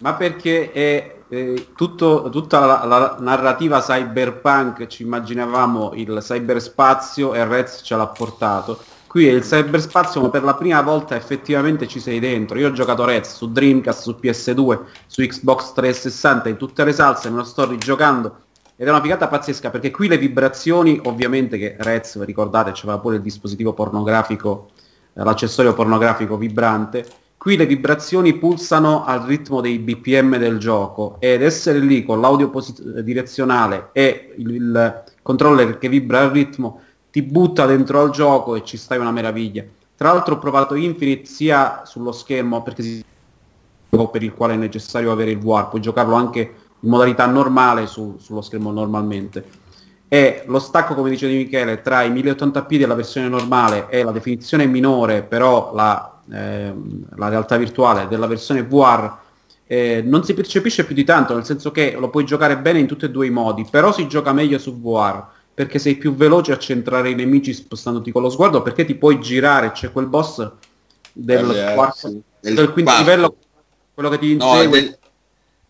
Ma 0.00 0.14
perché 0.14 0.72
è 0.72 1.14
eh, 1.28 1.68
tutto, 1.76 2.28
tutta 2.30 2.58
la, 2.58 2.84
la, 2.84 3.16
narrativa 3.20 3.80
cyberpunk, 3.80 4.88
ci 4.88 5.02
immaginavamo 5.02 5.92
il 5.94 6.18
cyberspazio 6.20 7.34
e 7.34 7.44
Rez 7.44 7.82
ce 7.84 7.94
l'ha 7.94 8.08
portato. 8.08 8.82
Qui 9.14 9.28
è 9.28 9.30
il 9.30 9.42
cyberspazio, 9.42 10.20
ma 10.20 10.28
per 10.28 10.42
la 10.42 10.54
prima 10.56 10.82
volta 10.82 11.14
effettivamente 11.14 11.86
ci 11.86 12.00
sei 12.00 12.18
dentro. 12.18 12.58
Io 12.58 12.66
ho 12.66 12.72
giocato 12.72 13.04
Rez 13.04 13.32
su 13.32 13.52
Dreamcast, 13.52 14.02
su 14.02 14.18
PS2, 14.20 14.80
su 15.06 15.22
Xbox 15.22 15.72
360, 15.72 16.48
in 16.48 16.56
tutte 16.56 16.82
le 16.82 16.92
salse, 16.92 17.30
me 17.30 17.36
lo 17.36 17.44
sto 17.44 17.64
rigiocando 17.64 18.38
ed 18.74 18.88
è 18.88 18.90
una 18.90 19.00
figata 19.00 19.28
pazzesca 19.28 19.70
perché 19.70 19.92
qui 19.92 20.08
le 20.08 20.18
vibrazioni, 20.18 21.00
ovviamente 21.04 21.58
che 21.58 21.76
Rez, 21.78 22.20
ricordate, 22.24 22.72
c'era 22.72 22.98
pure 22.98 23.14
il 23.14 23.22
dispositivo 23.22 23.72
pornografico, 23.72 24.70
eh, 25.12 25.22
l'accessorio 25.22 25.74
pornografico 25.74 26.36
vibrante, 26.36 27.06
qui 27.36 27.56
le 27.56 27.66
vibrazioni 27.66 28.36
pulsano 28.36 29.04
al 29.04 29.20
ritmo 29.20 29.60
dei 29.60 29.78
BPM 29.78 30.38
del 30.38 30.58
gioco 30.58 31.18
ed 31.20 31.40
essere 31.40 31.78
lì 31.78 32.04
con 32.04 32.20
l'audio 32.20 32.50
posit- 32.50 32.98
direzionale 32.98 33.90
e 33.92 34.34
il, 34.38 34.54
il, 34.54 35.02
controller 35.22 35.78
che 35.78 35.88
vibra 35.88 36.22
al 36.22 36.30
ritmo 36.30 36.80
ti 37.14 37.22
butta 37.22 37.64
dentro 37.64 38.00
al 38.00 38.10
gioco 38.10 38.56
e 38.56 38.64
ci 38.64 38.76
stai 38.76 38.98
una 38.98 39.12
meraviglia. 39.12 39.62
Tra 39.94 40.12
l'altro 40.12 40.34
ho 40.34 40.38
provato 40.40 40.74
Infinite 40.74 41.26
sia 41.26 41.82
sullo 41.84 42.10
schermo 42.10 42.60
perché 42.64 42.82
si 42.82 43.04
per 44.10 44.24
il 44.24 44.34
quale 44.34 44.54
è 44.54 44.56
necessario 44.56 45.12
avere 45.12 45.30
il 45.30 45.38
VR, 45.38 45.68
puoi 45.68 45.80
giocarlo 45.80 46.16
anche 46.16 46.40
in 46.80 46.90
modalità 46.90 47.26
normale 47.26 47.86
su, 47.86 48.16
sullo 48.18 48.40
schermo 48.40 48.72
normalmente. 48.72 49.44
E 50.08 50.42
lo 50.46 50.58
stacco, 50.58 50.96
come 50.96 51.08
dice 51.08 51.28
Di 51.28 51.36
Michele, 51.36 51.82
tra 51.82 52.02
i 52.02 52.10
1080p 52.10 52.78
della 52.78 52.96
versione 52.96 53.28
normale 53.28 53.86
e 53.90 54.02
la 54.02 54.10
definizione 54.10 54.66
minore, 54.66 55.22
però 55.22 55.72
la, 55.72 56.20
eh, 56.32 56.74
la 57.14 57.28
realtà 57.28 57.56
virtuale 57.56 58.08
della 58.08 58.26
versione 58.26 58.64
VR, 58.64 59.16
eh, 59.68 60.02
non 60.04 60.24
si 60.24 60.34
percepisce 60.34 60.84
più 60.84 60.96
di 60.96 61.04
tanto, 61.04 61.32
nel 61.32 61.44
senso 61.44 61.70
che 61.70 61.94
lo 61.96 62.10
puoi 62.10 62.24
giocare 62.24 62.58
bene 62.58 62.80
in 62.80 62.88
tutti 62.88 63.04
e 63.04 63.10
due 63.10 63.28
i 63.28 63.30
modi, 63.30 63.64
però 63.70 63.92
si 63.92 64.08
gioca 64.08 64.32
meglio 64.32 64.58
su 64.58 64.80
VR, 64.80 65.33
perché 65.54 65.78
sei 65.78 65.96
più 65.96 66.14
veloce 66.14 66.52
a 66.52 66.58
centrare 66.58 67.10
i 67.10 67.14
nemici 67.14 67.54
spostandoti 67.54 68.10
con 68.10 68.22
lo 68.22 68.30
sguardo, 68.30 68.60
perché 68.62 68.84
ti 68.84 68.94
puoi 68.96 69.20
girare, 69.20 69.70
c'è 69.72 69.92
quel 69.92 70.06
boss 70.06 70.50
del, 71.12 71.48
Eh, 71.50 71.74
quarto, 71.74 72.08
sì. 72.08 72.20
del 72.40 72.72
quinto 72.72 72.90
quarto. 72.90 73.02
livello, 73.02 73.36
quello 73.94 74.08
che 74.10 74.18
ti 74.18 74.34
No, 74.36 74.44
insegue. 74.54 74.78
è 74.78 74.82
del, 74.82 74.98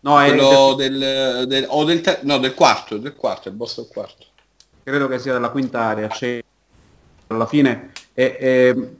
No, 0.01 0.21
è 0.21 0.27
quello 0.27 0.73
del, 0.75 1.45
del, 1.47 1.65
o 1.69 1.83
del, 1.83 2.01
ter- 2.01 2.21
no, 2.23 2.37
del 2.37 2.53
quarto, 2.53 2.97
del 2.97 3.15
quarto, 3.15 3.49
il 3.49 3.55
boss 3.55 3.77
del 3.77 3.87
quarto. 3.91 4.25
credo 4.83 5.07
che 5.07 5.17
sia 5.19 5.33
della 5.33 5.49
quinta 5.49 5.81
area, 5.81 6.07
c'è 6.07 6.43
alla 7.27 7.47
fine 7.47 7.91
e, 8.13 8.37
e, 8.39 8.95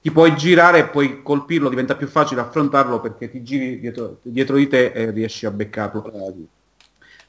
ti 0.00 0.10
puoi 0.10 0.34
girare 0.36 0.78
e 0.80 0.88
puoi 0.88 1.22
colpirlo, 1.22 1.68
diventa 1.68 1.94
più 1.94 2.08
facile 2.08 2.40
affrontarlo 2.40 3.00
perché 3.00 3.30
ti 3.30 3.42
giri 3.44 3.78
dietro, 3.78 4.18
dietro 4.22 4.56
di 4.56 4.66
te 4.66 4.86
e 4.86 5.10
riesci 5.12 5.46
a 5.46 5.52
beccarlo. 5.52 6.10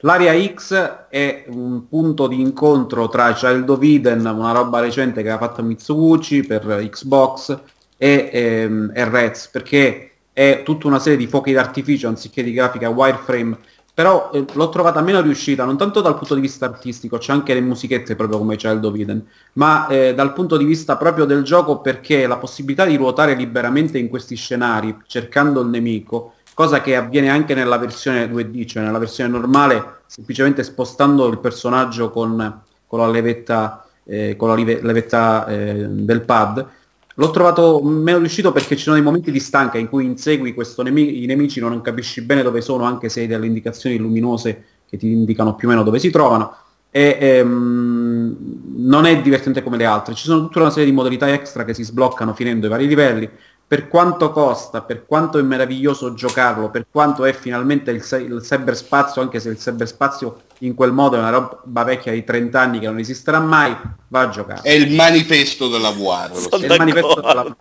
L'area 0.06 0.34
X 0.54 1.08
è 1.08 1.46
un 1.48 1.88
punto 1.88 2.28
di 2.28 2.42
incontro 2.42 3.08
tra 3.08 3.32
Child 3.32 3.70
of 3.70 3.82
Eden, 3.82 4.26
una 4.26 4.52
roba 4.52 4.82
recente 4.82 5.24
che 5.24 5.30
ha 5.30 5.38
fatto 5.38 5.64
Mitsubishi 5.64 6.44
per 6.44 6.66
Xbox, 6.90 7.58
e, 7.96 8.30
ehm, 8.34 8.92
e 8.94 9.10
Rez, 9.10 9.48
perché 9.48 10.12
è 10.34 10.62
tutta 10.66 10.88
una 10.88 11.00
serie 11.00 11.18
di 11.18 11.28
fuochi 11.28 11.54
d'artificio 11.54 12.10
anziché 12.10 12.44
di 12.44 12.52
grafica 12.52 12.90
wireframe, 12.90 13.58
però 13.94 14.30
eh, 14.34 14.44
l'ho 14.52 14.68
trovata 14.68 15.00
meno 15.00 15.22
riuscita, 15.22 15.64
non 15.64 15.78
tanto 15.78 16.02
dal 16.02 16.18
punto 16.18 16.36
di 16.36 16.42
vista 16.42 16.66
artistico, 16.66 17.18
c'è 17.18 17.32
anche 17.32 17.54
le 17.54 17.62
musichette 17.62 18.18
proprio 18.18 18.40
come 18.40 18.58
Child 18.58 18.84
of 18.84 18.96
Eden, 18.98 19.26
ma 19.54 19.88
eh, 19.88 20.14
dal 20.14 20.34
punto 20.34 20.58
di 20.58 20.66
vista 20.66 20.98
proprio 20.98 21.24
del 21.24 21.44
gioco 21.44 21.80
perché 21.80 22.28
la 22.28 22.36
possibilità 22.36 22.84
di 22.84 22.98
ruotare 22.98 23.36
liberamente 23.36 23.98
in 24.00 24.10
questi 24.10 24.36
scenari 24.36 24.98
cercando 25.06 25.62
il 25.62 25.68
nemico, 25.68 26.34
cosa 26.54 26.82
che 26.82 26.96
avviene 26.96 27.30
anche 27.30 27.54
nella 27.54 27.78
versione 27.78 28.30
2D, 28.30 28.66
cioè 28.66 28.84
nella 28.84 29.00
versione 29.00 29.30
normale, 29.30 30.02
semplicemente 30.08 30.64
spostando 30.64 31.28
il 31.28 31.40
personaggio 31.40 32.10
con, 32.10 32.62
con 32.86 33.00
la 33.00 33.08
levetta, 33.08 33.86
eh, 34.04 34.36
con 34.36 34.50
la 34.50 34.56
live- 34.56 34.82
levetta 34.82 35.46
eh, 35.48 35.88
del 35.88 36.22
pad, 36.22 36.68
L'ho 37.16 37.30
trovato 37.30 37.80
meno 37.84 38.18
riuscito 38.18 38.52
perché 38.52 38.76
ci 38.76 38.84
sono 38.84 38.96
dei 38.96 39.06
momenti 39.06 39.32
di 39.32 39.40
stanca 39.40 39.78
in 39.78 39.88
cui 39.88 40.04
insegui 40.06 40.54
questo 40.54 40.82
nemi- 40.82 41.22
i 41.24 41.28
nemici, 41.28 41.60
non 41.60 41.80
capisci 41.82 42.22
bene 42.22 42.42
dove 42.42 42.62
sono, 42.62 42.86
anche 42.86 43.08
se 43.10 43.22
hai 43.22 43.28
delle 43.28 43.46
indicazioni 43.46 43.98
luminose 43.98 44.64
che 44.90 44.98
ti 44.98 45.12
indicano 45.12 45.56
più 45.56 45.68
o 45.68 45.72
meno 45.72 45.84
dove 45.84 46.00
si 46.00 46.10
trovano. 46.10 46.56
E 46.90 47.18
ehm, 47.20 48.38
non 48.78 49.06
è 49.06 49.22
divertente 49.22 49.62
come 49.62 49.78
le 49.78 49.86
altre. 49.86 50.16
Ci 50.16 50.26
sono 50.26 50.42
tutta 50.42 50.62
una 50.62 50.70
serie 50.72 50.86
di 50.86 50.96
modalità 50.96 51.32
extra 51.32 51.66
che 51.66 51.76
si 51.76 51.84
sbloccano 51.84 52.34
finendo 52.34 52.66
i 52.66 52.70
vari 52.70 52.88
livelli. 52.88 53.30
Per 53.74 53.88
quanto 53.88 54.32
costa, 54.32 54.82
per 54.82 55.04
quanto 55.04 55.40
è 55.40 55.42
meraviglioso 55.42 56.14
giocarlo, 56.14 56.70
per 56.70 56.86
quanto 56.92 57.26
è 57.26 57.34
finalmente 57.34 57.90
il, 57.90 58.06
il 58.20 58.40
cyberspazio, 58.40 59.20
anche 59.20 59.40
se 59.40 59.50
il 59.50 59.58
cyberspazio 59.58 60.42
in 60.60 60.76
quel 60.76 60.92
modo 60.92 61.16
è 61.16 61.20
una 61.20 61.32
roba 61.32 61.84
vecchia 61.84 62.12
di 62.12 62.24
30 62.24 62.62
anni 62.62 62.78
che 62.80 62.86
non 62.86 63.00
esisterà 63.00 63.40
mai, 63.40 63.76
va 64.10 64.20
a 64.20 64.30
giocare. 64.30 64.62
È 64.62 64.70
il 64.70 64.94
manifesto 64.94 65.70
della 65.70 65.90
VR. 65.90 66.30
È 66.50 66.56
il 66.56 66.76
manifesto 66.78 67.20
della- 67.20 67.56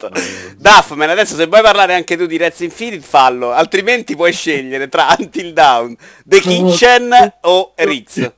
Duffman, 0.58 1.08
adesso 1.08 1.34
se 1.34 1.46
vuoi 1.46 1.62
parlare 1.62 1.94
anche 1.94 2.14
tu 2.18 2.26
di 2.26 2.36
Rez 2.36 2.60
Infinite 2.60 3.00
fallo, 3.00 3.52
altrimenti 3.52 4.14
puoi 4.14 4.32
scegliere 4.32 4.90
tra 4.90 5.16
Until 5.18 5.54
Down, 5.54 5.96
The 6.26 6.40
Kitchen 6.40 7.34
o 7.40 7.72
Rix. 7.76 8.32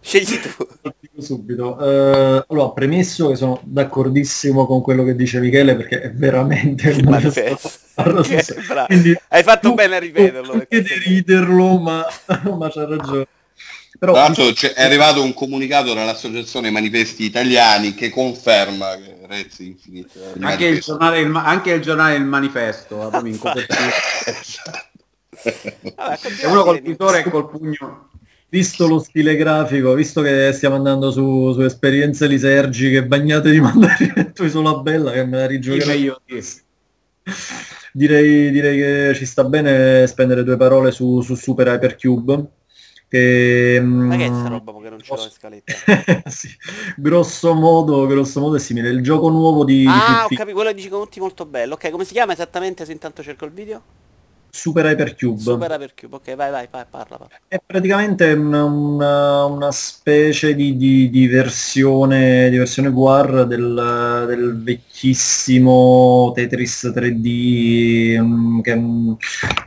Scegli 0.00 0.38
tu. 0.40 0.50
Subito. 1.20 1.78
Eh, 1.80 2.44
allora, 2.48 2.70
premesso 2.70 3.28
che 3.28 3.36
sono 3.36 3.60
d'accordissimo 3.64 4.66
con 4.66 4.80
quello 4.82 5.02
che 5.04 5.16
dice 5.16 5.40
Michele 5.40 5.74
perché 5.74 6.00
è 6.02 6.12
veramente 6.12 6.90
un 7.02 7.04
Manifesto. 7.04 7.70
Hai 9.28 9.42
fatto 9.42 9.68
tu- 9.68 9.74
bene 9.74 9.96
a 9.96 9.98
ripeterlo. 9.98 10.52
tu 10.52 10.58
Anche 10.58 10.82
di 10.82 10.98
riderlo, 11.04 11.78
ma, 11.78 12.06
ma 12.56 12.70
c'ha 12.70 12.86
ragione. 12.86 13.26
Però 13.98 14.12
Tra 14.12 14.22
l'altro 14.22 14.52
c'è- 14.52 14.74
è 14.74 14.84
arrivato 14.84 15.20
un 15.22 15.34
comunicato 15.34 15.92
dall'Associazione 15.92 16.70
Manifesti 16.70 17.24
Italiani 17.24 17.94
che 17.94 18.10
conferma 18.10 18.94
che 18.94 19.16
Rezzi 19.26 19.66
Infinite 19.66 20.32
è 20.34 20.36
il 20.36 20.44
Anche 20.44 20.66
il, 20.66 20.78
giornale, 20.80 21.18
il, 21.18 21.34
anche 21.34 21.72
il 21.72 21.82
giornale 21.82 22.14
Il 22.14 22.24
Manifesto, 22.24 23.08
eh. 23.08 23.10
Vabbè, 23.10 23.28
È 26.40 26.46
uno 26.46 26.62
col 26.62 26.80
e 27.16 27.22
col 27.30 27.48
pugno. 27.48 28.07
Visto 28.48 28.86
lo 28.86 28.98
stile 28.98 29.36
grafico, 29.36 29.94
visto 29.94 30.22
che 30.22 30.52
stiamo 30.52 30.76
andando 30.76 31.10
su, 31.10 31.52
su 31.52 31.62
esperienze 31.62 32.26
lisergiche 32.26 33.04
bagnate 33.06 33.50
di 33.50 33.60
mandarino 33.60 34.32
tu 34.32 34.44
isola 34.44 34.78
bella 34.78 35.12
che 35.12 35.24
me 35.24 35.38
la 35.38 35.46
rigiocherò. 35.46 36.20
sì. 36.26 36.66
Direi, 37.92 38.50
direi 38.50 38.78
che 38.78 39.14
ci 39.14 39.26
sta 39.26 39.44
bene 39.44 40.06
spendere 40.06 40.44
due 40.44 40.56
parole 40.56 40.90
su, 40.92 41.20
su 41.20 41.34
Super 41.34 41.68
Hypercube. 41.68 42.50
Che, 43.08 43.80
Ma 43.82 44.16
che 44.16 44.26
è 44.26 44.30
mm, 44.30 44.38
sta 44.38 44.48
roba 44.48 44.72
che 44.82 44.90
non 44.90 45.02
ce 45.02 45.14
l'ho 45.14 45.24
in 45.24 45.30
scaletta? 45.30 45.82
sì, 46.28 46.48
grosso 46.96 47.54
modo, 47.54 48.06
grosso 48.06 48.40
modo 48.40 48.56
è 48.56 48.58
simile. 48.58 48.90
Il 48.90 49.02
gioco 49.02 49.30
nuovo 49.30 49.64
di, 49.64 49.78
di 49.80 49.86
Ah, 49.86 50.24
ho 50.24 50.28
Fifi- 50.28 50.36
capito, 50.36 50.56
quello 50.56 50.72
dici 50.72 50.88
conti 50.88 51.18
molto 51.20 51.46
bello. 51.46 51.74
Ok, 51.74 51.90
come 51.90 52.04
si 52.04 52.12
chiama 52.12 52.32
esattamente 52.32 52.84
se 52.84 52.92
intanto 52.92 53.22
cerco 53.22 53.44
il 53.46 53.52
video? 53.52 53.82
Super 54.50 54.86
Hypercube. 54.86 55.40
Super 55.40 55.70
Hypercube. 55.70 56.16
Ok, 56.16 56.34
vai, 56.34 56.50
vai, 56.50 56.68
vai, 56.70 56.84
parla, 56.88 57.16
parla. 57.18 57.28
È 57.46 57.60
praticamente 57.64 58.32
una, 58.32 58.64
una- 58.64 59.44
una 59.44 59.70
specie 59.70 60.54
di, 60.54 60.76
di- 60.76 61.10
di 61.10 61.26
versione, 61.26 62.48
di 62.50 62.56
versione 62.56 62.88
VR 62.90 63.46
del, 63.46 64.24
del 64.26 64.54
vecchissimo 65.00 66.32
Tetris 66.34 66.90
3D, 66.92 68.16
mm, 68.18 68.60
che 68.60 68.74
mm, 68.74 69.12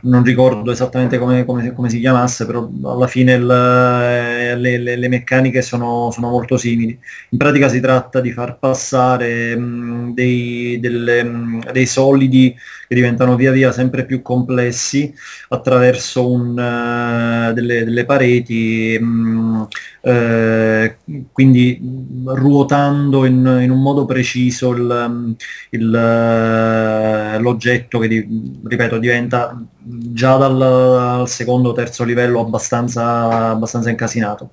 non 0.02 0.22
ricordo 0.22 0.70
esattamente 0.70 1.18
come, 1.18 1.44
come- 1.44 1.72
come 1.72 1.88
si 1.88 1.98
chiamasse, 2.00 2.44
però 2.46 2.68
alla 2.84 3.06
fine 3.06 3.34
il- 3.34 3.50
eh, 3.50 4.56
le, 4.56 4.78
le- 4.78 4.96
le 4.96 5.08
meccaniche 5.08 5.62
sono, 5.62 6.10
sono 6.10 6.28
molto 6.30 6.56
simili. 6.58 6.98
In 7.30 7.38
pratica 7.38 7.68
si 7.68 7.80
tratta 7.80 8.20
di 8.20 8.30
far 8.32 8.58
passare 8.58 9.56
mm, 9.56 10.12
dei, 10.12 10.78
delle, 10.80 11.60
dei 11.72 11.86
solidi 11.86 12.54
che 12.88 12.94
diventano 12.94 13.34
via 13.36 13.52
via 13.52 13.72
sempre 13.72 14.04
più 14.04 14.20
complessi 14.22 15.12
attraverso 15.48 16.30
un, 16.30 16.58
eh, 16.58 17.52
delle, 17.54 17.84
delle 17.84 18.04
pareti, 18.04 18.98
eh, 20.02 20.96
quindi 21.32 21.78
mh, 21.80 22.34
ruotando 22.34 23.24
in, 23.24 23.58
in 23.62 23.70
un 23.70 23.80
modo 23.80 24.04
preciso 24.04 24.70
il, 24.72 24.82
mh, 24.82 25.36
il, 25.70 25.94
eh, 25.94 27.38
l'oggetto 27.38 27.98
che, 27.98 28.08
di- 28.08 28.60
ripeto, 28.64 28.98
diventa 28.98 29.56
già 29.84 30.36
dal, 30.36 30.58
dal 30.58 31.28
secondo 31.28 31.70
o 31.70 31.72
terzo 31.72 32.04
livello 32.04 32.40
abbastanza, 32.40 33.50
abbastanza 33.50 33.90
incasinato. 33.90 34.52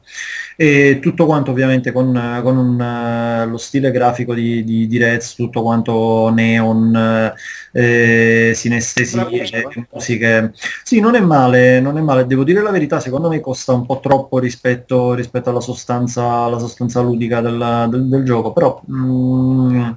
E 0.62 1.00
tutto 1.02 1.26
quanto 1.26 1.52
ovviamente 1.52 1.94
con, 1.94 2.12
con 2.44 2.58
un, 2.58 2.82
eh, 2.82 3.46
lo 3.46 3.56
stile 3.58 3.92
grafico 3.92 4.34
di, 4.34 4.66
di, 4.66 4.88
di 4.88 4.98
Rez, 4.98 5.36
tutto 5.36 5.62
quanto 5.62 6.30
neon, 6.34 7.34
eh, 7.72 8.52
sinestesie, 8.54 9.22
Bravo. 9.62 9.86
musiche. 9.94 10.52
Sì, 10.84 11.00
non 11.00 11.16
è 11.16 11.22
male, 11.22 11.80
non 11.80 11.98
è 11.98 12.02
male. 12.02 12.26
Devo 12.26 12.44
dire 12.44 12.62
la 12.62 12.72
verità, 12.72 13.00
secondo 13.00 13.30
me 13.30 13.40
costa 13.40 13.72
un 13.72 13.86
po' 13.86 14.02
troppo 14.02 14.38
rispetto, 14.40 15.14
rispetto 15.14 15.50
alla 15.50 15.62
sostanza, 15.62 16.24
alla 16.30 16.60
sostanza 16.60 17.00
ludica 17.00 17.40
del, 17.40 17.88
del- 17.90 18.10
del 18.10 18.24
gioco, 18.26 18.52
però 18.52 18.82
mm, 18.92 19.90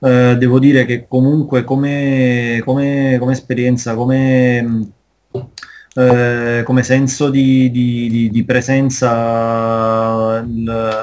eh, 0.00 0.36
devo 0.38 0.58
dire 0.60 0.84
che 0.84 1.06
comunque 1.08 1.64
come, 1.64 2.62
come- 2.64 3.16
come 3.18 3.32
esperienza, 3.32 3.94
come, 3.94 4.92
eh, 5.98 6.62
come 6.64 6.82
senso 6.84 7.28
di, 7.28 7.70
di, 7.72 8.08
di, 8.08 8.30
di 8.30 8.44
presenza 8.44 10.38
il, 10.46 11.00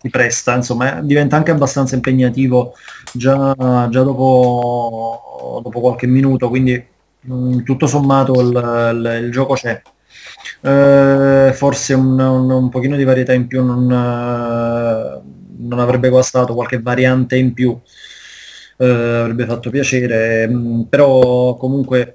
si 0.00 0.10
presta, 0.10 0.56
insomma, 0.56 1.00
diventa 1.00 1.36
anche 1.36 1.52
abbastanza 1.52 1.94
impegnativo 1.94 2.74
già, 3.12 3.54
già 3.88 4.02
dopo, 4.02 5.60
dopo, 5.62 5.80
qualche 5.80 6.08
minuto, 6.08 6.48
quindi 6.48 6.84
mh, 7.20 7.34
mm, 7.34 7.62
tutto 7.62 7.86
sommato 7.86 8.40
il, 8.40 8.48
il, 8.48 9.24
il 9.24 9.30
gioco 9.30 9.54
c'è. 9.54 9.80
Eh, 10.60 11.52
forse 11.54 11.94
un, 11.94 12.18
un, 12.18 12.50
un, 12.50 12.68
pochino 12.70 12.96
di 12.96 13.04
varietà 13.04 13.32
in 13.34 13.46
più 13.46 13.62
non, 13.64 13.86
non 13.86 15.78
avrebbe 15.78 16.08
guastato 16.08 16.54
qualche 16.54 16.80
variante 16.80 17.36
in 17.36 17.52
più 17.52 17.78
eh, 18.76 18.86
avrebbe 18.86 19.46
fatto 19.46 19.70
piacere, 19.70 20.46
mh, 20.48 20.56
mm, 20.56 20.80
però 20.82 21.56
comunque 21.56 22.12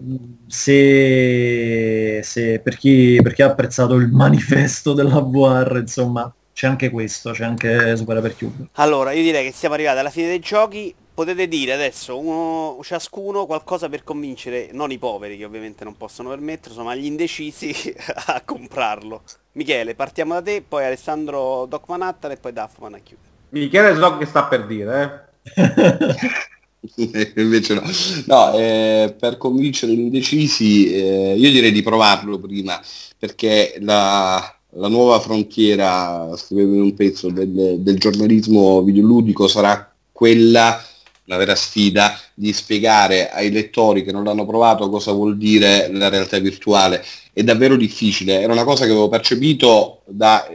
se, 0.48 2.22
se 2.24 2.60
per, 2.60 2.78
chi, 2.78 3.20
per, 3.22 3.34
chi, 3.34 3.42
ha 3.42 3.48
apprezzato 3.48 3.96
il 3.96 4.10
manifesto 4.10 4.94
della 4.94 5.20
VR, 5.20 5.78
insomma, 5.82 6.32
c'è 6.54 6.68
anche 6.68 6.90
questo, 6.90 7.32
c'è 7.32 7.46
anche 7.46 7.96
Super 7.96 8.18
Hypercube. 8.18 8.68
Allora, 8.74 9.12
io 9.12 9.24
direi 9.24 9.46
che 9.46 9.54
siamo 9.54 9.76
arrivati 9.76 10.00
alla 10.00 10.10
fine 10.10 10.28
dei 10.28 10.40
giochi, 10.40 10.94
potete 11.14 11.48
dire 11.48 11.74
adesso 11.74 12.18
uno, 12.18 12.80
ciascuno 12.84 13.46
qualcosa 13.46 13.90
per 13.90 14.04
convincere 14.04 14.70
non 14.72 14.92
i 14.92 14.98
poveri 14.98 15.38
che 15.38 15.46
ovviamente 15.46 15.84
non 15.84 15.98
possono 15.98 16.30
permetterlo 16.30 16.84
ma 16.84 16.96
gli 16.96 17.06
indecisi 17.06 17.74
a 18.28 18.42
comprarlo. 18.44 19.24
Michele 19.54 19.96
partiamo 19.96 20.34
da 20.34 20.42
te 20.42 20.64
poi 20.66 20.86
Alessandro 20.86 21.66
Doc 21.68 21.88
Manhattan 21.88 22.32
e 22.32 22.38
poi 22.38 22.54
Duffman 22.54 22.94
a 22.94 23.00
chiudere. 23.00 23.28
Michele 23.50 23.96
so 23.96 24.18
che 24.18 24.26
sta 24.26 24.44
per 24.46 24.66
dire 24.66 25.02
eh 25.02 25.29
Invece 27.36 27.74
no, 27.74 27.82
no 28.26 28.54
eh, 28.58 29.16
per 29.18 29.38
convincere 29.38 29.94
gli 29.94 30.00
indecisi 30.00 30.92
eh, 30.94 31.36
io 31.38 31.52
direi 31.52 31.72
di 31.72 31.82
provarlo 31.82 32.40
prima 32.40 32.82
perché 33.18 33.76
la, 33.82 34.60
la 34.74 34.88
nuova 34.88 35.20
frontiera, 35.20 36.32
scrivevo 36.36 36.76
in 36.76 36.82
un 36.82 36.94
pezzo, 36.94 37.30
del, 37.30 37.78
del 37.80 37.98
giornalismo 37.98 38.82
videoludico 38.82 39.48
sarà 39.48 39.92
quella, 40.12 40.82
la 41.26 41.38
vera 41.38 41.56
sfida, 41.56 42.18
di 42.34 42.54
spiegare 42.54 43.30
ai 43.30 43.52
lettori 43.52 44.04
che 44.04 44.12
non 44.12 44.24
l'hanno 44.24 44.46
provato 44.46 44.90
cosa 44.90 45.12
vuol 45.12 45.38
dire 45.38 45.90
la 45.92 46.10
realtà 46.10 46.38
virtuale. 46.40 47.04
È 47.34 47.44
davvero 47.44 47.76
difficile, 47.76 48.42
era 48.42 48.54
una 48.54 48.64
cosa 48.64 48.86
che 48.86 48.92
avevo 48.92 49.10
percepito 49.10 50.02
da 50.06 50.48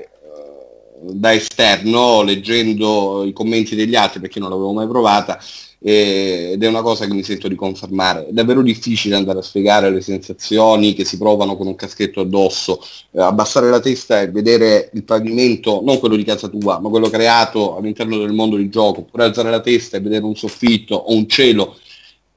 da 1.13 1.33
esterno, 1.33 2.23
leggendo 2.23 3.25
i 3.25 3.33
commenti 3.33 3.75
degli 3.75 3.95
altri 3.95 4.21
perché 4.21 4.39
non 4.41 4.51
l'avevo 4.51 4.73
mai 4.73 4.87
provata, 4.87 5.39
ed 5.87 6.63
è 6.63 6.67
una 6.67 6.81
cosa 6.81 7.05
che 7.05 7.13
mi 7.13 7.23
sento 7.23 7.47
di 7.47 7.57
confermare. 7.57 8.29
È 8.29 8.33
davvero 8.33 8.63
difficile 8.63 9.17
andare 9.17 9.41
a 9.41 9.43
spiegare 9.43 9.91
le 9.91 10.01
sensazioni 10.01 10.95
che 10.95 11.05
si 11.05 11.19
provano 11.19 11.59
con 11.59 11.67
un 11.67 11.75
caschetto 11.75 12.21
addosso, 12.21 12.83
eh, 13.11 13.21
abbassare 13.21 13.69
la 13.69 13.81
testa 13.81 14.23
e 14.23 14.31
vedere 14.31 14.89
il 14.95 15.05
pavimento, 15.05 15.83
non 15.85 15.99
quello 15.99 16.17
di 16.17 16.25
casa 16.25 16.49
tua, 16.49 16.79
ma 16.79 16.89
quello 16.89 17.11
creato 17.11 17.77
all'interno 17.77 18.17
del 18.17 18.33
mondo 18.33 18.57
di 18.57 18.71
gioco, 18.71 19.01
oppure 19.01 19.25
alzare 19.25 19.51
la 19.51 19.61
testa 19.61 19.99
e 19.99 20.01
vedere 20.01 20.25
un 20.25 20.37
soffitto 20.37 20.95
o 20.95 21.15
un 21.15 21.29
cielo 21.29 21.77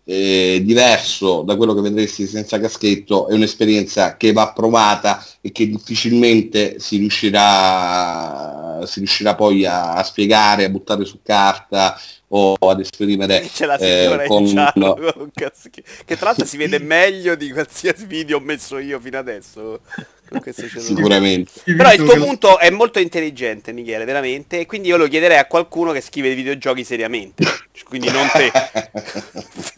eh, 0.10 0.62
diverso 0.64 1.42
da 1.42 1.58
quello 1.58 1.74
che 1.74 1.82
vedresti 1.82 2.28
senza 2.28 2.62
caschetto 2.62 3.28
è 3.28 3.34
un'esperienza 3.34 4.16
che 4.16 4.32
va 4.32 4.54
provata 4.54 5.22
e 5.42 5.52
che 5.52 5.68
difficilmente 5.68 6.80
si 6.80 6.96
riuscirà, 6.96 8.80
si 8.86 9.00
riuscirà 9.00 9.36
poi 9.36 9.66
a, 9.66 9.96
a 9.96 10.04
spiegare, 10.04 10.64
a 10.64 10.70
buttare 10.70 11.04
su 11.04 11.20
carta 11.22 12.00
o 12.30 12.56
ad 12.56 12.80
esprimere 12.80 13.50
C'è 13.54 13.66
la 13.66 13.78
signora 13.78 14.24
eh, 14.24 14.28
con... 14.28 14.46
Giallo, 14.46 14.96
con 15.14 15.30
che 15.34 16.16
tra 16.16 16.28
l'altro 16.28 16.46
si 16.46 16.56
vede 16.56 16.80
meglio 16.84 17.36
di 17.36 17.52
qualsiasi 17.52 18.06
video 18.06 18.38
ho 18.38 18.42
messo 18.42 18.78
io 18.78 19.02
fino 19.02 19.18
adesso 19.18 19.82
Sicuramente. 20.80 21.52
Però 21.64 21.92
il 21.92 22.04
tuo 22.04 22.16
punto 22.18 22.60
è 22.60 22.70
molto 22.70 23.00
intelligente, 23.00 23.72
Michele, 23.72 24.06
veramente. 24.06 24.66
Quindi 24.66 24.90
io 24.90 24.98
lo 24.98 25.08
chiederei 25.08 25.38
a 25.38 25.46
qualcuno 25.46 25.92
che 25.92 26.02
scrive 26.02 26.30
i 26.30 26.36
videogiochi 26.36 26.84
seriamente. 26.84 27.46
Quindi 27.88 28.10
non 28.10 28.28
te. 28.32 28.52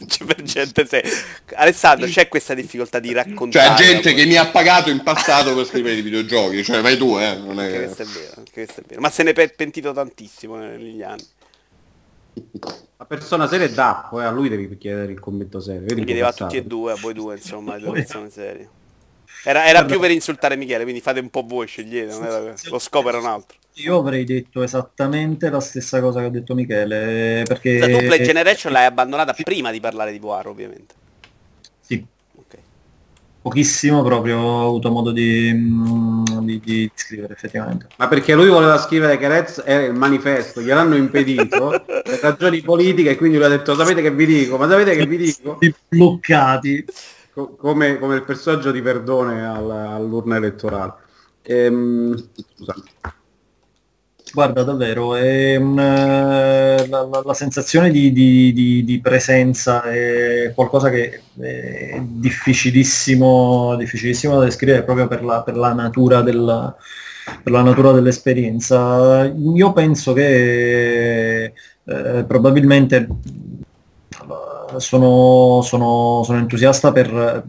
Cioè, 0.08 0.26
per 0.26 0.42
gente 0.42 0.86
se... 0.88 1.04
Alessandro, 1.56 2.08
c'è 2.08 2.28
questa 2.28 2.54
difficoltà 2.54 3.00
di 3.00 3.14
raccontare. 3.14 3.76
Cioè, 3.78 3.86
gente 3.86 4.14
che 4.14 4.26
mi 4.26 4.36
ha 4.36 4.48
pagato 4.48 4.90
in 4.90 5.04
passato 5.04 5.54
per 5.54 5.66
scrivere 5.66 5.96
i 5.96 6.02
videogiochi. 6.02 6.64
Cioè, 6.64 6.82
vai 6.82 6.98
tu, 6.98 7.18
eh. 7.18 7.36
Non 7.36 7.60
è... 7.60 7.76
questo 7.76 8.02
è 8.02 8.06
vero, 8.06 8.44
questo 8.52 8.82
è 8.82 8.84
vero. 8.88 9.02
Ma 9.02 9.10
se 9.10 9.24
ne 9.24 9.32
è 9.32 9.50
pentito 9.52 9.94
tantissimo 9.94 10.56
negli 10.56 11.04
anni. 11.04 11.26
La 12.98 13.06
persona 13.06 13.48
seria 13.48 13.66
è 13.66 13.72
Dacco, 13.72 14.22
eh, 14.22 14.26
a 14.26 14.32
lui 14.32 14.50
devi 14.50 14.78
chiedere 14.78 15.12
il 15.12 15.20
commento 15.20 15.60
serio. 15.60 15.94
Mi 15.96 16.06
chiedeva 16.06 16.30
a 16.30 16.34
tutti 16.34 16.58
e 16.58 16.64
due, 16.64 16.94
a 16.94 16.96
voi 16.96 17.14
due, 17.14 17.36
insomma, 17.36 17.76
le 17.76 17.82
due 17.86 17.94
persone 17.94 18.30
serie. 18.30 18.70
Era, 19.44 19.66
era 19.66 19.86
più 19.86 20.00
per 20.00 20.12
insultare 20.12 20.56
Michele, 20.56 20.84
quindi 20.84 21.02
fate 21.02 21.20
un 21.20 21.30
po' 21.30 21.44
voi, 21.48 21.66
scegliete, 21.68 22.14
era, 22.14 22.54
lo 22.70 22.80
scopo 22.80 23.10
era 23.10 23.20
un 23.20 23.26
altro. 23.26 23.58
Io 23.76 23.98
avrei 23.98 24.26
detto 24.26 24.62
esattamente 24.62 25.50
la 25.50 25.62
stessa 25.62 26.02
cosa 26.02 26.20
che 26.20 26.26
ha 26.26 26.30
detto 26.30 26.54
Michele, 26.54 27.44
perché... 27.48 27.80
La 27.80 27.88
tu 27.88 28.06
Play 28.06 28.24
Generation 28.24 28.74
l'hai 28.74 28.86
abbandonata 28.86 29.34
prima 29.42 29.72
di 29.72 29.80
parlare 29.80 30.12
di 30.12 30.20
VR, 30.20 30.48
ovviamente. 30.48 30.94
Sì. 31.80 32.06
Okay. 32.36 32.60
Pochissimo 33.42 34.04
proprio 34.04 34.38
ho 34.38 34.68
avuto 34.68 34.92
modo 34.92 35.12
di, 35.12 35.50
mm, 35.54 36.26
di, 36.40 36.60
di, 36.60 36.92
scrivere 36.94 37.32
effettivamente. 37.32 37.88
Ma 37.96 38.10
perché 38.10 38.36
lui 38.36 38.50
voleva 38.50 38.78
scrivere 38.78 39.18
che 39.18 39.28
Rez 39.30 39.62
è 39.62 39.76
il 39.76 39.94
manifesto, 39.94 40.62
gliel'hanno 40.62 40.98
impedito 40.98 41.82
per 41.86 42.20
ragioni 42.22 42.62
politiche 42.62 43.12
e 43.12 43.16
quindi 43.16 43.38
lui 43.38 43.46
ha 43.46 43.50
detto 43.50 43.74
sapete 43.76 44.02
che 44.02 44.12
vi 44.12 44.26
dico, 44.26 44.58
ma 44.58 44.68
sapete 44.68 44.98
che 44.98 45.06
vi 45.06 45.18
dico? 45.18 45.58
Bloccati 45.88 46.86
come, 47.34 48.00
come, 48.00 48.16
il 48.16 48.24
personaggio 48.24 48.72
di 48.72 48.82
Verdone 48.82 49.46
al, 49.46 49.70
all'urna 49.70 50.38
elettorale. 50.38 50.94
Ehm, 51.44 52.16
Guarda, 54.32 54.64
davvero, 54.64 55.16
è 55.16 55.56
una, 55.56 56.86
la, 56.88 57.04
la, 57.04 57.22
la, 57.26 57.34
sensazione 57.34 57.90
di, 57.90 58.12
di, 58.12 58.54
di, 58.54 58.84
di, 58.84 59.02
presenza 59.02 59.82
è 59.84 60.52
qualcosa 60.54 60.90
che 60.90 61.24
è 61.40 62.00
difficilissimo, 62.00 63.76
difficilissimo 63.76 64.38
da 64.38 64.46
descrivere 64.46 64.84
proprio 64.84 65.08
per 65.08 65.24
la, 65.24 65.42
per 65.42 65.56
la 65.58 65.74
natura 65.74 66.22
della, 66.22 66.76
per 67.42 67.52
la 67.52 67.64
natura 67.64 67.92
dell'esperienza. 67.92 69.26
Io 69.26 69.74
penso 69.74 70.14
che 70.14 71.46
eh, 71.46 72.24
probabilmente 72.28 73.08
sono, 74.78 75.62
sono, 75.64 76.22
sono, 76.24 76.38
entusiasta 76.38 76.92
per, 76.92 77.44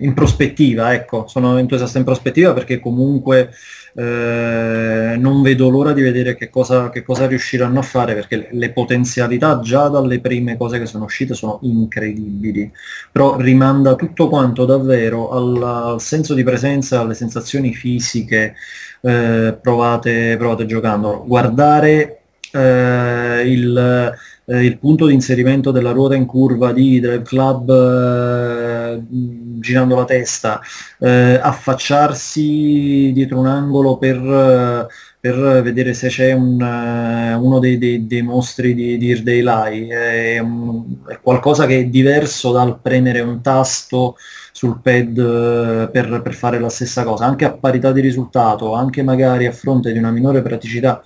in 0.00 0.12
prospettiva, 0.14 0.92
ecco, 0.92 1.26
sono 1.26 1.58
entusiasta 1.58 1.98
in 1.98 2.04
prospettiva 2.04 2.52
perché 2.52 2.80
comunque 2.80 3.50
eh, 3.96 5.14
non 5.16 5.40
vedo 5.42 5.68
l'ora 5.68 5.92
di 5.92 6.02
vedere 6.02 6.34
che 6.34 6.50
cosa, 6.50 6.90
che 6.90 7.02
cosa, 7.04 7.26
riusciranno 7.26 7.78
a 7.78 7.82
fare 7.82 8.14
perché 8.14 8.48
le 8.50 8.72
potenzialità 8.72 9.60
già 9.60 9.86
dalle 9.88 10.18
prime 10.20 10.56
cose 10.56 10.78
che 10.80 10.86
sono 10.86 11.04
uscite 11.04 11.34
sono 11.34 11.60
incredibili, 11.62 12.70
però 13.12 13.36
rimanda 13.36 13.94
tutto 13.94 14.28
quanto 14.28 14.64
davvero 14.64 15.30
al, 15.30 15.62
al 15.62 16.00
senso 16.00 16.34
di 16.34 16.42
presenza, 16.42 17.00
alle 17.00 17.14
sensazioni 17.14 17.72
fisiche 17.72 18.54
eh, 19.00 19.56
provate, 19.60 20.36
provate 20.38 20.66
giocando. 20.66 21.22
Guardare 21.24 22.22
eh, 22.50 23.42
il 23.46 24.12
eh, 24.46 24.64
il 24.64 24.78
punto 24.78 25.06
di 25.06 25.14
inserimento 25.14 25.70
della 25.70 25.92
ruota 25.92 26.14
in 26.14 26.26
curva 26.26 26.72
di 26.72 27.00
Drive 27.00 27.22
Club 27.22 27.70
eh, 27.70 29.02
girando 29.08 29.96
la 29.96 30.04
testa, 30.04 30.60
eh, 30.98 31.38
affacciarsi 31.42 33.12
dietro 33.12 33.38
un 33.38 33.46
angolo 33.46 33.96
per, 33.96 34.88
per 35.24 35.62
vedere 35.62 35.94
se 35.94 36.08
c'è 36.08 36.32
un, 36.32 36.60
uh, 36.60 37.42
uno 37.42 37.58
dei, 37.58 37.78
dei, 37.78 38.06
dei, 38.06 38.20
mostri 38.20 38.74
di, 38.74 38.98
di 38.98 39.06
Irdeilai, 39.06 39.88
è, 39.88 40.36
è, 40.36 41.18
qualcosa 41.22 41.64
che 41.64 41.78
è 41.78 41.84
diverso 41.86 42.52
dal 42.52 42.78
premere 42.78 43.20
un 43.20 43.40
tasto 43.40 44.16
sul 44.52 44.80
pad 44.82 45.16
uh, 45.16 45.90
per, 45.90 46.20
per 46.22 46.34
fare 46.34 46.58
la 46.60 46.68
stessa 46.68 47.04
cosa, 47.04 47.24
anche 47.24 47.46
a 47.46 47.52
parità 47.52 47.90
di 47.90 48.02
risultato, 48.02 48.74
anche 48.74 49.02
magari 49.02 49.46
a 49.46 49.52
fronte 49.52 49.92
di 49.92 49.98
una 49.98 50.10
minore 50.10 50.42
praticità 50.42 51.02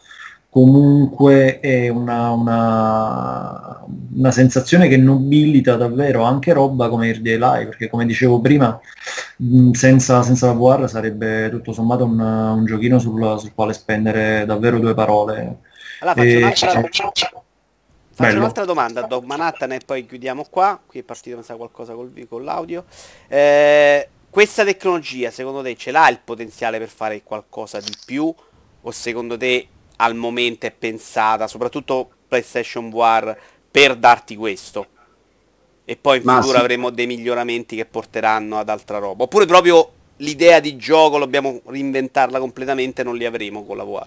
comunque 0.58 1.60
è 1.60 1.88
una, 1.88 2.30
una, 2.30 3.84
una, 4.14 4.30
sensazione 4.32 4.88
che 4.88 4.96
nobilita 4.96 5.76
davvero 5.76 6.24
anche 6.24 6.52
roba 6.52 6.88
come 6.88 7.08
il 7.08 7.22
DLI, 7.22 7.66
perché 7.66 7.88
come 7.88 8.04
dicevo 8.04 8.40
prima, 8.40 8.78
senza, 9.72 10.22
senza 10.22 10.46
la 10.46 10.54
VR 10.54 10.88
sarebbe 10.88 11.48
tutto 11.50 11.72
sommato 11.72 12.04
un, 12.04 12.18
un 12.18 12.64
giochino 12.64 12.98
sul, 12.98 13.38
sul, 13.38 13.54
quale 13.54 13.72
spendere 13.72 14.44
davvero 14.46 14.80
due 14.80 14.94
parole. 14.94 15.58
Allora 16.00 16.16
faccio, 16.16 16.26
e... 16.26 16.36
un'altra, 16.36 16.70
faccio 18.10 18.38
un'altra 18.38 18.64
domanda, 18.64 19.02
Dog 19.02 19.24
Manhattan 19.24 19.72
e 19.72 19.80
poi 19.86 20.06
chiudiamo 20.06 20.44
qua, 20.50 20.80
qui 20.84 20.98
è 20.98 21.02
partito 21.04 21.40
sa 21.42 21.54
qualcosa 21.54 21.94
col, 21.94 22.12
con 22.28 22.42
l'audio. 22.42 22.84
Eh, 23.28 24.08
questa 24.28 24.64
tecnologia 24.64 25.30
secondo 25.30 25.62
te 25.62 25.76
ce 25.76 25.92
l'ha 25.92 26.08
il 26.08 26.18
potenziale 26.22 26.78
per 26.78 26.88
fare 26.88 27.22
qualcosa 27.22 27.78
di 27.78 27.92
più? 28.04 28.34
O 28.82 28.90
secondo 28.92 29.36
te 29.36 29.68
al 30.00 30.14
momento 30.14 30.66
è 30.66 30.72
pensata, 30.72 31.46
soprattutto 31.46 32.08
PlayStation 32.26 32.90
VR, 32.90 33.36
per 33.70 33.96
darti 33.96 34.36
questo. 34.36 34.86
E 35.84 35.96
poi 35.96 36.18
in 36.18 36.24
Ma 36.24 36.36
futuro 36.36 36.56
sì. 36.56 36.60
avremo 36.60 36.90
dei 36.90 37.06
miglioramenti 37.06 37.76
che 37.76 37.86
porteranno 37.86 38.58
ad 38.58 38.68
altra 38.68 38.98
roba. 38.98 39.24
Oppure 39.24 39.46
proprio 39.46 39.90
l'idea 40.16 40.60
di 40.60 40.76
gioco 40.76 41.18
dobbiamo 41.18 41.60
reinventarla 41.64 42.38
completamente, 42.38 43.02
non 43.02 43.16
li 43.16 43.24
avremo 43.24 43.64
con 43.64 43.76
la 43.76 43.84
VR. 43.84 44.06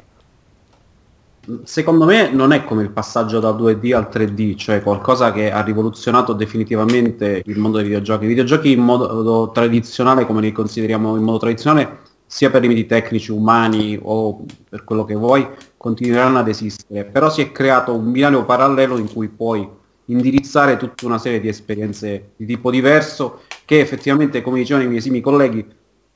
Secondo 1.64 2.06
me 2.06 2.30
non 2.30 2.52
è 2.54 2.64
come 2.66 2.84
il 2.84 2.92
passaggio 2.92 3.40
da 3.40 3.50
2D 3.50 3.96
al 3.96 4.10
3D, 4.12 4.56
cioè 4.56 4.84
qualcosa 4.84 5.32
che 5.32 5.52
ha 5.52 5.64
rivoluzionato 5.64 6.34
definitivamente 6.34 7.42
il 7.44 7.58
mondo 7.58 7.78
dei 7.78 7.88
videogiochi. 7.88 8.26
I 8.26 8.28
videogiochi 8.28 8.72
in 8.72 8.82
modo 8.82 9.50
tradizionale, 9.50 10.28
come 10.28 10.42
li 10.42 10.52
consideriamo 10.52 11.16
in 11.16 11.24
modo 11.24 11.40
tradizionale, 11.40 12.00
sia 12.32 12.50
per 12.50 12.62
limiti 12.62 12.86
tecnici, 12.86 13.30
umani 13.30 14.00
o 14.02 14.46
per 14.70 14.86
quello 14.86 15.04
che 15.04 15.16
vuoi, 15.16 15.46
continueranno 15.76 16.40
ad 16.40 16.48
esistere. 16.48 17.04
Però 17.04 17.30
si 17.30 17.42
è 17.42 17.52
creato 17.52 17.94
un 17.94 18.10
binario 18.10 18.46
parallelo 18.46 18.98
in 18.98 19.12
cui 19.12 19.28
puoi 19.28 19.68
indirizzare 20.06 20.78
tutta 20.78 21.06
una 21.06 21.18
serie 21.18 21.42
di 21.42 21.50
esperienze 21.50 22.32
di 22.38 22.46
tipo 22.46 22.72
diverso 22.72 23.42
che 23.66 23.82
effettivamente, 23.82 24.42
come 24.42 24.60
dicevano 24.60 24.86
i 24.86 24.88
miei 24.88 25.00
esimi 25.00 25.20
colleghi, 25.20 25.66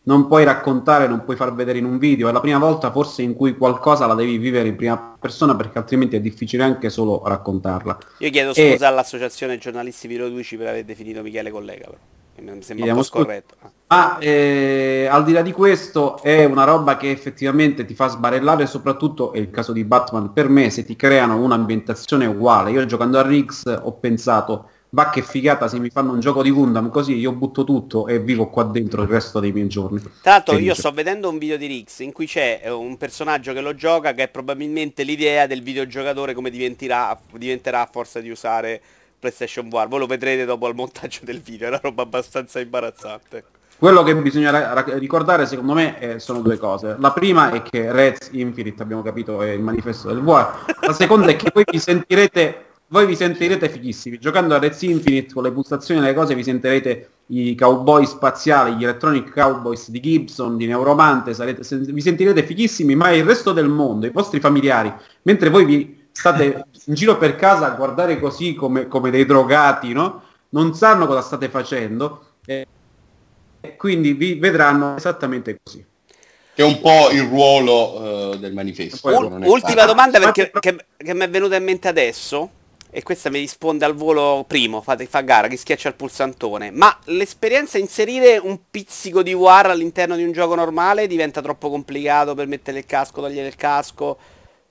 non 0.03 0.27
puoi 0.27 0.45
raccontare, 0.45 1.05
non 1.09 1.25
puoi 1.25 1.35
far 1.35 1.53
vedere 1.53 1.79
in 1.79 1.85
un 1.85 1.97
video, 1.97 2.29
è 2.29 2.31
la 2.31 2.39
prima 2.39 2.59
volta 2.59 2.91
forse 2.91 3.21
in 3.21 3.33
cui 3.33 3.57
qualcosa 3.57 4.05
la 4.05 4.15
devi 4.15 4.37
vivere 4.37 4.69
in 4.69 4.77
prima 4.77 5.17
persona 5.19 5.53
perché 5.53 5.79
altrimenti 5.79 6.15
è 6.15 6.21
difficile 6.21 6.63
anche 6.63 6.89
solo 6.89 7.23
raccontarla. 7.25 7.97
Io 8.19 8.29
chiedo 8.29 8.53
scusa 8.53 8.85
e... 8.85 8.85
all'associazione 8.85 9.57
giornalisti 9.57 10.07
videoludici 10.07 10.55
per 10.55 10.67
aver 10.67 10.85
definito 10.85 11.21
Michele 11.21 11.51
collega, 11.51 11.87
però. 11.87 12.53
Mi 12.53 12.61
sembra 12.61 12.85
un 12.85 12.95
po' 12.95 13.03
scorretto. 13.03 13.74
Ma 13.87 14.17
eh, 14.17 15.07
al 15.09 15.23
di 15.23 15.31
là 15.31 15.43
di 15.43 15.51
questo 15.51 16.19
è 16.23 16.43
una 16.43 16.63
roba 16.63 16.97
che 16.97 17.11
effettivamente 17.11 17.85
ti 17.85 17.93
fa 17.93 18.07
sbarellare 18.07 18.63
e 18.63 18.67
soprattutto 18.67 19.31
è 19.31 19.37
il 19.37 19.51
caso 19.51 19.73
di 19.73 19.83
Batman 19.83 20.33
per 20.33 20.49
me 20.49 20.71
se 20.71 20.83
ti 20.83 20.95
creano 20.95 21.37
un'ambientazione 21.37 22.25
uguale. 22.25 22.71
Io 22.71 22.85
giocando 22.85 23.19
a 23.19 23.21
Riggs 23.21 23.63
ho 23.83 23.91
pensato 23.93 24.69
va 24.95 25.09
che 25.09 25.21
figata 25.21 25.67
se 25.67 25.77
mi 25.77 25.89
fanno 25.89 26.13
un 26.13 26.21
gioco 26.21 26.41
di 26.41 26.49
Gundam 26.51 26.89
così 26.89 27.15
io 27.15 27.33
butto 27.33 27.65
tutto 27.65 28.07
e 28.07 28.19
vivo 28.19 28.47
qua 28.49 28.63
dentro 28.63 29.01
il 29.01 29.09
resto 29.09 29.39
dei 29.39 29.51
miei 29.51 29.67
giorni. 29.67 29.99
Tra 29.99 30.31
l'altro 30.31 30.57
io 30.57 30.73
sto 30.73 30.91
vedendo 30.91 31.29
un 31.29 31.37
video 31.37 31.57
di 31.57 31.67
Rix 31.67 31.99
in 31.99 32.11
cui 32.11 32.25
c'è 32.25 32.61
eh, 32.63 32.71
un 32.71 32.97
personaggio 32.97 33.53
che 33.53 33.61
lo 33.61 33.75
gioca 33.75 34.13
che 34.13 34.23
è 34.23 34.27
probabilmente 34.29 35.03
l'idea 35.03 35.47
del 35.47 35.61
videogiocatore 35.61 36.33
come 36.33 36.49
diventerà, 36.49 37.19
diventerà 37.33 37.81
a 37.81 37.89
forza 37.91 38.19
di 38.19 38.29
usare 38.29 38.81
PlayStation 39.19 39.69
VR. 39.69 39.87
Voi 39.87 39.99
lo 39.99 40.05
vedrete 40.07 40.45
dopo 40.45 40.65
al 40.65 40.75
montaggio 40.75 41.19
del 41.23 41.41
video, 41.41 41.67
è 41.67 41.69
una 41.69 41.79
roba 41.83 42.03
abbastanza 42.03 42.59
imbarazzante. 42.59 43.43
Quello 43.77 44.03
che 44.03 44.15
bisogna 44.15 44.83
ricordare 44.97 45.45
secondo 45.45 45.73
me 45.73 45.99
eh, 45.99 46.19
sono 46.19 46.41
due 46.41 46.57
cose. 46.57 46.95
La 46.97 47.11
prima 47.11 47.51
è 47.51 47.61
che 47.61 47.91
Reds 47.91 48.29
Infinite, 48.31 48.81
abbiamo 48.81 49.01
capito, 49.01 49.41
è 49.41 49.49
il 49.49 49.61
manifesto 49.61 50.07
del 50.07 50.21
VR. 50.21 50.47
La 50.79 50.93
seconda 50.93 51.27
è 51.27 51.35
che 51.35 51.51
voi 51.53 51.65
vi 51.69 51.79
sentirete 51.79 52.65
voi 52.87 53.07
vi 53.07 53.15
sentirete 53.15 53.67
fighissimi. 53.67 54.19
Giocando 54.19 54.53
a 54.53 54.59
Reds 54.59 54.83
Infinite 54.83 55.33
con 55.33 55.43
le 55.43 55.51
pulsazioni 55.51 55.99
e 55.99 56.03
le 56.03 56.13
cose 56.13 56.35
vi 56.35 56.43
sentirete 56.43 57.09
i 57.27 57.55
cowboy 57.55 58.05
spaziali, 58.05 58.75
gli 58.75 58.83
electronic 58.83 59.33
cowboys 59.33 59.89
di 59.89 59.99
Gibson, 59.99 60.55
di 60.55 60.67
Neuromante, 60.67 61.33
sarete, 61.33 61.63
vi 61.91 62.01
sentirete 62.01 62.43
fighissimi, 62.43 62.95
ma 62.95 63.09
il 63.09 63.25
resto 63.25 63.51
del 63.53 63.67
mondo, 63.67 64.05
i 64.05 64.11
vostri 64.11 64.39
familiari, 64.39 64.93
mentre 65.23 65.49
voi 65.49 65.65
vi 65.65 66.07
state 66.11 66.65
in 66.85 66.93
giro 66.93 67.17
per 67.17 67.35
casa 67.35 67.65
a 67.65 67.75
guardare 67.75 68.19
così 68.19 68.53
come, 68.53 68.87
come 68.87 69.09
dei 69.09 69.25
drogati, 69.25 69.91
no? 69.91 70.21
Non 70.49 70.75
sanno 70.75 71.07
cosa 71.07 71.21
state 71.21 71.49
facendo 71.49 72.21
e 72.45 72.67
quindi 73.75 74.13
vi 74.13 74.35
vedranno 74.35 74.95
esattamente 74.95 75.57
così 75.61 75.85
che 76.55 76.61
è 76.61 76.65
un 76.65 76.79
po' 76.79 77.09
il 77.11 77.23
ruolo 77.23 78.31
uh, 78.31 78.37
del 78.37 78.53
manifesto. 78.53 79.09
U- 79.09 79.39
ultima 79.43 79.83
domanda 79.83 80.19
perché 80.19 80.49
che, 80.57 80.85
che 80.95 81.13
mi 81.13 81.25
è 81.25 81.29
venuta 81.29 81.57
in 81.57 81.65
mente 81.65 81.89
adesso 81.89 82.49
e 82.89 83.03
questa 83.03 83.29
mi 83.29 83.39
risponde 83.39 83.83
al 83.83 83.93
volo 83.93 84.45
primo, 84.47 84.79
fate, 84.79 85.05
fa 85.05 85.19
gara, 85.19 85.49
chi 85.49 85.57
schiaccia 85.57 85.89
il 85.89 85.95
pulsantone. 85.95 86.71
Ma 86.71 86.97
l'esperienza 87.07 87.77
inserire 87.77 88.37
un 88.37 88.57
pizzico 88.71 89.21
di 89.21 89.33
war 89.33 89.69
all'interno 89.69 90.15
di 90.15 90.23
un 90.23 90.31
gioco 90.31 90.55
normale 90.55 91.07
diventa 91.07 91.41
troppo 91.41 91.69
complicato 91.69 92.35
per 92.35 92.47
mettere 92.47 92.77
il 92.77 92.85
casco, 92.85 93.19
togliere 93.19 93.49
il 93.49 93.57
casco. 93.57 94.17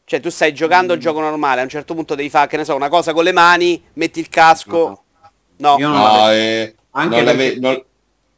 Cioè 0.07 0.21
tu 0.21 0.31
stai 0.31 0.55
giocando 0.55 0.95
mm. 0.95 0.97
il 0.97 1.03
gioco 1.03 1.21
normale, 1.21 1.61
a 1.61 1.65
un 1.65 1.69
certo 1.69 1.93
punto 1.93 2.15
devi 2.15 2.31
fare, 2.31 2.49
che 2.49 2.57
ne 2.57 2.65
so, 2.65 2.75
una 2.75 2.89
cosa 2.89 3.13
con 3.13 3.25
le 3.25 3.33
mani, 3.33 3.85
metti 3.93 4.21
il 4.21 4.31
casco. 4.31 5.03
No, 5.57 5.77
no, 5.77 5.89
no 5.93 6.31
eh, 6.31 6.75
anche 6.93 7.23
non 7.23 7.37
perché... 7.37 7.61
non... 7.61 7.85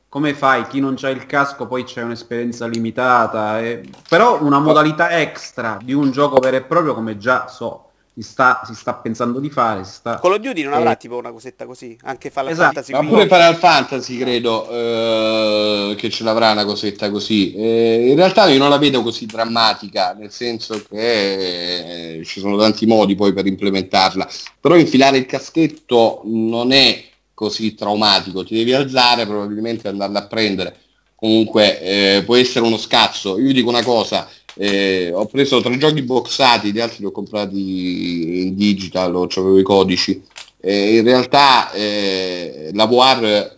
come 0.08 0.34
fai? 0.34 0.66
Chi 0.66 0.80
non 0.80 0.94
c'ha 0.96 1.10
il 1.10 1.26
casco 1.26 1.66
poi 1.66 1.84
c'è 1.84 2.02
un'esperienza 2.02 2.66
limitata. 2.66 3.60
Eh... 3.60 3.82
Però 4.08 4.42
una 4.42 4.58
modalità 4.58 5.18
extra 5.20 5.78
di 5.82 5.92
un 5.92 6.10
gioco 6.10 6.38
vero 6.40 6.56
e 6.56 6.62
proprio 6.62 6.94
come 6.94 7.16
già 7.16 7.48
so 7.48 7.86
si 8.18 8.22
sta, 8.22 8.62
si 8.64 8.74
sta, 8.74 8.94
pensando 8.94 9.40
di 9.40 9.50
fare. 9.50 9.84
Si 9.84 9.92
sta... 9.92 10.18
Call 10.18 10.32
of 10.32 10.38
Duty 10.38 10.62
non 10.62 10.72
avrà 10.72 10.92
eh... 10.92 10.96
tipo 10.96 11.18
una 11.18 11.32
cosetta 11.32 11.66
così, 11.66 11.98
anche 12.04 12.30
Final 12.30 12.48
esatto. 12.48 12.72
Fantasy. 12.72 12.92
Ma 12.92 13.04
pure 13.04 13.22
Final 13.24 13.56
Fantasy 13.56 14.16
credo 14.16 14.70
eh, 14.70 15.94
che 15.98 16.08
ce 16.08 16.24
l'avrà 16.24 16.52
una 16.52 16.64
cosetta 16.64 17.10
così. 17.10 17.52
Eh, 17.52 18.08
in 18.08 18.16
realtà 18.16 18.46
io 18.46 18.58
non 18.58 18.70
la 18.70 18.78
vedo 18.78 19.02
così 19.02 19.26
drammatica, 19.26 20.14
nel 20.14 20.30
senso 20.30 20.82
che 20.88 22.18
eh, 22.20 22.24
ci 22.24 22.40
sono 22.40 22.56
tanti 22.56 22.86
modi 22.86 23.14
poi 23.14 23.34
per 23.34 23.46
implementarla, 23.46 24.26
però 24.60 24.76
infilare 24.76 25.18
il 25.18 25.26
caschetto 25.26 26.22
non 26.24 26.72
è 26.72 27.04
così 27.36 27.74
traumatico, 27.74 28.44
ti 28.44 28.54
devi 28.54 28.72
alzare, 28.72 29.26
probabilmente 29.26 29.88
andarla 29.88 30.20
a 30.20 30.26
prendere. 30.26 30.76
Comunque 31.14 31.80
eh, 31.82 32.22
può 32.24 32.34
essere 32.34 32.64
uno 32.64 32.78
scazzo. 32.78 33.38
Io 33.38 33.52
dico 33.52 33.68
una 33.68 33.84
cosa, 33.84 34.26
eh, 34.54 35.10
ho 35.12 35.26
preso 35.26 35.60
tre 35.60 35.76
giochi 35.76 36.00
boxati, 36.00 36.72
gli 36.72 36.80
altri 36.80 37.00
li 37.00 37.04
ho 37.04 37.10
comprati 37.10 38.40
in 38.46 38.56
digital, 38.56 39.14
o 39.14 39.24
avevo 39.24 39.58
i 39.58 39.62
codici. 39.62 40.22
Eh, 40.58 40.96
in 40.96 41.04
realtà 41.04 41.70
eh, 41.72 42.70
la 42.72 42.86
VR 42.86 43.54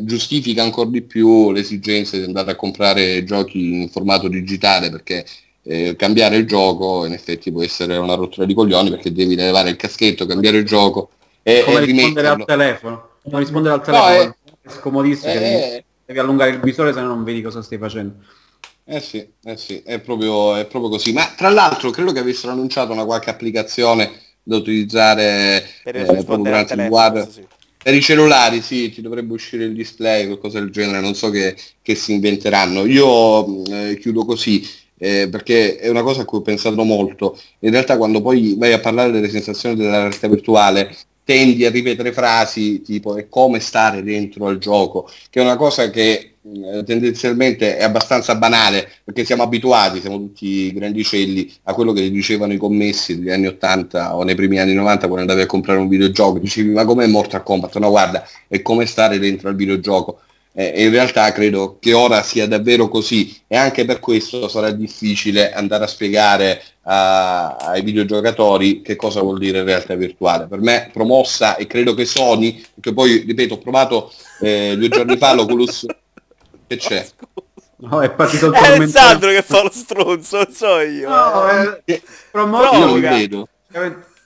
giustifica 0.00 0.64
ancora 0.64 0.90
di 0.90 1.02
più 1.02 1.52
l'esigenza 1.52 2.16
di 2.16 2.24
andare 2.24 2.50
a 2.52 2.56
comprare 2.56 3.22
giochi 3.24 3.82
in 3.82 3.88
formato 3.88 4.28
digitale 4.28 4.90
perché 4.90 5.24
eh, 5.62 5.96
cambiare 5.96 6.36
il 6.36 6.46
gioco 6.46 7.04
in 7.04 7.12
effetti 7.12 7.50
può 7.50 7.62
essere 7.62 7.96
una 7.96 8.14
rottura 8.14 8.46
di 8.46 8.54
coglioni 8.54 8.90
perché 8.90 9.12
devi 9.12 9.34
levare 9.34 9.70
il 9.70 9.76
caschetto, 9.76 10.26
cambiare 10.26 10.58
il 10.58 10.66
gioco 10.66 11.10
e, 11.48 11.62
come 11.64 11.78
e 11.78 11.84
rispondere 11.84 12.26
al 12.26 12.44
telefono. 12.44 13.08
Come 13.22 13.38
rispondere 13.38 13.74
al 13.74 13.82
telefono. 13.84 14.10
No, 14.10 14.20
è, 14.20 14.34
è 14.62 14.68
scomodissimo, 14.68 15.32
devi, 15.32 15.44
eh, 15.44 15.84
devi 16.04 16.18
allungare 16.18 16.50
il 16.50 16.60
visore 16.60 16.92
se 16.92 17.00
no 17.00 17.06
non 17.06 17.22
vedi 17.22 17.40
cosa 17.40 17.62
stai 17.62 17.78
facendo. 17.78 18.16
Eh 18.84 18.98
sì, 18.98 19.24
eh 19.44 19.56
sì, 19.56 19.80
è 19.84 20.00
proprio, 20.00 20.56
è 20.56 20.66
proprio 20.66 20.90
così. 20.90 21.12
Ma 21.12 21.32
tra 21.36 21.48
l'altro 21.48 21.90
credo 21.90 22.10
che 22.10 22.18
avessero 22.18 22.50
annunciato 22.50 22.90
una 22.90 23.04
qualche 23.04 23.30
applicazione 23.30 24.10
da 24.42 24.56
utilizzare 24.56 25.64
per, 25.84 25.96
eh, 25.96 26.24
durante 26.24 26.74
il 26.74 26.88
guardo. 26.88 27.28
Sì. 27.30 27.46
Per 27.80 27.94
i 27.94 28.00
cellulari 28.00 28.60
sì, 28.60 28.90
ti 28.90 29.00
dovrebbe 29.00 29.32
uscire 29.32 29.66
il 29.66 29.74
display, 29.74 30.26
qualcosa 30.26 30.58
del 30.58 30.70
genere, 30.70 30.98
non 30.98 31.14
so 31.14 31.30
che, 31.30 31.56
che 31.80 31.94
si 31.94 32.12
inventeranno. 32.12 32.84
Io 32.84 33.64
eh, 33.66 33.96
chiudo 34.00 34.24
così, 34.24 34.68
eh, 34.98 35.28
perché 35.30 35.76
è 35.76 35.88
una 35.88 36.02
cosa 36.02 36.22
a 36.22 36.24
cui 36.24 36.38
ho 36.38 36.42
pensato 36.42 36.82
molto. 36.82 37.38
In 37.60 37.70
realtà 37.70 37.96
quando 37.96 38.20
poi 38.20 38.56
vai 38.58 38.72
a 38.72 38.80
parlare 38.80 39.12
delle 39.12 39.28
sensazioni 39.28 39.76
della 39.76 39.98
realtà 39.98 40.26
virtuale, 40.26 40.96
tendi 41.26 41.64
a 41.64 41.70
ripetere 41.70 42.12
frasi 42.12 42.82
tipo 42.82 43.16
è 43.16 43.28
come 43.28 43.58
stare 43.58 44.04
dentro 44.04 44.46
al 44.46 44.58
gioco, 44.58 45.10
che 45.28 45.40
è 45.40 45.42
una 45.42 45.56
cosa 45.56 45.90
che 45.90 46.34
eh, 46.40 46.84
tendenzialmente 46.84 47.76
è 47.76 47.82
abbastanza 47.82 48.36
banale 48.36 48.88
perché 49.02 49.24
siamo 49.24 49.42
abituati, 49.42 50.00
siamo 50.00 50.18
tutti 50.18 50.72
grandicelli 50.72 51.52
a 51.64 51.74
quello 51.74 51.92
che 51.92 52.08
dicevano 52.12 52.52
i 52.52 52.58
commessi 52.58 53.18
degli 53.18 53.30
anni 53.30 53.48
80 53.48 54.14
o 54.14 54.22
nei 54.22 54.36
primi 54.36 54.60
anni 54.60 54.74
90 54.74 55.08
quando 55.08 55.22
andavi 55.22 55.40
a 55.40 55.46
comprare 55.46 55.80
un 55.80 55.88
videogioco, 55.88 56.38
dicevi 56.38 56.70
ma 56.70 56.84
com'è 56.84 57.08
Mortal 57.08 57.42
Kombat? 57.42 57.76
No 57.78 57.90
guarda, 57.90 58.24
è 58.46 58.62
come 58.62 58.86
stare 58.86 59.18
dentro 59.18 59.48
al 59.48 59.56
videogioco. 59.56 60.20
Eh, 60.58 60.84
in 60.84 60.90
realtà 60.90 61.32
credo 61.32 61.76
che 61.78 61.92
ora 61.92 62.22
sia 62.22 62.48
davvero 62.48 62.88
così 62.88 63.42
e 63.46 63.58
anche 63.58 63.84
per 63.84 64.00
questo 64.00 64.48
sarà 64.48 64.70
difficile 64.70 65.52
andare 65.52 65.84
a 65.84 65.86
spiegare 65.86 66.62
a, 66.84 67.56
ai 67.56 67.82
videogiocatori 67.82 68.80
che 68.80 68.96
cosa 68.96 69.20
vuol 69.20 69.38
dire 69.38 69.62
realtà 69.64 69.94
virtuale. 69.94 70.46
Per 70.46 70.60
me 70.60 70.88
promossa 70.90 71.56
e 71.56 71.66
credo 71.66 71.92
che 71.92 72.06
Sony, 72.06 72.64
che 72.80 72.94
poi 72.94 73.18
ripeto 73.18 73.54
ho 73.54 73.58
provato 73.58 74.10
eh, 74.40 74.74
due 74.78 74.88
giorni 74.88 75.18
fa 75.18 75.34
l'Oculus 75.34 75.84
che 76.66 76.76
c'è? 76.78 77.06
No, 77.78 78.00
è 78.00 78.10
partito 78.10 78.50
È 78.50 78.58
Alessandro 78.58 79.28
che 79.28 79.42
fa 79.42 79.62
lo 79.62 79.70
stronzo, 79.70 80.38
non 80.38 80.52
so 80.52 80.80
io. 80.80 81.06
No, 81.06 81.50
eh. 81.50 81.82
eh 81.84 82.02
io 82.32 82.46
non 82.46 83.00
vedo. 83.00 83.48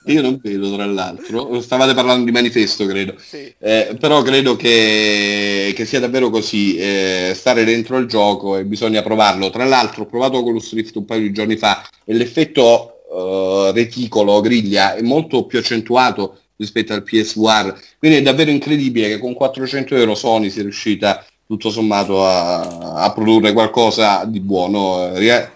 Io 0.05 0.21
non 0.21 0.39
vedo, 0.41 0.73
tra 0.73 0.85
l'altro. 0.85 1.61
Stavate 1.61 1.93
parlando 1.93 2.25
di 2.25 2.31
manifesto, 2.31 2.85
credo. 2.85 3.13
Sì. 3.17 3.53
Eh, 3.59 3.95
però 3.99 4.21
credo 4.23 4.55
che, 4.55 5.73
che, 5.75 5.85
sia 5.85 5.99
davvero 5.99 6.29
così. 6.29 6.75
Eh, 6.77 7.33
stare 7.35 7.63
dentro 7.63 7.97
il 7.97 8.07
gioco 8.07 8.57
e 8.57 8.65
bisogna 8.65 9.03
provarlo. 9.03 9.49
Tra 9.51 9.65
l'altro 9.65 10.03
ho 10.03 10.07
provato 10.07 10.41
con 10.41 10.53
lo 10.53 10.59
Swift 10.59 10.95
un 10.95 11.05
paio 11.05 11.21
di 11.21 11.31
giorni 11.31 11.55
fa 11.55 11.87
e 12.03 12.13
l'effetto 12.13 13.03
uh, 13.11 13.71
reticolo, 13.71 14.41
griglia, 14.41 14.95
è 14.95 15.01
molto 15.01 15.45
più 15.45 15.59
accentuato 15.59 16.39
rispetto 16.55 16.93
al 16.93 17.03
PSVR. 17.03 17.77
Quindi 17.97 18.17
è 18.17 18.21
davvero 18.21 18.51
incredibile 18.51 19.07
che 19.07 19.19
con 19.19 19.33
400 19.33 19.95
euro 19.95 20.15
Sony 20.15 20.49
sia 20.49 20.61
riuscita 20.61 21.25
tutto 21.51 21.69
sommato 21.69 22.25
a, 22.25 22.61
a, 22.93 23.11
produrre 23.11 23.51
qualcosa 23.51 24.23
di 24.23 24.39
buono. 24.39 25.11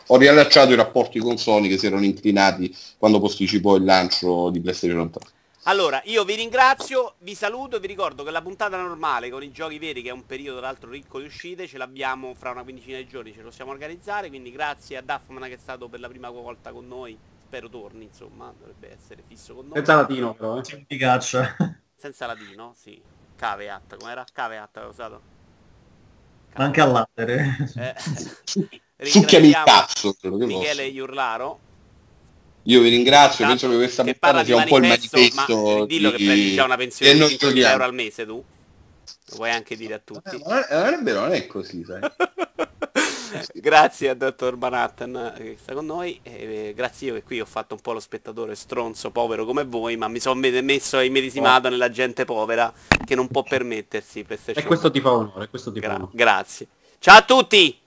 Ho 0.08 0.18
riallacciato 0.18 0.74
i 0.74 0.76
rapporti 0.76 1.20
con 1.20 1.38
Sony 1.38 1.70
che 1.70 1.78
si 1.78 1.86
erano 1.86 2.04
inclinati 2.04 2.76
quando 2.98 3.22
posticipò 3.22 3.78
il 3.78 3.86
lancio 3.86 4.50
di 4.50 4.60
PlayStation 4.60 5.10
3. 5.10 5.22
Allora, 5.68 6.02
io 6.04 6.26
vi 6.26 6.36
ringrazio, 6.36 7.14
vi 7.20 7.34
saluto 7.34 7.78
e 7.78 7.80
vi 7.80 7.88
ricordo 7.88 8.24
che 8.24 8.32
la 8.32 8.42
puntata 8.42 8.76
normale 8.76 9.30
con 9.30 9.42
i 9.42 9.52
giochi 9.52 9.80
veri, 9.80 10.02
che 10.02 10.10
è 10.10 10.12
un 10.12 10.26
periodo 10.26 10.58
tra 10.58 10.68
l'altro 10.68 10.90
ricco 10.90 11.20
di 11.20 11.28
uscite, 11.28 11.66
ce 11.66 11.78
l'abbiamo 11.78 12.34
fra 12.36 12.52
una 12.52 12.64
quindicina 12.64 12.98
di 12.98 13.08
giorni, 13.08 13.32
ce 13.32 13.40
lo 13.40 13.48
possiamo 13.48 13.72
organizzare, 13.72 14.28
quindi 14.28 14.52
grazie 14.52 14.98
a 14.98 15.02
Duffman 15.02 15.44
che 15.44 15.54
è 15.54 15.58
stato 15.58 15.88
per 15.88 16.02
la 16.02 16.10
prima 16.10 16.30
volta 16.30 16.74
con 16.74 16.88
noi, 16.88 17.18
spero 17.42 17.70
torni, 17.70 18.04
insomma, 18.04 18.54
dovrebbe 18.56 18.92
essere 18.92 19.24
fisso 19.26 19.56
con 19.56 19.68
noi. 19.68 19.76
Senza 19.78 19.96
latino 19.96 20.34
però, 20.34 20.60
eh. 20.60 20.88
Senza 21.96 22.26
latino, 22.26 22.74
sì. 22.76 23.02
Caveat, 23.38 23.96
com'era? 23.98 24.26
Caveat 24.32 24.78
aveva 24.78 24.92
usato? 24.92 25.35
Anche 26.58 26.82
all'attere. 26.82 27.58
Eh, 28.98 29.08
Succhiami 29.10 29.48
il 29.48 29.62
cazzo, 29.66 30.14
che 30.14 30.30
Michele. 30.30 30.86
Iurlaro. 30.86 31.60
Io 32.64 32.82
vi 32.82 32.90
ringrazio, 32.90 33.46
Tanto 33.46 33.68
penso 33.68 33.70
che 33.70 33.76
questa 33.84 34.04
che 34.04 34.12
puntata 34.16 34.44
sia 34.44 34.56
un 34.56 34.66
po' 34.66 34.78
il 34.78 34.88
manifesto, 34.88 35.78
ma 35.80 35.86
dillo 35.86 36.12
che 36.12 36.18
di- 36.18 36.26
prendi 36.26 36.54
già 36.54 36.64
una 36.64 36.78
pensione 36.78 37.12
che 37.12 37.18
di 37.18 37.24
noi 37.24 37.30
5.000 37.34 37.38
togliamo. 37.40 37.72
euro 37.74 37.84
al 37.84 37.94
mese 37.94 38.26
tu. 38.26 38.44
Lo 39.28 39.36
puoi 39.36 39.52
anche 39.52 39.76
dire 39.76 39.94
a 39.96 40.02
tutti. 40.04 40.36
Eh, 40.36 40.42
non 40.44 40.58
è, 40.58 40.68
non 40.74 40.94
è 40.94 40.98
vero, 41.04 41.20
non 41.22 41.34
è 41.34 41.46
così, 41.46 41.84
sai. 41.86 42.00
grazie 43.60 44.10
a 44.10 44.14
dottor 44.14 44.58
Manhattan 44.58 45.34
che 45.36 45.58
sta 45.60 45.74
con 45.74 45.86
noi. 45.86 46.20
E, 46.24 46.68
eh, 46.70 46.74
grazie 46.74 47.08
io 47.10 47.14
che 47.16 47.24
qui 47.24 47.40
ho 47.40 47.46
fatto 47.46 47.76
un 47.76 47.82
po' 47.82 47.94
lo 47.94 48.00
spettatore 48.00 48.56
stronzo, 48.56 49.12
povero 49.12 49.46
come 49.46 49.64
voi, 49.66 49.98
ma 49.98 50.08
mi 50.08 50.20
sono 50.20 50.40
messo 50.40 51.00
e 51.00 51.06
immedesimato 51.06 51.70
nella 51.70 51.90
gente 51.90 52.26
povera 52.26 52.72
che 53.06 53.16
non 53.16 53.28
può 53.28 53.44
permettersi 53.44 54.20
E 54.20 54.24
PlayStation. 54.24 54.66
questo 54.66 54.92
ti 54.92 55.02
fa 55.02 55.12
onore, 55.12 55.48
questo 55.50 55.72
ti 55.72 55.80
fa 55.80 55.86
Gra- 55.88 55.96
onore. 55.96 56.12
grazie. 56.14 56.68
Ciao 57.00 57.18
a 57.18 57.22
tutti! 57.24 57.80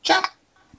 Ciao! 0.00 0.22